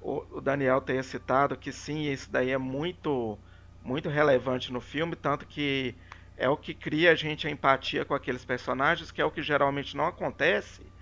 o, 0.00 0.38
o 0.38 0.40
Daniel 0.42 0.80
tenha 0.80 1.02
citado 1.02 1.56
que 1.58 1.72
sim, 1.72 2.10
isso 2.12 2.30
daí 2.32 2.50
é 2.50 2.58
muito, 2.58 3.42
muito 3.82 4.08
relevante 4.08 4.72
no 4.72 4.80
filme, 4.80 5.16
tanto 5.16 5.46
que 5.46 5.98
é 6.36 6.48
o 6.48 6.56
que 6.56 6.74
cria 6.74 7.12
a 7.12 7.14
gente 7.14 7.46
a 7.46 7.50
empatia 7.50 8.04
com 8.04 8.14
aqueles 8.14 8.44
personagens, 8.44 9.10
que 9.12 9.20
é 9.22 9.24
o 9.24 9.30
que 9.32 9.42
geralmente 9.42 9.96
não 9.96 10.06
acontece 10.06 10.92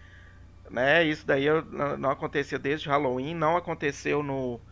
né? 0.70 1.04
Isso 1.04 1.26
daí 1.26 1.46
não 1.98 2.10
acontecia 2.10 2.58
desde 2.58 2.88
Halloween, 2.88 3.34
não 3.34 3.56
aconteceu 3.56 4.22
no, 4.22 4.62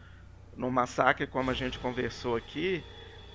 no 0.56 0.70
massacre 0.70 1.26
como 1.26 1.50
a 1.50 1.54
gente 1.54 1.78
conversou 1.78 2.36
aqui, 2.36 2.86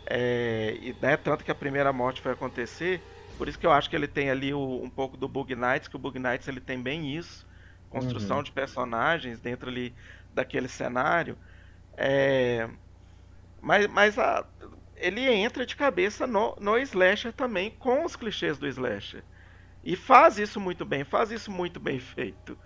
é, 0.10 0.76
e 0.80 0.94
né, 1.02 1.18
tanto 1.18 1.44
que 1.46 1.52
a 1.52 1.56
primeira 1.56 1.94
morte 1.94 2.22
foi 2.22 2.32
acontecer. 2.32 3.06
Por 3.38 3.48
isso 3.50 3.60
que 3.60 3.66
eu 3.66 3.72
acho 3.72 3.90
que 3.90 3.96
ele 3.96 4.08
tem 4.08 4.30
ali 4.30 4.54
o- 4.54 4.82
um 4.84 4.90
pouco 4.90 5.18
do 5.18 5.28
Bug 5.28 5.56
Nights, 5.56 5.88
que 5.88 5.96
o 5.96 6.00
Bug 6.00 6.20
Nights 6.20 6.48
ele 6.48 6.62
tem 6.62 6.82
bem 6.82 7.16
isso, 7.16 7.46
construção 7.90 8.42
Uhum. 8.42 8.44
de 8.44 8.52
personagens 8.52 9.40
dentro 9.40 9.70
ali 9.70 9.96
daquele 10.32 10.68
cenário. 10.68 11.38
É, 11.98 12.70
mas 13.62 13.88
mas 13.88 14.18
a- 14.20 14.46
ele 14.96 15.22
entra 15.30 15.66
de 15.66 15.76
cabeça 15.76 16.28
no, 16.28 16.56
no 16.60 16.78
slasher 16.80 17.34
também 17.34 17.72
com 17.72 18.06
os 18.06 18.16
clichês 18.16 18.58
do 18.58 18.68
slasher. 18.68 19.26
E 19.84 19.96
faz 19.96 20.40
isso 20.40 20.60
muito 20.60 20.86
bem, 20.86 21.04
faz 21.06 21.32
isso 21.32 21.52
muito 21.52 21.80
bem 21.80 22.00
feito. 22.02 22.60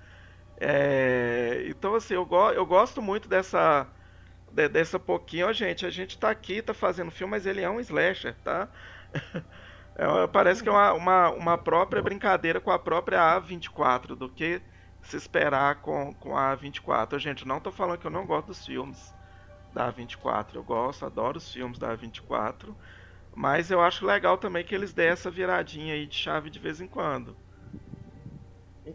É, 0.60 1.66
então, 1.68 1.96
assim, 1.96 2.14
eu, 2.16 2.26
go- 2.26 2.52
eu 2.52 2.66
gosto 2.66 3.02
muito 3.02 3.30
dessa. 3.30 3.92
De- 4.56 4.70
dessa 4.70 5.00
pouquinho. 5.00 5.48
Ó, 5.48 5.54
gente, 5.54 5.86
a 5.86 5.90
gente 5.90 6.18
tá 6.18 6.30
aqui, 6.30 6.62
tá 6.62 6.74
fazendo 6.74 7.12
filme, 7.12 7.32
mas 7.32 7.46
ele 7.46 7.62
é 7.62 7.70
um 7.70 7.80
slasher, 7.80 8.36
tá? 8.44 8.70
É, 9.98 10.28
parece 10.28 10.62
que 10.62 10.68
é 10.70 10.72
uma, 10.72 10.94
uma, 10.94 11.30
uma 11.32 11.58
própria 11.58 12.02
brincadeira 12.02 12.60
com 12.60 12.70
a 12.72 12.78
própria 12.80 13.22
A24 13.34 14.16
do 14.16 14.30
que 14.30 14.62
se 15.02 15.16
esperar 15.18 15.82
com, 15.82 16.14
com 16.16 16.36
a 16.38 16.52
A24. 16.52 17.18
Gente, 17.20 17.48
não 17.48 17.62
tô 17.62 17.72
falando 17.72 17.98
que 18.00 18.06
eu 18.08 18.12
não 18.12 18.26
gosto 18.26 18.48
dos 18.48 18.66
filmes 18.66 19.16
da 19.72 19.88
A24. 19.88 20.60
Eu 20.60 20.64
gosto, 20.66 21.06
adoro 21.06 21.38
os 21.38 21.52
filmes 21.52 21.80
da 21.80 21.92
A24. 21.92 22.78
Mas 23.36 23.72
eu 23.72 23.82
acho 23.82 24.06
legal 24.06 24.38
também 24.38 24.64
que 24.66 24.76
eles 24.76 24.94
dêem 24.94 25.10
essa 25.12 25.32
viradinha 25.32 25.94
aí 25.96 26.08
de 26.08 26.16
chave 26.16 26.50
de 26.50 26.60
vez 26.60 26.82
em 26.82 26.88
quando. 26.88 27.38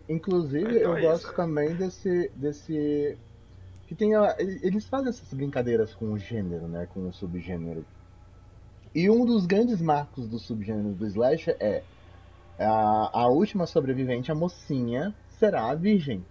Inclusive, 0.09 0.77
Então 0.77 0.95
eu 0.95 0.97
é 0.97 1.01
gosto 1.01 1.35
também 1.35 1.75
desse. 1.77 2.31
desse. 2.35 3.19
Que 3.91 3.97
tem 3.97 4.15
a- 4.15 4.37
eles 4.39 4.87
fazem 4.87 5.09
essas 5.09 5.35
brincadeiras 5.35 5.93
com 5.93 6.13
o 6.13 6.17
gênero, 6.17 6.69
né? 6.69 6.87
Com 6.95 7.09
o 7.09 7.13
subgênero. 7.13 7.85
E 8.95 9.11
um 9.11 9.25
dos 9.25 9.47
grandes 9.47 9.81
marcos 9.83 10.29
do 10.29 10.39
subgênero 10.39 10.91
do 10.95 11.05
slasher 11.09 11.57
é 11.59 11.83
a, 12.57 13.11
a 13.23 13.27
última 13.27 13.67
sobrevivente, 13.67 14.31
a 14.31 14.35
mocinha, 14.35 15.13
será 15.41 15.69
a 15.69 15.75
virgem. 15.75 16.25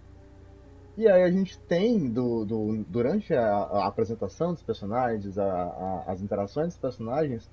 E 0.96 1.06
aí 1.06 1.22
a 1.22 1.30
gente 1.30 1.58
tem, 1.68 2.08
do, 2.08 2.46
do- 2.46 2.82
durante 2.88 3.34
a, 3.34 3.46
a 3.46 3.86
apresentação 3.86 4.54
dos 4.54 4.62
personagens, 4.62 5.36
a- 5.36 5.44
a- 5.44 6.04
as 6.12 6.22
interações 6.22 6.68
dos 6.68 6.78
personagens, 6.78 7.46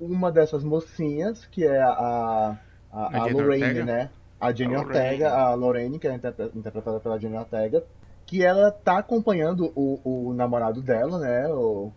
uma 0.00 0.32
dessas 0.32 0.64
mocinhas, 0.64 1.44
que 1.44 1.62
é 1.62 1.78
a, 1.82 2.56
a, 2.90 3.08
Lorraine, 3.34 3.64
Ortega? 3.64 3.84
né? 3.84 4.10
A 4.40 4.50
Jenny 4.50 4.74
A 4.76 4.78
Ortega, 4.80 5.28
Lorraine. 5.28 5.44
a 5.50 5.54
Lorraine, 5.54 5.98
que 5.98 6.08
é 6.08 6.14
interpre- 6.14 6.50
interpretada 6.54 7.00
pela 7.00 7.18
Jenny 7.18 7.36
Ortega, 7.36 7.84
que 8.26 8.42
ela 8.42 8.70
tá 8.72 8.98
acompanhando 8.98 9.72
o, 9.74 10.28
o 10.30 10.34
namorado 10.34 10.82
dela, 10.82 11.18
né? 11.18 11.48
O, 11.48 11.92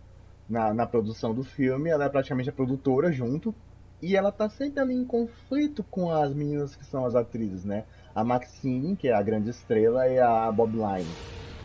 na, 0.48 0.72
na 0.72 0.86
produção 0.86 1.34
do 1.34 1.42
filme, 1.44 1.90
ela 1.90 2.04
é 2.04 2.08
praticamente 2.08 2.48
a 2.48 2.52
produtora 2.52 3.10
junto. 3.10 3.54
E 4.02 4.16
ela 4.16 4.32
tá 4.32 4.48
sempre 4.48 4.80
ali 4.80 4.94
em 4.94 5.04
conflito 5.04 5.84
com 5.90 6.10
as 6.10 6.32
meninas 6.32 6.74
que 6.74 6.84
são 6.86 7.04
as 7.04 7.14
atrizes, 7.14 7.64
né? 7.64 7.84
A 8.14 8.24
Maxine, 8.24 8.96
que 8.96 9.08
é 9.08 9.12
a 9.14 9.22
grande 9.22 9.50
estrela, 9.50 10.08
e 10.08 10.18
a 10.18 10.50
Bob 10.50 10.72
Line. 10.72 11.06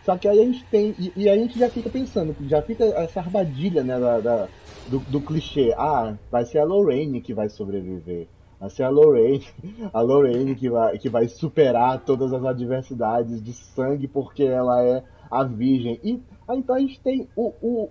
Só 0.03 0.17
que 0.17 0.27
aí 0.27 0.39
a 0.39 0.43
gente 0.45 0.63
tem. 0.65 0.93
E, 0.99 1.13
e 1.15 1.29
aí 1.29 1.39
a 1.39 1.41
gente 1.41 1.57
já 1.57 1.69
fica 1.69 1.89
pensando, 1.89 2.35
já 2.47 2.61
fica 2.61 2.83
essa 2.83 3.19
armadilha, 3.19 3.83
né, 3.83 3.99
da, 3.99 4.19
da- 4.19 4.47
do, 4.89 4.99
do 4.99 5.21
clichê. 5.21 5.73
Ah, 5.77 6.13
vai 6.29 6.45
ser 6.45 6.59
a 6.59 6.63
Lorraine 6.65 7.21
que 7.21 7.33
vai 7.33 7.49
sobreviver. 7.49 8.27
Vai 8.65 8.69
ser 8.71 8.81
a 8.83 8.89
Lorraine, 8.89 9.45
a 9.93 10.01
Lorraine 10.01 10.55
que 10.55 10.67
vai, 10.71 10.97
que 10.97 11.07
vai 11.07 11.27
superar 11.27 12.03
todas 12.03 12.33
as 12.33 12.43
adversidades 12.43 13.39
de 13.39 13.53
sangue 13.53 14.07
porque 14.07 14.41
ela 14.41 14.83
é 14.83 15.03
a 15.29 15.43
virgem. 15.43 15.99
E 16.03 16.19
aí, 16.47 16.57
então 16.57 16.75
a 16.75 16.79
gente 16.79 16.99
tem 16.99 17.27
o, 17.35 17.53
o, 17.61 17.89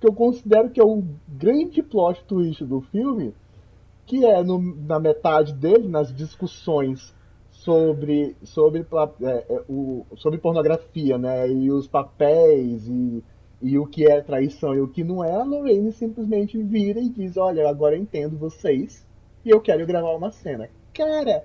que 0.00 0.06
eu 0.06 0.12
considero 0.12 0.70
que 0.70 0.80
é 0.80 0.84
o 0.84 1.02
grande 1.26 1.82
plot 1.82 2.22
twist 2.24 2.64
do 2.64 2.80
filme, 2.82 3.34
que 4.06 4.24
é 4.24 4.44
no- 4.44 4.60
na 4.86 5.00
metade 5.00 5.52
dele, 5.54 5.88
nas 5.88 6.14
discussões 6.14 7.12
sobre, 7.50 8.36
sobre, 8.44 8.86
é, 9.22 9.54
é, 9.56 9.62
o, 9.68 10.06
sobre 10.16 10.38
pornografia, 10.38 11.18
né? 11.18 11.50
E 11.50 11.68
os 11.72 11.88
papéis 11.88 12.86
e, 12.86 13.24
e 13.60 13.76
o 13.76 13.86
que 13.88 14.08
é 14.08 14.20
traição 14.20 14.72
e 14.72 14.80
o 14.80 14.86
que 14.86 15.02
não 15.02 15.24
é, 15.24 15.34
a 15.34 15.42
Lorraine 15.42 15.90
simplesmente 15.90 16.62
vira 16.62 17.00
e 17.00 17.08
diz, 17.08 17.36
olha, 17.36 17.68
agora 17.68 17.96
eu 17.96 18.00
entendo 18.00 18.38
vocês 18.38 19.04
e 19.44 19.50
eu 19.50 19.60
quero 19.60 19.86
gravar 19.86 20.14
uma 20.14 20.30
cena. 20.30 20.68
Cara, 20.94 21.44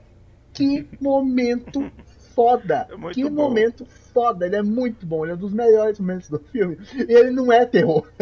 que 0.54 0.88
momento 1.02 1.91
foda! 2.34 2.88
É 2.89 2.95
muito 2.95 3.16
que 3.16 3.24
bom. 3.24 3.30
momento 3.32 3.86
foda! 3.86 4.45
Ele 4.45 4.56
é 4.58 4.64
muito 4.64 5.06
bom, 5.06 5.24
ele 5.26 5.32
é 5.34 5.36
um 5.36 5.39
dos 5.39 5.54
melhores 5.54 6.00
momentos 6.00 6.30
do 6.30 6.39
filme. 6.39 6.78
E 6.95 7.12
ele 7.14 7.32
não 7.32 7.52
é 7.52 7.66
terror. 7.66 8.08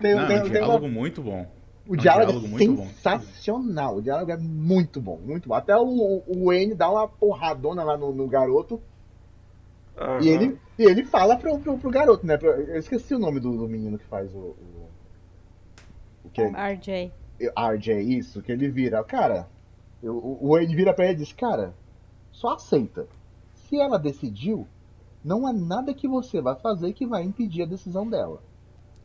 tem, 0.00 0.14
Não, 0.14 0.26
tem- 0.26 0.38
um 0.38 0.42
tem 0.42 0.50
diálogo 0.52 0.86
uma- 0.86 0.92
muito 0.92 1.22
bom. 1.22 1.46
o 1.86 1.94
um 1.94 1.96
diálogo, 1.96 2.26
diálogo 2.32 2.46
é 2.46 2.50
muito 2.50 2.72
bom. 2.74 2.86
sensacional. 2.88 3.96
O 3.96 4.02
diálogo 4.02 4.30
é 4.30 4.36
muito 4.36 5.00
bom, 5.00 5.18
muito 5.18 5.48
bom. 5.48 5.54
Até 5.54 5.76
o, 5.76 6.22
o 6.26 6.46
Wayne 6.46 6.74
dá 6.74 6.90
uma 6.90 7.08
porradona 7.08 7.82
lá 7.82 7.96
no, 7.96 8.12
no 8.12 8.26
garoto 8.28 8.80
Aham. 9.98 10.20
e 10.22 10.28
ele, 10.28 10.58
e 10.78 10.84
ele 10.84 11.04
fala 11.04 11.36
pro, 11.36 11.58
pro, 11.58 11.78
pro 11.78 11.90
garoto, 11.90 12.26
né? 12.26 12.36
Pro- 12.38 12.48
eu 12.50 12.78
esqueci 12.78 13.14
o 13.14 13.18
nome 13.18 13.40
do, 13.40 13.56
do 13.56 13.68
menino 13.68 13.98
que 13.98 14.06
faz 14.06 14.32
o. 14.34 14.38
O, 14.38 14.88
o 16.24 16.30
que 16.30 16.40
é, 16.42 16.46
RJ. 16.74 17.12
RJ, 17.48 18.00
isso, 18.00 18.42
que 18.42 18.52
ele 18.52 18.68
vira. 18.68 19.02
Cara, 19.04 19.48
eu- 20.02 20.16
o 20.16 20.50
Wayne 20.52 20.74
vira 20.74 20.92
pra 20.92 21.04
ele 21.06 21.14
e 21.14 21.16
diz: 21.18 21.32
Cara, 21.32 21.72
só 22.32 22.54
aceita. 22.54 23.06
Se 23.54 23.78
ela 23.80 23.98
decidiu, 23.98 24.66
não 25.24 25.46
há 25.46 25.52
nada 25.52 25.94
que 25.94 26.08
você 26.08 26.40
vai 26.40 26.56
fazer 26.56 26.92
que 26.92 27.06
vai 27.06 27.22
impedir 27.22 27.62
a 27.62 27.66
decisão 27.66 28.08
dela. 28.08 28.40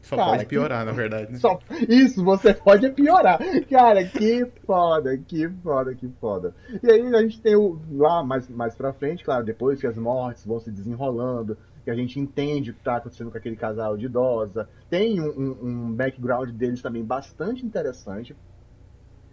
Só 0.01 0.15
Cara, 0.15 0.29
pode 0.31 0.43
que- 0.43 0.49
piorar, 0.49 0.85
na 0.85 0.91
verdade. 0.91 1.31
Né? 1.31 1.39
Só 1.39 1.57
isso, 1.89 2.23
você 2.23 2.53
pode 2.53 2.87
piorar. 2.91 3.39
Cara, 3.69 4.03
que 4.05 4.45
foda, 4.65 5.17
que 5.17 5.49
foda, 5.63 5.95
que 5.95 6.07
foda. 6.21 6.53
E 6.83 6.91
aí 6.91 7.15
a 7.15 7.21
gente 7.23 7.41
tem 7.41 7.55
o 7.55 7.79
lá 7.91 8.23
mais, 8.23 8.47
mais 8.47 8.75
pra 8.75 8.93
frente, 8.93 9.23
claro, 9.23 9.43
depois 9.43 9.79
que 9.81 9.87
as 9.87 9.97
mortes 9.97 10.45
vão 10.45 10.59
se 10.59 10.69
desenrolando, 10.71 11.57
que 11.85 11.91
a 11.91 11.95
gente 11.95 12.19
entende 12.19 12.71
o 12.71 12.75
que 12.75 12.81
tá 12.83 12.97
acontecendo 12.97 13.31
com 13.31 13.37
aquele 13.39 13.57
casal 13.57 13.97
de 13.97 14.07
idosa. 14.07 14.69
Tem 14.89 15.21
um, 15.21 15.29
um- 15.29 15.65
um 15.89 15.95
background 15.95 16.51
deles 16.51 16.81
também 16.83 17.05
bastante 17.05 17.65
interessante. 17.65 18.37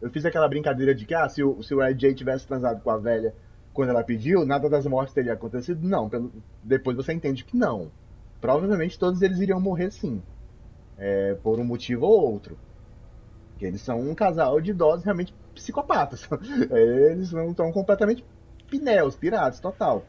Eu 0.00 0.10
fiz 0.10 0.24
aquela 0.24 0.48
brincadeira 0.48 0.94
de 0.94 1.06
que, 1.06 1.14
ah, 1.14 1.28
se 1.28 1.42
o, 1.42 1.62
se 1.62 1.74
o 1.74 1.82
RJ 1.82 2.14
tivesse 2.14 2.46
transado 2.46 2.82
com 2.82 2.90
a 2.90 2.98
velha 2.98 3.34
quando 3.72 3.90
ela 3.90 4.04
pediu, 4.04 4.44
nada 4.44 4.68
das 4.68 4.86
mortes 4.86 5.14
teria 5.14 5.32
acontecido. 5.34 5.86
Não, 5.86 6.08
pelo- 6.10 6.32
depois 6.62 6.96
você 6.96 7.12
entende 7.12 7.44
que 7.44 7.56
não. 7.56 7.92
Provavelmente 8.40 8.98
todos 8.98 9.22
eles 9.22 9.38
iriam 9.40 9.60
morrer 9.60 9.90
sim 9.92 10.22
é, 10.96 11.34
por 11.36 11.58
um 11.58 11.64
motivo 11.64 12.06
ou 12.06 12.32
outro. 12.32 12.58
Que 13.58 13.66
eles 13.66 13.80
são 13.82 14.00
um 14.00 14.14
casal 14.14 14.60
de 14.60 14.70
idosos 14.72 15.04
realmente 15.04 15.34
psicopatas. 15.54 16.28
Eles 16.70 17.32
não 17.32 17.50
estão 17.50 17.72
completamente 17.72 18.24
pneus, 18.68 19.16
piratas, 19.16 19.60
total. 19.60 20.06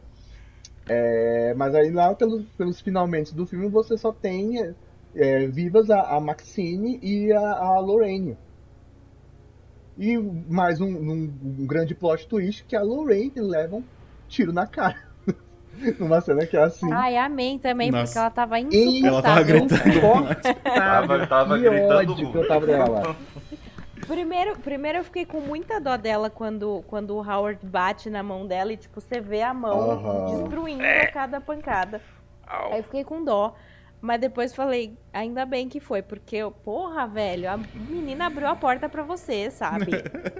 É, 0.87 1.53
mas 1.55 1.73
aí 1.75 1.91
lá 1.91 2.13
pelos, 2.13 2.43
pelos 2.57 2.81
finalmente 2.81 3.33
do 3.33 3.45
filme 3.45 3.69
você 3.69 3.97
só 3.97 4.11
tem 4.11 4.75
é, 5.15 5.47
vivas 5.47 5.89
a, 5.89 6.01
a, 6.01 6.19
Maxine 6.19 6.99
e 7.01 7.31
a, 7.31 7.39
a 7.39 7.79
Lorraine. 7.79 8.37
E 9.97 10.17
mais 10.17 10.81
um, 10.81 10.87
um, 10.87 11.33
um, 11.59 11.65
grande 11.67 11.93
plot 11.93 12.27
twist 12.27 12.65
que 12.65 12.75
a 12.75 12.81
Lorraine 12.81 13.31
leva 13.35 13.77
um 13.77 13.83
tiro 14.27 14.51
na 14.51 14.65
cara. 14.65 14.97
Numa 15.99 16.19
cena 16.19 16.45
que 16.45 16.57
é 16.57 16.63
assim. 16.63 16.91
Ai, 16.91 17.15
amém 17.15 17.59
também, 17.59 17.91
Nossa. 17.91 18.05
porque 18.05 18.19
ela 18.19 18.31
tava 18.31 18.59
insuportável. 18.59 19.07
Ela 19.07 19.21
tava 19.21 19.43
gritando. 19.43 20.41
tava, 20.63 21.27
tava 21.27 21.57
gritando. 21.57 22.15
Que 22.15 22.37
eu 22.37 22.47
tava 22.47 22.65
dela. 22.65 23.15
Primeiro, 24.07 24.57
primeiro 24.59 24.99
eu 24.99 25.03
fiquei 25.03 25.25
com 25.25 25.39
muita 25.39 25.79
dó 25.79 25.97
dela 25.97 26.29
quando, 26.29 26.83
quando 26.87 27.15
o 27.15 27.21
Howard 27.21 27.65
bate 27.65 28.09
na 28.09 28.23
mão 28.23 28.45
dela 28.45 28.73
e, 28.73 28.77
tipo, 28.77 28.99
você 28.99 29.19
vê 29.19 29.41
a 29.41 29.53
mão 29.53 29.89
uhum. 29.89 30.41
destruindo 30.41 30.83
a 30.83 31.07
cada 31.07 31.39
pancada. 31.39 32.01
Aí 32.45 32.77
eu 32.77 32.83
fiquei 32.83 33.03
com 33.03 33.23
dó. 33.23 33.55
Mas 34.01 34.19
depois 34.19 34.53
falei, 34.53 34.97
ainda 35.13 35.45
bem 35.45 35.69
que 35.69 35.79
foi, 35.79 36.01
porque, 36.01 36.39
porra, 36.63 37.07
velho, 37.07 37.49
a 37.49 37.55
menina 37.57 38.25
abriu 38.25 38.47
a 38.47 38.55
porta 38.55 38.89
para 38.89 39.01
você, 39.01 39.49
sabe? 39.49 39.91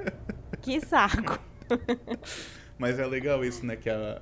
que 0.62 0.82
saco. 0.82 1.40
Mas 2.78 3.00
é 3.00 3.06
legal 3.06 3.46
isso, 3.46 3.66
né? 3.66 3.78
Que 3.78 3.90
a, 3.90 4.22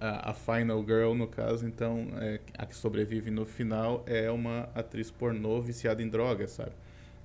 a, 0.00 0.30
a 0.30 0.34
Final 0.34 0.84
Girl, 0.84 1.14
no 1.14 1.28
caso, 1.28 1.68
então, 1.68 2.08
é, 2.20 2.40
a 2.58 2.66
que 2.66 2.74
sobrevive 2.74 3.30
no 3.30 3.46
final, 3.46 4.02
é 4.06 4.28
uma 4.28 4.68
atriz 4.74 5.08
pornô 5.08 5.60
viciada 5.60 6.02
em 6.02 6.08
drogas, 6.08 6.50
sabe? 6.50 6.72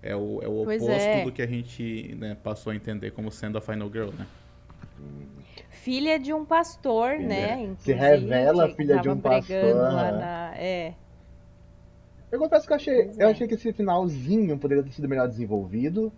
É 0.06 0.16
o, 0.16 0.40
é 0.40 0.48
o 0.48 0.62
oposto 0.62 0.92
é. 0.92 1.24
do 1.24 1.32
que 1.32 1.42
a 1.42 1.48
gente 1.48 2.16
né, 2.20 2.38
passou 2.44 2.72
a 2.72 2.76
entender 2.76 3.10
como 3.10 3.32
sendo 3.32 3.58
a 3.58 3.62
Final 3.62 3.92
Girl, 3.92 4.10
né? 4.12 4.28
Filha 5.72 6.20
de 6.20 6.32
um 6.32 6.46
pastor, 6.46 7.18
né? 7.18 7.76
Se 7.80 7.92
revela 7.92 8.70
filha 8.76 9.00
de 9.00 9.10
um 9.10 9.20
pastor. 9.20 9.74
Na... 9.74 10.54
É. 10.56 10.94
Eu 12.32 12.38
confesso 12.38 12.68
que 12.68 12.74
eu 12.74 12.76
achei, 12.76 13.12
eu 13.18 13.28
é. 13.28 13.32
achei 13.32 13.48
que 13.48 13.56
esse 13.56 13.74
finalzinho 13.74 14.58
poderia 14.60 14.84
ter 14.84 14.92
sido 14.92 15.10
melhor 15.10 15.28
desenvolvido. 15.28 16.14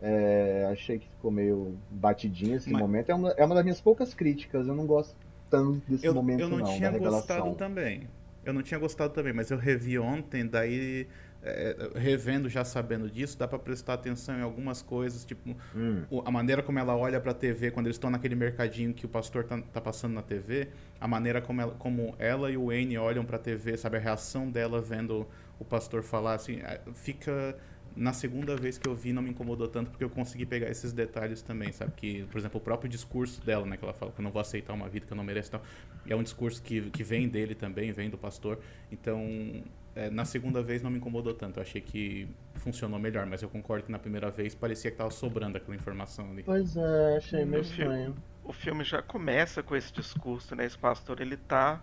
É, 0.00 0.68
achei 0.72 0.98
que 0.98 1.08
ficou 1.08 1.30
meio 1.30 1.76
batidinho 1.90 2.56
esse 2.56 2.70
Mas... 2.70 2.80
momento. 2.80 3.10
É 3.10 3.14
uma, 3.14 3.30
é 3.32 3.44
uma 3.44 3.54
das 3.54 3.64
minhas 3.64 3.80
poucas 3.82 4.14
críticas. 4.14 4.66
Eu 4.66 4.74
não 4.74 4.86
gosto 4.86 5.14
tanto 5.50 5.82
desse 5.86 6.06
eu, 6.06 6.14
momento, 6.14 6.40
eu 6.40 6.48
não. 6.48 6.58
não 6.58 6.64
tinha 6.64 6.90
gostado 6.90 7.54
também. 7.54 8.08
Eu 8.44 8.54
não 8.54 8.62
tinha 8.62 8.78
gostado 8.78 9.12
também, 9.12 9.32
mas 9.32 9.50
eu 9.50 9.58
revi 9.58 9.98
ontem, 9.98 10.46
daí 10.46 11.06
é, 11.46 11.98
revendo 11.98 12.48
já 12.48 12.64
sabendo 12.64 13.08
disso, 13.08 13.38
dá 13.38 13.46
para 13.46 13.58
prestar 13.58 13.94
atenção 13.94 14.36
em 14.36 14.42
algumas 14.42 14.82
coisas, 14.82 15.24
tipo 15.24 15.56
hum. 15.74 16.04
a 16.24 16.30
maneira 16.30 16.62
como 16.62 16.78
ela 16.78 16.96
olha 16.96 17.20
para 17.20 17.30
a 17.30 17.34
TV 17.34 17.70
quando 17.70 17.86
eles 17.86 17.96
estão 17.96 18.10
naquele 18.10 18.34
mercadinho 18.34 18.92
que 18.92 19.06
o 19.06 19.08
pastor 19.08 19.44
tá, 19.44 19.60
tá 19.60 19.80
passando 19.80 20.14
na 20.14 20.22
TV, 20.22 20.68
a 21.00 21.06
maneira 21.06 21.40
como 21.40 21.60
ela, 21.60 21.72
como 21.72 22.14
ela 22.18 22.50
e 22.50 22.56
o 22.56 22.66
Wayne 22.66 22.98
olham 22.98 23.24
para 23.24 23.36
a 23.36 23.38
TV, 23.38 23.76
sabe 23.76 23.96
a 23.96 24.00
reação 24.00 24.50
dela 24.50 24.80
vendo 24.80 25.26
o 25.58 25.64
pastor 25.64 26.02
falar 26.02 26.34
assim, 26.34 26.56
é, 26.56 26.80
fica 26.94 27.56
na 27.96 28.12
segunda 28.12 28.54
vez 28.56 28.76
que 28.76 28.86
eu 28.86 28.94
vi 28.94 29.12
não 29.12 29.22
me 29.22 29.30
incomodou 29.30 29.66
tanto 29.66 29.90
porque 29.90 30.04
eu 30.04 30.10
consegui 30.10 30.44
pegar 30.44 30.68
esses 30.68 30.92
detalhes 30.92 31.40
também, 31.40 31.72
sabe? 31.72 31.92
Que, 31.96 32.24
por 32.24 32.38
exemplo, 32.38 32.60
o 32.60 32.62
próprio 32.62 32.90
discurso 32.90 33.40
dela, 33.44 33.64
né? 33.64 33.76
Que 33.78 33.84
ela 33.84 33.94
fala 33.94 34.12
que 34.12 34.20
eu 34.20 34.22
não 34.22 34.30
vou 34.30 34.40
aceitar 34.40 34.74
uma 34.74 34.88
vida 34.88 35.06
que 35.06 35.12
eu 35.12 35.16
não 35.16 35.24
mereço 35.24 35.52
tal. 35.52 35.62
É 36.06 36.14
um 36.14 36.22
discurso 36.22 36.62
que, 36.62 36.90
que 36.90 37.02
vem 37.02 37.26
dele 37.26 37.54
também, 37.54 37.90
vem 37.92 38.10
do 38.10 38.18
pastor. 38.18 38.58
Então, 38.92 39.24
é, 39.96 40.10
na 40.10 40.26
segunda 40.26 40.62
vez 40.62 40.82
não 40.82 40.90
me 40.90 40.98
incomodou 40.98 41.32
tanto. 41.32 41.58
Eu 41.58 41.62
achei 41.62 41.80
que 41.80 42.28
funcionou 42.54 43.00
melhor, 43.00 43.24
mas 43.24 43.42
eu 43.42 43.48
concordo 43.48 43.86
que 43.86 43.90
na 43.90 43.98
primeira 43.98 44.30
vez 44.30 44.54
parecia 44.54 44.90
que 44.90 44.96
tava 44.96 45.10
sobrando 45.10 45.56
aquela 45.56 45.74
informação 45.74 46.30
ali. 46.30 46.42
Pois 46.42 46.76
é, 46.76 47.16
achei 47.16 47.44
meio 47.46 47.62
estranho. 47.62 48.14
O 48.44 48.52
filme 48.52 48.84
já 48.84 49.02
começa 49.02 49.62
com 49.62 49.74
esse 49.74 49.92
discurso, 49.92 50.54
né? 50.54 50.66
Esse 50.66 50.78
pastor, 50.78 51.20
ele 51.20 51.36
tá 51.36 51.82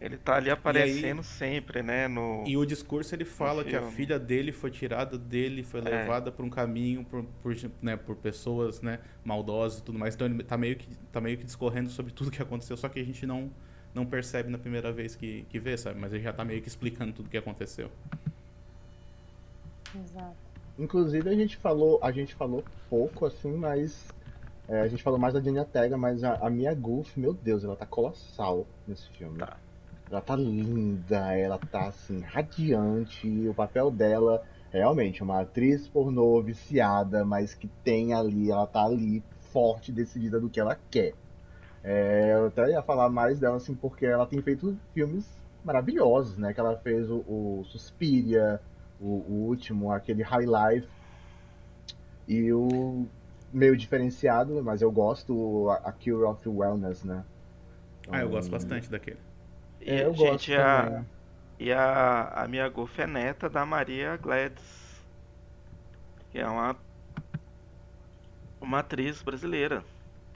ele 0.00 0.16
tá 0.16 0.36
ali 0.36 0.48
aparecendo 0.48 1.18
aí, 1.18 1.24
sempre, 1.24 1.82
né? 1.82 2.08
No, 2.08 2.44
e 2.46 2.56
o 2.56 2.64
discurso 2.64 3.14
ele 3.14 3.26
fala 3.26 3.62
que 3.62 3.76
a 3.76 3.82
filha 3.82 4.18
dele 4.18 4.50
foi 4.50 4.70
tirada 4.70 5.18
dele, 5.18 5.62
foi 5.62 5.80
é. 5.80 5.84
levada 5.84 6.32
por 6.32 6.42
um 6.42 6.48
caminho 6.48 7.04
por, 7.04 7.22
por, 7.42 7.54
né, 7.82 7.96
por 7.96 8.16
pessoas 8.16 8.80
né, 8.80 9.00
maldosas 9.22 9.80
e 9.80 9.82
tudo 9.82 9.98
mais. 9.98 10.14
Então 10.14 10.26
ele 10.26 10.42
tá 10.42 10.56
meio, 10.56 10.76
que, 10.76 10.88
tá 11.12 11.20
meio 11.20 11.36
que 11.36 11.44
discorrendo 11.44 11.90
sobre 11.90 12.12
tudo 12.14 12.30
que 12.30 12.40
aconteceu, 12.40 12.78
só 12.78 12.88
que 12.88 12.98
a 12.98 13.04
gente 13.04 13.26
não, 13.26 13.50
não 13.94 14.06
percebe 14.06 14.50
na 14.50 14.58
primeira 14.58 14.92
vez 14.92 15.14
que, 15.16 15.42
que 15.50 15.58
vê, 15.58 15.76
sabe? 15.76 15.98
Mas 15.98 16.12
ele 16.12 16.22
já 16.22 16.32
tá 16.32 16.44
meio 16.44 16.62
que 16.62 16.68
explicando 16.68 17.12
tudo 17.12 17.26
o 17.26 17.28
que 17.28 17.36
aconteceu. 17.36 17.90
Exato. 19.94 20.36
Inclusive 20.78 21.28
a 21.28 21.34
gente 21.34 21.56
falou, 21.56 21.98
a 22.02 22.10
gente 22.12 22.34
falou 22.34 22.64
pouco 22.88 23.26
assim, 23.26 23.52
mas 23.56 24.08
é, 24.68 24.80
a 24.80 24.88
gente 24.88 25.02
falou 25.02 25.18
mais 25.18 25.34
da 25.34 25.40
Diana 25.40 25.64
Tega, 25.64 25.96
mas 25.96 26.22
a, 26.22 26.34
a 26.34 26.48
Mia 26.48 26.74
Goof, 26.74 27.18
meu 27.18 27.34
Deus, 27.34 27.64
ela 27.64 27.76
tá 27.76 27.84
colossal 27.84 28.66
nesse 28.86 29.08
filme. 29.10 29.38
Tá. 29.38 29.56
Ela 30.10 30.20
tá 30.20 30.36
linda, 30.36 31.36
ela 31.36 31.58
tá 31.58 31.88
assim, 31.88 32.20
radiante, 32.20 33.28
o 33.48 33.54
papel 33.54 33.90
dela 33.90 34.42
realmente 34.72 35.22
uma 35.22 35.40
atriz 35.40 35.88
pornô 35.88 36.40
viciada, 36.40 37.24
mas 37.24 37.54
que 37.54 37.68
tem 37.84 38.14
ali, 38.14 38.50
ela 38.50 38.66
tá 38.66 38.84
ali 38.84 39.22
forte, 39.52 39.92
decidida 39.92 40.40
do 40.40 40.48
que 40.48 40.60
ela 40.60 40.78
quer. 40.90 41.14
É, 41.82 42.34
eu 42.34 42.46
até 42.46 42.70
ia 42.70 42.82
falar 42.82 43.08
mais 43.08 43.38
dela, 43.38 43.56
assim, 43.56 43.74
porque 43.74 44.04
ela 44.04 44.26
tem 44.26 44.40
feito 44.42 44.76
filmes 44.92 45.26
maravilhosos, 45.64 46.36
né? 46.36 46.52
Que 46.52 46.60
ela 46.60 46.76
fez 46.76 47.10
o, 47.10 47.18
o 47.18 47.64
Suspiria, 47.66 48.60
o, 49.00 49.06
o, 49.06 49.46
último, 49.48 49.90
aquele 49.90 50.22
High 50.22 50.46
Life. 50.46 50.88
E 52.28 52.52
o 52.52 53.06
meio 53.52 53.76
diferenciado, 53.76 54.62
mas 54.62 54.82
eu 54.82 54.90
gosto, 54.92 55.68
a, 55.70 55.88
a 55.88 55.92
Cure 55.92 56.24
of 56.24 56.48
Wellness, 56.48 57.02
né? 57.02 57.24
Então, 58.00 58.14
ah, 58.14 58.20
eu 58.20 58.28
gosto 58.28 58.50
bastante 58.50 58.90
daquele. 58.90 59.18
E, 59.80 59.90
é, 59.90 60.04
eu 60.04 60.14
gente, 60.14 60.54
gosto 60.54 60.60
a, 60.60 61.04
e 61.58 61.72
a, 61.72 62.28
a 62.34 62.48
minha 62.48 62.68
Golf 62.68 62.98
é 62.98 63.06
neta 63.06 63.48
da 63.48 63.66
Maria 63.66 64.16
Gladys, 64.16 65.02
que 66.30 66.38
é 66.38 66.46
uma, 66.46 66.76
uma 68.60 68.78
atriz 68.78 69.22
brasileira. 69.22 69.82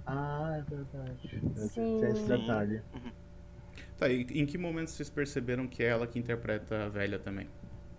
Ah, 0.06 0.58
é 0.58 0.62
verdade. 0.62 1.42
Sim. 1.68 2.04
esse 2.04 2.26
detalhe. 2.26 2.82
Uhum. 2.94 3.12
Tá, 3.96 4.08
e 4.08 4.22
em 4.22 4.44
que 4.44 4.58
momento 4.58 4.90
vocês 4.90 5.08
perceberam 5.08 5.66
que 5.66 5.82
é 5.82 5.88
ela 5.88 6.06
que 6.06 6.18
interpreta 6.18 6.84
a 6.84 6.88
velha 6.88 7.18
também? 7.18 7.48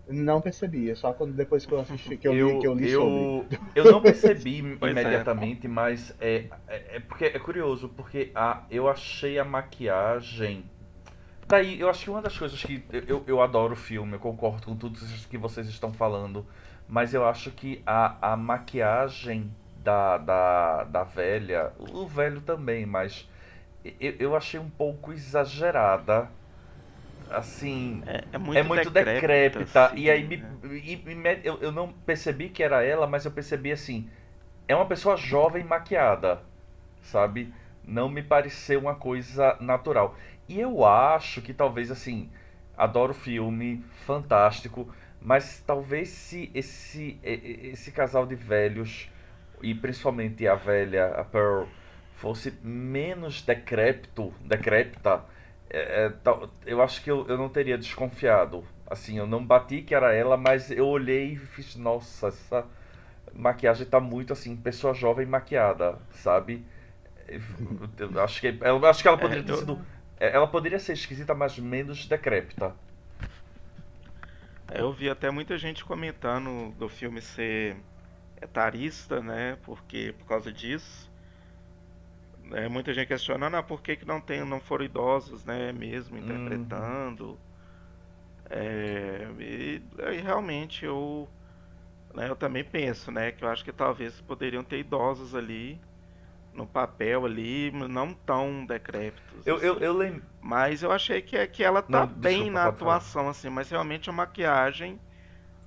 Não 0.08 0.40
percebi, 0.40 0.88
é 0.88 0.94
só 0.94 1.12
quando 1.12 1.32
depois 1.32 1.66
que 1.66 1.72
eu 1.72 1.80
assisti, 1.80 2.16
que 2.16 2.28
eu, 2.28 2.34
eu 2.34 2.48
li, 2.48 2.60
que 2.60 2.66
eu 2.68 2.74
li 2.74 2.90
eu, 2.90 3.00
sobre. 3.00 3.58
Eu 3.74 3.84
não 3.90 4.00
percebi 4.02 4.78
é. 4.80 4.90
imediatamente, 4.90 5.66
é. 5.66 5.68
mas 5.68 6.14
é, 6.20 6.44
é, 6.68 6.96
é, 6.96 7.00
porque 7.00 7.24
é 7.24 7.38
curioso, 7.40 7.88
porque 7.88 8.30
a, 8.32 8.62
eu 8.70 8.88
achei 8.88 9.36
a 9.36 9.44
maquiagem. 9.44 10.64
Daí, 11.48 11.80
eu 11.80 11.88
acho 11.90 12.04
que 12.04 12.10
uma 12.10 12.22
das 12.22 12.38
coisas 12.38 12.62
que. 12.62 12.84
Eu, 13.08 13.24
eu 13.26 13.40
adoro 13.42 13.72
o 13.72 13.76
filme, 13.76 14.12
eu 14.12 14.20
concordo 14.20 14.66
com 14.66 14.76
tudo 14.76 15.00
que 15.28 15.36
vocês 15.36 15.66
estão 15.66 15.92
falando, 15.92 16.46
mas 16.86 17.12
eu 17.12 17.26
acho 17.26 17.50
que 17.50 17.82
a, 17.84 18.32
a 18.32 18.36
maquiagem 18.36 19.50
da, 19.86 20.18
da, 20.18 20.84
da 20.84 21.04
velha, 21.04 21.72
o 21.78 22.08
velho 22.08 22.40
também, 22.40 22.84
mas 22.84 23.28
eu, 24.00 24.16
eu 24.18 24.36
achei 24.36 24.58
um 24.58 24.68
pouco 24.68 25.12
exagerada. 25.12 26.28
Assim, 27.30 28.02
é, 28.04 28.24
é 28.32 28.38
muito, 28.38 28.58
é 28.58 28.62
muito 28.64 28.90
decrépita. 28.90 29.60
decrépita 29.60 29.86
assim, 29.86 29.96
e 29.98 30.10
aí 30.10 30.24
me, 30.24 30.42
e, 30.64 31.14
me, 31.14 31.40
eu, 31.44 31.58
eu 31.60 31.70
não 31.70 31.92
percebi 31.92 32.48
que 32.48 32.64
era 32.64 32.82
ela, 32.82 33.06
mas 33.06 33.24
eu 33.24 33.30
percebi 33.30 33.70
assim: 33.70 34.10
é 34.66 34.74
uma 34.74 34.86
pessoa 34.86 35.16
jovem 35.16 35.62
maquiada, 35.62 36.40
sabe? 37.02 37.54
Não 37.84 38.08
me 38.08 38.24
pareceu 38.24 38.80
uma 38.80 38.96
coisa 38.96 39.56
natural. 39.60 40.16
E 40.48 40.60
eu 40.60 40.84
acho 40.84 41.40
que 41.40 41.54
talvez 41.54 41.92
assim, 41.92 42.28
adoro 42.76 43.12
o 43.12 43.14
filme, 43.14 43.84
fantástico, 44.04 44.92
mas 45.20 45.62
talvez 45.64 46.08
se 46.08 46.50
esse, 46.54 47.18
esse 47.22 47.92
casal 47.92 48.26
de 48.26 48.34
velhos 48.34 49.08
e 49.62 49.74
principalmente 49.74 50.46
a 50.46 50.54
velha, 50.54 51.08
a 51.08 51.24
Pearl, 51.24 51.64
fosse 52.16 52.52
menos 52.62 53.42
decrépito, 53.42 54.32
decrépita, 54.40 55.24
é, 55.68 56.06
é, 56.06 56.12
eu 56.64 56.80
acho 56.80 57.02
que 57.02 57.10
eu, 57.10 57.26
eu 57.28 57.36
não 57.36 57.48
teria 57.48 57.76
desconfiado. 57.76 58.64
Assim, 58.88 59.18
eu 59.18 59.26
não 59.26 59.44
bati 59.44 59.82
que 59.82 59.94
era 59.94 60.14
ela, 60.14 60.36
mas 60.36 60.70
eu 60.70 60.86
olhei 60.86 61.32
e 61.32 61.36
fiz, 61.36 61.74
nossa, 61.76 62.28
essa 62.28 62.64
maquiagem 63.34 63.86
tá 63.86 64.00
muito 64.00 64.32
assim, 64.32 64.56
pessoa 64.56 64.94
jovem 64.94 65.26
maquiada, 65.26 65.98
sabe? 66.12 66.64
Eu 67.98 68.22
acho 68.22 68.40
que, 68.40 68.56
eu 68.60 68.86
acho 68.86 69.02
que 69.02 69.08
ela 69.08 69.18
poderia 69.18 69.42
é, 69.42 69.46
ter 69.46 69.56
sido. 69.56 69.84
É, 70.18 70.34
ela 70.34 70.46
poderia 70.46 70.78
ser 70.78 70.92
esquisita, 70.92 71.34
mas 71.34 71.58
menos 71.58 72.06
decrépita. 72.06 72.74
Eu 74.72 74.92
vi 74.92 75.10
até 75.10 75.30
muita 75.30 75.58
gente 75.58 75.84
comentando 75.84 76.72
do 76.78 76.88
filme 76.88 77.20
ser 77.20 77.76
etarista, 78.40 79.20
né? 79.20 79.58
Porque 79.64 80.14
por 80.18 80.26
causa 80.26 80.52
disso, 80.52 81.10
né, 82.44 82.68
muita 82.68 82.92
gente 82.92 83.08
questionando, 83.08 83.56
ah, 83.56 83.62
por 83.62 83.82
que, 83.82 83.96
que 83.96 84.06
não 84.06 84.20
tem, 84.20 84.44
não 84.44 84.60
foram 84.60 84.84
idosos, 84.84 85.44
né? 85.44 85.72
Mesmo 85.72 86.18
interpretando. 86.18 87.30
Uhum. 87.30 87.38
É, 88.48 89.28
e, 89.40 89.82
e, 90.12 90.20
realmente 90.20 90.84
eu 90.84 91.28
né, 92.14 92.30
eu 92.30 92.36
também 92.36 92.64
penso, 92.64 93.10
né, 93.10 93.32
que 93.32 93.44
eu 93.44 93.48
acho 93.48 93.64
que 93.64 93.72
talvez 93.72 94.20
poderiam 94.22 94.64
ter 94.64 94.78
idosos 94.78 95.34
ali 95.34 95.78
no 96.54 96.66
papel 96.66 97.26
ali, 97.26 97.70
não 97.70 98.14
tão 98.14 98.64
decrépitos. 98.64 99.46
Eu, 99.46 99.56
assim. 99.56 99.66
eu, 99.66 99.78
eu 99.78 99.92
lembro. 99.92 100.22
Mas 100.40 100.82
eu 100.82 100.90
achei 100.90 101.20
que, 101.20 101.46
que 101.48 101.62
ela 101.62 101.82
tá 101.82 102.00
Não, 102.00 102.06
bem 102.06 102.36
desculpa, 102.36 102.58
na 102.58 102.66
atuação, 102.66 103.28
assim, 103.28 103.50
mas 103.50 103.68
realmente 103.68 104.08
a 104.08 104.12
maquiagem 104.12 104.98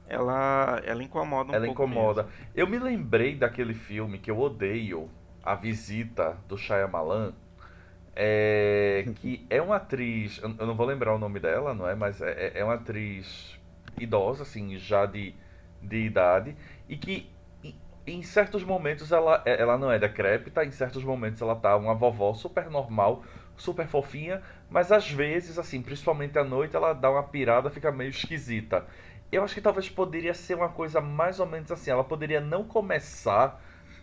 ela, 0.10 0.82
ela 0.86 1.04
incomoda 1.04 1.52
um 1.52 1.56
Ela 1.56 1.66
pouco. 1.66 1.84
incomoda. 1.84 2.24
mesmo. 2.24 2.38
Eu 2.56 2.68
me 2.68 2.80
lembrei 2.80 3.36
daquele 3.36 3.74
filme 3.74 4.18
que 4.20 4.30
eu 4.32 4.40
odeio, 4.40 5.10
A 5.44 5.56
Visita, 5.56 6.38
do 6.48 6.58
Shyamalan, 6.58 7.34
é, 8.16 9.06
que 9.22 9.46
é 9.50 9.62
uma 9.62 9.78
atriz, 9.78 10.40
eu 10.44 10.50
não 10.66 10.76
vou 10.76 10.86
lembrar 10.86 11.14
o 11.16 11.20
nome 11.20 11.40
dela, 11.40 11.74
não 11.74 11.88
é? 11.88 11.96
Mas 11.96 12.22
é, 12.22 12.32
é- 12.56 12.60
é 12.60 12.64
uma 12.64 12.76
atriz 12.76 13.58
idosa, 14.00 14.44
assim, 14.44 14.78
já 14.78 15.06
de, 15.06 15.34
de 15.82 15.98
idade, 16.06 16.56
e 16.88 16.98
que 16.98 17.30
em- 17.64 17.76
em 18.08 18.24
certos 18.24 18.64
momentos 18.64 19.12
ela, 19.12 19.42
é- 19.46 19.62
ela 19.62 19.78
não 19.78 19.92
é 19.92 20.00
decrépita, 20.00 20.64
em 20.66 20.72
certos 20.72 21.04
momentos 21.04 21.42
ela 21.42 21.56
tá 21.56 21.76
uma 21.76 21.94
vovó 21.96 22.34
super 22.34 22.70
normal, 22.70 23.24
super 23.58 23.88
fofinha, 23.88 24.42
mas 24.70 24.92
às 24.92 25.10
vezes, 25.12 25.58
assim, 25.60 25.82
principalmente 25.82 26.38
à 26.40 26.44
noite, 26.44 26.76
ela 26.76 26.94
dá 26.94 27.12
uma 27.12 27.24
pirada, 27.24 27.70
fica 27.70 27.92
meio 27.92 28.10
esquisita. 28.10 28.86
Eu 29.32 29.44
acho 29.44 29.54
que 29.54 29.62
talvez 29.62 29.88
poderia 29.90 30.34
ser 30.34 30.56
uma 30.56 30.70
coisa 30.70 31.00
mais 31.00 31.40
ou 31.40 31.46
menos 31.46 31.72
assim. 31.72 31.92
Ela 31.92 32.04
poderia 32.04 32.42
não 32.42 32.64
começar 32.64 33.62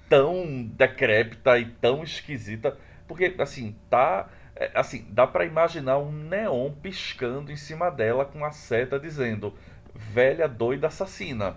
tão 0.08 0.62
decrépita 0.64 1.58
e 1.58 1.66
tão 1.66 2.02
esquisita, 2.04 2.76
porque 3.08 3.34
assim, 3.38 3.76
tá, 3.90 4.28
é, 4.54 4.70
assim, 4.74 5.04
dá 5.10 5.26
pra 5.26 5.44
imaginar 5.44 5.98
um 5.98 6.12
neon 6.12 6.70
piscando 6.70 7.50
em 7.50 7.56
cima 7.56 7.90
dela 7.90 8.24
com 8.24 8.44
a 8.44 8.52
seta 8.52 9.00
dizendo: 9.00 9.52
"Velha 9.94 10.46
doida 10.48 10.86
assassina". 10.86 11.56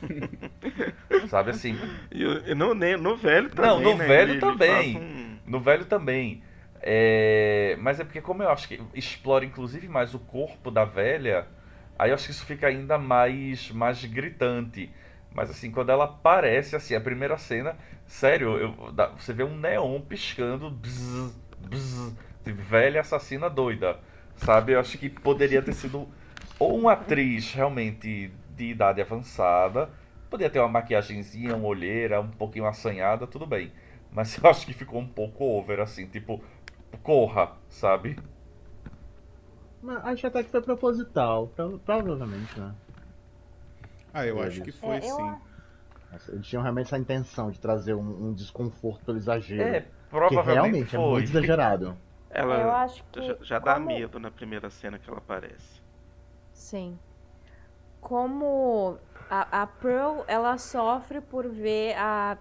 Sabe 1.28 1.50
assim? 1.50 1.76
E, 2.10 2.24
o- 2.24 2.54
no, 2.54 2.74
no 2.74 3.16
velho 3.16 3.50
também. 3.50 3.82
no 3.82 3.96
né, 3.96 4.06
velho 4.06 4.30
ele 4.32 4.40
também. 4.40 4.68
faz 4.92 4.94
um- 4.96 5.36
No 5.46 5.60
velho 5.60 5.84
também. 5.84 6.42
É, 6.80 7.76
Mas 7.80 8.00
é 8.00 8.04
porque 8.04 8.20
como 8.20 8.42
eu 8.42 8.50
acho 8.50 8.66
que 8.66 8.80
explora 8.94 9.44
inclusive 9.44 9.86
mais 9.88 10.14
o 10.14 10.18
corpo 10.18 10.70
da 10.70 10.84
velha, 10.84 11.46
aí 12.02 12.10
eu 12.10 12.14
acho 12.14 12.26
que 12.26 12.30
isso 12.32 12.44
fica 12.46 12.66
ainda 12.66 12.98
mais, 12.98 13.70
mais 13.70 14.04
gritante. 14.04 14.90
Mas 15.34 15.50
assim, 15.50 15.70
quando 15.70 15.90
ela 15.90 16.04
aparece, 16.04 16.76
assim, 16.76 16.94
a 16.94 17.00
primeira 17.00 17.38
cena, 17.38 17.76
sério, 18.06 18.56
eu- 18.58 18.92
dá- 18.92 19.06
você 19.08 19.32
vê 19.32 19.42
um 19.44 19.56
neon 19.56 20.00
piscando, 20.00 20.70
bzz, 20.70 21.34
bzz, 21.68 22.12
de 22.44 22.52
velha 22.52 23.00
assassina 23.00 23.48
doida. 23.48 23.98
Sabe? 24.36 24.72
Eu 24.72 24.80
acho 24.80 24.98
que 24.98 25.08
poderia 25.08 25.62
ter 25.62 25.72
sido 25.72 26.08
ou 26.58 26.78
uma 26.78 26.92
atriz 26.92 27.52
realmente 27.54 28.30
de 28.56 28.64
idade 28.70 29.00
avançada, 29.00 29.90
poderia 30.30 30.50
ter 30.50 30.58
uma 30.60 30.68
maquiagenzinha, 30.68 31.56
uma 31.56 31.66
olheira, 31.66 32.20
um 32.20 32.28
pouquinho 32.30 32.66
assanhada, 32.66 33.26
tudo 33.26 33.46
bem. 33.46 33.72
Mas 34.12 34.36
eu 34.42 34.48
acho 34.48 34.66
que 34.66 34.72
ficou 34.72 35.00
um 35.00 35.06
pouco 35.06 35.44
over, 35.44 35.80
assim, 35.80 36.06
tipo, 36.06 36.42
corra, 37.02 37.52
sabe? 37.68 38.16
Acho 40.04 40.26
até 40.26 40.42
que 40.42 40.50
foi 40.50 40.62
proposital, 40.62 41.48
pro- 41.48 41.78
provavelmente, 41.80 42.58
né? 42.58 42.74
Ah, 44.12 44.26
eu 44.26 44.40
É, 44.40 44.42
acho 44.42 44.62
que 44.62 44.72
foi 44.72 45.00
É, 45.00 45.10
eu 45.10 45.16
sim. 45.16 45.38
Nossa, 46.10 46.32
Eles 46.32 46.46
tinham 46.48 46.62
realmente 46.62 46.86
essa 46.88 46.98
intenção 46.98 47.50
de 47.50 47.60
trazer 47.60 47.94
um, 47.94 48.28
um 48.30 48.34
desconforto 48.34 49.04
pelo 49.04 49.18
exagero. 49.18 49.80
É, 49.80 49.92
que 50.26 50.36
provavelmente 50.36 50.36
realmente 50.36 50.96
é 50.96 50.98
foi. 50.98 51.00
muito 51.00 51.28
exagerado. 51.30 51.98
Ela 52.30 52.58
eu 52.60 52.70
acho 52.72 53.04
que 53.12 53.22
já, 53.22 53.36
já 53.42 53.58
dá 53.60 53.78
como- 53.80 53.80
medo 53.80 54.18
na 54.20 54.30
primeira 54.30 54.70
cena 54.70 54.98
que 54.98 55.08
ela 55.10 55.18
aparece. 55.18 55.82
Sim. 56.52 57.00
Como 58.00 58.98
a, 59.30 59.62
a 59.62 59.66
Pearl, 59.66 60.24
ela 60.28 60.58
sofre 60.58 61.20
por 61.20 61.48
ver 61.48 61.94
a, 61.96 62.38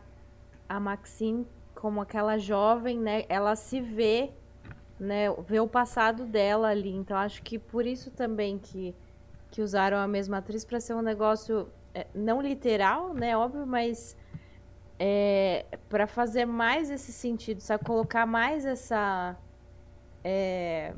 a 0.69 0.79
Maxine 0.79 1.47
como 1.75 2.01
aquela 2.01 2.37
jovem, 2.37 2.99
né? 2.99 3.25
Ela 3.29 3.55
se 3.55 3.81
vê, 3.81 4.33
né? 5.01 5.25
Vê 5.47 5.59
o 5.59 5.67
passado 5.67 6.25
dela 6.25 6.69
ali. 6.69 6.91
Então 6.95 7.17
acho 7.17 7.41
que 7.41 7.57
por 7.57 7.85
isso 7.85 8.11
também 8.11 8.59
que, 8.59 8.95
que 9.49 9.61
usaram 9.61 9.97
a 9.97 10.07
mesma 10.07 10.37
atriz 10.37 10.63
para 10.63 10.79
ser 10.79 10.93
um 10.93 11.01
negócio 11.01 11.67
é, 11.93 12.05
não 12.13 12.41
literal, 12.41 13.13
né? 13.13 13.35
Óbvio, 13.35 13.65
mas 13.65 14.15
é, 14.99 15.65
para 15.89 16.05
fazer 16.05 16.45
mais 16.45 16.91
esse 16.91 17.11
sentido, 17.11 17.59
sabe? 17.61 17.83
Colocar 17.83 18.25
mais 18.27 18.63
essa 18.65 19.35
é, 20.23 20.93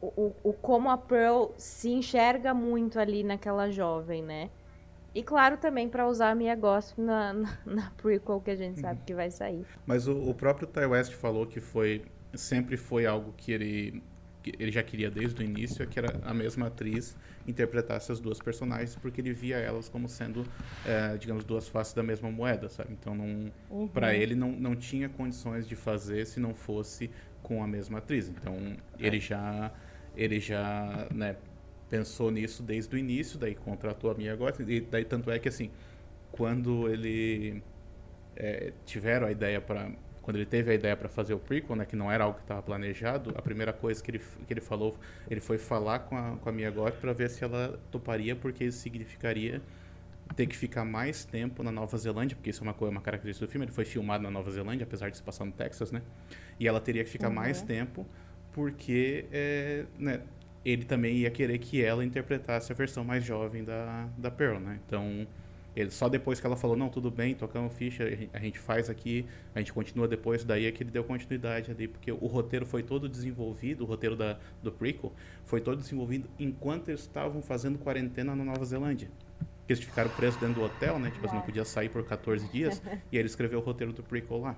o, 0.00 0.32
o- 0.44 0.52
como 0.52 0.88
a 0.90 0.96
Pearl 0.96 1.46
se 1.56 1.90
enxerga 1.90 2.54
muito 2.54 2.98
ali 3.00 3.24
naquela 3.24 3.70
jovem, 3.70 4.22
né? 4.22 4.48
E 5.14 5.22
claro 5.22 5.58
também 5.58 5.88
para 5.88 6.08
usar 6.08 6.30
a 6.30 6.34
Mia 6.34 6.54
Goth 6.54 6.96
na, 6.96 7.32
na, 7.34 7.58
na 7.66 7.90
prequel 7.96 8.40
que 8.40 8.50
a 8.52 8.56
gente 8.56 8.80
sabe 8.80 9.00
que 9.04 9.14
vai 9.14 9.30
sair. 9.30 9.66
Mas 9.86 10.06
o, 10.06 10.16
o 10.30 10.34
próprio 10.34 10.66
Ty 10.66 10.86
West 10.86 11.12
falou 11.14 11.46
que 11.46 11.60
foi 11.60 12.04
sempre 12.34 12.76
foi 12.76 13.06
algo 13.06 13.32
que 13.36 13.52
ele 13.52 14.02
que 14.42 14.52
ele 14.58 14.72
já 14.72 14.82
queria 14.82 15.08
desde 15.08 15.40
o 15.40 15.44
início, 15.44 15.84
é 15.84 15.86
que 15.86 15.96
era 15.96 16.18
a 16.24 16.34
mesma 16.34 16.66
atriz 16.66 17.16
interpretasse 17.46 18.10
as 18.10 18.18
duas 18.18 18.40
personagens, 18.40 18.96
porque 18.96 19.20
ele 19.20 19.32
via 19.32 19.56
elas 19.56 19.88
como 19.88 20.08
sendo, 20.08 20.44
eh, 20.84 21.16
digamos, 21.16 21.44
duas 21.44 21.68
faces 21.68 21.94
da 21.94 22.02
mesma 22.02 22.28
moeda, 22.28 22.68
sabe? 22.68 22.92
Então, 22.92 23.14
não, 23.14 23.52
Uhum. 23.70 23.86
para 23.86 24.16
ele 24.16 24.34
não, 24.34 24.50
não 24.50 24.74
tinha 24.74 25.08
condições 25.08 25.68
de 25.68 25.76
fazer 25.76 26.26
se 26.26 26.40
não 26.40 26.54
fosse 26.54 27.08
com 27.40 27.62
a 27.62 27.68
mesma 27.68 27.98
atriz. 27.98 28.28
Então, 28.28 28.76
ele 28.98 29.20
já 29.20 29.70
ele 30.16 30.40
já, 30.40 31.06
né, 31.14 31.36
pensou 31.88 32.30
nisso 32.30 32.62
desde 32.62 32.94
o 32.94 32.98
início, 32.98 33.38
daí 33.38 33.54
contratou 33.54 34.10
a 34.10 34.14
Mia 34.14 34.34
Goth, 34.34 34.58
e 34.60 34.80
daí 34.80 35.04
tanto 35.04 35.30
é 35.30 35.38
que 35.38 35.48
assim, 35.48 35.70
quando 36.32 36.88
ele 36.88 37.62
é, 38.36 38.72
tiveram 38.84 39.26
a 39.26 39.30
ideia 39.30 39.60
para 39.60 39.90
quando 40.22 40.36
ele 40.36 40.46
teve 40.46 40.70
a 40.70 40.74
ideia 40.74 40.96
para 40.96 41.08
fazer 41.08 41.34
o 41.34 41.38
prequel, 41.38 41.76
né, 41.76 41.84
que 41.84 41.96
não 41.96 42.10
era 42.10 42.24
algo 42.24 42.36
que 42.38 42.44
estava 42.44 42.62
planejado, 42.62 43.32
a 43.36 43.42
primeira 43.42 43.72
coisa 43.72 44.02
que 44.02 44.10
ele, 44.10 44.20
que 44.46 44.52
ele 44.52 44.60
falou, 44.60 44.96
ele 45.28 45.40
foi 45.40 45.58
falar 45.58 46.00
com 46.00 46.16
a, 46.16 46.36
com 46.38 46.48
a 46.48 46.52
Mia 46.52 46.70
Goth 46.70 46.96
para 47.00 47.12
ver 47.12 47.28
se 47.30 47.44
ela 47.44 47.80
toparia, 47.90 48.36
porque 48.36 48.64
isso 48.64 48.78
significaria 48.78 49.62
ter 50.36 50.46
que 50.46 50.56
ficar 50.56 50.84
mais 50.84 51.24
tempo 51.24 51.62
na 51.62 51.70
Nova 51.72 51.96
Zelândia, 51.98 52.36
porque 52.36 52.50
isso 52.50 52.62
é 52.62 52.66
uma 52.66 52.74
coisa, 52.74 52.90
uma 52.92 53.02
característica 53.02 53.46
do 53.46 53.50
filme, 53.50 53.66
ele 53.66 53.72
foi 53.72 53.84
filmado 53.84 54.22
na 54.22 54.30
Nova 54.30 54.50
Zelândia, 54.50 54.84
apesar 54.84 55.10
de 55.10 55.16
se 55.16 55.22
passar 55.22 55.44
no 55.44 55.52
Texas, 55.52 55.92
né? 55.92 56.02
E 56.58 56.66
ela 56.68 56.80
teria 56.80 57.04
que 57.04 57.10
ficar 57.10 57.28
Uhum. 57.28 57.34
mais 57.34 57.60
tempo, 57.62 58.06
porque 58.52 59.28
é, 59.32 59.86
né, 59.98 60.22
ele 60.64 60.84
também 60.84 61.16
ia 61.18 61.30
querer 61.30 61.58
que 61.58 61.82
ela 61.84 62.04
interpretasse 62.04 62.72
a 62.72 62.74
versão 62.74 63.04
mais 63.04 63.24
jovem 63.24 63.64
da, 63.64 64.08
da 64.16 64.30
Pearl, 64.30 64.58
né? 64.60 64.80
Então, 64.86 65.26
ele, 65.74 65.90
só 65.90 66.08
depois 66.08 66.38
que 66.38 66.46
ela 66.46 66.56
falou, 66.56 66.76
não, 66.76 66.88
tudo 66.88 67.10
bem, 67.10 67.34
tocamos 67.34 67.72
ficha, 67.74 68.04
a 68.32 68.38
gente- 68.38 68.58
faz 68.58 68.90
aqui, 68.90 69.26
a 69.54 69.58
gente 69.58 69.72
continua 69.72 70.06
depois, 70.06 70.44
daí 70.44 70.66
é 70.66 70.72
que 70.72 70.82
ele 70.82 70.90
deu 70.90 71.02
continuidade 71.02 71.70
ali, 71.70 71.88
porque 71.88 72.12
o 72.12 72.26
roteiro 72.26 72.66
foi 72.66 72.82
todo 72.82 73.08
desenvolvido, 73.08 73.84
o 73.84 73.86
roteiro 73.86 74.14
da, 74.14 74.38
do 74.62 74.70
prequel 74.70 75.12
foi 75.44 75.60
todo 75.60 75.78
desenvolvido 75.78 76.28
enquanto 76.38 76.88
eles 76.88 77.00
estavam 77.00 77.40
fazendo 77.40 77.78
quarentena 77.78 78.36
na 78.36 78.44
Nova 78.44 78.64
Zelândia. 78.64 79.10
Porque 79.58 79.72
eles 79.72 79.84
ficaram 79.84 80.10
presos 80.10 80.38
dentro 80.40 80.56
do 80.56 80.64
hotel, 80.64 80.98
né? 80.98 81.10
Tipo, 81.10 81.26
assim, 81.26 81.36
não 81.36 81.42
podia 81.42 81.64
sair 81.64 81.88
por 81.88 82.04
14 82.04 82.46
dias, 82.48 82.82
e 83.10 83.16
aí 83.16 83.18
ele 83.18 83.26
escreveu 83.26 83.60
o 83.60 83.62
roteiro 83.62 83.92
do 83.92 84.02
prequel 84.02 84.40
lá. 84.40 84.56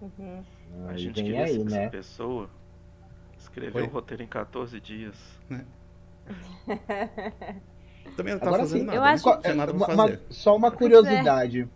Uhum. 0.00 0.42
A 0.86 0.96
gente 0.96 1.22
queria 1.22 1.44
aí, 1.44 1.56
essa 1.56 1.64
né? 1.64 1.88
pessoa 1.88 2.48
escreveu 3.36 3.82
Oi? 3.82 3.88
o 3.88 3.90
roteiro 3.90 4.22
em 4.22 4.28
14 4.28 4.80
dias. 4.80 5.16
Também 8.16 8.32
não 8.34 8.40
tava 8.40 8.50
Agora 8.52 8.62
fazendo 8.64 8.80
sim, 8.80 8.86
nada, 8.86 8.98
eu 8.98 9.02
né? 9.02 9.08
acho- 9.10 9.26
não 9.26 9.40
tinha 9.40 9.54
nada 9.54 9.72
Uma- 9.72 9.86
pra 9.86 9.94
uma- 9.94 10.04
fazer. 10.08 10.20
só 10.30 10.56
uma 10.56 10.70
curiosidade. 10.70 11.68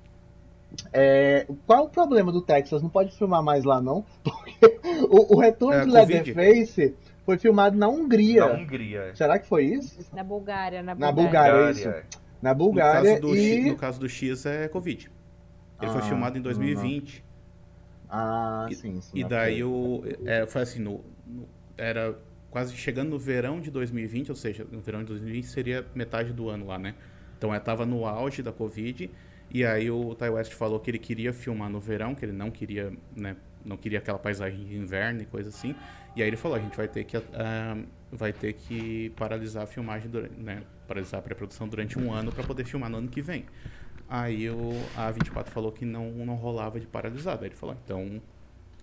É, 0.92 1.46
qual 1.66 1.84
o 1.84 1.88
problema 1.88 2.32
do 2.32 2.42
Texas? 2.42 2.82
Não 2.82 2.88
pode 2.90 3.16
filmar 3.16 3.42
mais 3.42 3.64
lá, 3.64 3.80
não? 3.80 4.04
Porque 4.24 4.80
o, 5.08 5.36
o 5.36 5.38
retorno 5.38 5.80
É, 5.80 5.84
de. 5.84 5.90
Leatherface 5.90 6.94
foi 7.24 7.38
filmado 7.38 7.76
na 7.76 7.88
Hungria. 7.88 8.46
Na 8.46 8.54
Hungria. 8.54 9.00
é. 9.10 9.14
Será 9.14 9.38
que 9.38 9.46
foi 9.46 9.64
isso? 9.66 9.98
Na 10.12 10.24
Bulgária, 10.24 10.82
na 10.82 10.94
Na 10.94 11.12
Bulgária. 11.12 11.52
Bulgária, 11.52 11.70
isso. 11.70 11.88
é. 11.88 12.02
Na 12.42 12.50
No 12.52 12.58
Bulgária 12.58 13.10
caso, 13.10 13.20
do 13.22 13.34
e... 13.36 13.38
X, 13.62 13.66
no 13.68 13.76
caso 13.76 14.00
do 14.00 14.08
X 14.08 14.44
é 14.46 14.68
Covid. 14.68 15.10
Ele 15.80 15.90
foi 15.90 16.00
Ah, 16.00 16.04
filmado 16.04 16.36
em 16.38 16.42
2020. 16.42 17.24
Ah, 18.10 18.66
E- 18.70 18.74
sim, 18.74 19.00
sim. 19.00 19.18
E 19.18 19.24
daí 19.24 19.64
o, 19.64 20.02
é, 20.26 20.46
foi 20.46 20.62
assim, 20.62 20.80
no, 20.80 21.00
no- 21.26 21.48
era 21.76 22.16
quase 22.54 22.76
chegando 22.76 23.10
no 23.10 23.18
verão 23.18 23.60
de 23.60 23.68
2020, 23.68 24.30
ou 24.30 24.36
seja, 24.36 24.64
no 24.70 24.80
verão 24.80 25.00
de 25.00 25.06
2020 25.06 25.44
seria 25.44 25.84
metade 25.92 26.32
do 26.32 26.48
ano 26.48 26.68
lá, 26.68 26.78
né? 26.78 26.94
Então 27.36 27.52
é, 27.52 27.58
tava 27.58 27.84
no 27.84 28.06
auge 28.06 28.44
da 28.44 28.52
Covid, 28.52 29.10
e 29.50 29.64
aí 29.64 29.90
o 29.90 30.14
Ty 30.14 30.28
West 30.28 30.52
falou 30.52 30.78
que 30.78 30.88
ele 30.88 31.00
queria 31.00 31.32
filmar 31.32 31.68
no 31.68 31.80
verão, 31.80 32.14
que 32.14 32.24
ele 32.24 32.30
não 32.30 32.52
queria, 32.52 32.92
né, 33.16 33.36
não 33.64 33.76
queria 33.76 33.98
aquela 33.98 34.20
paisagem 34.20 34.64
de 34.64 34.76
inverno 34.76 35.22
e 35.22 35.26
coisa 35.26 35.48
assim. 35.48 35.74
E 36.14 36.22
aí 36.22 36.28
ele 36.28 36.36
falou, 36.36 36.56
a 36.56 36.60
gente 36.60 36.76
vai 36.76 36.86
ter 36.86 37.02
que 37.02 37.16
ah, 37.16 37.76
vai 38.12 38.32
ter 38.32 38.52
que 38.52 39.10
paralisar 39.16 39.64
a 39.64 39.66
filmagem, 39.66 40.08
durante, 40.08 40.40
né, 40.40 40.62
paralisar 40.86 41.18
a 41.18 41.22
pré-produção 41.24 41.66
durante 41.66 41.98
um 41.98 42.12
ano 42.12 42.30
para 42.30 42.44
poder 42.44 42.64
filmar 42.64 42.88
no 42.88 42.98
ano 42.98 43.08
que 43.08 43.20
vem. 43.20 43.46
Aí 44.08 44.48
o, 44.48 44.80
a 44.96 45.10
24 45.10 45.52
falou 45.52 45.72
que 45.72 45.84
não, 45.84 46.08
não 46.12 46.36
rolava 46.36 46.78
de 46.78 46.86
paralisar. 46.86 47.36
Daí 47.36 47.48
ele 47.48 47.56
falou, 47.56 47.76
então 47.84 48.22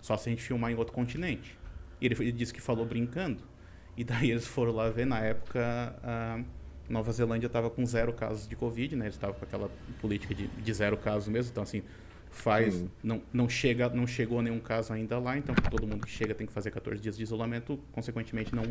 só 0.02 0.18
se 0.18 0.28
a 0.28 0.30
gente 0.30 0.42
filmar 0.42 0.70
em 0.70 0.74
outro 0.74 0.92
continente. 0.92 1.58
E 2.02 2.04
ele, 2.04 2.16
ele 2.20 2.32
disse 2.32 2.52
que 2.52 2.60
falou 2.60 2.84
brincando. 2.84 3.50
E 3.96 4.04
daí 4.04 4.30
eles 4.30 4.46
foram 4.46 4.72
lá 4.72 4.88
ver, 4.90 5.06
na 5.06 5.20
época, 5.20 5.94
a 6.02 6.40
Nova 6.88 7.12
Zelândia 7.12 7.46
estava 7.46 7.70
com 7.70 7.84
zero 7.84 8.12
casos 8.12 8.48
de 8.48 8.56
Covid, 8.56 8.96
né? 8.96 9.06
Eles 9.06 9.14
estavam 9.14 9.36
com 9.36 9.44
aquela 9.44 9.70
política 10.00 10.34
de, 10.34 10.46
de 10.46 10.74
zero 10.74 10.96
casos 10.96 11.28
mesmo, 11.28 11.50
então 11.50 11.62
assim, 11.62 11.82
faz, 12.30 12.84
não, 13.02 13.22
não, 13.32 13.48
chega, 13.48 13.88
não 13.90 14.06
chegou 14.06 14.40
nenhum 14.40 14.60
caso 14.60 14.92
ainda 14.92 15.18
lá, 15.18 15.36
então 15.36 15.54
todo 15.70 15.86
mundo 15.86 16.06
que 16.06 16.10
chega 16.10 16.34
tem 16.34 16.46
que 16.46 16.52
fazer 16.52 16.70
14 16.70 17.00
dias 17.00 17.16
de 17.16 17.22
isolamento, 17.22 17.78
consequentemente 17.92 18.54
não, 18.54 18.64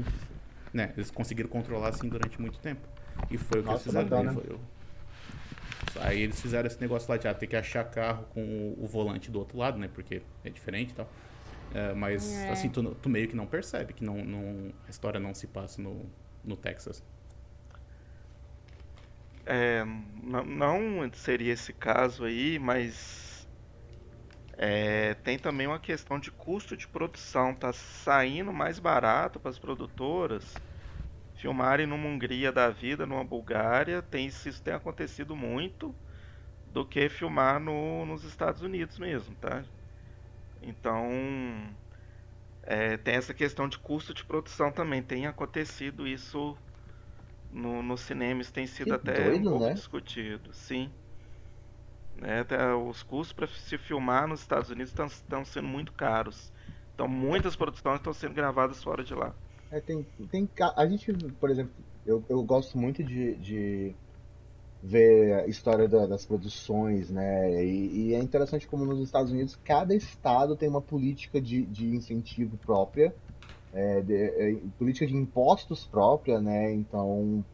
né? 0.73 0.91
Eles 0.97 1.11
conseguiram 1.11 1.49
controlar 1.49 1.89
assim 1.89 2.09
durante 2.09 2.41
muito 2.41 2.59
tempo. 2.59 2.87
E 3.29 3.37
foi 3.37 3.59
o 3.59 3.63
que 3.63 3.69
Nossa, 3.69 3.89
eles 3.89 4.03
fizeram. 4.03 4.23
Né? 4.23 4.33
Foi, 4.33 4.59
Aí 5.99 6.21
eles 6.21 6.39
fizeram 6.39 6.67
esse 6.67 6.79
negócio 6.79 7.09
lá 7.09 7.17
de 7.17 7.27
ah, 7.27 7.33
ter 7.33 7.47
que 7.47 7.55
achar 7.55 7.83
carro 7.83 8.25
com 8.33 8.41
o, 8.41 8.83
o, 8.83 8.87
volante 8.87 9.29
do 9.29 9.39
outro 9.39 9.57
lado, 9.57 9.77
né? 9.77 9.89
Porque 9.93 10.21
é 10.43 10.49
diferente 10.49 10.91
e 10.91 10.95
tal. 10.95 11.09
É, 11.73 11.93
mas, 11.93 12.31
é. 12.33 12.49
assim, 12.49 12.69
tu, 12.69 12.95
tu, 12.95 13.09
meio 13.09 13.27
que 13.27 13.35
não 13.35 13.47
percebe 13.47 13.93
que 13.93 14.03
não, 14.03 14.17
não, 14.23 14.73
a 14.85 14.89
história 14.89 15.19
não 15.19 15.33
se 15.33 15.47
passa 15.47 15.81
no, 15.81 16.05
no 16.43 16.57
Texas. 16.57 17.03
É, 19.45 19.83
não 20.23 21.09
seria 21.13 21.53
esse 21.53 21.73
caso 21.73 22.25
aí, 22.25 22.59
mas 22.59 23.47
é, 24.57 25.15
tem 25.15 25.39
também 25.39 25.65
uma 25.65 25.79
questão 25.79 26.19
de 26.19 26.29
custo 26.29 26.75
de 26.75 26.87
produção. 26.87 27.53
Tá 27.53 27.71
saindo 27.73 28.51
mais 28.51 28.77
barato 28.77 29.39
para 29.39 29.49
as 29.49 29.57
produtoras 29.57 30.55
filmarem 31.41 31.87
numa 31.87 32.07
Hungria 32.07 32.51
da 32.51 32.69
vida, 32.69 33.03
numa 33.07 33.23
Bulgária, 33.23 34.03
tem, 34.03 34.27
isso 34.27 34.61
tem 34.61 34.75
acontecido 34.75 35.35
muito 35.35 35.93
do 36.71 36.85
que 36.85 37.09
filmar 37.09 37.59
no, 37.59 38.05
nos 38.05 38.23
Estados 38.23 38.61
Unidos 38.61 38.99
mesmo, 38.99 39.35
tá? 39.35 39.63
Então 40.61 41.09
é, 42.63 42.97
tem 42.97 43.15
essa 43.15 43.33
questão 43.33 43.67
de 43.67 43.77
custo 43.77 44.13
de 44.13 44.23
produção 44.23 44.71
também. 44.71 45.01
Tem 45.01 45.27
acontecido 45.27 46.07
isso 46.07 46.57
no, 47.51 47.81
no 47.83 47.97
cinema, 47.97 48.41
isso 48.41 48.53
tem 48.53 48.67
sido 48.67 48.87
que 48.87 49.09
até 49.09 49.29
doido, 49.29 49.49
um 49.49 49.51
pouco 49.51 49.65
né? 49.65 49.73
discutido, 49.73 50.53
sim. 50.53 50.91
É, 52.21 52.73
os 52.73 53.01
custos 53.03 53.33
para 53.33 53.47
se 53.47 53.77
filmar 53.77 54.27
nos 54.27 54.41
Estados 54.41 54.69
Unidos 54.69 54.93
estão 54.93 55.43
sendo 55.45 55.67
muito 55.67 55.91
caros. 55.93 56.51
Então 56.93 57.07
muitas 57.07 57.55
produções 57.55 57.97
estão 57.97 58.13
sendo 58.13 58.33
gravadas 58.35 58.83
fora 58.83 59.03
de 59.03 59.13
lá. 59.15 59.33
É, 59.71 59.79
tem, 59.79 60.03
tem, 60.29 60.49
a 60.75 60.85
gente, 60.85 61.13
por 61.39 61.49
exemplo, 61.49 61.73
eu, 62.05 62.23
eu 62.29 62.43
gosto 62.43 62.77
muito 62.77 63.01
de, 63.03 63.35
de 63.37 63.95
ver 64.83 65.33
a 65.43 65.47
história 65.47 65.87
da, 65.87 66.07
das 66.07 66.25
produções, 66.25 67.09
né? 67.09 67.63
E, 67.63 68.09
e, 68.09 68.13
é 68.15 68.19
interessante 68.19 68.67
como 68.67 68.85
nos 68.85 68.99
Estados 69.01 69.31
Unidos 69.31 69.57
cada 69.63 69.93
estado 69.93 70.55
tem 70.55 70.67
uma 70.67 70.81
política 70.81 71.39
de, 71.39 71.63
de 71.65 71.95
incentivo 71.95 72.57
própria, 72.57 73.13
é, 73.73 74.01
de, 74.01 74.15
é, 74.15 74.55
política 74.79 75.05
de 75.05 75.15
impostos 75.15 75.85
própria, 75.85 76.41
né? 76.41 76.73
Então 76.73 77.45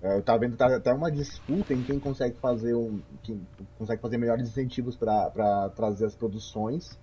é, 0.00 0.16
eu 0.16 0.22
tava 0.22 0.40
vendo 0.40 0.56
tá 0.56 0.74
até 0.76 0.92
uma 0.92 1.10
disputa 1.10 1.74
em 1.74 1.82
quem 1.82 1.98
consegue 1.98 2.36
fazer 2.38 2.74
um, 2.74 3.00
quem 3.22 3.40
consegue 3.78 4.00
fazer 4.00 4.18
melhores 4.18 4.48
incentivos 4.48 4.96
para 4.96 5.70
trazer 5.70 6.06
as 6.06 6.14
produções 6.14 6.96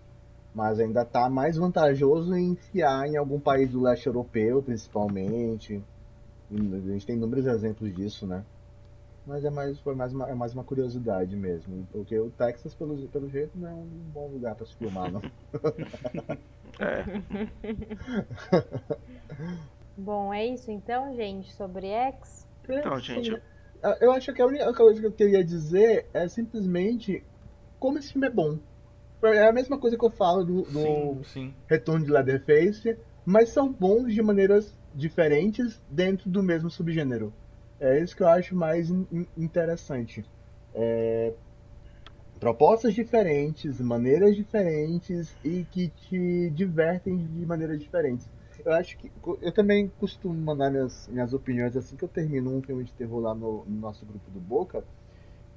mas 0.53 0.79
ainda 0.79 1.01
está 1.01 1.29
mais 1.29 1.57
vantajoso 1.57 2.35
em 2.35 2.51
enfiar 2.51 3.07
em 3.07 3.17
algum 3.17 3.39
país 3.39 3.71
do 3.71 3.81
leste 3.81 4.05
europeu, 4.05 4.61
principalmente. 4.61 5.81
A 6.51 6.91
gente 6.91 7.05
tem 7.07 7.15
inúmeros 7.15 7.47
exemplos 7.47 7.93
disso, 7.95 8.27
né? 8.27 8.45
Mas 9.25 9.45
é 9.45 9.49
mais, 9.49 9.79
foi 9.79 9.95
mais 9.95 10.13
uma, 10.13 10.29
é 10.29 10.35
mais 10.35 10.53
uma 10.53 10.63
curiosidade 10.63 11.35
mesmo. 11.35 11.87
Porque 11.91 12.17
o 12.19 12.29
Texas, 12.29 12.73
pelo, 12.73 13.07
pelo 13.07 13.29
jeito, 13.29 13.57
não 13.57 13.67
é 13.69 13.73
um 13.73 13.87
bom 14.13 14.27
lugar 14.27 14.55
para 14.55 14.65
se 14.65 14.75
filmar, 14.75 15.11
não. 15.11 15.21
é. 16.79 17.03
bom, 19.97 20.33
é 20.33 20.45
isso 20.45 20.69
então, 20.69 21.15
gente, 21.15 21.53
sobre 21.53 21.87
X. 21.87 22.45
Então, 22.67 22.99
gente. 22.99 23.41
Eu 23.99 24.11
acho 24.11 24.33
que 24.33 24.41
a 24.41 24.45
única 24.45 24.73
coisa 24.73 24.99
que 24.99 25.07
eu 25.07 25.11
queria 25.11 25.43
dizer 25.43 26.07
é 26.13 26.27
simplesmente 26.27 27.23
como 27.79 27.99
esse 27.99 28.13
filme 28.13 28.27
é 28.27 28.31
bom. 28.31 28.57
É 29.21 29.47
a 29.47 29.53
mesma 29.53 29.77
coisa 29.77 29.97
que 29.97 30.03
eu 30.03 30.09
falo 30.09 30.43
do, 30.43 30.61
do 30.63 30.81
sim, 30.81 31.23
sim. 31.23 31.53
Retorno 31.67 32.05
de 32.05 32.11
Leatherface, 32.11 32.97
mas 33.25 33.49
são 33.49 33.71
bons 33.71 34.13
de 34.13 34.21
maneiras 34.21 34.73
diferentes 34.93 35.81
dentro 35.89 36.29
do 36.29 36.43
mesmo 36.43 36.69
subgênero. 36.69 37.33
É 37.83 37.99
isso 37.99 38.15
que 38.15 38.23
eu 38.23 38.29
acho 38.29 38.55
mais 38.55 38.89
in 38.89 39.27
interessante. 39.35 40.23
É, 40.73 41.33
propostas 42.39 42.93
diferentes, 42.93 43.81
maneiras 43.81 44.37
diferentes 44.37 45.35
e 45.43 45.65
que 45.65 45.89
te 45.89 46.49
divertem 46.51 47.17
de 47.17 47.45
maneiras 47.45 47.77
diferentes. 47.77 48.25
Eu 48.63 48.71
acho 48.71 48.97
que. 48.97 49.11
Eu 49.41 49.51
também 49.51 49.89
costumo 49.99 50.33
mandar 50.33 50.71
minhas, 50.71 51.09
minhas 51.09 51.33
opiniões 51.33 51.75
assim 51.75 51.97
que 51.97 52.05
eu 52.05 52.07
termino 52.07 52.55
um 52.55 52.61
filme 52.61 52.85
de 52.85 52.93
terror 52.93 53.19
lá 53.19 53.35
no, 53.35 53.65
no 53.65 53.79
nosso 53.81 54.05
grupo 54.05 54.31
do 54.31 54.39
Boca. 54.39 54.81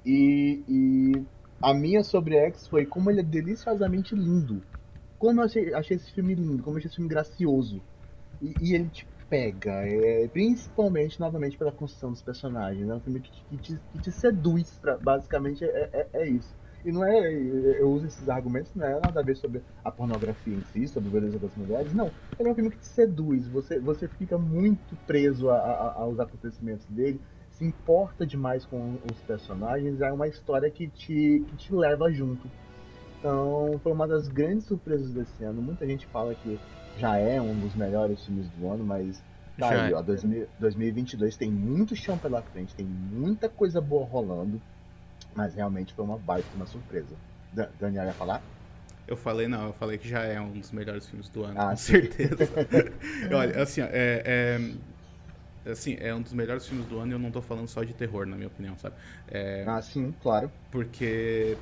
E, 0.05 0.63
e 0.67 1.23
a 1.61 1.73
minha 1.73 2.03
sobre 2.03 2.35
X 2.35 2.67
foi 2.67 2.85
como 2.85 3.09
ele 3.09 3.21
é 3.21 3.23
deliciosamente 3.23 4.13
lindo. 4.15 4.61
Como 5.17 5.39
eu 5.39 5.45
achei, 5.45 5.73
achei 5.73 5.95
esse 5.95 6.11
filme 6.11 6.35
lindo, 6.35 6.61
como 6.61 6.75
eu 6.75 6.79
achei 6.79 6.87
esse 6.87 6.97
filme 6.97 7.09
gracioso. 7.09 7.81
E, 8.41 8.53
e 8.59 8.75
ele 8.75 8.89
te 8.89 9.07
pega, 9.29 9.71
é, 9.85 10.27
principalmente, 10.27 11.19
novamente, 11.19 11.57
pela 11.57 11.71
construção 11.71 12.11
dos 12.11 12.21
personagens. 12.21 12.89
É 12.89 12.93
um 12.93 12.99
filme 12.99 13.19
que, 13.19 13.31
que, 13.49 13.57
te, 13.57 13.79
que 13.91 13.99
te, 13.99 14.11
seduz, 14.11 14.77
pra, 14.81 14.97
basicamente 14.97 15.63
é, 15.63 15.89
é, 15.93 16.07
é, 16.13 16.27
isso. 16.27 16.55
E 16.85 16.91
não 16.91 17.03
é, 17.03 17.33
eu 17.79 17.91
uso 17.91 18.05
esses 18.05 18.29
argumentos, 18.29 18.73
não 18.73 18.85
é 18.85 18.99
nada 18.99 19.19
a 19.19 19.23
ver 19.23 19.35
sobre 19.35 19.61
a 19.83 19.91
pornografia 19.91 20.55
em 20.55 20.61
si, 20.61 20.87
sobre 20.87 21.09
a 21.09 21.11
beleza 21.11 21.39
das 21.39 21.53
mulheres, 21.55 21.93
não. 21.93 22.09
Ele 22.39 22.47
é 22.47 22.51
um 22.51 22.55
filme 22.55 22.69
que 22.69 22.77
te 22.77 22.85
seduz, 22.85 23.47
você, 23.47 23.79
você 23.79 24.07
fica 24.07 24.37
muito 24.37 24.95
preso 25.05 25.49
a, 25.49 25.57
a, 25.57 25.93
aos 25.93 26.19
acontecimentos 26.19 26.85
dele, 26.85 27.19
se 27.51 27.65
importa 27.65 28.25
demais 28.25 28.65
com 28.65 28.97
os 29.11 29.19
personagens, 29.21 29.99
é 29.99 30.11
uma 30.11 30.27
história 30.27 30.69
que 30.69 30.87
te, 30.87 31.43
que 31.47 31.55
te 31.57 31.73
leva 31.73 32.11
junto. 32.11 32.49
Então, 33.19 33.79
foi 33.81 33.91
uma 33.91 34.07
das 34.07 34.27
grandes 34.27 34.65
surpresas 34.65 35.11
desse 35.11 35.43
ano. 35.43 35.61
Muita 35.61 35.85
gente 35.87 36.05
fala 36.07 36.35
que 36.35 36.59
já 36.97 37.17
é 37.17 37.41
um 37.41 37.53
dos 37.59 37.75
melhores 37.75 38.25
filmes 38.25 38.47
do 38.49 38.69
ano, 38.69 38.83
mas 38.83 39.21
tá 39.57 39.69
já 39.69 39.85
aí, 39.85 39.91
é. 39.91 39.95
ó, 39.95 40.01
2022 40.01 41.37
tem 41.37 41.51
muito 41.51 41.95
chão 41.95 42.17
pela 42.17 42.41
frente, 42.41 42.75
tem 42.75 42.85
muita 42.85 43.47
coisa 43.49 43.79
boa 43.79 44.05
rolando, 44.05 44.61
mas 45.35 45.53
realmente 45.53 45.93
foi 45.93 46.03
uma 46.03 46.17
baita, 46.17 46.47
uma 46.55 46.65
surpresa. 46.65 47.15
Da 47.53 47.69
Daniel 47.79 48.05
ia 48.05 48.13
falar? 48.13 48.41
Eu 49.07 49.15
falei, 49.15 49.47
não, 49.47 49.67
eu 49.67 49.73
falei 49.73 49.97
que 49.97 50.07
já 50.07 50.23
é 50.23 50.39
um 50.39 50.51
dos 50.51 50.71
melhores 50.71 51.07
filmes 51.07 51.29
do 51.29 51.45
ano, 51.45 51.59
ah, 51.59 51.69
com 51.69 51.77
sim. 51.77 51.93
certeza. 51.93 52.49
Olha, 53.33 53.61
assim, 53.63 53.81
é, 53.81 53.89
é, 55.65 55.71
assim, 55.71 55.95
é 55.99 56.13
um 56.13 56.21
dos 56.21 56.33
melhores 56.33 56.67
filmes 56.67 56.85
do 56.87 56.99
ano 56.99 57.13
e 57.13 57.15
eu 57.15 57.19
não 57.19 57.31
tô 57.31 57.41
falando 57.41 57.69
só 57.69 57.83
de 57.83 57.93
terror, 57.93 58.25
na 58.25 58.35
minha 58.35 58.47
opinião, 58.47 58.77
sabe? 58.77 58.95
É, 59.29 59.63
ah, 59.65 59.81
sim, 59.81 60.13
claro. 60.21 60.51
Porque 60.69 61.57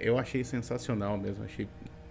eu 0.00 0.18
achei 0.18 0.42
sensacional 0.42 1.16
mesmo, 1.16 1.44
achei 1.44 1.68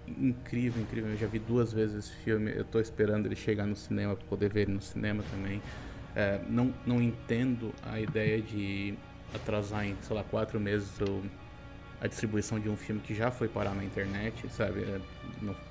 incrível, 0.07 0.81
incrível. 0.81 1.11
Eu 1.11 1.17
já 1.17 1.27
vi 1.27 1.39
duas 1.39 1.73
vezes 1.73 2.05
esse 2.05 2.15
filme, 2.23 2.51
eu 2.55 2.63
tô 2.63 2.79
esperando 2.79 3.25
ele 3.25 3.35
chegar 3.35 3.65
no 3.65 3.75
cinema 3.75 4.15
para 4.15 4.25
poder 4.27 4.51
ver 4.51 4.61
ele 4.61 4.73
no 4.73 4.81
cinema 4.81 5.23
também. 5.31 5.61
É, 6.15 6.39
não, 6.49 6.73
não 6.85 7.01
entendo 7.01 7.73
a 7.83 7.99
ideia 7.99 8.41
de 8.41 8.95
atrasar 9.33 9.85
em, 9.85 9.95
sei 10.01 10.15
lá, 10.15 10.23
quatro 10.23 10.59
meses 10.59 10.99
a 11.99 12.07
distribuição 12.07 12.59
de 12.59 12.69
um 12.69 12.77
filme 12.77 13.01
que 13.01 13.13
já 13.13 13.31
foi 13.31 13.47
parar 13.47 13.73
na 13.73 13.83
internet, 13.83 14.47
sabe? 14.49 14.81
É, 14.81 14.99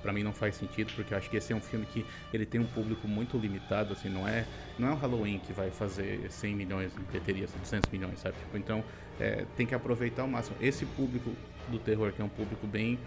para 0.01 0.11
mim 0.11 0.23
não 0.23 0.33
faz 0.33 0.55
sentido, 0.55 0.91
porque 0.93 1.13
eu 1.13 1.17
acho 1.17 1.29
que 1.29 1.37
esse 1.37 1.53
é 1.53 1.55
um 1.55 1.61
filme 1.61 1.85
que 1.85 2.05
ele 2.33 2.45
tem 2.45 2.59
um 2.59 2.65
público 2.65 3.07
muito 3.07 3.37
limitado, 3.37 3.93
assim, 3.93 4.09
não 4.09 4.27
é, 4.27 4.45
não 4.77 4.89
é 4.89 4.91
um 4.91 4.95
Halloween 4.95 5.39
que 5.39 5.53
vai 5.53 5.71
fazer 5.71 6.29
100 6.29 6.55
milhões 6.55 6.93
de 6.93 6.99
bilheteria, 7.01 7.47
200 7.47 7.89
milhões, 7.91 8.19
sabe? 8.19 8.35
Tipo, 8.37 8.57
então, 8.57 8.83
é, 9.19 9.45
tem 9.55 9.65
que 9.65 9.73
aproveitar 9.73 10.23
ao 10.23 10.27
máximo. 10.27 10.57
Esse 10.59 10.85
público 10.85 11.31
do 11.69 11.79
terror, 11.79 12.11
que 12.11 12.21
é 12.21 12.25
um 12.25 12.29
público 12.29 12.67
bem, 12.67 12.99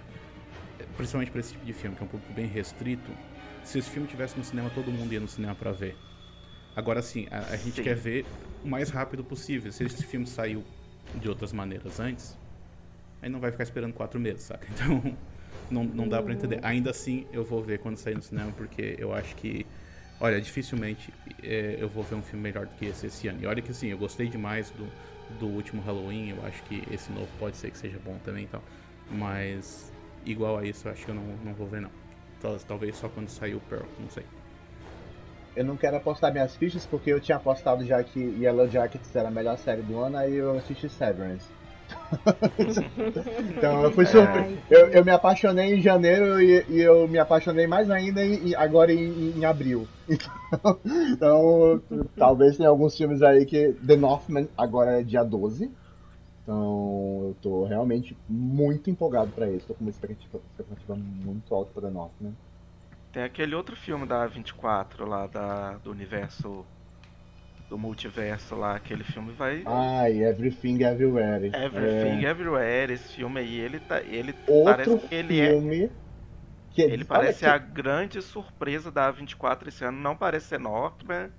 principalmente 0.96 1.30
para 1.30 1.40
esse 1.40 1.52
tipo 1.52 1.64
de 1.64 1.72
filme, 1.72 1.96
que 1.96 2.02
é 2.02 2.04
um 2.04 2.08
público 2.08 2.32
bem 2.32 2.46
restrito, 2.46 3.10
se 3.64 3.78
esse 3.78 3.90
filme 3.90 4.08
tivesse 4.08 4.36
no 4.36 4.44
cinema, 4.44 4.70
todo 4.70 4.90
mundo 4.90 5.12
ia 5.12 5.20
no 5.20 5.28
cinema 5.28 5.54
para 5.54 5.72
ver. 5.72 5.96
Agora 6.74 7.02
sim, 7.02 7.26
a, 7.30 7.38
a 7.52 7.56
gente 7.56 7.76
sim. 7.76 7.82
quer 7.82 7.94
ver 7.94 8.24
o 8.64 8.68
mais 8.68 8.90
rápido 8.90 9.24
possível. 9.24 9.70
Se 9.72 9.84
esse 9.84 10.04
filme 10.04 10.26
saiu 10.26 10.64
de 11.14 11.28
outras 11.28 11.52
maneiras 11.52 12.00
antes, 12.00 12.36
aí 13.20 13.28
não 13.28 13.40
vai 13.40 13.50
ficar 13.50 13.64
esperando 13.64 13.92
quatro 13.92 14.18
meses, 14.20 14.42
saca? 14.42 14.66
Então, 14.72 15.16
não, 15.70 15.84
não 15.84 16.08
dá 16.08 16.20
para 16.22 16.32
entender. 16.32 16.58
Ainda 16.62 16.90
assim, 16.90 17.26
eu 17.32 17.44
vou 17.44 17.62
ver 17.62 17.78
quando 17.78 17.96
sair 17.96 18.14
no 18.14 18.22
cinema, 18.22 18.50
porque 18.56 18.96
eu 18.98 19.14
acho 19.14 19.36
que, 19.36 19.64
olha, 20.18 20.40
dificilmente 20.40 21.12
é, 21.42 21.76
eu 21.78 21.88
vou 21.88 22.02
ver 22.02 22.16
um 22.16 22.22
filme 22.22 22.42
melhor 22.42 22.66
do 22.66 22.74
que 22.74 22.86
esse 22.86 23.06
esse 23.06 23.28
ano. 23.28 23.38
E 23.42 23.46
olha 23.46 23.62
que 23.62 23.70
assim, 23.70 23.88
eu 23.88 23.98
gostei 23.98 24.28
demais 24.28 24.70
do, 24.70 24.88
do 25.38 25.46
último 25.46 25.80
Halloween, 25.82 26.30
eu 26.30 26.44
acho 26.44 26.62
que 26.64 26.82
esse 26.92 27.12
novo 27.12 27.28
pode 27.38 27.56
ser 27.56 27.70
que 27.70 27.78
seja 27.78 27.98
bom 28.04 28.18
também 28.24 28.44
e 28.44 28.48
tal. 28.48 28.62
Mas, 29.10 29.89
igual 30.24 30.58
a 30.58 30.64
isso, 30.64 30.88
eu 30.88 30.92
acho 30.92 31.04
que 31.04 31.10
eu 31.10 31.14
não, 31.14 31.24
não 31.44 31.54
vou 31.54 31.66
ver, 31.66 31.80
não. 31.80 31.90
Talvez 32.66 32.96
só 32.96 33.08
quando 33.08 33.28
sair 33.28 33.54
o 33.54 33.60
Pearl, 33.60 33.84
não 33.98 34.08
sei. 34.08 34.24
Eu 35.54 35.64
não 35.64 35.76
quero 35.76 35.96
apostar 35.96 36.32
minhas 36.32 36.56
fichas 36.56 36.86
porque 36.86 37.10
eu 37.10 37.20
tinha 37.20 37.36
apostado 37.36 37.84
já 37.84 38.02
que 38.02 38.18
Yellow 38.18 38.68
Jackets 38.68 39.14
era 39.14 39.28
a 39.28 39.30
melhor 39.30 39.58
série 39.58 39.82
do 39.82 39.98
ano, 39.98 40.16
aí 40.16 40.36
eu 40.36 40.56
assisti 40.56 40.88
Severance. 40.88 41.46
então 43.56 43.82
eu 43.82 43.92
fui 43.92 44.06
surpreso. 44.06 44.58
Eu, 44.70 44.88
eu 44.88 45.04
me 45.04 45.10
apaixonei 45.10 45.74
em 45.74 45.80
janeiro 45.80 46.40
e, 46.40 46.64
e 46.68 46.80
eu 46.80 47.08
me 47.08 47.18
apaixonei 47.18 47.66
mais 47.66 47.90
ainda 47.90 48.24
em, 48.24 48.54
agora 48.54 48.92
em, 48.92 49.32
em 49.36 49.44
abril. 49.44 49.86
Então, 50.08 50.78
então, 51.12 51.82
talvez 52.16 52.56
tenha 52.56 52.68
alguns 52.68 52.96
filmes 52.96 53.22
aí 53.22 53.44
que. 53.44 53.72
The 53.86 53.96
Northman 53.96 54.48
agora 54.56 55.00
é 55.00 55.02
dia 55.02 55.24
12. 55.24 55.70
Então 56.42 57.26
eu 57.28 57.36
tô 57.40 57.64
realmente 57.64 58.16
muito 58.28 58.90
empolgado 58.90 59.30
pra 59.32 59.50
isso. 59.50 59.66
Tô 59.66 59.74
com 59.74 59.84
uma 59.84 59.90
expectativa, 59.90 60.40
expectativa 60.50 60.96
muito 60.96 61.54
alta 61.54 61.70
pra 61.72 61.88
The 61.88 61.90
Northman. 61.90 62.32
Tem 63.12 63.22
aquele 63.22 63.54
outro 63.54 63.76
filme 63.76 64.06
da 64.06 64.26
24 64.26 65.06
lá, 65.06 65.26
da, 65.26 65.72
do 65.78 65.90
universo 65.90 66.64
do 67.68 67.78
multiverso 67.78 68.56
lá, 68.56 68.74
aquele 68.74 69.04
filme 69.04 69.32
vai. 69.32 69.62
Ai, 69.64 70.24
Everything 70.24 70.82
Everywhere. 70.82 71.46
Everything 71.46 72.24
é... 72.24 72.30
Everywhere, 72.30 72.92
esse 72.92 73.14
filme 73.14 73.38
aí, 73.38 73.60
ele 73.60 73.78
tá. 73.78 74.02
Ele 74.02 74.34
Outro 74.48 74.74
parece 74.74 75.08
que 75.08 75.14
ele 75.14 75.40
é. 75.40 75.88
que 76.72 76.82
ele 76.82 77.04
parece 77.04 77.46
a 77.46 77.56
grande 77.56 78.20
surpresa 78.20 78.90
da 78.90 79.12
A24 79.12 79.68
esse 79.68 79.84
ano. 79.84 80.00
Não 80.00 80.16
parece 80.16 80.46
ser 80.46 80.58
Northman, 80.58 81.30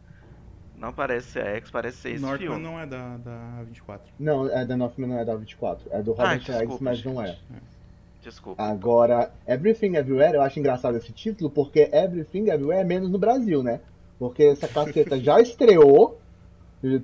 não 0.82 0.92
parece 0.92 1.28
ser 1.28 1.46
X, 1.46 1.70
parece 1.70 1.98
ser 1.98 2.10
esse 2.14 2.22
Northman 2.24 2.48
filme. 2.48 2.64
não 2.64 2.80
é 2.80 2.88
da, 2.88 3.18
da 3.18 3.64
A24. 3.64 4.00
Não, 4.20 4.50
é 4.50 4.66
da 4.66 4.76
Northman 4.76 5.10
não 5.10 5.20
é 5.20 5.24
da 5.24 5.38
A24. 5.38 5.78
É 5.92 6.02
do 6.02 6.12
Robert 6.12 6.42
ah, 6.50 6.64
Eggs, 6.64 6.84
mas 6.84 7.04
não 7.06 7.22
é. 7.22 7.38
Desculpa. 8.24 8.64
Agora, 8.64 9.32
Everything 9.48 9.96
Everywhere, 9.96 10.36
eu 10.36 10.42
acho 10.42 10.60
engraçado 10.60 10.98
esse 10.98 11.12
título, 11.12 11.52
porque 11.52 11.88
Everything 11.94 12.50
Everywhere 12.50 12.82
é 12.82 12.84
menos 12.84 13.12
no 13.12 13.20
Brasil, 13.20 13.62
né? 13.62 13.80
Porque 14.18 14.44
essa 14.44 14.68
caceta 14.68 15.20
já 15.22 15.40
estreou, 15.40 16.20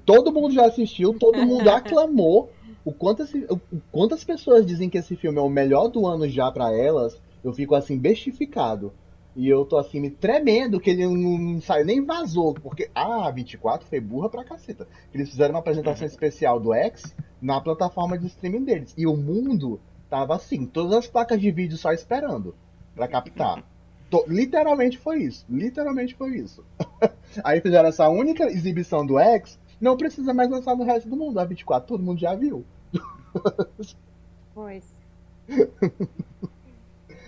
todo 0.03 0.33
mundo 0.33 0.55
já 0.55 0.65
assistiu, 0.65 1.13
todo 1.13 1.45
mundo 1.45 1.69
aclamou. 1.69 2.51
O 2.83 2.91
quanto 2.91 3.23
esse, 3.23 3.45
o, 3.47 3.59
quantas 3.91 4.23
pessoas 4.23 4.65
dizem 4.65 4.89
que 4.89 4.97
esse 4.97 5.15
filme 5.15 5.37
é 5.37 5.41
o 5.41 5.49
melhor 5.49 5.87
do 5.87 6.07
ano 6.07 6.27
já 6.27 6.51
para 6.51 6.75
elas, 6.75 7.21
eu 7.43 7.53
fico 7.53 7.75
assim, 7.75 7.95
bestificado. 7.95 8.91
E 9.37 9.47
eu 9.47 9.63
tô 9.63 9.77
assim, 9.77 9.99
me 9.99 10.09
tremendo 10.09 10.79
que 10.79 10.89
ele 10.89 11.05
não, 11.05 11.37
não 11.37 11.61
saiu 11.61 11.85
nem 11.85 12.03
vazou, 12.03 12.55
porque 12.55 12.89
a 12.95 13.27
ah, 13.27 13.31
24 13.31 13.87
foi 13.87 13.99
burra 13.99 14.29
pra 14.29 14.43
caceta. 14.43 14.87
Eles 15.13 15.29
fizeram 15.29 15.53
uma 15.53 15.59
apresentação 15.59 16.07
uhum. 16.07 16.11
especial 16.11 16.59
do 16.59 16.73
X 16.73 17.15
na 17.39 17.61
plataforma 17.61 18.17
de 18.17 18.25
streaming 18.25 18.63
deles. 18.63 18.95
E 18.97 19.05
o 19.05 19.15
mundo 19.15 19.79
tava 20.09 20.35
assim, 20.35 20.65
todas 20.65 20.91
as 20.97 21.05
placas 21.05 21.39
de 21.39 21.51
vídeo 21.51 21.77
só 21.77 21.91
esperando 21.91 22.55
para 22.95 23.07
captar. 23.07 23.63
Tô, 24.09 24.25
literalmente 24.27 24.97
foi 24.97 25.19
isso. 25.19 25.45
Literalmente 25.47 26.15
foi 26.15 26.37
isso. 26.37 26.65
Aí 27.43 27.61
fizeram 27.61 27.89
essa 27.89 28.09
única 28.09 28.45
exibição 28.45 29.05
do 29.05 29.19
X, 29.19 29.59
não 29.79 29.95
precisa 29.95 30.33
mais 30.33 30.49
lançar 30.49 30.75
no 30.75 30.83
resto 30.83 31.07
do 31.07 31.15
mundo. 31.15 31.39
A 31.39 31.45
24, 31.45 31.87
todo 31.87 32.03
mundo 32.03 32.19
já 32.19 32.33
viu. 32.33 32.65
Pois. 34.55 34.95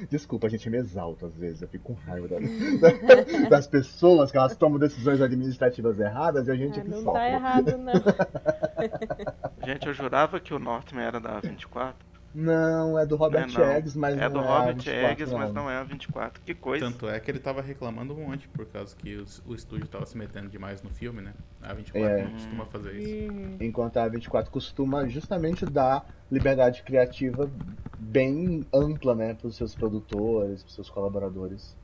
Desculpa, 0.10 0.48
a 0.48 0.50
gente 0.50 0.70
me 0.70 0.78
exalta 0.78 1.26
às 1.26 1.36
vezes, 1.36 1.62
eu 1.62 1.68
fico 1.68 1.94
com 1.94 2.10
raiva 2.10 2.28
das, 2.28 2.42
das 3.50 3.68
pessoas 3.68 4.32
que 4.32 4.38
elas 4.38 4.56
tomam 4.56 4.80
decisões 4.80 5.22
administrativas 5.22 6.00
erradas 6.00 6.48
e 6.48 6.52
a 6.52 6.56
gente 6.56 6.80
ah, 6.80 6.84
que 6.84 6.90
não 6.90 7.04
sofre. 7.04 7.20
tá 7.20 7.30
errado, 7.30 7.78
não. 7.78 7.94
gente, 9.66 9.88
eu 9.88 9.94
jurava 9.94 10.40
que 10.40 10.54
o 10.54 10.60
Northman 10.60 11.04
era 11.04 11.20
da 11.20 11.40
24. 11.40 12.09
Não, 12.34 12.98
é 12.98 13.06
do 13.06 13.16
Robert 13.16 13.48
não, 13.48 13.66
não. 13.66 13.72
Eggs, 13.72 13.98
mas 13.98 14.16
é 14.18 14.30
não 14.30 14.30
do 14.30 14.40
é 14.40 14.48
Robert 14.48 14.76
24, 14.76 15.12
Eggs, 15.12 15.34
mas 15.36 15.52
não 15.54 15.70
é 15.70 15.78
a 15.78 15.84
24. 15.84 16.42
Que 16.44 16.54
coisa. 16.54 16.86
Tanto 16.86 17.10
é 17.10 17.20
que 17.20 17.32
ele 17.32 17.40
tava 17.40 17.62
reclamando 17.62 18.14
um 18.14 18.28
monte 18.28 18.48
por 18.50 18.66
causa 18.68 18.96
que 18.96 19.16
os, 19.16 19.42
o 19.46 19.56
estúdio 19.56 19.88
tava 19.88 20.06
se 20.06 20.18
metendo 20.18 20.48
demais 20.50 20.82
no 20.84 20.90
filme, 20.90 21.22
né? 21.22 21.34
A 21.62 21.74
24 21.74 22.08
É. 22.08 22.24
não 22.24 22.32
costuma 22.32 22.66
fazer 22.66 22.96
isso. 22.96 23.64
Enquanto 23.64 23.98
a 23.98 24.08
24 24.08 24.52
costuma 24.52 25.08
justamente 25.08 25.66
dar 25.66 26.06
liberdade 26.32 26.84
criativa 26.84 27.52
bem 27.98 28.66
ampla, 28.74 29.16
né, 29.16 29.34
para 29.34 29.48
os 29.48 29.56
seus 29.58 29.76
produtores, 29.76 30.62
para 30.62 30.70
os 30.70 30.76
seus 30.76 30.90
colaboradores. 30.90 31.76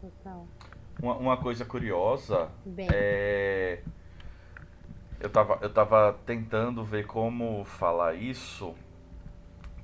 Total. 0.00 0.46
Uma, 1.00 1.16
uma 1.16 1.36
coisa 1.36 1.64
curiosa 1.64 2.50
Bem. 2.64 2.88
é. 2.90 3.82
Eu 5.20 5.28
tava, 5.28 5.58
eu 5.60 5.70
tava 5.70 6.16
tentando 6.24 6.84
ver 6.84 7.04
como 7.04 7.64
falar 7.64 8.14
isso, 8.14 8.72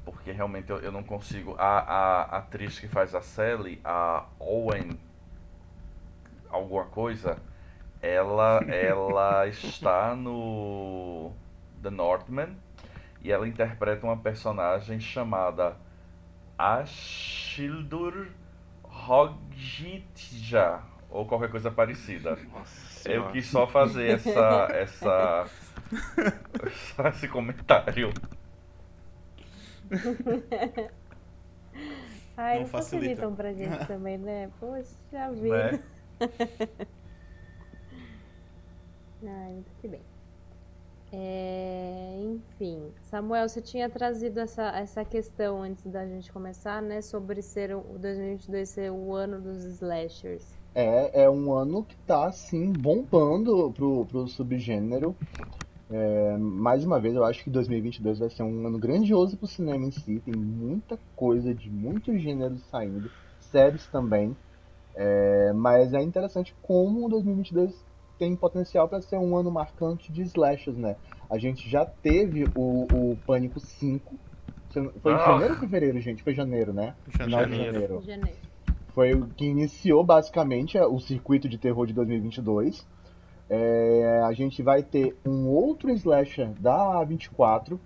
porque 0.04 0.30
realmente 0.30 0.70
eu, 0.70 0.78
eu 0.78 0.92
não 0.92 1.02
consigo. 1.02 1.56
A, 1.58 1.78
a 1.80 2.22
atriz 2.38 2.78
que 2.78 2.86
faz 2.86 3.16
a 3.16 3.20
Sally, 3.20 3.80
a 3.84 4.26
Owen, 4.38 4.96
alguma 6.48 6.84
coisa, 6.84 7.36
ela, 8.00 8.60
ela 8.72 9.48
está 9.48 10.14
no 10.14 11.32
The 11.82 11.90
Northman 11.90 12.56
e 13.20 13.32
ela 13.32 13.48
interpreta 13.48 14.06
uma 14.06 14.16
personagem 14.16 15.00
chamada 15.00 15.76
Ashildur 16.56 18.28
Hogjitja 18.84 20.80
ou 21.10 21.26
qualquer 21.26 21.50
coisa 21.50 21.72
parecida. 21.72 22.38
Nossa 22.52 22.93
Eu 23.04 23.26
senhora. 23.26 23.32
quis 23.32 23.46
só 23.46 23.66
fazer 23.66 24.08
essa, 24.14 24.68
essa, 24.72 25.46
só 26.96 27.08
esse 27.08 27.28
comentário. 27.28 28.12
Ai, 32.36 32.60
Não 32.60 32.62
não 32.62 32.68
facilita. 32.68 33.26
facilitam 33.26 33.34
pra 33.34 33.52
gente 33.52 33.78
também, 33.86 34.18
né? 34.18 34.50
Poxa 34.58 34.94
Né? 35.12 35.30
vida. 35.30 35.80
Ai, 39.26 39.52
muito 39.52 39.70
que 39.80 39.88
bem. 39.88 40.00
É, 41.12 42.16
enfim, 42.24 42.92
Samuel, 43.02 43.48
você 43.48 43.62
tinha 43.62 43.88
trazido 43.88 44.40
essa, 44.40 44.64
essa 44.76 45.04
questão 45.04 45.62
antes 45.62 45.86
da 45.86 46.04
gente 46.06 46.32
começar, 46.32 46.82
né? 46.82 47.00
Sobre 47.02 47.40
ser 47.40 47.74
o 47.74 47.78
o 47.94 47.98
2022 47.98 48.68
ser 48.68 48.90
o 48.90 49.12
ano 49.14 49.40
dos 49.40 49.64
slashers. 49.64 50.44
É, 50.74 51.22
é 51.24 51.30
um 51.30 51.52
ano 51.52 51.84
que 51.84 51.96
tá, 52.06 52.26
assim, 52.26 52.72
bombando 52.72 53.72
pro, 53.72 54.06
pro 54.06 54.26
subgênero. 54.28 55.16
É, 55.90 56.36
mais 56.38 56.84
uma 56.84 57.00
vez, 57.00 57.14
eu 57.14 57.24
acho 57.24 57.44
que 57.44 57.50
2022 57.50 58.18
vai 58.18 58.28
ser 58.30 58.42
um 58.42 58.66
ano 58.66 58.78
grandioso 58.78 59.36
pro 59.36 59.46
cinema 59.46 59.86
em 59.86 59.90
si. 59.90 60.20
Tem 60.20 60.34
muita 60.34 60.98
coisa 61.14 61.54
de 61.54 61.70
muitos 61.70 62.20
gêneros 62.20 62.62
saindo, 62.68 63.10
séries 63.38 63.86
também. 63.88 64.36
É, 64.96 65.52
mas 65.52 65.92
é 65.94 66.02
interessante 66.02 66.54
como 66.62 67.08
2022 67.08 67.72
tem 68.18 68.36
potencial 68.36 68.88
para 68.88 69.02
ser 69.02 69.16
um 69.18 69.36
ano 69.36 69.50
marcante 69.50 70.12
de 70.12 70.22
slashers, 70.22 70.76
né? 70.76 70.96
A 71.30 71.38
gente 71.38 71.68
já 71.68 71.84
teve 71.86 72.50
o, 72.54 73.12
o 73.12 73.16
Pânico 73.26 73.60
5. 73.60 74.18
Foi 75.02 75.12
em 75.12 75.16
Ah. 75.16 75.26
janeiro 75.26 75.54
ou 75.54 75.60
fevereiro, 75.60 76.00
gente? 76.00 76.22
Foi 76.22 76.34
janeiro, 76.34 76.72
né? 76.72 76.94
Final 77.08 77.44
de 77.46 77.56
Janeiro. 77.56 78.02
janeiro. 78.04 78.43
Foi 78.94 79.12
o 79.12 79.26
que 79.26 79.44
iniciou 79.44 80.04
basicamente 80.04 80.78
o 80.78 81.00
circuito 81.00 81.48
de 81.48 81.58
terror 81.58 81.84
de 81.84 81.92
2022. 81.92 82.86
É, 83.50 84.22
a 84.24 84.32
gente 84.32 84.62
vai 84.62 84.84
ter 84.84 85.16
um 85.26 85.48
outro 85.48 85.90
slasher 85.90 86.50
da 86.60 87.04
A24, 87.04 87.76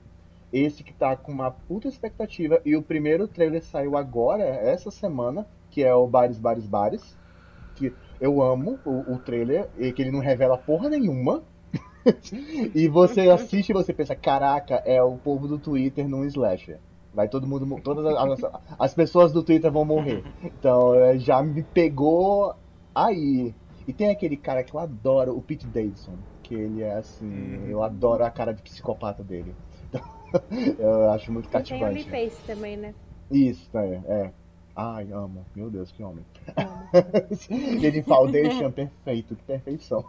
esse 0.52 0.84
que 0.84 0.92
tá 0.92 1.16
com 1.16 1.32
uma 1.32 1.50
puta 1.50 1.88
expectativa. 1.88 2.60
E 2.62 2.76
o 2.76 2.82
primeiro 2.82 3.26
trailer 3.26 3.64
saiu 3.64 3.96
agora, 3.96 4.44
essa 4.44 4.90
semana, 4.90 5.46
que 5.70 5.82
é 5.82 5.94
o 5.94 6.06
Bares, 6.06 6.38
Bares, 6.38 6.66
Bares. 6.66 7.16
Que 7.74 7.90
eu 8.20 8.42
amo 8.42 8.78
o, 8.84 9.14
o 9.14 9.18
trailer, 9.18 9.66
e 9.78 9.90
que 9.92 10.02
ele 10.02 10.10
não 10.10 10.20
revela 10.20 10.58
porra 10.58 10.90
nenhuma. 10.90 11.42
e 12.74 12.86
você 12.86 13.30
assiste 13.30 13.70
e 13.70 13.72
você 13.72 13.94
pensa, 13.94 14.14
caraca, 14.14 14.82
é 14.84 15.02
o 15.02 15.16
povo 15.16 15.48
do 15.48 15.58
Twitter 15.58 16.06
num 16.06 16.24
slasher. 16.26 16.78
Vai 17.12 17.28
todo 17.28 17.46
mundo, 17.46 17.80
todas 17.82 18.04
as, 18.06 18.44
as- 18.44 18.52
as 18.78 18.94
pessoas 18.94 19.32
do 19.32 19.42
Twitter 19.42 19.70
vão 19.72 19.84
morrer. 19.84 20.22
Então 20.42 20.94
é, 20.94 21.18
já 21.18 21.42
me 21.42 21.62
pegou 21.62 22.54
aí. 22.94 23.54
E 23.86 23.92
tem 23.92 24.10
aquele 24.10 24.36
cara 24.36 24.62
que 24.62 24.74
eu 24.74 24.80
adoro, 24.80 25.36
o 25.36 25.40
Pete 25.40 25.66
Davidson, 25.66 26.18
que 26.42 26.54
ele 26.54 26.82
é 26.82 26.92
assim, 26.94 27.66
eu 27.68 27.82
adoro 27.82 28.24
a 28.24 28.30
cara 28.30 28.52
de 28.52 28.60
psicopata 28.62 29.24
dele. 29.24 29.54
Então, 29.88 30.00
eu 30.78 31.10
acho 31.10 31.32
muito 31.32 31.46
E 31.46 31.48
tem 31.48 31.60
o 31.60 31.62
cativante. 31.80 32.10
Pace 32.10 32.42
também, 32.46 32.76
né? 32.76 32.94
Isso, 33.30 33.68
é, 33.76 34.02
é. 34.06 34.32
Ai, 34.76 35.10
amo. 35.10 35.44
Meu 35.56 35.70
Deus, 35.70 35.90
que 35.90 36.02
homem. 36.02 36.24
ele 37.82 38.02
Foundation, 38.02 38.70
perfeito, 38.70 39.34
que 39.34 39.42
perfeição. 39.44 40.04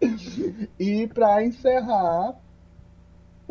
Sim. 0.00 0.68
E 0.78 1.06
pra 1.06 1.44
encerrar, 1.44 2.34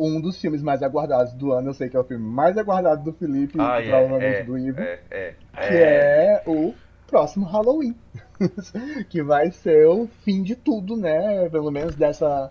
um 0.00 0.20
dos 0.20 0.40
filmes 0.40 0.62
mais 0.62 0.82
aguardados 0.82 1.32
do 1.34 1.52
ano, 1.52 1.68
eu 1.70 1.74
sei 1.74 1.88
que 1.88 1.96
é 1.96 2.00
o 2.00 2.04
filme 2.04 2.24
mais 2.24 2.56
aguardado 2.58 3.04
do 3.04 3.12
Felipe 3.12 3.58
Ah, 3.58 3.80
e 3.80 3.84
é, 3.84 3.86
provavelmente 3.86 4.40
é, 4.40 4.44
do 4.44 4.58
Ivo, 4.58 4.80
é, 4.80 5.00
é, 5.10 5.34
que 5.68 5.74
é 5.82 6.42
o 6.46 6.74
próximo 7.06 7.44
Halloween. 7.46 7.94
que 9.10 9.22
vai 9.22 9.50
ser 9.50 9.86
o 9.86 10.06
fim 10.24 10.42
de 10.42 10.56
tudo, 10.56 10.96
né? 10.96 11.48
Pelo 11.50 11.70
menos 11.70 11.94
dessa. 11.94 12.50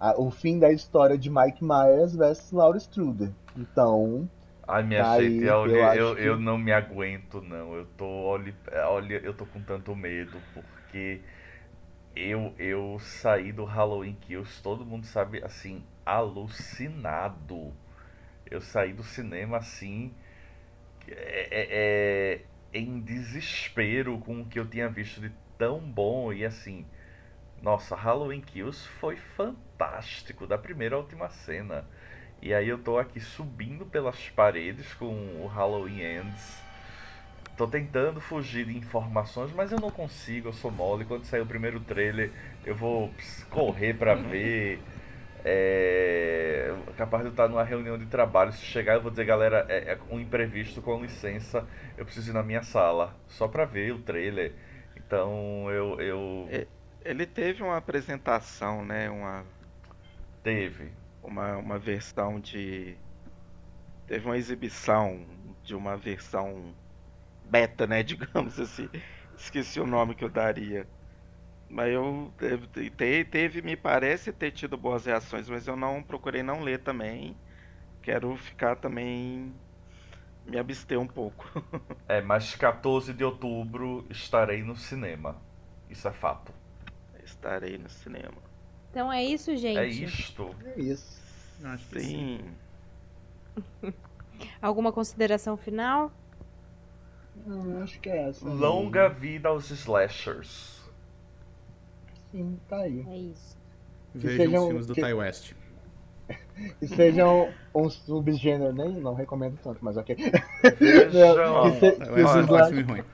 a- 0.00 0.14
o 0.20 0.30
fim 0.30 0.58
da 0.58 0.70
história 0.72 1.16
de 1.18 1.30
Mike 1.30 1.64
Myers 1.64 2.14
versus 2.14 2.52
Laura 2.52 2.78
Struder. 2.78 3.30
Então, 3.56 4.28
Ai, 4.66 4.82
minha 4.82 5.02
Tá 5.02 5.12
aí, 5.12 5.28
gente, 5.40 5.48
eu 5.48 5.66
eu, 5.66 6.18
eu, 6.18 6.36
que- 6.36 6.42
não 6.42 6.56
me 6.58 6.72
aguento, 6.72 7.40
não. 7.40 7.74
Eu 7.74 7.86
tô, 7.96 8.06
olha, 8.06 8.54
olha, 8.88 9.20
eu 9.22 9.34
tô 9.34 9.44
com 9.46 9.60
tanto 9.62 9.94
medo, 9.94 10.40
porque 10.54 11.20
eu, 12.16 12.52
eu 12.58 12.98
saí 13.00 13.52
do 13.52 13.64
Halloween 13.64 14.16
Kills, 14.22 14.62
todo 14.62 14.84
mundo 14.84 15.06
sabe, 15.06 15.42
assim, 15.44 15.82
alucinado. 16.04 17.72
Eu 18.50 18.60
saí 18.60 18.92
do 18.92 19.02
cinema 19.02 19.58
assim, 19.58 20.12
é, 21.08 21.48
é, 21.50 21.68
é, 22.72 22.78
em 22.78 23.00
desespero 23.00 24.18
com 24.18 24.42
o 24.42 24.46
que 24.46 24.58
eu 24.58 24.66
tinha 24.66 24.88
visto 24.88 25.20
de 25.20 25.32
tão 25.58 25.80
bom 25.80 26.32
e 26.32 26.44
assim. 26.44 26.86
Nossa, 27.62 27.96
Halloween 27.96 28.42
Kills 28.42 28.86
foi 29.00 29.16
fantástico, 29.16 30.46
da 30.46 30.58
primeira 30.58 30.96
à 30.96 30.98
última 30.98 31.30
cena. 31.30 31.86
E 32.42 32.52
aí 32.52 32.68
eu 32.68 32.78
tô 32.78 32.98
aqui 32.98 33.20
subindo 33.20 33.86
pelas 33.86 34.28
paredes 34.28 34.92
com 34.94 35.14
o 35.42 35.46
Halloween 35.46 36.02
Ends 36.02 36.64
Tô 37.56 37.68
tentando 37.68 38.20
fugir 38.20 38.66
de 38.66 38.76
informações, 38.76 39.52
mas 39.52 39.70
eu 39.70 39.78
não 39.78 39.90
consigo, 39.90 40.48
eu 40.48 40.52
sou 40.52 40.72
mole. 40.72 41.04
Quando 41.04 41.24
sair 41.24 41.40
o 41.40 41.46
primeiro 41.46 41.78
trailer, 41.78 42.32
eu 42.66 42.74
vou 42.74 43.12
correr 43.48 43.94
para 43.94 44.14
ver. 44.18 44.80
É 45.44 46.44
capaz 46.94 47.22
de 47.22 47.28
eu 47.28 47.32
estar 47.32 47.48
numa 47.48 47.64
reunião 47.64 47.98
de 47.98 48.06
trabalho. 48.06 48.52
Se 48.52 48.64
chegar, 48.64 48.94
eu 48.94 49.02
vou 49.02 49.10
dizer, 49.10 49.24
galera, 49.24 49.66
é, 49.68 49.92
é 49.92 49.98
um 50.10 50.18
imprevisto, 50.18 50.80
com 50.80 51.02
licença, 51.02 51.66
eu 51.96 52.04
preciso 52.04 52.30
ir 52.30 52.34
na 52.34 52.42
minha 52.42 52.62
sala, 52.62 53.14
só 53.28 53.46
para 53.46 53.64
ver 53.64 53.92
o 53.92 53.98
trailer. 53.98 54.52
Então 54.96 55.70
eu. 55.70 56.00
eu... 56.00 56.48
Ele 57.04 57.26
teve 57.26 57.62
uma 57.62 57.76
apresentação, 57.76 58.84
né? 58.84 59.10
Uma. 59.10 59.44
Teve. 60.42 60.90
Uma, 61.22 61.56
uma 61.56 61.78
versão 61.78 62.40
de. 62.40 62.96
Teve 64.06 64.26
uma 64.26 64.36
exibição 64.36 65.26
de 65.62 65.74
uma 65.74 65.96
versão 65.96 66.74
beta, 67.44 67.86
né? 67.86 68.02
Digamos 68.04 68.58
assim. 68.58 68.88
Esqueci 69.36 69.80
o 69.80 69.86
nome 69.86 70.14
que 70.14 70.24
eu 70.24 70.30
daria. 70.30 70.86
Mas 71.68 71.92
eu 71.92 72.32
teve, 72.38 73.24
teve, 73.24 73.62
me 73.62 73.76
parece 73.76 74.32
ter 74.32 74.52
tido 74.52 74.76
boas 74.76 75.06
reações, 75.06 75.48
mas 75.48 75.66
eu 75.66 75.76
não 75.76 76.02
procurei 76.02 76.42
não 76.42 76.60
ler 76.60 76.80
também. 76.80 77.36
Quero 78.02 78.36
ficar 78.36 78.76
também 78.76 79.52
me 80.46 80.58
abster 80.58 80.98
um 80.98 81.06
pouco. 81.06 81.46
é, 82.06 82.20
mas 82.20 82.54
14 82.54 83.12
de 83.12 83.24
outubro 83.24 84.06
estarei 84.10 84.62
no 84.62 84.76
cinema. 84.76 85.36
Isso 85.88 86.06
é 86.06 86.12
fato. 86.12 86.52
Estarei 87.24 87.78
no 87.78 87.88
cinema. 87.88 88.42
Então 88.90 89.12
é 89.12 89.24
isso, 89.24 89.56
gente. 89.56 89.78
É 89.78 89.86
isto. 89.86 90.54
É 90.64 90.80
isso. 90.80 91.22
Acho 91.64 91.88
que 91.88 92.00
sim. 92.00 92.40
Alguma 94.60 94.92
consideração 94.92 95.56
final? 95.56 96.12
Não, 97.46 97.82
acho 97.82 97.98
que 98.00 98.08
é 98.08 98.28
essa. 98.28 98.46
Longa 98.46 99.08
vida 99.08 99.48
aos 99.48 99.70
slashers. 99.70 100.73
Sim, 102.34 102.58
tá 102.68 102.78
aí. 102.78 103.06
É 103.08 103.16
isso. 103.16 103.56
Vejam 104.12 104.62
os 104.62 104.66
filmes 104.66 104.86
do 104.88 104.94
que... 104.94 105.00
Ty 105.00 105.12
West. 105.12 105.52
E 106.80 106.86
sejam 106.86 107.52
um 107.74 107.90
subgênero, 107.90 108.72
nem 108.72 108.92
não 108.92 109.14
recomendo 109.14 109.58
tanto, 109.62 109.78
mas 109.82 109.96
ok. 109.96 110.16
Vejam. 110.80 111.70
que 111.70 111.78
se, 111.78 111.92
que 111.92 112.52
Olha, 112.52 112.66
filme 112.66 112.82
ruim. 112.82 113.04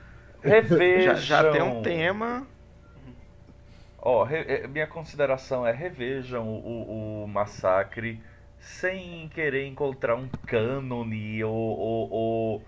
Revejam. 0.43 1.17
Já, 1.17 1.43
já 1.43 1.51
tem 1.51 1.63
um 1.63 1.83
tema. 1.83 2.47
Ó, 3.99 4.23
re, 4.23 4.67
minha 4.69 4.87
consideração 4.87 5.67
é 5.67 5.73
revejam 5.73 6.47
o, 6.47 6.59
o, 6.59 7.25
o, 7.25 7.29
massacre 7.29 8.21
sem 8.59 9.29
querer 9.31 9.67
encontrar 9.67 10.15
um 10.15 10.29
cânone 10.47 11.43
ou, 11.43 11.53
ou, 11.53 12.11
ou 12.11 12.65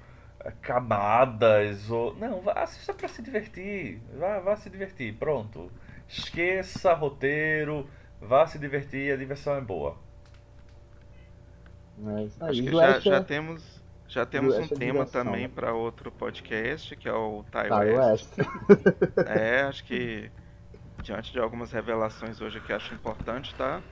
camadas 0.61 1.91
ou 1.91 2.15
não 2.16 2.43
assista 2.55 2.93
para 2.93 3.09
se 3.09 3.23
divertir 3.23 4.01
vá, 4.19 4.41
vá 4.41 4.57
se 4.57 4.69
divertir 4.69 5.15
pronto 5.15 5.70
esqueça 6.12 6.93
roteiro 6.93 7.89
vá 8.20 8.47
se 8.47 8.59
divertir 8.59 9.12
a 9.12 9.16
diversão 9.16 9.55
é 9.55 9.60
boa. 9.60 9.97
É 11.98 12.47
acho 12.47 12.62
que 12.62 12.70
já, 12.70 13.01
já 13.01 13.24
temos 13.24 13.82
já 14.09 14.26
temos 14.26 14.59
um 14.59 14.68
tema 14.68 15.06
também 15.06 15.48
para 15.48 15.72
outro 15.72 16.12
podcast 16.12 16.94
que 16.97 17.09
é 17.09 17.12
o 17.12 17.44
Ty 17.51 17.72
West. 17.97 18.34
é 19.26 19.62
acho 19.62 19.84
que 19.84 20.30
diante 21.02 21.32
de 21.32 21.39
algumas 21.39 21.72
revelações 21.72 22.40
hoje 22.40 22.60
que 22.60 22.72
acho 22.72 22.94
importante 22.94 23.55
tá? 23.55 23.82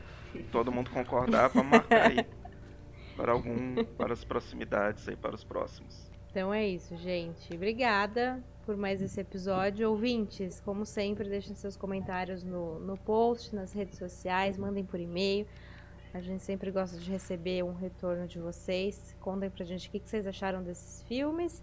Todo 0.53 0.71
mundo 0.71 0.91
concordar 0.91 1.51
para 1.51 1.63
marcar 1.63 2.11
aí 2.11 2.27
para 3.17 3.33
algum 3.33 3.83
para 3.97 4.13
as 4.13 4.25
proximidades 4.25 5.09
aí 5.09 5.17
para 5.17 5.35
os 5.35 5.45
próximos 5.45 6.10
então 6.31 6.55
é 6.55 6.67
isso, 6.67 6.97
gente. 6.97 7.53
Obrigada 7.53 8.43
por 8.65 8.77
mais 8.77 9.03
esse 9.03 9.21
episódio. 9.21 9.91
Ouvintes, 9.91 10.61
como 10.61 10.87
sempre, 10.87 11.29
deixem 11.29 11.57
seus 11.57 11.77
comentários 11.77 12.45
no, 12.45 12.79
no 12.79 12.97
post, 12.97 13.55
nas 13.55 13.73
redes 13.73 13.99
sociais, 13.99 14.57
mandem 14.57 14.85
por 14.85 15.01
e-mail. 15.01 15.45
A 16.15 16.21
gente 16.21 16.43
sempre 16.45 16.71
gosta 16.71 16.97
de 16.99 17.11
receber 17.11 17.65
um 17.65 17.75
retorno 17.75 18.29
de 18.29 18.39
vocês. 18.39 19.17
Contem 19.21 19.51
pra 19.51 19.65
gente 19.65 19.89
o 19.89 19.91
que, 19.91 19.99
que 19.99 20.09
vocês 20.09 20.27
acharam 20.27 20.63
desses 20.63 21.03
filmes. 21.03 21.63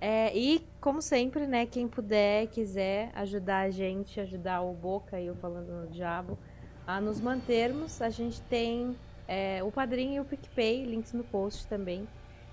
É, 0.00 0.36
e, 0.36 0.66
como 0.80 1.00
sempre, 1.00 1.46
né, 1.46 1.64
quem 1.64 1.86
puder, 1.86 2.48
quiser 2.48 3.12
ajudar 3.14 3.60
a 3.60 3.70
gente, 3.70 4.18
ajudar 4.18 4.62
o 4.62 4.72
Boca 4.72 5.20
e 5.20 5.30
o 5.30 5.34
Falando 5.36 5.68
no 5.68 5.86
Diabo 5.86 6.36
a 6.84 7.00
nos 7.00 7.20
mantermos, 7.20 8.02
a 8.02 8.10
gente 8.10 8.40
tem 8.42 8.96
é, 9.28 9.62
o 9.62 9.70
Padrinho 9.70 10.14
e 10.14 10.20
o 10.20 10.24
PicPay, 10.24 10.84
links 10.84 11.12
no 11.12 11.22
post 11.22 11.68
também. 11.68 12.04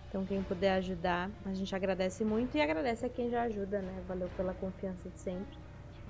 Então, 0.09 0.25
quem 0.25 0.43
puder 0.43 0.73
ajudar, 0.73 1.29
a 1.45 1.53
gente 1.53 1.73
agradece 1.75 2.25
muito 2.25 2.57
e 2.57 2.61
agradece 2.61 3.05
a 3.05 3.09
quem 3.09 3.29
já 3.29 3.43
ajuda, 3.43 3.79
né? 3.79 4.01
Valeu 4.07 4.27
pela 4.29 4.55
confiança 4.55 5.07
de 5.07 5.19
sempre. 5.19 5.55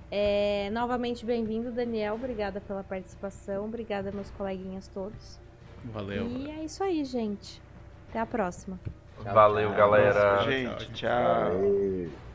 É, 0.09 0.69
novamente, 0.71 1.25
bem-vindo, 1.25 1.69
Daniel. 1.69 2.15
Obrigada 2.15 2.61
pela 2.61 2.81
participação. 2.81 3.65
Obrigada, 3.65 4.09
meus 4.11 4.31
coleguinhas 4.31 4.87
todos. 4.87 5.37
Valeu. 5.83 6.25
E 6.27 6.49
é 6.49 6.63
isso 6.63 6.81
aí, 6.81 7.03
gente. 7.03 7.61
Até 8.09 8.19
a 8.19 8.25
próxima. 8.25 8.79
Valeu, 9.17 9.69
galera. 9.71 10.43
Gente, 10.43 10.93
tchau. 10.93 11.51
tchau. 11.51 12.29